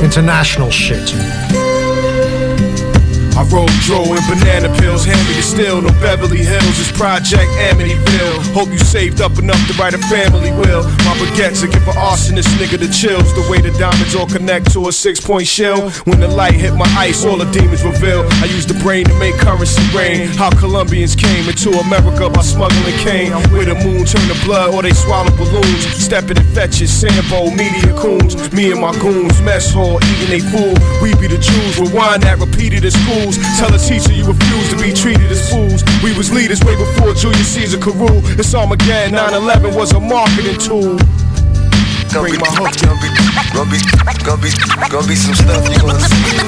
international 0.05 0.70
shit. 0.70 1.15
I 3.39 3.47
roll 3.55 3.70
dro 3.86 4.02
and 4.02 4.27
banana 4.27 4.66
pills, 4.82 5.05
hand 5.05 5.23
me 5.28 5.35
the 5.39 5.47
still. 5.47 5.81
No 5.81 5.94
Beverly 6.02 6.43
Hills, 6.43 6.74
it's 6.74 6.90
Project 6.90 7.47
Amityville. 7.70 8.43
Hope 8.51 8.66
you 8.66 8.78
saved 8.78 9.20
up 9.20 9.39
enough 9.39 9.62
to 9.70 9.74
write 9.78 9.94
a 9.94 10.02
family 10.10 10.51
will. 10.51 10.82
My 11.06 11.15
baguettes 11.23 11.62
will 11.62 11.70
give 11.70 11.86
an 11.86 11.94
arsonist 11.94 12.51
nigga 12.59 12.82
the 12.82 12.90
chills. 12.90 13.31
The 13.39 13.47
way 13.48 13.62
the 13.62 13.70
diamonds 13.78 14.16
all 14.16 14.27
connect 14.27 14.73
to 14.73 14.89
a 14.89 14.93
six 14.93 15.20
point 15.20 15.47
shell. 15.47 15.90
When 16.02 16.19
the 16.19 16.27
light 16.27 16.55
hit 16.55 16.74
my 16.74 16.90
ice, 16.98 17.24
all 17.24 17.36
the 17.36 17.48
demons 17.52 17.85
reveal. 17.85 18.27
I 18.43 18.47
use 18.47 18.66
the 18.66 18.74
brain 18.82 19.06
to 19.06 19.15
make 19.20 19.36
currency 19.39 19.86
rain. 19.97 20.27
How 20.35 20.51
Colombians 20.51 21.15
came 21.15 21.48
into 21.48 21.70
America 21.78 22.28
by 22.28 22.43
smuggling 22.43 22.98
cane. 23.06 23.31
Where 23.55 23.70
the 23.70 23.78
moon 23.86 24.02
turned 24.02 24.27
to 24.35 24.39
blood 24.44 24.74
or 24.74 24.82
they 24.82 24.90
swallow 24.90 25.31
balloons. 25.39 25.86
Stepping 25.94 26.39
in 26.39 26.48
fetches, 26.59 26.90
Sambo, 26.90 27.55
media 27.55 27.94
coons. 27.94 28.35
Me 28.51 28.73
and 28.73 28.81
my 28.81 28.90
goons, 28.98 29.40
mess 29.43 29.70
hall, 29.70 30.02
eating 30.10 30.27
they 30.27 30.43
food. 30.43 30.74
We 30.98 31.15
be 31.23 31.31
the 31.31 31.39
Jews, 31.39 31.78
rewind 31.78 32.24
that, 32.24 32.43
repeated 32.43 32.85
at 32.85 32.98
schools. 33.33 33.59
Tell 33.59 33.73
a 33.75 33.79
teacher 33.79 34.13
you 34.13 34.25
refuse 34.27 34.69
to 34.71 34.77
be 34.77 34.93
treated 34.93 35.31
as 35.31 35.51
fools. 35.51 35.83
We 36.03 36.17
was 36.17 36.31
leaders 36.33 36.61
way 36.65 36.77
before 36.77 37.15
Julius 37.15 37.49
Caesar 37.55 37.79
could 37.79 37.97
rule. 37.97 38.21
It's 38.39 38.55
Armageddon, 38.55 39.15
9-11 39.19 39.75
was 39.77 39.93
a 39.93 40.01
marketing 40.01 40.59
tool. 40.59 40.99
Bring 42.09 42.41
my 42.41 42.49
hook. 42.57 42.73
Gonna 42.81 42.97
be, 43.05 43.09
gonna 43.53 43.69
be, 43.69 43.79
gonna 44.25 44.41
be, 44.41 44.51
gonna 44.89 45.07
be 45.07 45.15
some 45.17 45.35
stuff 45.37 45.61
you 45.69 45.77
gonna 45.77 46.01
see. 46.01 46.41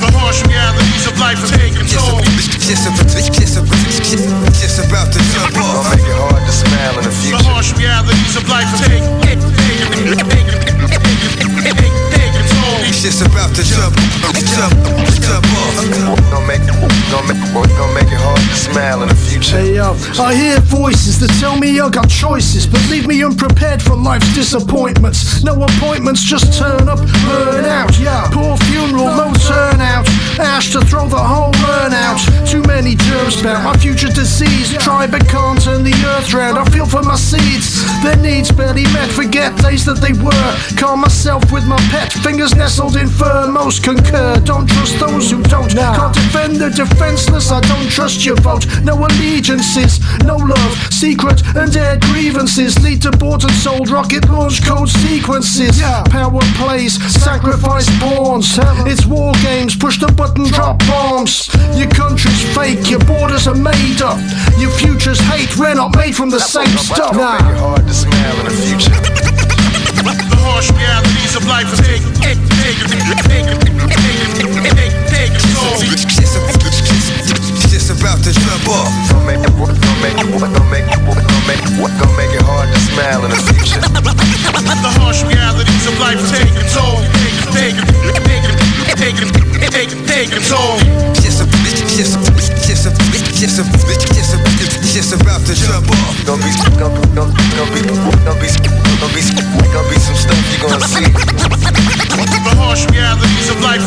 The 0.00 0.08
harsh 0.16 0.40
realities 0.48 1.04
of 1.06 1.18
life 1.20 1.36
are 1.44 1.52
taking 1.52 1.84
toll. 1.92 2.24
Just, 2.64 2.88
about- 2.88 3.12
just, 3.12 3.28
just, 3.36 3.60
just 3.60 4.78
about 4.88 5.12
to 5.12 5.20
jump 5.36 5.52
off. 5.60 5.84
Gonna 5.84 6.00
make 6.00 6.06
it 6.08 6.16
hard 6.16 6.40
to 6.48 6.52
smile 6.52 6.96
in 6.98 7.04
the 7.04 7.12
future. 7.12 7.36
The 7.36 7.44
harsh 7.44 7.76
realities 7.76 8.36
of 8.40 8.48
life 8.48 8.72
are 8.72 8.80
taking 8.88 9.20
toll. 11.76 11.83
Just 13.02 13.20
about 13.20 13.54
to 13.54 13.62
jump, 13.62 13.94
jump, 14.56 14.72
jump 15.20 15.44
off. 15.60 15.76
Gonna 16.30 16.46
make, 16.46 16.64
gonna 17.10 17.28
make, 17.28 17.52
gonna 17.52 17.92
make 17.92 18.08
it 18.08 18.16
hard 18.16 18.40
to 18.40 18.56
smile 18.56 19.02
in 19.02 19.08
the 19.08 19.14
future. 19.14 19.58
Hey 19.58 19.74
yo, 19.74 19.92
I 20.18 20.34
hear 20.34 20.58
voices 20.60 21.20
that 21.20 21.28
tell 21.38 21.58
me 21.58 21.80
I 21.80 21.90
got 21.90 22.08
choices, 22.08 22.66
but 22.66 22.80
leave 22.88 23.06
me 23.06 23.22
unprepared 23.22 23.82
for 23.82 23.94
life's 23.94 24.32
disappointments. 24.34 25.44
No 25.44 25.52
appointments, 25.52 26.22
just 26.22 26.56
turn 26.58 26.88
up, 26.88 26.98
burn 27.28 27.66
out. 27.66 27.92
Yeah, 27.98 28.26
poor 28.32 28.56
funeral, 28.72 29.04
low 29.04 29.32
turnout. 29.34 30.08
Ash 30.40 30.72
to 30.72 30.80
throw 30.80 31.06
the 31.06 31.20
whole 31.20 31.52
burn 31.60 31.92
out. 31.92 32.18
Too 32.48 32.62
many 32.62 32.94
germs 32.96 33.40
about 33.40 33.62
my 33.64 33.76
future 33.76 34.08
disease. 34.08 34.72
Try 34.78 35.06
but 35.06 35.28
can't 35.28 35.60
turn 35.60 35.84
the 35.84 35.94
earth 36.16 36.32
round. 36.32 36.58
I 36.58 36.64
feel 36.70 36.86
for 36.86 37.02
my 37.02 37.16
seeds, 37.16 37.84
their 38.02 38.16
needs 38.16 38.50
barely 38.50 38.84
met. 38.96 39.10
Forget 39.10 39.54
days 39.60 39.84
that 39.84 40.00
they 40.00 40.14
were. 40.24 40.50
Calm 40.80 41.00
myself 41.00 41.44
with 41.52 41.66
my 41.66 41.78
pet. 41.92 42.10
Fingers 42.24 42.54
nestled 42.54 42.83
in 42.92 43.08
fur, 43.08 43.48
most 43.48 43.82
concur. 43.82 44.40
Don't 44.44 44.68
trust 44.68 44.98
those 44.98 45.30
who 45.30 45.42
don't. 45.44 45.70
Can't 45.72 46.14
defend 46.14 46.56
the 46.56 46.68
defenseless. 46.70 47.50
I 47.50 47.60
don't 47.60 47.88
trust 47.88 48.24
your 48.24 48.36
vote. 48.36 48.66
No 48.82 48.94
allegiances, 49.06 50.00
no 50.24 50.36
love. 50.36 50.72
Secret 50.92 51.42
and 51.56 51.74
aired 51.76 52.02
grievances 52.02 52.78
lead 52.84 53.00
to 53.02 53.10
bought 53.10 53.44
and 53.44 53.52
sold 53.52 53.90
rocket 53.90 54.28
launch 54.28 54.64
code 54.64 54.88
sequences. 54.88 55.80
Power 56.10 56.42
plays, 56.60 57.00
sacrifice 57.12 57.88
pawns. 57.98 58.58
It's 58.86 59.06
war 59.06 59.32
games, 59.42 59.76
push 59.76 59.98
the 59.98 60.12
button, 60.12 60.44
drop 60.52 60.78
bombs. 60.86 61.48
Your 61.74 61.90
country's 61.90 62.42
fake, 62.54 62.90
your 62.90 63.00
borders 63.00 63.46
are 63.46 63.54
made 63.54 64.02
up. 64.02 64.18
Your 64.58 64.70
future's 64.70 65.20
hate, 65.20 65.56
we're 65.56 65.74
not 65.74 65.96
made 65.96 66.14
from 66.14 66.30
the 66.30 66.40
same 66.40 66.76
stuff. 66.76 67.16
Make 67.16 67.40
it 67.40 67.58
hard 67.58 67.86
to 67.86 67.94
smile 67.94 68.40
in 68.40 68.46
the 68.46 68.52
future. 68.52 69.23
The 70.04 70.36
harsh 70.44 70.68
realities 70.76 71.32
of 71.32 71.48
life 71.48 71.64
is 71.72 71.80
taking, 71.80 72.12
taking, 72.20 72.44
taking, 72.60 72.84
taking, 73.24 73.56
taking, 73.88 74.60
taking, 74.68 74.92
taking 75.08 75.40
toll. 75.56 75.80
Just 77.72 77.88
about 77.88 78.20
to 78.20 78.30
jump 78.36 78.68
off. 78.68 78.92
Don't 79.08 79.24
make 79.24 79.40
it, 79.40 79.48
don't 79.48 79.72
make 80.04 80.12
it, 80.20 80.28
don't 80.28 80.68
make 80.68 80.84
it, 80.84 81.00
don't 81.00 81.46
make 81.48 81.56
it, 81.56 81.72
don't 81.96 82.16
make 82.20 82.36
it 82.36 82.44
hard 82.44 82.68
to 82.68 82.80
smile 82.84 83.24
in 83.24 83.32
the 83.32 83.40
picture. 83.48 83.80
The 83.80 84.92
harsh 85.00 85.24
realities 85.24 85.86
of 85.88 85.96
life 85.96 86.20
is 86.20 86.28
taking 86.36 86.68
toll. 86.68 87.00
Taking, 87.56 87.88
taking, 88.28 88.52
taking, 89.00 89.32
taking, 89.32 89.64
taking, 89.72 90.04
taking 90.04 90.44
toll. 90.44 90.76
Just 91.16 91.40
a, 91.40 91.48
just 91.96 92.12
a, 92.12 92.28
just 92.60 92.92
a 92.92 93.33
about 95.20 95.44
to 95.44 95.52
jump 95.52 95.84
off. 95.90 96.16
Be, 96.24 96.40
be, 96.40 96.64
be, 97.76 98.48
be, 99.12 99.20
be 99.20 99.98
some 100.00 100.16
stuff 100.16 100.40
you 100.48 100.58
gonna 100.64 100.80
see. 100.80 101.04
The 101.04 102.52
harsh 102.56 102.88
realities 102.88 103.50
of 103.50 103.60
life 103.60 103.84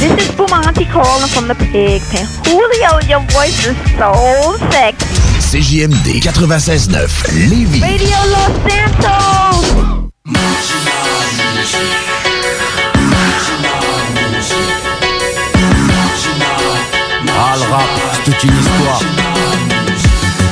This 0.00 0.28
is 0.28 0.34
Bumanti 0.34 0.90
calling 0.90 1.28
from 1.28 1.48
the 1.48 1.54
pig 1.54 2.02
pen. 2.10 2.26
Julio, 2.44 2.98
your 3.06 3.20
voice 3.30 3.66
is 3.66 3.76
so 3.98 4.56
sexy. 4.70 5.27
CJMD 5.50 6.20
96.9 6.20 7.08
Lévis. 7.48 7.80
Radio 7.80 8.16
Los 8.28 8.70
Santos. 8.70 10.08
Ah, 17.40 17.54
le 17.56 17.72
rap, 17.72 17.82
c'est 18.12 18.24
toute 18.24 18.44
une 18.44 18.58
histoire. 18.58 19.00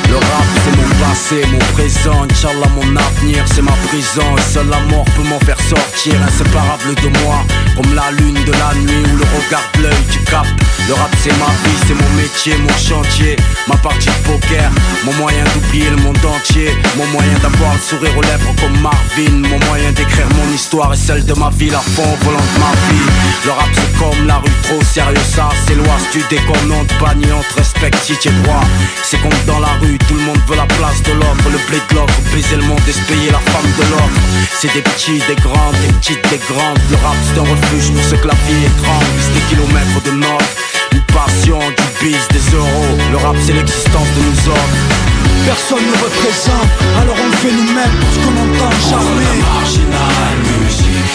Le 0.08 0.16
rap, 0.16 0.46
c'est 0.64 0.76
mon 0.76 0.88
passé, 1.04 1.42
mon 1.50 1.58
présent. 1.74 2.22
Inch'Allah, 2.30 2.68
mon 2.74 2.96
avenir, 2.96 3.44
c'est 3.46 3.62
ma 3.62 3.72
prison. 3.88 4.36
Et 4.38 4.52
seul 4.52 4.68
la 4.68 4.80
mort 4.80 5.04
peut 5.16 5.28
m'en 5.28 5.40
faire 5.40 5.60
sortir, 5.60 6.14
inséparable 6.22 6.94
de 7.02 7.08
moi. 7.20 7.44
Comme 7.76 7.94
la 7.94 8.10
lune 8.10 8.42
de 8.44 8.52
la 8.52 8.74
nuit 8.74 9.04
ou 9.12 9.16
le 9.16 9.24
regard 9.36 9.62
l'œil 9.82 10.02
qui 10.10 10.18
capte. 10.24 10.48
Le 10.88 10.94
rap, 10.94 11.10
c'est 11.20 11.36
ma 11.38 11.46
vie, 11.46 11.78
c'est 11.86 11.94
mon 11.94 12.08
métier, 12.16 12.56
mon 12.58 12.78
chantier. 12.78 13.36
Ma 13.66 13.76
partie 13.76 14.08
de 14.08 14.22
poker, 14.24 14.70
mon 15.04 15.12
moyen 15.14 15.44
d'oublier 15.52 15.90
le 15.90 15.96
monde 15.96 16.16
entier. 16.24 16.70
Mon 16.96 17.06
moyen 17.08 17.36
d'avoir 17.42 17.74
le 17.74 17.80
sourire 17.80 18.16
aux 18.16 18.22
lèvres 18.22 18.54
comme 18.60 18.80
Marvin. 18.80 19.48
Mon 19.50 19.58
moyen 19.66 19.92
d'écrire 19.92 20.26
mon 20.36 20.54
histoire 20.54 20.94
et 20.94 20.96
celle 20.96 21.24
de 21.26 21.34
ma 21.34 21.50
ville 21.50 21.74
à 21.74 21.80
fond 21.80 22.06
au 22.06 22.24
volant 22.24 22.38
de 22.38 22.60
ma 22.60 22.72
vie. 22.88 23.06
Le 23.44 23.50
rap, 23.50 23.68
c'est 23.74 23.98
comme 23.98 24.26
la 24.26 24.36
rue, 24.36 24.50
trop 24.62 24.82
sérieux, 24.82 25.26
ça 25.34 25.48
s'éloigne. 25.66 26.06
Tu 26.12 26.22
déconnes, 26.30 26.72
on 26.72 26.84
te 26.84 26.94
banni, 27.00 27.26
on 27.32 27.42
te 27.42 27.58
respecte 27.58 27.98
si 28.02 28.16
tu 28.18 28.28
es 28.28 28.32
droit. 28.42 28.64
C'est 29.02 29.20
comme 29.20 29.36
dans 29.46 29.58
la 29.58 29.74
rue, 29.80 29.98
tout 30.08 30.14
le 30.14 30.22
monde 30.22 30.40
veut 30.46 30.56
la 30.56 30.66
place 30.66 31.02
de 31.02 31.12
l'autre. 31.12 31.44
Le 31.50 31.58
blé 31.68 31.78
de 31.90 31.94
l'autre, 31.96 32.14
baiser 32.32 32.56
le 32.56 32.62
monde 32.62 32.80
et 32.88 32.92
se 32.92 33.00
payer 33.00 33.30
la 33.30 33.40
femme 33.50 33.70
de 33.76 33.82
l'autre. 33.90 34.20
C'est 34.58 34.72
des 34.72 34.82
petits, 34.82 35.20
des 35.28 35.36
grands, 35.42 35.72
des 35.82 35.92
petites, 35.98 36.22
des 36.30 36.40
grandes. 36.48 36.78
Le 36.90 36.96
rap, 36.96 37.16
c'est 37.26 37.40
un 37.40 37.56
refuge 37.66 37.92
pour 37.92 38.04
ceux 38.04 38.16
que 38.16 38.28
la 38.28 38.34
vie 38.46 38.64
est 38.64 38.82
grande. 38.82 39.04
C'est 39.20 39.34
des 39.34 39.46
kilomètres 39.48 40.02
de 40.04 40.10
nord. 40.12 40.42
Une 40.92 41.02
passion, 41.12 41.58
du 41.58 41.86
bis, 42.04 42.28
des 42.32 42.56
euros. 42.56 42.96
Le 43.10 43.16
rap, 43.18 43.36
c'est 43.44 43.52
l'existence 43.52 44.08
de 44.16 44.20
nous 44.22 44.52
autres. 44.52 45.06
Personne 45.44 45.78
ne 45.78 45.96
représente, 46.02 46.70
alors 47.00 47.14
on 47.22 47.26
le 47.30 47.36
fait 47.36 47.52
nous-mêmes 47.52 47.96
parce 48.02 48.18
qu'on 48.18 48.34
entend 48.34 48.74
jamais 48.90 49.38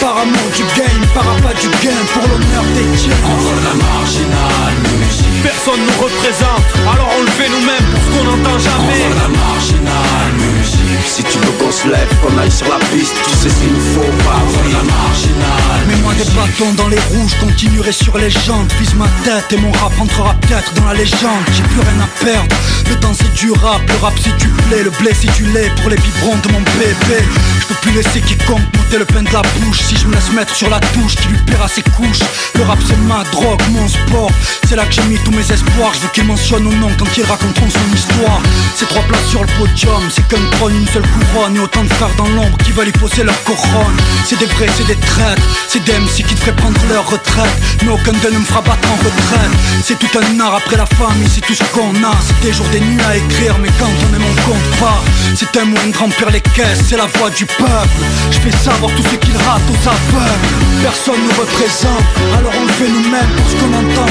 Par 0.00 0.16
amour 0.16 0.48
du 0.56 0.62
game, 0.72 1.04
par 1.12 1.26
appât 1.28 1.52
du 1.60 1.68
gain, 1.84 2.00
pour 2.14 2.22
l'honneur 2.22 2.64
des 2.72 2.96
tiens 2.96 3.12
la 3.12 3.74
marginale 3.76 4.76
musique 4.96 5.42
Personne 5.42 5.80
nous 5.84 6.02
représente, 6.02 6.64
alors 6.80 7.10
on 7.18 7.22
le 7.22 7.30
fait 7.36 7.50
nous-mêmes 7.50 7.86
pour 7.92 8.00
ce 8.00 8.08
qu'on 8.08 8.24
n'entend 8.24 8.58
jamais 8.58 9.04
la 9.20 9.28
marginale 9.28 10.32
musique 10.40 11.04
Si 11.04 11.22
tu 11.24 11.38
veux 11.38 11.58
qu'on 11.72 11.78
se 11.78 11.88
lève, 11.88 12.08
qu'on 12.20 12.38
aille 12.38 12.50
sur 12.50 12.68
la 12.68 12.78
piste. 12.92 13.14
Tu 13.24 13.36
sais 13.36 13.48
ce 13.48 13.54
qu'il 13.60 13.72
nous 13.72 13.80
faut 13.80 14.12
pas 14.24 14.42
la 14.72 14.82
marginale. 14.82 15.86
Mets-moi 15.88 16.12
des 16.14 16.30
bâtons 16.30 16.72
dans 16.74 16.88
les 16.88 16.98
roues, 16.98 17.28
je 17.28 17.44
continuerai 17.44 17.92
sur 17.92 18.16
les 18.18 18.30
jantes. 18.30 18.72
Vise 18.80 18.94
ma 18.94 19.08
tête 19.24 19.52
et 19.52 19.56
mon 19.56 19.72
rap 19.72 19.92
entrera 20.00 20.34
peut-être 20.34 20.72
dans 20.74 20.86
la 20.86 20.94
légende. 20.94 21.44
J'ai 21.52 21.62
plus 21.62 21.80
rien 21.80 22.00
à 22.02 22.24
perdre, 22.24 22.56
le 22.88 22.96
temps 22.96 23.14
c'est 23.14 23.32
du 23.34 23.50
rap. 23.52 23.80
Le 23.88 23.96
rap 24.04 24.18
si 24.18 24.30
tu 24.38 24.48
plais, 24.48 24.82
le 24.82 24.90
blé 24.90 25.14
si 25.14 25.26
tu 25.28 25.44
l'es 25.44 25.70
Pour 25.80 25.90
les 25.90 25.96
biberons 25.96 26.36
de 26.42 26.52
mon 26.52 26.60
bébé. 26.60 27.22
Je 27.60 27.66
peux 27.66 27.74
plus 27.82 27.92
laisser 27.92 28.20
quiconque 28.20 28.60
monter 28.76 28.98
le 28.98 29.04
pain 29.04 29.22
de 29.22 29.32
la 29.32 29.42
bouche. 29.42 29.80
Si 29.80 29.96
je 29.96 30.06
me 30.06 30.14
laisse 30.14 30.32
mettre 30.32 30.54
sur 30.54 30.68
la 30.68 30.80
touche, 30.80 31.16
qui 31.16 31.28
lui 31.28 31.38
paiera 31.38 31.68
ses 31.68 31.82
couches. 31.82 32.20
Le 32.54 32.62
rap 32.64 32.78
c'est 32.86 32.98
ma 33.08 33.24
drogue, 33.24 33.62
mon 33.70 33.88
sport. 33.88 34.30
C'est 34.68 34.76
là 34.76 34.84
que 34.84 34.92
j'ai 34.92 35.04
mis 35.04 35.18
tous 35.18 35.32
mes 35.32 35.52
espoirs. 35.52 35.92
Je 35.94 36.00
veux 36.00 36.08
qu'il 36.12 36.24
mentionne 36.24 36.66
au 36.66 36.72
nom 36.72 36.90
quand 36.98 37.16
ils 37.16 37.24
raconteront 37.24 37.70
son 37.70 37.94
histoire. 37.94 38.40
C'est 38.74 38.88
trois 38.88 39.02
places 39.02 39.28
sur 39.30 39.40
le 39.40 39.48
podium, 39.58 40.02
c'est 40.10 40.26
qu'un 40.28 40.44
trône, 40.58 40.74
une 40.74 40.88
seule 40.88 41.06
couronne 41.06 41.61
autant 41.62 41.84
de 41.84 41.92
frères 41.92 42.14
dans 42.16 42.28
l'ombre 42.28 42.56
qui 42.58 42.72
veulent 42.72 42.88
y 42.88 42.92
poser 42.92 43.22
leur 43.24 43.40
couronne. 43.44 43.96
C'est 44.24 44.38
des 44.38 44.46
vrais, 44.46 44.68
c'est 44.76 44.86
des 44.86 44.96
traîtres 44.96 45.42
C'est 45.68 45.82
des 45.84 45.92
MC 45.92 46.24
qui 46.26 46.34
devraient 46.34 46.56
prendre 46.56 46.80
leur 46.88 47.08
retraite. 47.08 47.56
Mais 47.82 47.92
aucun 47.92 48.12
d'eux 48.12 48.30
ne 48.30 48.38
me 48.38 48.44
fera 48.44 48.62
battre 48.62 48.88
en 48.90 48.96
retraite. 48.96 49.52
C'est 49.82 49.98
tout 49.98 50.10
un 50.18 50.40
art 50.40 50.54
après 50.56 50.76
la 50.76 50.86
famille, 50.86 51.28
c'est 51.28 51.40
tout 51.40 51.54
ce 51.54 51.64
qu'on 51.72 51.94
a. 52.02 52.14
C'est 52.26 52.40
des 52.46 52.52
jours, 52.52 52.66
des 52.72 52.80
nuits 52.80 53.02
à 53.08 53.16
écrire 53.16 53.56
Mais 53.60 53.70
quand 53.78 53.86
on 53.86 54.16
est 54.16 54.18
mon 54.18 54.34
compte 54.42 54.80
pas. 54.80 55.02
C'est 55.34 55.56
un 55.56 55.64
moyen 55.64 55.88
de 55.88 55.96
remplir 55.96 56.30
les 56.30 56.40
caisses, 56.40 56.82
c'est 56.88 56.96
la 56.96 57.06
voix 57.06 57.30
du 57.30 57.46
peuple. 57.46 58.02
Je 58.30 58.38
fais 58.38 58.56
savoir 58.56 58.90
tout 58.94 59.02
ce 59.02 59.16
qu'ils 59.16 59.36
ratent 59.36 59.62
aux 59.70 59.88
aveugles. 59.88 60.62
Personne 60.82 61.20
nous 61.22 61.40
représente, 61.40 62.04
alors 62.38 62.52
on 62.58 62.66
le 62.66 62.72
fait 62.72 62.88
nous-mêmes 62.88 63.32
Parce 63.36 63.54
qu'on 63.54 63.72
entend 63.72 64.06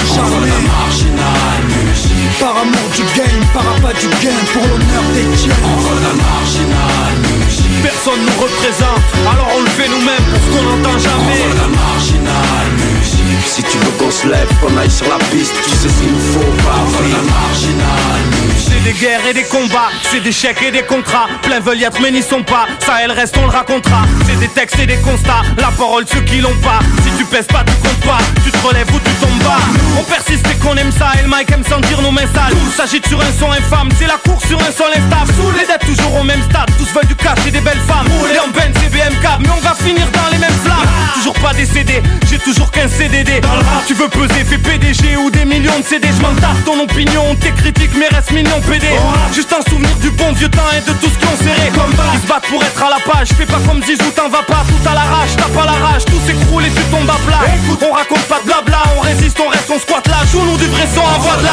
musique. 1.68 2.40
Par 2.40 2.58
amour 2.58 2.88
du 2.96 3.04
game, 3.18 3.46
par 3.54 3.64
appât 3.76 3.94
du 4.00 4.08
gain 4.24 4.42
Pour 4.54 4.64
l'honneur 4.64 5.04
des 5.14 5.38
tiens. 5.38 5.54
La 6.02 6.14
marginale 6.14 7.41
Personne 7.82 8.20
nous 8.26 8.42
représente, 8.42 9.02
alors 9.32 9.50
on 9.58 9.62
le 9.62 9.70
fait 9.70 9.88
nous-mêmes 9.88 10.26
pour 10.30 10.40
ce 10.40 10.50
qu'on 10.50 10.64
n'entend 10.64 10.98
jamais. 11.00 11.42
La 11.56 11.68
marginale 11.68 12.72
musique. 12.78 13.22
Si 13.46 13.64
tu 13.64 13.78
veux 13.80 13.92
qu'on 13.98 14.12
se 14.12 14.28
lève, 14.28 14.48
qu'on 14.62 14.78
aille 14.78 14.92
sur 14.92 15.08
la 15.10 15.18
piste 15.32 15.56
Tu 15.64 15.70
sais 15.72 15.90
ce 15.90 16.02
qu'il 16.02 16.12
nous 16.12 16.20
faut 16.20 16.40
pas 16.64 16.82
la 17.10 17.22
marginale 17.32 18.24
musique 18.46 18.71
C'est 18.84 18.94
des 18.94 19.00
guerres 19.00 19.28
et 19.28 19.34
des 19.34 19.44
combats, 19.44 19.90
c'est 20.10 20.22
des 20.22 20.32
chèques 20.32 20.64
et 20.64 20.72
des 20.72 20.82
contrats. 20.82 21.28
Plein 21.44 21.60
veulent 21.60 21.78
y 21.78 21.84
être 21.84 22.00
mais 22.02 22.10
n'y 22.10 22.24
sont 22.24 22.42
pas, 22.42 22.66
ça 22.80 22.96
elle 23.04 23.12
reste 23.12 23.38
on 23.38 23.44
le 23.44 23.52
racontera. 23.52 24.02
C'est 24.26 24.40
des 24.40 24.48
textes 24.48 24.80
et 24.80 24.88
des 24.88 24.98
constats, 24.98 25.44
la 25.58 25.70
parole 25.78 26.06
ceux 26.12 26.22
qui 26.22 26.42
l'ont 26.42 26.56
pas. 26.64 26.80
Si 27.04 27.12
tu 27.18 27.26
pèses 27.26 27.46
pas 27.46 27.64
tu 27.64 27.74
comptes 27.76 28.00
pas, 28.02 28.18
tu 28.44 28.50
te 28.50 28.58
relèves 28.66 28.90
ou 28.94 29.00
tu 29.00 29.12
tombes 29.22 29.44
bas 29.44 29.62
On 30.00 30.04
persiste 30.04 30.46
et 30.48 30.56
qu'on 30.58 30.76
aime 30.78 30.92
ça. 30.92 31.12
Et 31.20 31.22
le 31.22 31.28
mic 31.28 31.52
aime 31.52 31.64
sentir 31.64 32.02
nos 32.02 32.12
mains 32.12 32.28
sales. 32.34 32.52
Tout 32.52 32.72
s'agit 32.76 33.02
sur 33.08 33.22
un 33.22 33.32
son 33.40 33.52
infâme, 33.52 33.90
c'est 34.00 34.08
la 34.08 34.18
course 34.18 34.48
sur 34.48 34.60
un 34.60 34.72
sol 34.72 34.90
instable. 34.90 35.32
Sous 35.36 35.52
les 35.52 35.68
dettes 35.68 35.86
toujours 35.86 36.20
au 36.20 36.24
même 36.24 36.42
stade, 36.50 36.70
tous 36.80 36.92
veulent 36.92 37.08
du 37.08 37.16
cash 37.16 37.38
et 37.48 37.52
des 37.52 37.62
belles 37.62 37.86
femmes. 37.88 38.08
Les 38.34 38.40
en 38.40 38.48
Benz 38.48 38.76
et 38.84 38.90
BMK, 38.90 39.42
mais 39.42 39.50
on 39.56 39.62
va 39.62 39.76
finir 39.76 40.08
dans 40.12 40.32
les 40.32 40.40
mêmes 40.40 40.60
flammes. 40.64 40.90
Toujours 41.16 41.34
pas 41.34 41.54
décédé, 41.54 42.02
j'ai 42.28 42.40
toujours 42.40 42.72
qu'un 42.72 42.88
CDD 42.88 43.42
Tu 43.86 43.94
veux 43.94 44.10
peser, 44.10 44.44
fais 44.44 44.58
PDG 44.58 45.18
ou 45.18 45.30
des 45.30 45.46
millions 45.46 45.78
de 45.78 45.86
CD 45.86 46.08
Je 46.18 46.22
m'en 46.22 46.34
tape 46.34 46.64
ton 46.66 46.82
opinion, 46.82 47.36
tes 47.40 47.52
critiques 47.52 47.92
mais 47.96 48.08
reste 48.08 48.32
mignon 48.32 48.60
PD 48.72 48.88
Juste 49.34 49.52
un 49.52 49.70
souvenir 49.70 49.94
du 49.98 50.10
bon 50.12 50.32
vieux 50.32 50.48
temps 50.48 50.72
et 50.72 50.80
de 50.80 50.94
tout 50.98 51.10
ce 51.12 51.18
qui 51.20 51.28
ont 51.28 51.36
serré 51.36 51.68
Ils 52.14 52.22
se 52.22 52.28
battent 52.28 52.48
pour 52.48 52.64
être 52.64 52.82
à 52.82 52.90
la 52.90 53.00
page, 53.04 53.28
fais 53.36 53.46
pas 53.46 53.60
comme 53.68 53.84
Zizou, 53.84 54.12
t'en 54.16 54.30
vas 54.30 54.44
pas 54.44 54.64
Tout 54.64 54.90
à 54.90 54.94
l'arrache, 54.94 55.36
t'as 55.36 55.50
pas 55.50 55.66
la 55.66 55.76
rage, 55.86 56.06
tout 56.06 56.22
s'écroule 56.26 56.64
et 56.66 56.70
tu 56.72 56.82
tombes 56.84 57.10
à 57.10 57.20
plat. 57.28 57.44
On 57.82 57.92
raconte 57.92 58.24
pas 58.32 58.40
de 58.40 58.46
blabla, 58.46 58.84
on 58.96 59.02
résiste, 59.02 59.38
on 59.46 59.50
reste, 59.50 59.70
on 59.70 59.80
squatte 59.80 60.08
là 60.08 60.20
Joue-nous 60.32 60.56
du 60.56 60.68
vrai 60.68 60.88
son 60.88 61.02
à 61.02 61.18
voix 61.20 61.36
de 61.36 61.44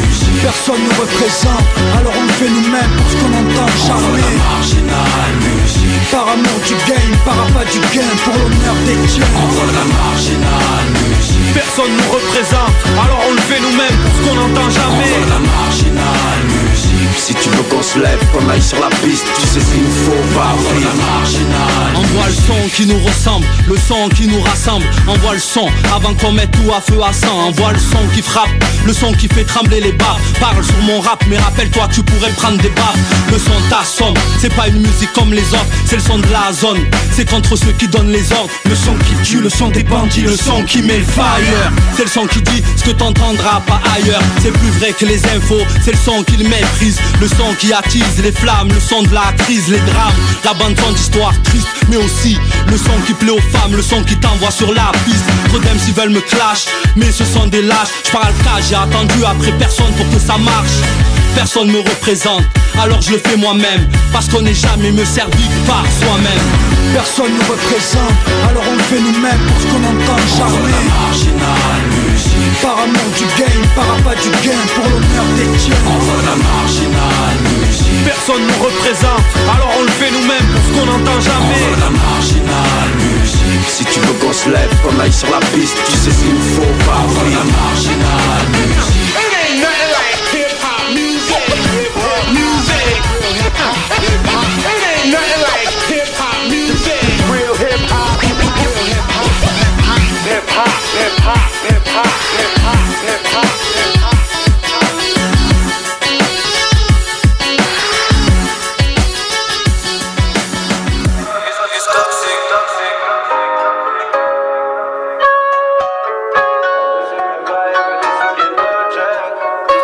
musique. 0.00 0.40
Personne 0.40 0.80
nous 0.80 0.96
représente, 1.00 1.60
alors 1.98 2.14
on 2.16 2.22
le 2.22 2.32
fait 2.32 2.48
nous-mêmes 2.48 2.96
Parce 2.96 3.14
qu'on 3.20 3.32
entend 3.36 3.68
musique 4.16 4.82
Par 6.12 6.28
amour 6.28 6.60
du 6.66 6.74
game, 6.74 7.16
par 7.24 7.32
appât 7.40 7.64
du 7.72 7.80
gain 7.96 8.04
Pour 8.22 8.34
l'honneur 8.34 8.76
des 8.86 9.08
tiens. 9.08 9.24
La 9.72 9.84
marginale 9.96 10.90
musique. 11.08 11.54
Personne 11.54 11.90
nous 11.96 12.12
représente, 12.12 12.76
alors 13.02 13.24
on 13.30 13.32
le 13.32 13.40
fait 13.40 13.60
nous-mêmes 13.60 13.96
pour 13.96 14.12
ce 14.12 14.28
qu'on 14.28 14.34
n'entend 14.34 14.68
jamais. 14.68 15.08
La 15.30 15.38
marginale 15.38 16.44
musique 16.44 16.61
Si 17.16 17.34
tu 17.34 17.48
veux 17.50 17.62
qu'on 17.64 17.82
se 17.82 17.98
lève, 17.98 18.18
qu'on 18.32 18.48
aille 18.48 18.62
sur 18.62 18.80
la 18.80 18.88
piste 18.88 19.26
Tu 19.40 19.46
sais 19.46 19.60
ce 19.60 19.72
qu'il 19.72 19.82
nous 19.82 19.90
faut 19.90 20.34
pas 20.34 20.54
la 20.80 20.94
marginale 21.04 21.96
Envoie 21.96 22.26
le 22.26 22.32
son 22.32 22.68
qui 22.74 22.86
nous 22.86 22.98
ressemble, 22.98 23.46
le 23.68 23.76
son 23.76 24.08
qui 24.08 24.26
nous 24.26 24.40
rassemble 24.40 24.84
Envoie 25.06 25.34
le 25.34 25.40
son 25.40 25.68
avant 25.94 26.14
qu'on 26.14 26.32
mette 26.32 26.50
tout 26.50 26.72
à 26.72 26.80
feu 26.80 27.00
à 27.02 27.12
sang 27.12 27.48
Envoie 27.48 27.72
le 27.72 27.78
son 27.78 28.06
qui 28.14 28.22
frappe, 28.22 28.48
le 28.86 28.92
son 28.92 29.12
qui 29.12 29.28
fait 29.28 29.44
trembler 29.44 29.80
les 29.80 29.92
baffes 29.92 30.20
Parle 30.40 30.64
sur 30.64 30.76
mon 30.82 31.00
rap, 31.00 31.22
mais 31.28 31.38
rappelle-toi 31.38 31.88
tu 31.92 32.02
pourrais 32.02 32.30
prendre 32.32 32.58
des 32.58 32.70
baffes 32.70 32.98
Le 33.30 33.38
son 33.38 33.52
t'assomme, 33.68 34.14
c'est 34.40 34.54
pas 34.54 34.68
une 34.68 34.80
musique 34.80 35.12
comme 35.12 35.32
les 35.32 35.46
autres 35.50 35.66
C'est 35.86 35.96
le 35.96 36.02
son 36.02 36.18
de 36.18 36.26
la 36.32 36.52
zone, 36.52 36.78
c'est 37.12 37.28
contre 37.28 37.56
ceux 37.56 37.72
qui 37.72 37.88
donnent 37.88 38.12
les 38.12 38.32
ordres 38.32 38.50
Le 38.68 38.74
son 38.74 38.94
qui 38.94 39.14
tue, 39.22 39.40
le 39.40 39.50
son 39.50 39.68
des 39.68 39.84
bandits, 39.84 40.22
le 40.22 40.36
son 40.36 40.62
qui 40.64 40.82
met 40.82 40.98
le 40.98 41.04
fire 41.04 41.72
C'est 41.96 42.04
le 42.04 42.10
son 42.10 42.26
qui 42.26 42.40
dit 42.42 42.62
ce 42.76 42.84
que 42.84 42.90
t'entendras 42.90 43.60
pas 43.66 43.80
ailleurs 43.94 44.22
C'est 44.42 44.52
plus 44.52 44.70
vrai 44.78 44.92
que 44.92 45.04
les 45.04 45.24
infos, 45.26 45.62
c'est 45.84 45.92
le 45.92 45.98
son 45.98 46.22
qui 46.22 46.36
le 46.36 46.48
méprise 46.48 46.98
Le 47.20 47.28
son 47.28 47.54
qui 47.58 47.72
attise 47.72 48.20
les 48.22 48.32
flammes, 48.32 48.68
le 48.68 48.80
son 48.80 49.02
de 49.02 49.14
la 49.14 49.32
crise, 49.38 49.68
les 49.68 49.80
drames. 49.80 50.12
La 50.44 50.54
bande 50.54 50.78
son 50.78 50.92
d'histoire 50.92 51.34
triste, 51.42 51.68
mais 51.88 51.96
aussi 51.96 52.36
le 52.66 52.76
son 52.76 52.98
qui 53.06 53.14
plaît 53.14 53.30
aux 53.30 53.40
femmes, 53.40 53.76
le 53.76 53.82
son 53.82 54.02
qui 54.02 54.16
t'envoie 54.16 54.50
sur 54.50 54.72
la 54.72 54.92
piste. 55.04 55.24
Trop 55.48 55.58
s'ils 55.78 55.94
veulent 55.94 56.10
me 56.10 56.20
clash, 56.20 56.66
mais 56.96 57.10
ce 57.12 57.24
sont 57.24 57.46
des 57.46 57.62
lâches. 57.62 57.92
Je 58.04 58.10
parle 58.10 58.32
cas, 58.44 58.60
j'ai 58.68 58.74
attendu 58.74 59.24
après 59.24 59.52
personne 59.52 59.92
pour 59.96 60.08
que 60.10 60.18
ça 60.18 60.36
marche 60.38 61.11
Personne 61.34 61.70
me 61.70 61.78
représente, 61.78 62.44
alors 62.80 63.00
je 63.00 63.12
le 63.12 63.18
fais 63.18 63.36
moi-même 63.36 63.88
Parce 64.12 64.28
qu'on 64.28 64.42
n'est 64.42 64.54
jamais 64.54 64.92
mieux 64.92 65.04
servi 65.04 65.42
que 65.42 65.66
par 65.66 65.84
soi-même. 66.00 66.46
Personne 66.92 67.32
nous 67.32 67.46
représente, 67.50 68.12
alors 68.48 68.62
on 68.70 68.76
le 68.76 68.82
fait 68.82 69.00
nous-mêmes 69.00 69.40
Parce 69.48 69.64
qu'on 69.66 69.82
entend 69.82 70.22
musique. 72.12 72.62
Par 72.62 72.78
amour 72.78 73.10
du 73.16 73.24
game, 73.40 73.64
par 73.74 73.84
appât 73.96 74.20
du 74.20 74.30
gain 74.46 74.60
Pour 74.74 74.84
l'honneur 74.84 75.26
des 75.36 75.58
tiens. 75.58 75.74
La 76.24 76.36
marginale 76.36 77.38
musique. 77.58 78.04
Personne 78.04 78.42
nous 78.46 78.64
représente, 78.64 79.24
alors 79.50 79.72
on 79.78 79.82
le 79.82 79.90
fait 79.90 80.10
nous-mêmes 80.10 80.46
pour 80.52 80.62
ce 80.62 80.70
qu'on 80.78 80.86
n'entend 80.86 81.20
jamais. 81.20 81.64
La 81.80 81.90
marginale 81.90 82.92
musique. 82.98 83.68
Si 83.68 83.84
tu 83.84 84.00
veux 84.00 84.14
qu'on 84.20 84.32
se 84.32 84.48
lève, 84.48 84.70
qu'on 84.82 84.98
aille 85.00 85.12
sur 85.12 85.30
la 85.30 85.40
piste 85.56 85.76
Tu 85.86 85.92
sais 85.92 86.10
ce 86.10 86.22
qu'il 86.22 86.34
nous 86.34 86.54
faut 86.56 86.74
pas 86.84 87.02
la 87.24 87.44
marginale 87.44 88.46
musique 88.52 89.21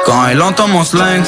Quand 0.04 0.26
elle 0.26 0.40
entend 0.40 0.67
mon. 0.68 0.84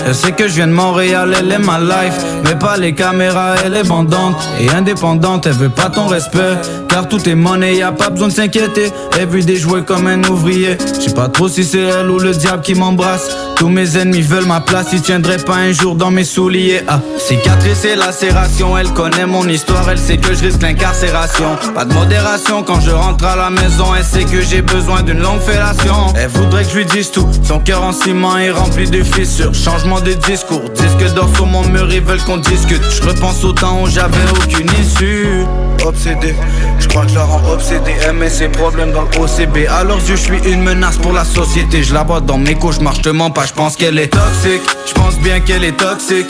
Elle 0.07 0.15
sait 0.15 0.33
que 0.33 0.49
je 0.49 0.55
viens 0.55 0.67
de 0.67 0.73
Montréal, 0.73 1.35
elle 1.39 1.51
est 1.51 1.59
ma 1.59 1.79
life. 1.79 2.15
Mais 2.45 2.55
pas 2.55 2.77
les 2.77 2.95
caméras, 2.95 3.55
elle 3.65 3.77
est 3.77 3.87
bandante. 3.87 4.37
Et 4.61 4.71
indépendante, 4.71 5.47
elle 5.47 5.53
veut 5.53 5.69
pas 5.69 5.91
ton 5.91 6.07
respect. 6.07 6.57
Car 6.89 7.09
tout 7.09 7.29
est 7.29 7.35
monnaie, 7.35 7.77
y 7.77 7.83
a 7.83 7.93
pas 7.93 8.11
besoin 8.11 8.29
de 8.29 8.33
s'inquiéter. 8.33 8.91
Everyday 9.19 9.57
jouer 9.57 9.83
comme 9.83 10.07
un 10.07 10.23
ouvrier. 10.25 10.79
Je 10.97 11.09
sais 11.09 11.15
pas 11.15 11.29
trop 11.29 11.49
si 11.49 11.65
c'est 11.65 11.81
elle 11.81 12.11
ou 12.11 12.19
le 12.19 12.33
diable 12.33 12.63
qui 12.63 12.75
m'embrasse. 12.75 13.29
Tous 13.57 13.69
mes 13.69 13.99
ennemis 13.99 14.23
veulent 14.23 14.47
ma 14.47 14.61
place, 14.61 14.87
ils 14.93 15.03
tiendraient 15.03 15.37
pas 15.37 15.57
un 15.57 15.73
jour 15.73 15.95
dans 15.95 16.11
mes 16.11 16.25
souliers. 16.25 16.83
Ah, 16.89 17.01
cicatrice 17.19 17.85
et 17.85 17.95
lacération, 17.95 18.77
elle 18.79 18.91
connaît 18.95 19.27
mon 19.27 19.47
histoire, 19.47 19.89
elle 19.91 19.99
sait 19.99 20.17
que 20.17 20.35
je 20.35 20.45
risque 20.45 20.63
l'incarcération. 20.63 21.59
Pas 21.75 21.85
de 21.85 21.93
modération 21.93 22.63
quand 22.63 22.81
je 22.81 22.91
rentre 22.91 23.25
à 23.27 23.37
la 23.37 23.51
maison, 23.51 23.95
elle 23.97 24.05
sait 24.05 24.25
que 24.25 24.41
j'ai 24.41 24.63
besoin 24.63 25.03
d'une 25.03 25.21
longue 25.21 25.41
fellation. 25.41 26.15
Elle 26.17 26.29
voudrait 26.29 26.65
que 26.65 26.71
je 26.71 26.77
lui 26.79 26.87
dise 26.87 27.11
tout, 27.11 27.29
son 27.43 27.61
cœur 27.61 27.83
en 27.83 27.93
ciment 27.93 28.39
est 28.39 28.51
rempli 28.51 28.89
de 28.89 29.03
fissures. 29.31 29.55
Changement 29.55 30.01
de 30.01 30.13
discours, 30.15 30.63
disque 30.71 31.15
d'or 31.15 31.29
sur 31.35 31.47
mon 31.47 31.67
mur, 31.69 31.93
ils 31.93 32.01
veulent 32.01 32.23
qu'on 32.23 32.39
discute. 32.39 32.83
Je 32.91 33.03
repense 33.03 33.45
au 33.45 33.53
temps 33.53 33.83
où 33.83 33.87
j'avais 33.87 34.31
aucune 34.33 34.71
issue. 34.81 35.45
Obsédé, 35.85 36.35
je 36.79 36.89
crois 36.89 37.03
que 37.03 37.11
je 37.11 37.15
la 37.15 37.25
rends 37.25 37.51
obsédée. 37.51 37.95
Aimer 38.09 38.29
ses 38.29 38.49
problèmes 38.49 38.93
dans 38.93 39.03
le 39.03 39.09
OCB. 39.19 39.69
À 39.69 39.85
leurs 39.85 39.99
yeux, 39.99 40.17
je 40.17 40.23
suis 40.23 40.53
une 40.53 40.63
menace 40.63 40.99
pour 40.99 41.13
la 41.13 41.25
société. 41.25 41.83
Je 41.83 41.95
la 41.95 42.03
vois 42.03 42.21
dans 42.21 42.39
mes 42.39 42.55
cauchemars, 42.55 42.95
je 42.95 43.03
te 43.03 43.09
mens 43.09 43.31
pas, 43.31 43.47
je 43.47 43.53
pense 43.53 43.77
qu'elle 43.77 43.99
est 43.99 44.09
toxique. 44.09 44.63
Je 44.87 44.93
pense 44.93 45.19
bien 45.19 45.41
qu'elle 45.41 45.65
est 45.65 45.77
toxique. 45.77 46.29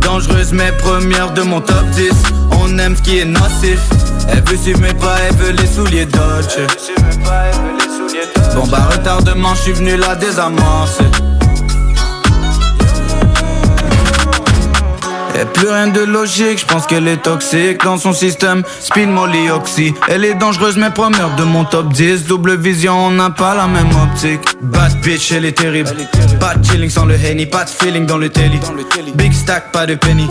Dangereuse, 0.00 0.52
mais 0.52 0.72
première 0.72 1.32
de 1.32 1.42
mon 1.42 1.60
top 1.60 1.84
10. 1.92 2.10
On 2.60 2.78
aime 2.78 2.96
ce 2.96 3.02
qui 3.02 3.18
est 3.18 3.24
nocif. 3.24 3.80
Elle 4.28 4.42
veut 4.42 4.56
suivre 4.56 4.80
mes 4.80 4.94
pas, 4.94 5.16
elle 5.28 5.36
veut 5.36 5.52
les 5.52 5.66
souliers 5.66 6.06
Dodge. 6.06 6.58
Bon 8.54 8.66
bah 8.66 8.88
retardement, 8.90 9.54
je 9.54 9.62
suis 9.62 9.72
venu 9.72 9.96
la 9.96 10.14
désamorcer. 10.14 11.04
Y'a 15.34 15.46
plus 15.46 15.68
rien 15.68 15.88
de 15.88 16.00
logique, 16.00 16.60
je 16.60 16.66
pense 16.66 16.86
qu'elle 16.86 17.08
est 17.08 17.22
toxique 17.22 17.82
dans 17.84 17.96
son 17.96 18.12
système. 18.12 18.62
Spin 18.80 19.06
molly 19.06 19.50
oxy, 19.50 19.94
elle 20.08 20.24
est 20.24 20.34
dangereuse 20.34 20.76
mais 20.76 20.90
première 20.90 21.34
de 21.36 21.44
mon 21.44 21.64
top 21.64 21.92
10. 21.92 22.26
Double 22.26 22.56
vision, 22.56 23.06
on 23.06 23.10
n'a 23.10 23.30
pas 23.30 23.54
la 23.54 23.66
même 23.66 23.90
optique. 24.02 24.42
Bad 24.60 25.00
bitch, 25.00 25.32
elle 25.32 25.46
est 25.46 25.52
terrible. 25.52 25.90
De 25.90 26.66
chilling 26.66 26.90
sans 26.90 27.06
le 27.06 27.14
henny, 27.14 27.46
pas 27.46 27.66
feeling 27.66 28.04
dans 28.06 28.18
le 28.18 28.28
télé. 28.28 28.60
Big 29.14 29.32
stack, 29.32 29.72
pas 29.72 29.86
de 29.86 29.94
penny. 29.94 30.28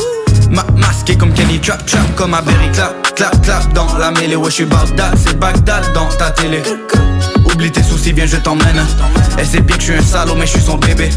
Ma 0.51 0.65
masqué 0.75 1.15
comme 1.15 1.33
Kenny, 1.33 1.59
trap 1.59 1.85
trap 1.85 2.15
comme 2.15 2.33
à 2.33 2.41
clap 2.73 3.15
clap 3.15 3.41
clap 3.41 3.73
dans 3.73 3.97
la 3.97 4.11
mêlée. 4.11 4.35
Ouais, 4.35 4.49
je 4.49 4.55
suis 4.55 4.65
Bagdad, 4.65 5.15
c'est 5.17 5.39
Bagdad 5.39 5.93
dans 5.93 6.09
ta 6.17 6.29
télé. 6.31 6.61
Oublie 7.45 7.71
tes 7.71 7.81
soucis, 7.83 8.11
viens, 8.11 8.25
je 8.25 8.35
t'emmène. 8.37 8.85
Elle 9.37 9.45
sait 9.45 9.61
bien 9.61 9.77
que 9.77 9.81
je 9.81 9.91
suis 9.91 9.99
un 9.99 10.03
salaud, 10.03 10.35
mais 10.35 10.45
je 10.45 10.51
suis 10.51 10.61
son 10.61 10.77
bébé. 10.77 11.09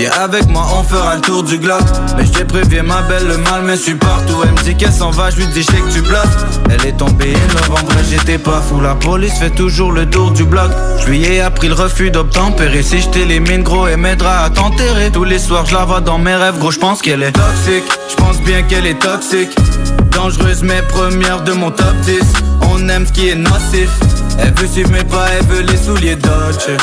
Viens 0.00 0.12
avec 0.12 0.48
moi, 0.48 0.66
on 0.78 0.82
fera 0.82 1.16
le 1.16 1.20
tour 1.20 1.42
du 1.42 1.58
globe. 1.58 1.84
Mais 2.16 2.24
je 2.24 2.30
te 2.30 2.42
préviens, 2.44 2.82
ma 2.82 3.02
belle, 3.02 3.26
le 3.26 3.36
mal 3.36 3.60
me 3.64 3.76
suit 3.76 3.96
partout. 3.96 4.36
Elle 4.42 4.52
me 4.52 4.62
dit 4.62 4.74
qu'elle 4.74 4.94
s'en 4.94 5.10
va, 5.10 5.28
je 5.28 5.36
lui 5.36 5.46
dis, 5.48 5.62
que 5.62 5.92
tu 5.92 6.00
bluffes. 6.00 6.58
Elle 6.70 6.86
est 6.86 6.96
tombée 6.96 7.34
novembre, 7.52 7.92
j'étais 8.08 8.38
pas 8.38 8.62
fou. 8.62 8.80
La 8.80 8.94
police 8.94 9.34
fait 9.34 9.50
toujours 9.50 9.92
le 9.92 10.08
tour 10.08 10.30
du 10.30 10.44
bloc. 10.44 10.70
Je 11.00 11.06
lui 11.10 11.22
ai 11.26 11.42
appris 11.42 11.68
le 11.68 11.74
refus 11.74 12.10
d'obtempérer. 12.10 12.82
Si 12.82 13.02
je 13.02 13.08
t'élimine, 13.10 13.62
gros, 13.62 13.88
elle 13.88 13.98
m'aidera 13.98 14.44
à 14.44 14.48
t'enterrer. 14.48 15.10
Tous 15.10 15.24
les 15.24 15.38
soirs, 15.38 15.66
je 15.66 15.74
la 15.74 15.84
vois 15.84 16.00
dans 16.00 16.16
mes 16.16 16.34
rêves, 16.34 16.58
gros, 16.58 16.70
je 16.70 16.78
pense 16.78 17.02
qu'elle 17.02 17.22
est 17.22 17.32
toxique. 17.32 17.84
Je 18.08 18.14
pense 18.16 18.40
bien 18.40 18.62
qu'elle 18.62 18.86
est 18.86 18.98
toxique. 18.98 19.54
Dangereuse, 20.12 20.62
mais 20.62 20.80
première 20.80 21.42
de 21.42 21.52
mon 21.52 21.70
top 21.70 21.94
10. 22.06 22.20
On 22.82 22.88
aime 22.88 23.06
ce 23.06 23.12
qui 23.12 23.28
est 23.28 23.34
nocif. 23.34 23.90
Elle 24.38 24.54
veut 24.54 24.66
suivre 24.66 24.90
mes 24.90 25.04
pas, 25.04 25.26
elle 25.38 25.46
veut 25.46 25.62
les 25.62 25.76
souliers 25.76 26.16
Dodge. 26.16 26.78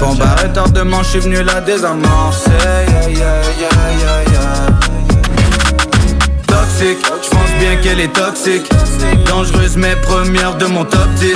Bon 0.00 0.14
bah 0.14 0.36
retardement, 0.42 1.02
je 1.02 1.08
suis 1.10 1.18
venu 1.18 1.42
la 1.42 1.60
désamorcer. 1.60 2.50
Yeah, 2.50 3.10
yeah, 3.10 3.42
yeah, 3.60 3.68
yeah, 3.98 4.22
yeah. 4.32 4.66
Toxique, 6.46 6.98
je 7.22 7.28
pense 7.28 7.50
bien 7.58 7.76
qu'elle 7.82 8.00
est 8.00 8.12
toxique. 8.12 8.70
Dangereuse, 9.26 9.76
mais 9.76 9.94
première 9.96 10.54
de 10.54 10.66
mon 10.66 10.84
top 10.84 11.08
10. 11.16 11.34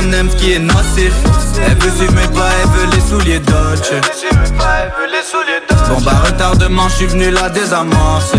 On 0.00 0.12
aime 0.12 0.28
ce 0.30 0.36
qui 0.36 0.52
est 0.54 0.58
nocif. 0.58 1.12
Elle 1.64 1.76
veut 1.78 1.96
suivre 1.96 2.14
mes 2.14 2.28
pas, 2.36 2.48
elle 2.60 2.68
veut 2.70 2.88
les 2.92 3.02
souliers 3.02 3.40
Dodge. 3.40 3.92
Bon 5.88 6.00
bah 6.00 6.22
retardement, 6.24 6.88
je 6.88 6.94
suis 6.94 7.06
venu 7.06 7.30
la 7.30 7.48
désamorcer. 7.50 8.38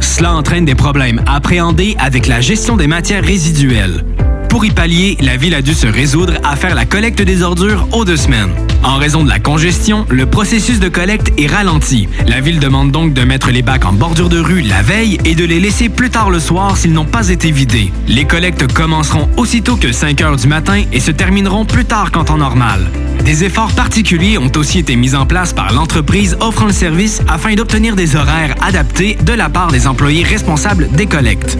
Cela 0.00 0.34
entraîne 0.34 0.64
des 0.64 0.74
problèmes 0.74 1.22
appréhendés 1.26 1.96
avec 1.98 2.26
la 2.26 2.40
gestion 2.40 2.76
des 2.76 2.86
matières 2.86 3.24
résiduelles. 3.24 4.04
Pour 4.50 4.64
y 4.64 4.70
pallier, 4.70 5.16
la 5.20 5.36
ville 5.36 5.54
a 5.54 5.62
dû 5.62 5.74
se 5.74 5.86
résoudre 5.86 6.34
à 6.42 6.56
faire 6.56 6.74
la 6.74 6.84
collecte 6.84 7.22
des 7.22 7.42
ordures 7.42 7.86
aux 7.92 8.04
deux 8.04 8.16
semaines. 8.16 8.50
En 8.82 8.96
raison 8.96 9.22
de 9.22 9.28
la 9.28 9.38
congestion, 9.38 10.06
le 10.10 10.26
processus 10.26 10.80
de 10.80 10.88
collecte 10.88 11.32
est 11.38 11.46
ralenti. 11.46 12.08
La 12.26 12.40
ville 12.40 12.58
demande 12.58 12.90
donc 12.90 13.14
de 13.14 13.22
mettre 13.22 13.50
les 13.50 13.62
bacs 13.62 13.84
en 13.84 13.92
bordure 13.92 14.28
de 14.28 14.40
rue 14.40 14.62
la 14.62 14.82
veille 14.82 15.18
et 15.24 15.36
de 15.36 15.44
les 15.44 15.60
laisser 15.60 15.88
plus 15.88 16.10
tard 16.10 16.30
le 16.30 16.40
soir 16.40 16.76
s'ils 16.76 16.92
n'ont 16.92 17.04
pas 17.04 17.28
été 17.28 17.52
vidés. 17.52 17.92
Les 18.08 18.24
collectes 18.24 18.72
commenceront 18.72 19.28
aussitôt 19.36 19.76
que 19.76 19.92
5 19.92 20.20
heures 20.22 20.36
du 20.36 20.48
matin 20.48 20.82
et 20.92 21.00
se 21.00 21.12
termineront 21.12 21.64
plus 21.64 21.84
tard 21.84 22.10
qu'en 22.10 22.24
temps 22.24 22.38
normal. 22.38 22.90
Des 23.24 23.44
efforts 23.44 23.72
particuliers 23.72 24.38
ont 24.38 24.50
aussi 24.56 24.78
été 24.78 24.96
mis 24.96 25.14
en 25.14 25.26
place 25.26 25.52
par 25.52 25.72
l'entreprise 25.72 26.36
offrant 26.40 26.66
le 26.66 26.72
service 26.72 27.20
afin 27.28 27.54
d'obtenir 27.54 27.94
des 27.94 28.16
horaires 28.16 28.54
adaptés 28.62 29.16
de 29.22 29.32
la 29.32 29.48
part 29.50 29.70
des 29.70 29.86
employés 29.86 30.24
responsables 30.24 30.88
des 30.92 31.06
collectes. 31.06 31.58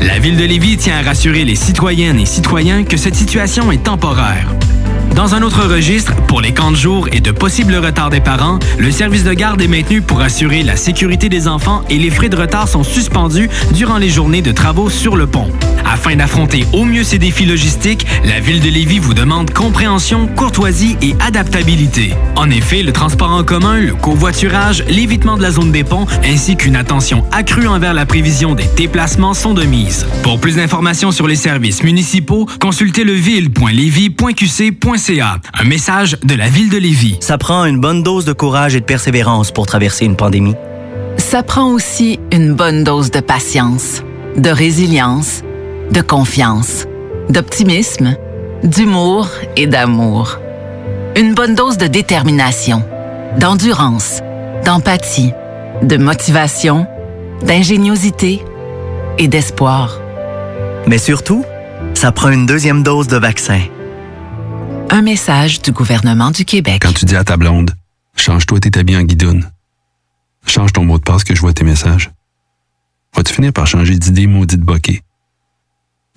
La 0.00 0.18
ville 0.18 0.36
de 0.36 0.44
Lévis 0.44 0.78
tient 0.78 0.98
à 0.98 1.02
rassurer 1.02 1.44
les 1.44 1.54
citoyennes 1.54 2.18
et 2.18 2.26
citoyens 2.26 2.84
que 2.84 2.96
cette 2.96 3.14
situation 3.14 3.70
est 3.70 3.84
temporaire. 3.84 4.48
Dans 5.14 5.34
un 5.34 5.42
autre 5.42 5.68
registre, 5.68 6.14
pour 6.26 6.40
les 6.40 6.54
camps 6.54 6.70
de 6.70 6.76
jour 6.76 7.08
et 7.12 7.20
de 7.20 7.30
possibles 7.30 7.76
retards 7.76 8.10
des 8.10 8.20
parents, 8.20 8.58
le 8.78 8.90
service 8.90 9.24
de 9.24 9.34
garde 9.34 9.60
est 9.60 9.68
maintenu 9.68 10.00
pour 10.00 10.22
assurer 10.22 10.62
la 10.62 10.76
sécurité 10.76 11.28
des 11.28 11.46
enfants 11.46 11.82
et 11.90 11.98
les 11.98 12.10
frais 12.10 12.30
de 12.30 12.36
retard 12.36 12.66
sont 12.66 12.82
suspendus 12.82 13.50
durant 13.74 13.98
les 13.98 14.08
journées 14.08 14.42
de 14.42 14.52
travaux 14.52 14.88
sur 14.88 15.16
le 15.16 15.26
pont. 15.26 15.50
Afin 15.92 16.16
d'affronter 16.16 16.64
au 16.72 16.86
mieux 16.86 17.04
ces 17.04 17.18
défis 17.18 17.44
logistiques, 17.44 18.06
la 18.24 18.40
ville 18.40 18.60
de 18.60 18.70
Lévis 18.70 18.98
vous 18.98 19.12
demande 19.12 19.50
compréhension, 19.50 20.26
courtoisie 20.26 20.96
et 21.02 21.14
adaptabilité. 21.20 22.14
En 22.34 22.48
effet, 22.48 22.82
le 22.82 22.92
transport 22.92 23.30
en 23.30 23.44
commun, 23.44 23.78
le 23.78 23.94
covoiturage, 23.94 24.82
l'évitement 24.88 25.36
de 25.36 25.42
la 25.42 25.50
zone 25.50 25.70
des 25.70 25.84
ponts 25.84 26.06
ainsi 26.24 26.56
qu'une 26.56 26.76
attention 26.76 27.26
accrue 27.30 27.66
envers 27.66 27.92
la 27.92 28.06
prévision 28.06 28.54
des 28.54 28.64
déplacements 28.74 29.34
sont 29.34 29.52
de 29.52 29.64
mise. 29.64 30.06
Pour 30.22 30.40
plus 30.40 30.56
d'informations 30.56 31.12
sur 31.12 31.28
les 31.28 31.36
services 31.36 31.82
municipaux, 31.82 32.48
consultez 32.58 33.04
leville.lévis.qc.ca. 33.04 35.40
Un 35.52 35.64
message 35.64 36.16
de 36.24 36.34
la 36.34 36.48
ville 36.48 36.70
de 36.70 36.78
Lévis. 36.78 37.18
Ça 37.20 37.36
prend 37.36 37.66
une 37.66 37.80
bonne 37.80 38.02
dose 38.02 38.24
de 38.24 38.32
courage 38.32 38.74
et 38.74 38.80
de 38.80 38.86
persévérance 38.86 39.50
pour 39.50 39.66
traverser 39.66 40.06
une 40.06 40.16
pandémie. 40.16 40.54
Ça 41.18 41.42
prend 41.42 41.70
aussi 41.70 42.18
une 42.32 42.54
bonne 42.54 42.82
dose 42.82 43.10
de 43.10 43.20
patience, 43.20 44.02
de 44.38 44.48
résilience, 44.48 45.42
de 45.92 46.00
confiance, 46.00 46.86
d'optimisme 47.28 48.16
d'humour 48.64 49.28
et 49.56 49.66
d'amour. 49.66 50.38
Une 51.16 51.34
bonne 51.34 51.54
dose 51.54 51.76
de 51.76 51.86
détermination, 51.86 52.82
d'endurance, 53.38 54.20
d'empathie, 54.64 55.32
de 55.82 55.96
motivation, 55.96 56.86
d'ingéniosité 57.42 58.42
et 59.18 59.28
d'espoir. 59.28 60.00
Mais 60.86 60.98
surtout, 60.98 61.44
ça 61.94 62.12
prend 62.12 62.30
une 62.30 62.46
deuxième 62.46 62.82
dose 62.82 63.08
de 63.08 63.16
vaccin. 63.16 63.60
Un 64.90 65.02
message 65.02 65.60
du 65.60 65.72
gouvernement 65.72 66.30
du 66.30 66.44
Québec. 66.44 66.82
Quand 66.82 66.94
tu 66.94 67.04
dis 67.04 67.16
à 67.16 67.24
ta 67.24 67.36
blonde, 67.36 67.72
change-toi 68.16 68.60
tes 68.60 68.78
habits 68.78 68.96
en 68.96 69.02
guidoune. 69.02 69.50
Change 70.46 70.72
ton 70.72 70.84
mot 70.84 70.98
de 70.98 71.02
passe 71.02 71.24
que 71.24 71.34
je 71.34 71.40
vois 71.40 71.52
tes 71.52 71.64
messages. 71.64 72.10
Vas-tu 73.14 73.34
finir 73.34 73.52
par 73.52 73.66
changer 73.66 73.96
d'idée 73.96 74.26
maudite 74.26 74.60
bokeh? 74.60 75.02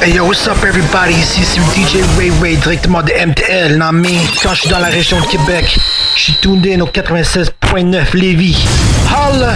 Hey 0.00 0.14
yo, 0.14 0.24
what's 0.24 0.46
up 0.46 0.62
everybody? 0.64 1.12
Ici 1.14 1.42
c'est 1.42 1.60
DJ 1.74 2.04
Ray 2.16 2.30
Ray 2.40 2.56
directement 2.56 3.02
de 3.02 3.10
MTL, 3.12 3.76
non 3.78 3.92
mais 3.92 4.16
quand 4.42 4.54
je 4.54 4.60
suis 4.60 4.70
dans 4.70 4.78
la 4.78 4.86
région 4.86 5.20
de 5.20 5.26
Québec, 5.26 5.76
je 6.14 6.22
suis 6.22 6.34
tuned 6.40 6.64
in 6.66 6.80
au 6.80 6.86
96.9 6.86 8.16
Lévis. 8.16 8.64
Holla! 9.10 9.54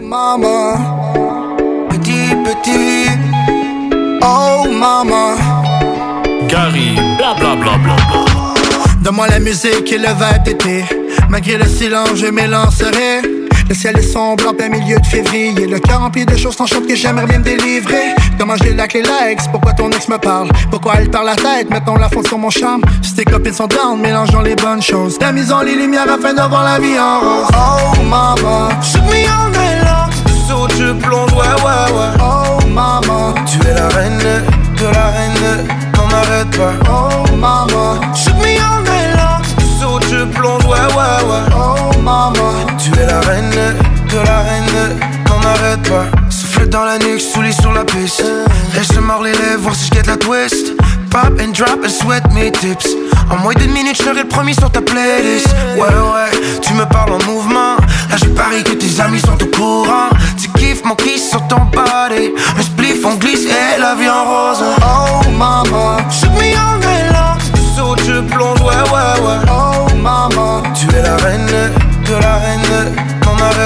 Mama, 0.00 0.78
petit 1.90 2.36
petit, 2.44 3.10
oh 4.22 4.68
mama. 4.70 5.34
Gary, 6.48 6.94
bla 7.18 7.34
bla 7.34 7.56
bla 7.56 7.76
bla 7.78 7.96
bla. 7.96 8.24
Donne-moi 9.00 9.26
la 9.26 9.40
musique 9.40 9.92
et 9.92 9.98
le 9.98 10.08
vibe 10.08 10.42
d'été. 10.44 10.84
Malgré 11.28 11.56
le 11.56 11.66
silence, 11.66 12.14
je 12.14 12.26
m'élancerai. 12.26 13.45
Le 13.68 13.74
ciel 13.74 13.98
est 13.98 14.02
sombre 14.02 14.48
en 14.48 14.54
plein 14.54 14.68
milieu 14.68 14.98
de 14.98 15.06
février. 15.06 15.66
Le 15.66 15.80
cœur 15.80 16.00
rempli 16.00 16.24
de 16.24 16.36
choses 16.36 16.56
t'enchantes 16.56 16.86
que 16.86 16.94
j'aimerais 16.94 17.26
bien 17.26 17.38
me 17.38 17.44
délivrer. 17.44 18.14
Comment 18.38 18.54
j'ai 18.56 18.72
la 18.72 18.86
clé 18.86 19.02
l'ex 19.02 19.48
Pourquoi 19.48 19.72
ton 19.72 19.90
ex 19.90 20.08
me 20.08 20.18
parle? 20.18 20.50
Pourquoi 20.70 20.94
elle 20.98 21.10
parle 21.10 21.26
la 21.26 21.34
tête? 21.34 21.68
Mettons 21.70 21.96
la 21.96 22.08
fond 22.08 22.22
sur 22.22 22.38
mon 22.38 22.50
charme. 22.50 22.82
Si 23.02 23.14
tes 23.14 23.24
copines 23.24 23.54
sont 23.54 23.66
down, 23.66 24.00
mélangeons 24.00 24.42
les 24.42 24.54
bonnes 24.54 24.82
choses. 24.82 25.18
La 25.20 25.32
mise 25.32 25.50
en 25.50 25.62
les 25.62 25.74
lumières 25.74 26.08
afin 26.08 26.32
de 26.32 26.48
voir 26.48 26.62
la 26.62 26.78
vie 26.78 26.98
en 26.98 27.20
rose. 27.20 27.48
Oh 27.54 28.02
mama, 28.02 28.68
shoot 28.82 29.02
me 29.02 29.26
all 29.26 29.50
night 29.50 29.82
long. 29.82 30.10
Tu 30.26 30.32
sautes, 30.48 30.74
je 30.78 30.92
plonge, 30.92 31.32
ouais, 31.32 31.38
ouais, 31.64 31.98
ouais. 31.98 32.12
Oh 32.20 32.64
mama, 32.68 33.34
tu 33.46 33.58
es 33.66 33.74
la 33.74 33.88
reine 33.88 34.18
de 34.18 34.84
la 34.84 35.06
reine. 35.10 35.66
N'en 35.96 36.16
arrête 36.16 36.56
pas. 36.56 36.72
Oh 36.88 37.34
mama, 37.34 38.00
shoot 38.14 38.34
me 38.36 38.58
all 38.60 38.82
night 38.84 39.16
long. 39.16 39.42
Tu 39.58 39.66
sautes, 39.80 40.04
je 40.08 40.24
plonge, 40.24 40.64
ouais, 40.66 40.70
ouais, 40.70 41.30
ouais. 41.30 41.52
Oh 41.56 41.75
mama, 42.06 42.50
tu 42.78 42.90
es 43.00 43.06
la 43.06 43.20
reine 43.20 43.50
de 44.12 44.18
la 44.28 44.38
reine. 44.46 44.78
N'en 45.28 45.40
arrête 45.54 45.82
pas. 45.90 46.06
Souffle 46.30 46.68
dans 46.68 46.84
la 46.84 46.98
nuque, 46.98 47.20
sous 47.20 47.42
sur 47.60 47.72
la 47.72 47.84
piste. 47.84 48.24
Elle 48.76 48.84
se 48.84 49.00
mord 49.00 49.22
les 49.24 49.32
lèvres, 49.32 49.62
voir 49.62 49.74
si 49.74 49.88
je 49.88 49.94
get 49.94 50.06
la 50.06 50.16
twist. 50.16 50.66
Pop 51.10 51.32
and 51.40 51.52
drop, 51.52 51.80
elle 51.82 51.90
souhaite 51.90 52.28
mes 52.32 52.52
tips. 52.52 52.90
En 53.30 53.38
moins 53.38 53.54
d'une 53.54 53.72
minute, 53.72 53.96
je 53.98 54.04
serai 54.04 54.22
le 54.22 54.28
premier 54.28 54.54
sur 54.54 54.70
ta 54.70 54.80
playlist. 54.80 55.48
Ouais, 55.76 55.96
ouais, 56.12 56.30
tu 56.62 56.74
me 56.74 56.84
parles 56.84 57.12
en 57.12 57.22
mouvement. 57.24 57.74
Là, 58.10 58.16
je 58.22 58.28
parie 58.40 58.62
que 58.62 58.74
tes 58.82 59.00
amis 59.00 59.20
sont 59.20 59.42
au 59.42 59.50
courant. 59.56 60.10
Tu 60.40 60.48
kiffes 60.58 60.84
mon 60.84 60.94
kiss 60.94 61.30
sur 61.30 61.42
ton 61.48 61.62
body. 61.74 62.30
Un 62.58 62.62
spliff, 62.62 63.04
on 63.04 63.16
glisse 63.16 63.46
et 63.46 63.80
la 63.80 63.94
vie 63.96 64.08
en 64.08 64.24
rose. 64.32 64.62
Oh, 64.62 65.28
mama, 65.30 65.96
shoot 66.10 66.30
me 66.38 66.54
all 66.54 66.78
night 66.78 67.06
long. 67.12 67.36
Tu 67.54 67.62
sautes, 67.76 68.02
je 68.06 68.20
plonge, 68.32 68.60
ouais, 68.60 68.82
ouais, 68.94 69.26
ouais. 69.26 69.40
Oh, 69.50 69.94
mama, 69.96 70.62
tu 70.74 70.86
es 70.96 71.02
la 71.02 71.16
reine 71.16 71.46
de 71.46 71.52
la 71.52 71.66
reine. 71.66 71.85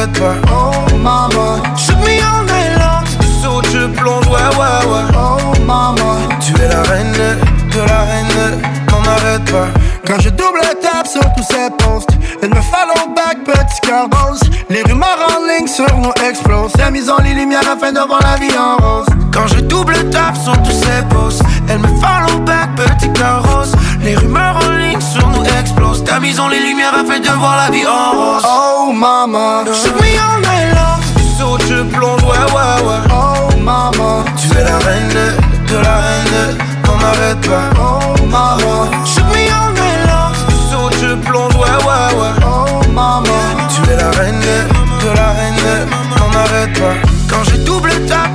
Oh, 0.02 0.96
mama, 0.96 1.60
shoot 1.76 1.98
me 1.98 2.18
all 2.20 2.42
night 2.46 2.78
long. 2.78 3.04
Tu 3.20 3.26
sautes, 3.42 3.66
je 3.70 3.86
plonge, 3.86 4.26
ouais, 4.28 4.56
ouais, 4.56 4.90
ouais. 4.90 5.04
Oh, 5.14 5.60
mama, 5.66 6.16
tu 6.40 6.54
es 6.54 6.68
la 6.68 6.80
reine 6.84 7.12
de 7.12 7.80
la 7.80 8.00
reine. 8.08 8.62
N'en 8.90 9.02
arrête 9.02 9.44
pas. 9.52 9.68
Quand 10.06 10.18
je 10.20 10.30
double 10.30 10.62
tape 10.80 11.06
sur 11.06 11.20
tous 11.34 11.42
ces 11.42 11.68
posts, 11.84 12.08
elle 12.40 12.48
me 12.48 12.62
follow 12.62 13.14
back, 13.14 13.44
petit 13.44 13.80
cœur 13.82 14.08
rose. 14.10 14.40
Les 14.70 14.82
rumeurs 14.84 15.18
en 15.36 15.46
ligne 15.46 15.68
sur 15.68 15.94
nous 15.98 16.12
explosent. 16.26 16.72
La 16.78 16.90
mise 16.90 17.10
en 17.10 17.18
les 17.18 17.34
lumières 17.34 17.68
afin 17.70 17.92
de 17.92 18.00
voir 18.00 18.20
la 18.22 18.36
vie 18.36 18.56
en 18.56 18.76
rose. 18.82 19.06
Quand 19.34 19.48
je 19.48 19.60
double 19.60 20.08
tape 20.08 20.38
sur 20.42 20.56
tous 20.62 20.70
ces 20.70 21.04
posts, 21.10 21.42
elle 21.68 21.78
me 21.78 21.88
follow 21.88 22.38
back, 22.46 22.70
petit 22.74 23.12
cœur 23.12 23.42
rose. 23.52 23.72
Les 24.02 24.16
rumeurs 24.16 24.56
en 24.66 24.70
ligne 24.78 25.00
sur 25.00 25.29
nous 25.40 25.58
explosent. 25.58 26.04
Ta 26.04 26.20
mise 26.20 26.40
en 26.40 26.48
les 26.48 26.60
lumières 26.60 26.94
afin 26.94 27.20
de 27.20 27.38
voir 27.38 27.56
la 27.56 27.70
vie 27.70 27.86
en 27.86 28.12
rose. 28.18 28.42
Oh 28.46 28.92
mama, 28.92 29.64
shoot 29.66 29.94
me 30.00 30.18
all 30.18 30.40
night 30.40 30.74
long. 30.74 31.00
Tu 31.16 31.24
sautes, 31.38 31.64
je 31.68 31.82
plonge, 31.82 32.22
ouais, 32.22 32.46
ouais, 32.54 32.86
ouais. 32.86 33.00
Oh 33.12 33.56
mama, 33.58 34.24
tu 34.36 34.48
es 34.56 34.64
la 34.64 34.78
reine 34.78 35.36
de 35.68 35.76
la 35.76 35.96
reine. 36.06 36.58
N'en 36.86 36.98
arrête 37.06 37.40
pas. 37.48 37.70
Oh 37.78 38.26
mama, 38.26 38.90
shoot 39.04 39.24
me 39.26 39.48
all 39.50 39.72
night 39.74 40.02
long. 40.06 40.32
Tu 40.48 40.56
sautes, 40.70 40.96
je 41.00 41.14
plonge, 41.28 41.54
ouais, 41.54 41.78
ouais, 41.86 42.20
ouais. 42.20 42.34
Oh 42.44 42.88
mama, 42.92 43.38
tu 43.68 43.90
es 43.90 43.96
la 43.96 44.10
reine 44.10 44.40
de 44.40 45.08
la 45.16 45.28
reine. 45.38 45.88
N'en 46.18 46.38
arrête 46.38 46.78
pas. 46.78 47.08
Quand 47.28 47.44
je 47.44 47.56
double 47.58 47.92
tape, 48.06 48.30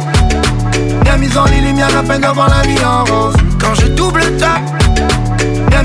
la 1.05 1.17
mise 1.17 1.37
en 1.37 1.45
les 1.45 1.61
lumières 1.61 1.95
afin 1.97 2.19
de 2.19 2.27
voir 2.27 2.49
la 2.49 2.61
vie 2.61 2.83
en 2.85 3.03
rose. 3.03 3.35
Quand 3.59 3.75
je 3.75 3.87
double 3.87 4.37
tape, 4.37 4.61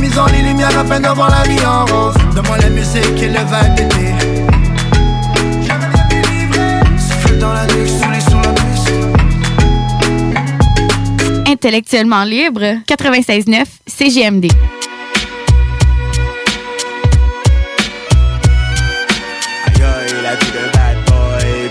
la 0.01 0.07
mise 0.07 0.19
en 0.19 0.27
les 0.27 0.43
lumières 0.43 0.79
afin 0.79 1.01
de 1.01 1.09
voir 1.09 1.31
la 1.31 1.43
vie 1.49 1.65
en 1.65 1.85
rose. 1.85 2.15
Donne-moi 2.35 2.59
la 2.59 2.71
musique 2.71 3.23
et 3.23 3.29
le 3.29 3.39
vibe 3.39 3.75
d'été. 3.77 4.15
Souffle 6.99 7.39
dans 7.39 7.53
la 7.53 7.67
nuque, 7.67 7.91
les 8.13 8.21
sur 8.21 8.41
la 8.41 8.53
piste. 8.53 8.93
Intellectuellement 11.47 12.25
libre, 12.25 12.81
96.9 12.89 13.65
CGMD. 13.87 14.49
La 20.23 20.37
vie 20.37 20.53
de 20.53 20.65
bad 20.73 20.97
boy 21.07 21.71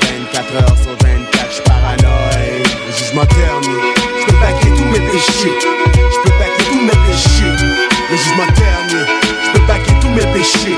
Terminé 8.47 9.05
J'peux 9.43 9.65
bâcler 9.67 9.93
tous 10.01 10.09
mes 10.09 10.33
péchés. 10.33 10.77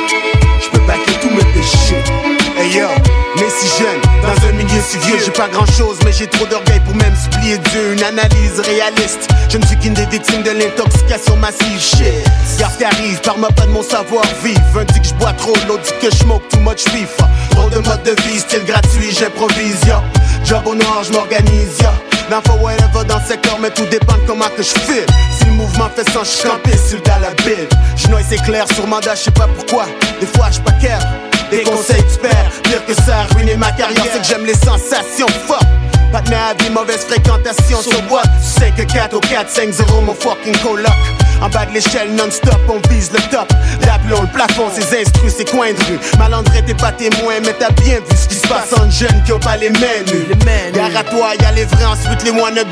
J'peux 0.60 0.80
bâcler 0.88 1.14
tous 1.22 1.30
mes 1.30 1.44
péchés. 1.54 2.04
Hey 2.58 2.82
né 3.38 3.44
si 3.50 3.68
jeune, 3.80 4.02
dans 4.22 4.48
un 4.48 4.52
milieu 4.52 4.82
si 4.86 4.98
vieux 4.98 5.18
J'ai 5.24 5.32
pas 5.32 5.48
grand 5.48 5.66
chose 5.66 5.98
mais 6.04 6.12
j'ai 6.12 6.28
trop 6.28 6.46
d'orgueil 6.46 6.80
pour 6.82 6.96
même 6.96 7.16
supplier 7.16 7.58
Dieu. 7.58 7.94
Une 7.94 8.04
analyse 8.04 8.60
réaliste. 8.60 9.30
Je 9.50 9.58
ne 9.58 9.66
suis 9.66 9.78
qu'une 9.78 9.94
des 9.94 10.06
victimes 10.08 10.44
de 10.44 10.52
l'intoxication 10.52 11.36
massive. 11.38 11.80
Shit, 11.80 12.26
garde 12.60 12.78
qui 12.78 12.84
arrive, 12.84 13.22
parle-moi 13.22 13.50
pas 13.50 13.66
de 13.66 13.72
mon 13.72 13.84
savoir-vivre. 13.84 14.80
Un 14.80 14.84
dit 14.86 15.00
que 15.00 15.08
je 15.08 15.14
bois 15.16 15.34
trop, 15.34 15.54
l'autre 15.68 15.84
dit 15.84 16.08
que 16.08 16.12
je 16.12 16.18
smoke 16.18 16.48
too 16.50 16.60
much 16.60 16.84
FIFA. 16.90 17.30
Trop 17.52 17.70
de 17.70 17.78
mode 17.78 18.04
de 18.04 18.16
vie, 18.24 18.40
style 18.40 18.66
gratuit, 18.66 19.12
j'improvise. 19.12 19.82
Job 20.44 20.64
au 20.66 20.76
noir, 20.76 21.04
je 21.04 21.14
m'organise. 21.14 21.78
Dans 22.32 22.42
for 22.44 22.62
whatever 22.62 23.04
dans 23.10 23.20
le 23.20 23.26
secteur, 23.26 23.60
mais 23.60 23.70
tout 23.72 23.86
dépend 23.88 24.14
de 24.14 24.26
comment 24.26 24.48
que 24.56 24.64
je 24.64 24.70
file. 24.70 25.06
Si 25.38 25.48
le 25.48 25.52
mouvement 25.52 25.90
fait 25.94 26.10
sans, 26.12 26.24
je 26.24 26.30
sur 26.30 26.54
le 26.54 27.02
dollar 27.02 27.34
bill 27.46 27.68
Je 27.98 28.08
noie 28.08 28.22
c'est 28.26 28.42
clair 28.42 28.66
sur 28.74 28.88
mandat, 28.88 29.16
je 29.16 29.24
sais 29.24 29.32
pas 29.32 29.50
pourquoi. 29.54 29.86
Des 30.22 30.28
fois 30.28 30.48
je 30.50 30.62
pas 30.62 30.72
care 30.82 31.02
des 31.52 31.64
conseils 31.64 32.02
tu 32.10 32.20
perds, 32.20 32.52
pire 32.64 32.86
que 32.86 32.94
ça 32.94 33.20
a 33.20 33.34
ruiné 33.36 33.58
ma 33.58 33.74
carrière 33.74 34.06
C'est 34.14 34.22
que 34.22 34.26
j'aime 34.26 34.46
les 34.46 34.54
sensations 34.54 35.28
fortes. 35.46 35.68
Pas 36.14 36.22
de 36.22 36.30
ma 36.30 36.54
vie, 36.54 36.70
mauvaise 36.70 37.06
fréquentation 37.06 37.82
sur 37.82 38.02
boîte 38.04 38.32
5 38.42 38.88
4 38.88 39.14
au 39.14 39.20
4, 39.20 39.50
5 39.50 39.70
0 39.70 40.00
mon 40.00 40.14
fucking 40.14 40.56
coloc 40.60 40.88
En 41.42 41.50
bas 41.50 41.66
de 41.66 41.74
l'échelle 41.74 42.14
non-stop, 42.14 42.60
on 42.70 42.80
vise 42.90 43.12
le 43.12 43.20
top. 43.32 43.52
L'aplomb, 43.86 44.22
le 44.22 44.28
plafond, 44.28 44.70
ses 44.72 45.02
instrus, 45.02 45.34
ses 45.36 45.46
coins 45.46 45.74
de 45.74 45.84
rue. 45.86 46.00
Malandré, 46.20 46.64
t'es 46.64 46.76
pas 46.76 46.92
témoin, 46.92 47.34
mais 47.44 47.54
t'as 47.58 47.72
bien 47.72 47.96
vu 47.96 48.16
ce 48.16 48.28
qui 48.28 48.36
se 48.36 48.48
passe. 48.48 48.74
En 48.80 48.90
jeunes 48.90 49.24
qui 49.26 49.34
ont 49.34 49.40
pas 49.40 49.58
les 49.58 49.70
mains 49.70 50.04
nues. 50.08 50.28
Gare 50.74 50.96
à 50.96 51.04
toi, 51.04 51.30
y'a 51.42 51.52
les 51.52 51.66
vrais, 51.66 51.86
ensuite 51.86 52.24
les 52.24 52.32
wannabes. 52.32 52.68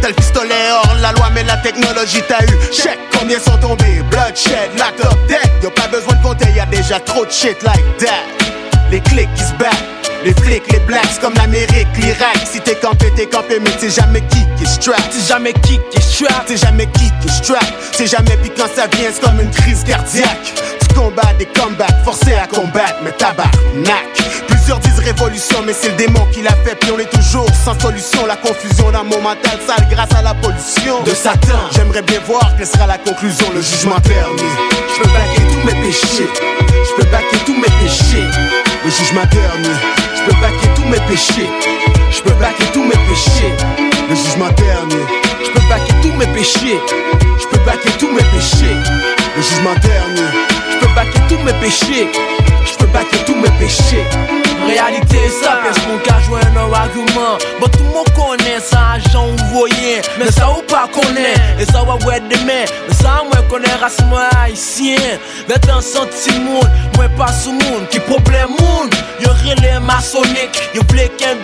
T'as 0.00 0.08
le 0.08 0.14
pistolet 0.14 0.54
hors 0.72 0.94
la 1.00 1.12
loi, 1.12 1.30
mais 1.34 1.42
la 1.42 1.56
technologie 1.58 2.22
t'a 2.28 2.44
eu. 2.44 2.72
Check 2.72 2.98
combien 3.18 3.38
sont 3.40 3.58
tombés, 3.58 4.02
bloodshed, 4.10 4.70
locked 4.78 5.04
up, 5.04 5.18
dead 5.28 5.50
Y'a 5.62 5.70
pas 5.70 5.88
besoin 5.88 6.14
de 6.14 6.22
compter, 6.22 6.50
y'a 6.54 6.66
déjà 6.66 7.00
trop 7.00 7.24
de 7.24 7.30
shit 7.30 7.60
like 7.62 7.96
that. 7.98 8.24
Les 8.90 9.00
clics 9.00 9.32
qui 9.34 9.42
se 9.42 9.52
battent. 9.54 10.01
Les 10.24 10.34
flics, 10.34 10.70
les 10.72 10.78
blacks, 10.80 11.18
comme 11.20 11.34
l'Amérique, 11.34 11.88
l'Irak. 11.98 12.38
Si 12.50 12.60
t'es 12.60 12.76
campé, 12.76 13.06
t'es 13.16 13.26
campé, 13.26 13.58
mais 13.60 13.70
t'es 13.70 13.90
jamais 13.90 14.20
qui 14.20 14.46
qui 14.56 14.66
strap. 14.66 15.00
T'es 15.10 15.20
jamais 15.26 15.52
qui 15.52 15.80
qui 15.90 16.00
strap. 16.00 16.46
T'es 16.46 16.56
jamais 16.56 16.86
qui 16.86 17.10
qui 17.20 17.28
strap. 17.28 17.64
C'est 17.92 18.06
jamais, 18.06 18.36
puis 18.40 18.50
quand 18.56 18.68
ça 18.74 18.86
vient, 18.86 19.10
c'est 19.12 19.20
comme 19.20 19.40
une 19.40 19.50
crise 19.50 19.82
cardiaque. 19.84 20.54
Tu 20.92 20.98
combats 20.98 21.32
des 21.38 21.46
combats, 21.46 21.86
forcés 22.04 22.34
à 22.34 22.46
combattre, 22.46 22.96
mais 23.04 23.12
tabarnak. 23.12 24.06
Plusieurs 24.48 24.78
disent 24.80 24.98
révolution, 24.98 25.58
mais 25.66 25.72
c'est 25.72 25.90
le 25.90 25.96
démon 25.96 26.26
qui 26.32 26.42
l'a 26.42 26.54
fait, 26.64 26.74
puis 26.78 26.90
on 26.94 26.98
est 26.98 27.10
toujours 27.10 27.46
sans 27.64 27.78
solution. 27.78 28.26
La 28.26 28.36
confusion 28.36 28.92
mon 29.04 29.20
mental 29.20 29.58
sale 29.66 29.86
grâce 29.90 30.12
à 30.14 30.22
la 30.22 30.34
pollution 30.34 31.02
de 31.04 31.10
Satan. 31.10 31.58
J'aimerais 31.74 32.02
bien 32.02 32.20
voir 32.26 32.54
quelle 32.56 32.66
sera 32.66 32.86
la 32.86 32.98
conclusion, 32.98 33.46
le 33.54 33.60
jugement 33.60 33.98
dernier. 34.04 34.50
Je 34.94 35.02
peux 35.02 35.08
baquer 35.08 35.42
tous 35.48 35.66
mes 35.66 35.82
péchés, 35.82 36.28
je 36.38 37.02
peux 37.02 37.10
baquer 37.10 37.36
tous 37.46 37.54
mes 37.54 37.72
péchés, 37.82 38.26
le 38.84 38.90
jugement 38.90 39.26
dernier. 39.30 39.76
Je 40.14 40.30
peux 40.30 40.40
baquer 40.40 40.68
tous 40.76 40.84
mes 40.84 41.00
péchés, 41.08 41.48
je 42.10 42.20
peux 42.22 42.34
baquer 42.34 42.64
tous 42.72 42.84
mes 42.84 42.90
péchés, 42.90 43.54
le 44.08 44.14
jugement 44.14 44.50
dernier. 44.56 45.04
Je 45.44 45.50
peux 45.50 45.68
baquer 45.68 45.94
tous 46.02 46.12
mes 46.12 46.26
péchés, 46.26 46.78
je 47.40 47.46
peux 47.48 47.64
baquer 47.64 47.90
tous 47.98 48.12
mes 48.12 48.22
péchés, 48.22 48.76
le 49.42 49.48
jugement 49.48 49.74
dernier. 49.82 50.28
Je 50.70 50.78
peux 50.78 50.94
baquer 50.94 51.18
tous 51.28 51.38
mes 51.44 51.52
péchés, 51.54 52.08
je 52.64 52.76
peux 52.78 52.86
baquer 52.86 53.18
tous 53.26 53.34
mes 53.34 53.50
péchés. 53.58 54.04
Réalité 54.66 55.18
ça, 55.42 55.58
pes 55.64 55.74
moun 55.88 55.98
ka 56.06 56.20
jwen 56.22 56.54
nan 56.54 56.70
argument. 56.72 57.42
Bon 57.58 57.66
tout 57.66 57.82
moun 57.90 58.06
konen 58.14 58.60
sa 58.62 58.92
ajan 58.94 59.32
ou 59.32 59.46
voyen 59.50 60.06
Men 60.20 60.30
sa 60.30 60.52
ou 60.52 60.62
pa 60.70 60.84
konen, 60.94 61.34
e 61.58 61.66
sa 61.66 61.82
wap 61.82 62.06
wè 62.06 62.20
demen 62.30 62.70
Men 62.86 62.94
sa 63.00 63.16
mwen 63.26 63.42
konen 63.50 63.74
rase 63.82 64.06
mwen 64.06 64.30
haisyen 64.38 65.18
Vet 65.50 65.66
an 65.66 65.82
senti 65.82 66.36
moun, 66.44 66.78
mwen 66.94 67.10
pa 67.18 67.32
sou 67.34 67.56
moun 67.58 67.88
Ki 67.90 68.04
problem 68.06 68.54
moun, 68.60 68.94
yo 69.24 69.34
rele 69.42 69.80
masonik 69.88 70.62
Yo 70.76 70.86
vle 70.94 71.08
ken 71.18 71.42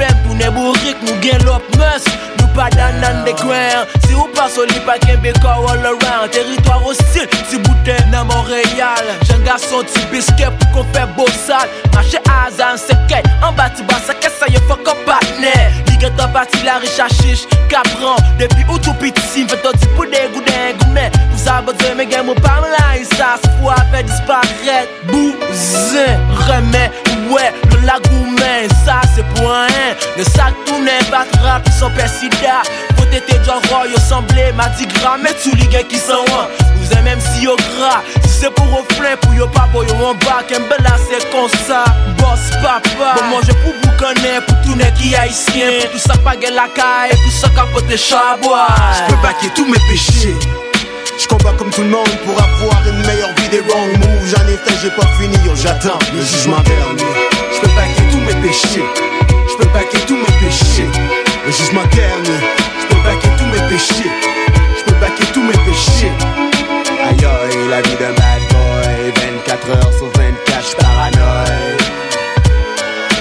fem 0.00 0.20
pou 0.24 0.36
ne 0.38 0.48
bourrik 0.56 1.04
Nou 1.06 1.16
gen 1.24 1.44
lop 1.46 1.64
mus, 1.76 2.08
nou 2.38 2.48
pa 2.56 2.68
dan 2.74 3.00
underground 3.10 3.92
Si 4.06 4.16
ou 4.16 4.28
pa 4.36 4.48
soli 4.52 4.80
pa 4.86 4.96
ken 5.04 5.20
beka 5.24 5.56
all 5.60 5.86
around. 5.86 6.32
Territoire 6.34 6.80
hostile, 6.82 7.28
si 7.48 7.60
bouten 7.62 8.10
nan 8.12 8.26
Montréal. 8.30 9.12
Jen 9.28 9.44
gason 9.46 9.86
ti 9.92 10.02
biske 10.12 10.50
pou 10.58 10.80
kon 10.80 10.90
fe 10.94 11.06
beau 11.16 11.30
sal 11.36 11.68
Mache 11.94 12.20
azan 12.40 12.80
se 12.80 12.96
kay, 13.10 13.24
an 13.44 13.56
bati 13.58 13.86
basa 13.90 14.16
ke 14.40 14.46
sa 14.46 14.52
yo 14.52 14.60
fok 14.68 14.88
an 14.88 14.96
patne 15.04 15.52
Ligue 15.88 16.10
ton 16.16 16.32
pati 16.32 16.62
la 16.64 16.78
riche 16.78 17.00
a 17.00 17.08
chiche, 17.08 17.46
kapran 17.68 18.16
Depi 18.38 18.64
ou 18.68 18.78
tout 18.78 18.94
piti 18.94 19.20
si 19.20 19.44
mfe 19.44 19.60
to 19.62 19.72
di 19.76 19.86
pou 19.96 20.06
de 20.06 20.20
gouden 20.32 20.78
goumen 20.80 21.10
Pou 21.12 21.38
sa 21.38 21.60
bote 21.60 21.92
me 21.96 22.06
gen 22.08 22.24
mou 22.26 22.34
pa 22.40 22.60
mla 22.64 22.96
isa 23.00 23.36
Se 23.42 23.52
fwa 23.58 23.76
fe 23.92 24.02
disparet, 24.08 24.88
bouzin 25.10 26.16
Remen, 26.46 26.90
ouais, 27.30 27.52
le 27.72 27.86
lagoumen 27.86 28.68
Sa 28.84 29.00
se 29.14 29.24
pou 29.34 29.52
an 29.52 29.68
Le 30.16 30.24
sak 30.24 30.56
tounen 30.66 31.04
batra 31.10 31.60
pi 31.64 31.72
son 31.78 31.92
persida. 31.96 32.60
Pote 32.96 33.20
te 33.26 33.38
djan 33.44 33.60
roy 33.68 33.92
yo 33.92 34.00
semble 34.08 34.50
Madi 34.56 34.88
gram, 35.00 35.20
mais 35.22 35.36
tu 35.42 35.52
li 35.56 35.68
gen 35.72 35.86
ki 35.90 36.00
san 36.00 36.24
wan 36.30 36.48
Nou 36.76 36.88
zè 36.88 37.02
même 37.04 37.20
si 37.20 37.44
yo 37.44 37.56
gras 37.74 38.29
se 38.40 38.48
pou 38.56 38.72
reflen 38.72 39.18
pou 39.22 39.36
yo 39.36 39.46
pa 39.54 39.66
bo 39.72 39.82
yo 39.84 39.96
an 40.08 40.20
bak 40.24 40.52
Mbe 40.64 40.78
la 40.84 40.96
se 41.00 41.20
kon 41.32 41.50
sa, 41.66 41.82
boss 42.20 42.48
papa 42.62 43.12
Bon 43.18 43.26
manje 43.34 43.52
pou 43.60 43.74
boukane, 43.82 44.38
pou 44.46 44.56
toune 44.64 44.88
ki 44.98 45.12
haisyen 45.16 45.82
Pou 45.82 45.96
tout 45.96 46.06
sa 46.06 46.16
pa 46.24 46.36
gen 46.40 46.56
la 46.56 46.68
kaye, 46.76 47.16
tout 47.20 47.36
sa 47.36 47.52
kapote 47.56 47.96
chaboy 48.00 48.64
Je 48.96 49.12
peux 49.12 49.22
baquer 49.22 49.52
tous 49.54 49.66
mes 49.66 49.78
péchés. 49.90 50.36
Je 51.20 51.28
combat 51.28 51.52
comme 51.58 51.68
tout 51.70 51.82
le 51.82 51.90
monde 51.90 52.08
pour 52.24 52.32
avoir 52.32 52.80
une 52.88 53.06
meilleure 53.06 53.34
vie 53.36 53.48
des 53.50 53.60
wrong 53.60 53.92
moves. 53.98 54.26
J'en 54.26 54.46
ai 54.48 54.56
fait, 54.56 54.74
j'ai 54.80 54.90
pas 54.90 55.06
fini, 55.20 55.36
j'attends 55.54 55.98
le 56.14 56.22
jugement 56.22 56.60
dernier. 56.60 57.12
Je 57.52 57.60
peux 57.60 57.74
baquer 57.76 58.02
tous 58.10 58.20
mes 58.20 58.48
péchés. 58.48 58.84
Je 59.48 59.56
peux 59.56 59.68
baquer 59.68 59.98
tous 60.06 60.16
mes 60.16 60.38
péchés. 60.40 60.88
Le 61.44 61.52
jugement 61.52 61.84
dernier. 61.92 62.40
Je 62.80 62.86
peux 62.86 63.02
baquer 63.02 63.28
tous 63.36 63.46
mes 63.46 63.68
péchés. 63.68 64.10
Je 64.78 64.84
peux 64.84 64.98
baquer 64.98 65.24
tous 65.34 65.42
mes 65.42 65.52
péchés. 65.52 66.12
Aïe 67.06 67.24
aïe, 67.24 67.68
la 67.68 67.82
vie 67.82 67.96
d'un. 67.96 68.29
24 69.50 69.70
heures 69.70 69.92
sur 69.98 70.06
24, 70.12 70.62
j'suis 70.62 70.76
paranoïe. 70.76 71.76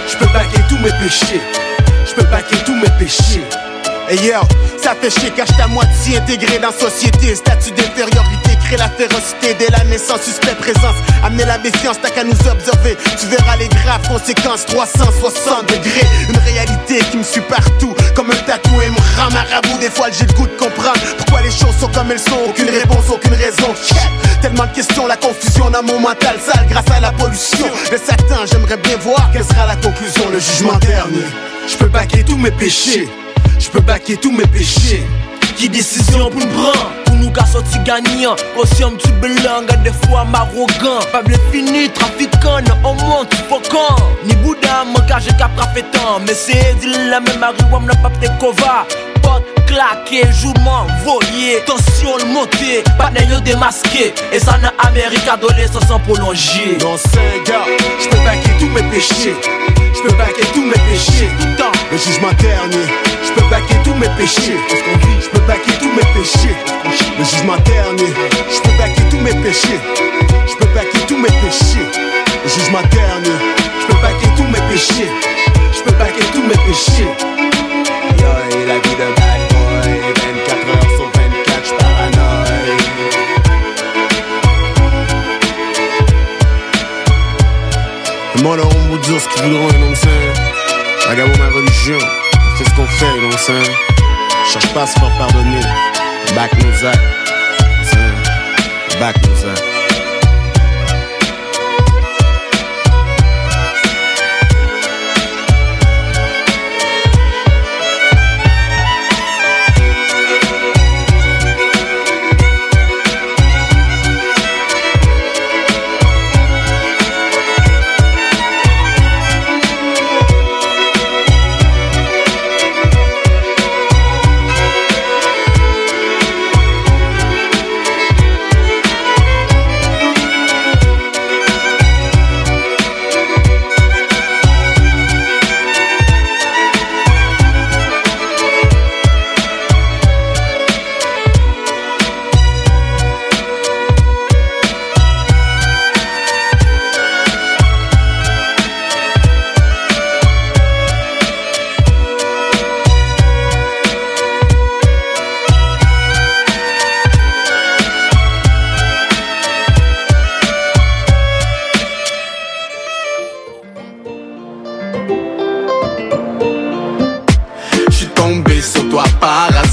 Je 0.07 0.17
peux 0.17 0.31
baquer 0.31 0.61
tous 0.69 0.77
mes 0.77 0.91
péchés. 1.03 1.41
Je 2.05 2.13
peux 2.13 2.27
baquer 2.29 2.55
tous 2.65 2.75
mes 2.75 2.89
péchés. 2.99 3.43
Yo, 4.11 4.39
ça 4.77 4.93
fait 4.99 5.09
chier 5.09 5.31
j'étais 5.35 5.61
à 5.61 5.67
moitié 5.67 6.17
intégré 6.17 6.59
dans 6.59 6.67
la 6.67 6.73
société. 6.73 7.35
Statut 7.35 7.71
d'infériorité, 7.71 8.38
la 8.77 8.89
férocité 8.89 9.55
dès 9.57 9.67
la 9.69 9.83
naissance, 9.85 10.21
suspect 10.21 10.55
présence. 10.55 10.95
Amener 11.23 11.45
la 11.45 11.57
méfiance, 11.57 11.97
t'as 12.01 12.09
qu'à 12.09 12.23
nous 12.23 12.31
observer. 12.31 12.97
Tu 13.19 13.25
verras 13.27 13.55
les 13.57 13.67
graves 13.67 14.07
conséquences, 14.07 14.65
360 14.65 15.67
degrés. 15.67 16.07
Une 16.29 16.37
réalité 16.37 16.99
qui 17.11 17.17
me 17.17 17.23
suit 17.23 17.41
partout, 17.41 17.95
comme 18.15 18.31
un 18.31 18.35
tatou 18.45 18.81
et 18.81 18.89
me 18.89 18.97
rend 19.19 19.31
marabout. 19.31 19.77
Des 19.79 19.89
fois, 19.89 20.07
j'ai 20.11 20.25
le 20.25 20.33
goût 20.33 20.47
de 20.47 20.55
comprendre 20.57 20.99
pourquoi 21.17 21.41
les 21.41 21.51
choses 21.51 21.75
sont 21.79 21.89
comme 21.89 22.11
elles 22.11 22.19
sont. 22.19 22.39
Aucune 22.47 22.69
réponse, 22.69 23.09
aucune 23.09 23.33
raison. 23.33 23.73
Tellement 24.41 24.65
de 24.65 24.73
questions, 24.73 25.07
la 25.07 25.17
confusion 25.17 25.69
dans 25.69 25.83
mon 25.83 25.99
mental 25.99 26.37
sale 26.39 26.65
grâce 26.69 26.89
à 26.95 26.99
la 26.99 27.11
pollution. 27.11 27.67
De 27.91 27.97
Satan, 27.97 28.45
j'aimerais 28.49 28.77
bien 28.77 28.97
voir 28.97 29.29
quelle 29.33 29.43
sera 29.43 29.65
la 29.67 29.75
conclusion, 29.75 30.29
le 30.31 30.39
jugement 30.39 30.77
dernier. 30.77 31.25
Je 31.67 31.75
peux 31.75 31.89
baquer 31.89 32.23
tous 32.23 32.37
mes 32.37 32.51
péchés. 32.51 33.07
Je 33.59 33.69
peux 33.69 33.81
baquer 33.81 34.17
tous 34.17 34.31
mes 34.31 34.47
péchés. 34.47 35.03
Qui 35.55 35.69
décision 35.69 36.29
pour 36.29 36.39
nous 36.39 36.47
prendre? 36.47 36.91
Nous 37.19 37.31
qu'à 37.31 37.45
sortir 37.45 37.83
gagnant 37.83 38.35
Aussi 38.57 38.81
un 38.81 38.91
petit 38.91 39.11
belang 39.13 39.65
des 39.83 39.91
fois 40.07 40.23
m'arrogant 40.23 40.99
Pas 41.11 41.21
bien 41.21 41.37
fini 41.51 41.89
trafiquant 41.89 42.61
Non 42.65 42.89
au 42.89 42.93
monde 42.93 43.27
tu 43.29 43.37
faut 43.49 43.61
quand? 43.69 43.97
Ni 44.25 44.35
Bouddha 44.35 44.85
mon 44.85 45.05
cas 45.05 45.19
j'ai 45.19 45.31
qu'à 45.31 45.49
tant. 45.91 46.19
Mais 46.25 46.33
c'est 46.33 46.75
dit 46.79 46.87
la 47.09 47.19
même 47.19 47.39
marijuana 47.39 47.87
n'a 47.87 47.95
pas 47.95 48.09
peut 48.09 48.29
kova 48.39 48.85
Porte 49.21 49.43
claqué, 49.67 50.23
jouement 50.31 50.87
voyé 51.03 51.59
Tension 51.65 52.17
le 52.17 52.25
monté, 52.33 52.83
pas 52.97 53.11
yo 53.29 53.39
démasqué 53.41 54.13
Et 54.31 54.39
ça 54.39 54.57
n'a 54.57 54.73
Amérique 54.87 55.27
adolescent 55.27 55.81
sans 55.87 55.99
prolonger. 55.99 56.77
Dans 56.79 56.97
5 56.97 57.09
gars, 57.45 57.65
je 57.99 58.07
peux 58.07 58.23
baquer 58.23 58.49
Je 58.71 60.01
peux 60.01 60.15
baquer 60.15 60.45
tous 60.53 60.61
mes 60.61 60.71
péchés. 60.73 61.29
Le. 61.91 61.97
Je 61.97 63.33
peux 63.33 63.49
baquer 63.49 63.75
tous 63.83 63.93
mes 63.95 64.07
péchés. 64.17 64.57
Je 65.21 65.29
peux 65.29 65.45
baquer 65.45 65.71
tous 65.79 65.91
mes 65.91 66.05
péchés. 66.13 66.55
Le 67.17 67.25
jugement. 67.25 67.55
Je 67.65 68.61
peux 68.61 68.77
baquer 68.77 69.01
tous 69.09 69.19
mes 69.19 69.33
péchés. 69.41 69.79
Je 70.47 70.55
peux 70.55 70.67
baquer 70.73 70.99
tous 71.07 71.17
mes 71.17 71.29
péchés. 71.29 71.87
Le 72.43 72.49
jugement. 72.49 72.79
Je 72.91 73.87
peux 73.87 74.01
baquer 74.01 74.27
tous 74.37 74.43
mes 74.43 74.61
péchés. 74.69 75.09
Je 75.73 75.81
peux 75.83 75.97
baquer 75.97 76.25
tous 76.33 76.43
mes 76.43 76.57
péchés. 76.67 77.09
Yo, 78.19 78.27
et 78.51 78.65
la 78.67 78.75
vie 78.75 78.95
d'un 78.97 79.48
Le 88.39 88.43
monde 88.45 88.59
aura 88.59 88.73
beau 88.87 88.97
dire 88.99 89.19
ce 89.19 89.27
qu'ils 89.27 89.43
voudront, 89.43 89.65
what 89.65 89.73
I'm 89.73 89.95
saying? 89.95 90.33
Regarde 91.09 91.37
ma 91.37 91.47
religion, 91.49 91.99
c'est 92.57 92.63
ce 92.63 92.73
qu'on 92.73 92.85
fait, 92.85 93.05
what 93.05 93.23
I'm 93.23 93.37
saying? 93.37 93.75
Cherche 94.49 94.73
pas 94.73 94.83
à 94.83 94.87
se 94.87 94.97
faire 94.97 95.11
pardonner. 95.17 95.59
Back 96.35 96.53
nos 96.63 96.85
actes. 96.87 96.99
Back 98.97 99.17
nos 99.27 99.49
actes. 99.49 99.78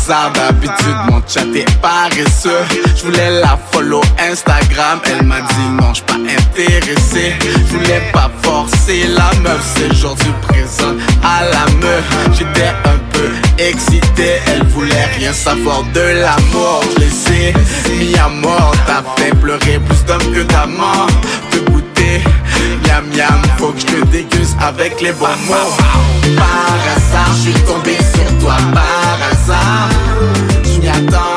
Hasard 0.06 0.30
d'habitude 0.32 0.96
mon 1.10 1.20
chat 1.26 1.46
est 1.54 1.80
paresseux. 1.80 2.64
Je 2.96 3.04
voulais 3.04 3.40
la 3.40 3.58
follow 3.72 4.00
Instagram. 4.18 5.00
Elle 5.04 5.24
m'a 5.24 5.40
dit 5.40 5.68
non 5.72 5.92
pas 6.06 6.14
intéressé. 6.14 7.34
Je 7.42 7.76
voulais 7.76 8.02
pas 8.12 8.30
forcer 8.42 9.08
la 9.08 9.30
meuf. 9.40 9.64
C'est 9.76 9.94
jour 9.96 10.14
du 10.14 10.30
présent 10.46 10.94
à 11.22 11.44
la 11.44 11.66
meuf. 11.80 12.04
J'étais 12.32 12.68
un 12.84 12.98
peu 13.12 13.30
excité. 13.58 14.40
Elle 14.46 14.64
voulait 14.66 15.08
rien 15.18 15.32
savoir 15.32 15.82
de 15.92 16.00
l'amour 16.00 16.82
Je 16.94 17.00
l'ai 17.00 17.10
sais, 17.10 17.54
mis 17.98 18.16
à 18.16 18.28
mort. 18.28 18.72
T'as 18.86 19.02
fait 19.20 19.34
pleurer 19.34 19.80
plus 19.88 20.04
d'hommes 20.04 20.32
que 20.32 20.42
d'amants 20.42 21.06
De 21.52 21.58
goûter 21.70 22.22
Miam 22.84 23.04
miam, 23.14 23.42
faut 23.58 23.72
que 23.72 23.80
je 23.80 23.86
te 23.86 24.04
déguste 24.06 24.56
avec 24.60 25.00
les 25.00 25.12
bons 25.12 25.26
mots 25.48 25.76
Par 26.36 26.76
hasard, 26.94 27.34
je 27.34 27.50
suis 27.50 27.60
tombé 27.62 27.96
sur 28.14 28.38
toi. 28.38 28.56
Par 28.72 29.18
hasard 29.30 29.35
Je 29.48 30.81
m'y 30.81 30.89
attendais 30.89 31.35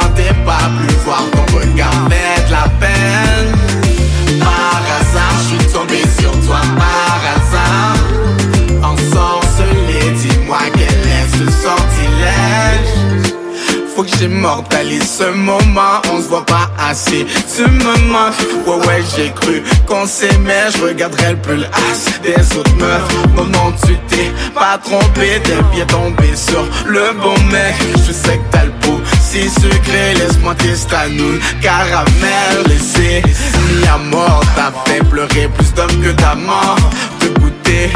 j'immortalise 14.20 15.18
ce 15.20 15.32
moment, 15.32 16.02
on 16.12 16.22
se 16.22 16.28
voit 16.28 16.46
pas 16.46 16.70
assez. 16.78 17.26
Tu 17.56 17.64
me 17.64 18.12
manques, 18.12 18.34
ouais 18.68 18.88
ouais 18.88 19.04
j'ai 19.16 19.32
cru 19.32 19.64
qu'on 19.88 20.06
s'aimait, 20.06 20.68
je 20.76 20.84
regarderais 20.84 21.32
le 21.32 21.38
pull 21.38 21.64
as 21.64 22.22
des 22.22 22.58
autres 22.58 22.76
meufs. 22.76 23.16
Non 23.36 23.74
tu 23.86 23.96
t'es 24.10 24.32
pas 24.54 24.78
trompé, 24.84 25.42
t'es 25.44 25.62
bien 25.74 25.86
tombé 25.86 26.36
sur 26.36 26.66
le 26.86 27.14
bon 27.22 27.40
mec. 27.52 27.76
Je 28.06 28.12
sais 28.12 28.38
que 28.38 28.52
t'as 28.52 28.66
le 28.66 28.72
pot 28.82 29.00
si 29.22 29.50
sucré, 29.50 30.14
laisse-moi 30.16 30.56
tester 30.56 30.96
à 30.96 31.08
nous 31.08 31.40
caramel 31.62 32.68
laissé 32.68 33.22
mis 33.24 33.88
à 33.88 33.98
mort. 33.98 34.44
T'as 34.56 34.72
fait 34.86 35.04
pleurer 35.06 35.50
plus 35.56 35.74
d'hommes 35.74 36.02
que 36.02 36.12
d'amants, 36.12 36.76
de 37.22 37.40
goûter. 37.40 37.92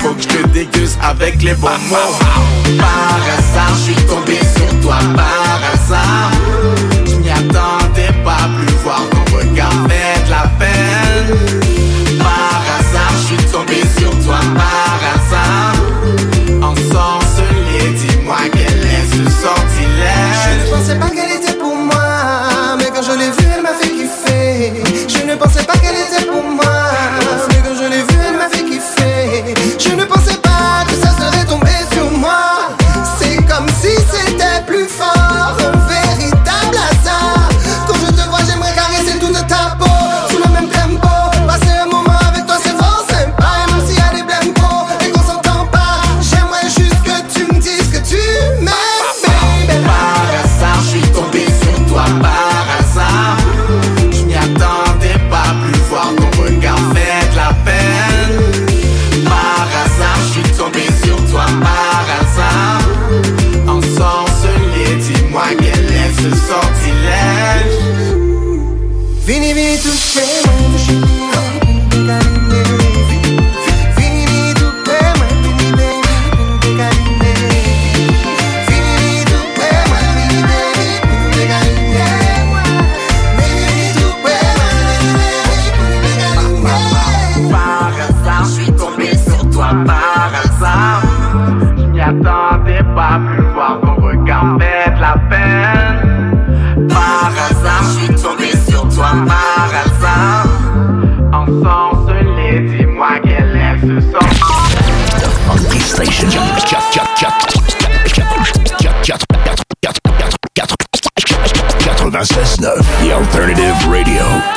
Faut 0.00 0.14
que 0.14 0.22
je 0.22 0.28
te 0.28 0.48
déguste 0.48 0.98
avec 1.02 1.42
les 1.42 1.54
bons 1.54 1.68
mots. 1.88 2.18
Par 2.78 3.18
hasard, 3.38 3.74
je 3.76 3.92
suis 3.92 4.06
tombé 4.06 4.38
sur 4.56 4.80
toi 4.80 4.98
par 5.14 5.60
hasard. 5.72 6.30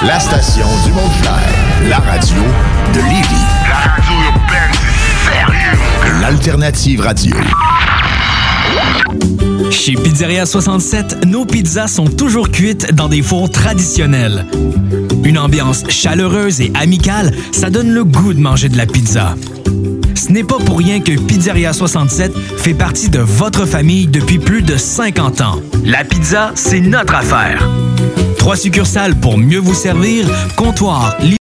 La 0.04 0.20
station 0.20 0.66
du 0.86 0.92
monde 0.92 1.12
clair. 1.22 1.90
La 1.90 1.98
radio 1.98 2.36
de 2.94 3.00
Lévis. 3.00 3.46
La 3.68 3.92
radio 3.92 4.14
urbaine, 4.28 4.74
sérieux. 5.24 6.22
L'Alternative 6.22 7.00
Radio. 7.00 7.36
Chez 9.72 9.94
Pizzeria 9.94 10.46
67, 10.46 11.26
nos 11.26 11.46
pizzas 11.46 11.88
sont 11.88 12.08
toujours 12.08 12.52
cuites 12.52 12.94
dans 12.94 13.08
des 13.08 13.22
fours 13.22 13.50
traditionnels. 13.50 14.46
Une 15.24 15.38
ambiance 15.38 15.84
chaleureuse 15.90 16.60
et 16.60 16.72
amicale, 16.76 17.32
ça 17.54 17.70
donne 17.70 17.94
le 17.94 18.04
goût 18.04 18.34
de 18.34 18.42
manger 18.42 18.68
de 18.68 18.78
la 18.78 18.86
pizza. 18.86 19.36
Ce 20.14 20.32
n'est 20.32 20.44
pas 20.44 20.58
pour 20.58 20.78
rien 20.78 21.00
que 21.00 21.18
Pizzeria 21.18 21.72
67 21.72 22.34
fait 22.58 22.74
partie 22.74 23.10
de 23.10 23.20
votre 23.20 23.66
famille 23.66 24.08
depuis 24.08 24.40
plus 24.40 24.62
de 24.62 24.76
50 24.76 25.42
ans. 25.42 25.62
La 25.86 26.04
pizza, 26.04 26.52
c'est 26.56 26.82
notre 26.82 27.16
affaire. 27.16 27.68
Trois 28.46 28.58
succursales 28.58 29.16
pour 29.16 29.40
mieux 29.40 29.58
vous 29.58 29.74
servir, 29.74 30.28
comptoir, 30.56 31.18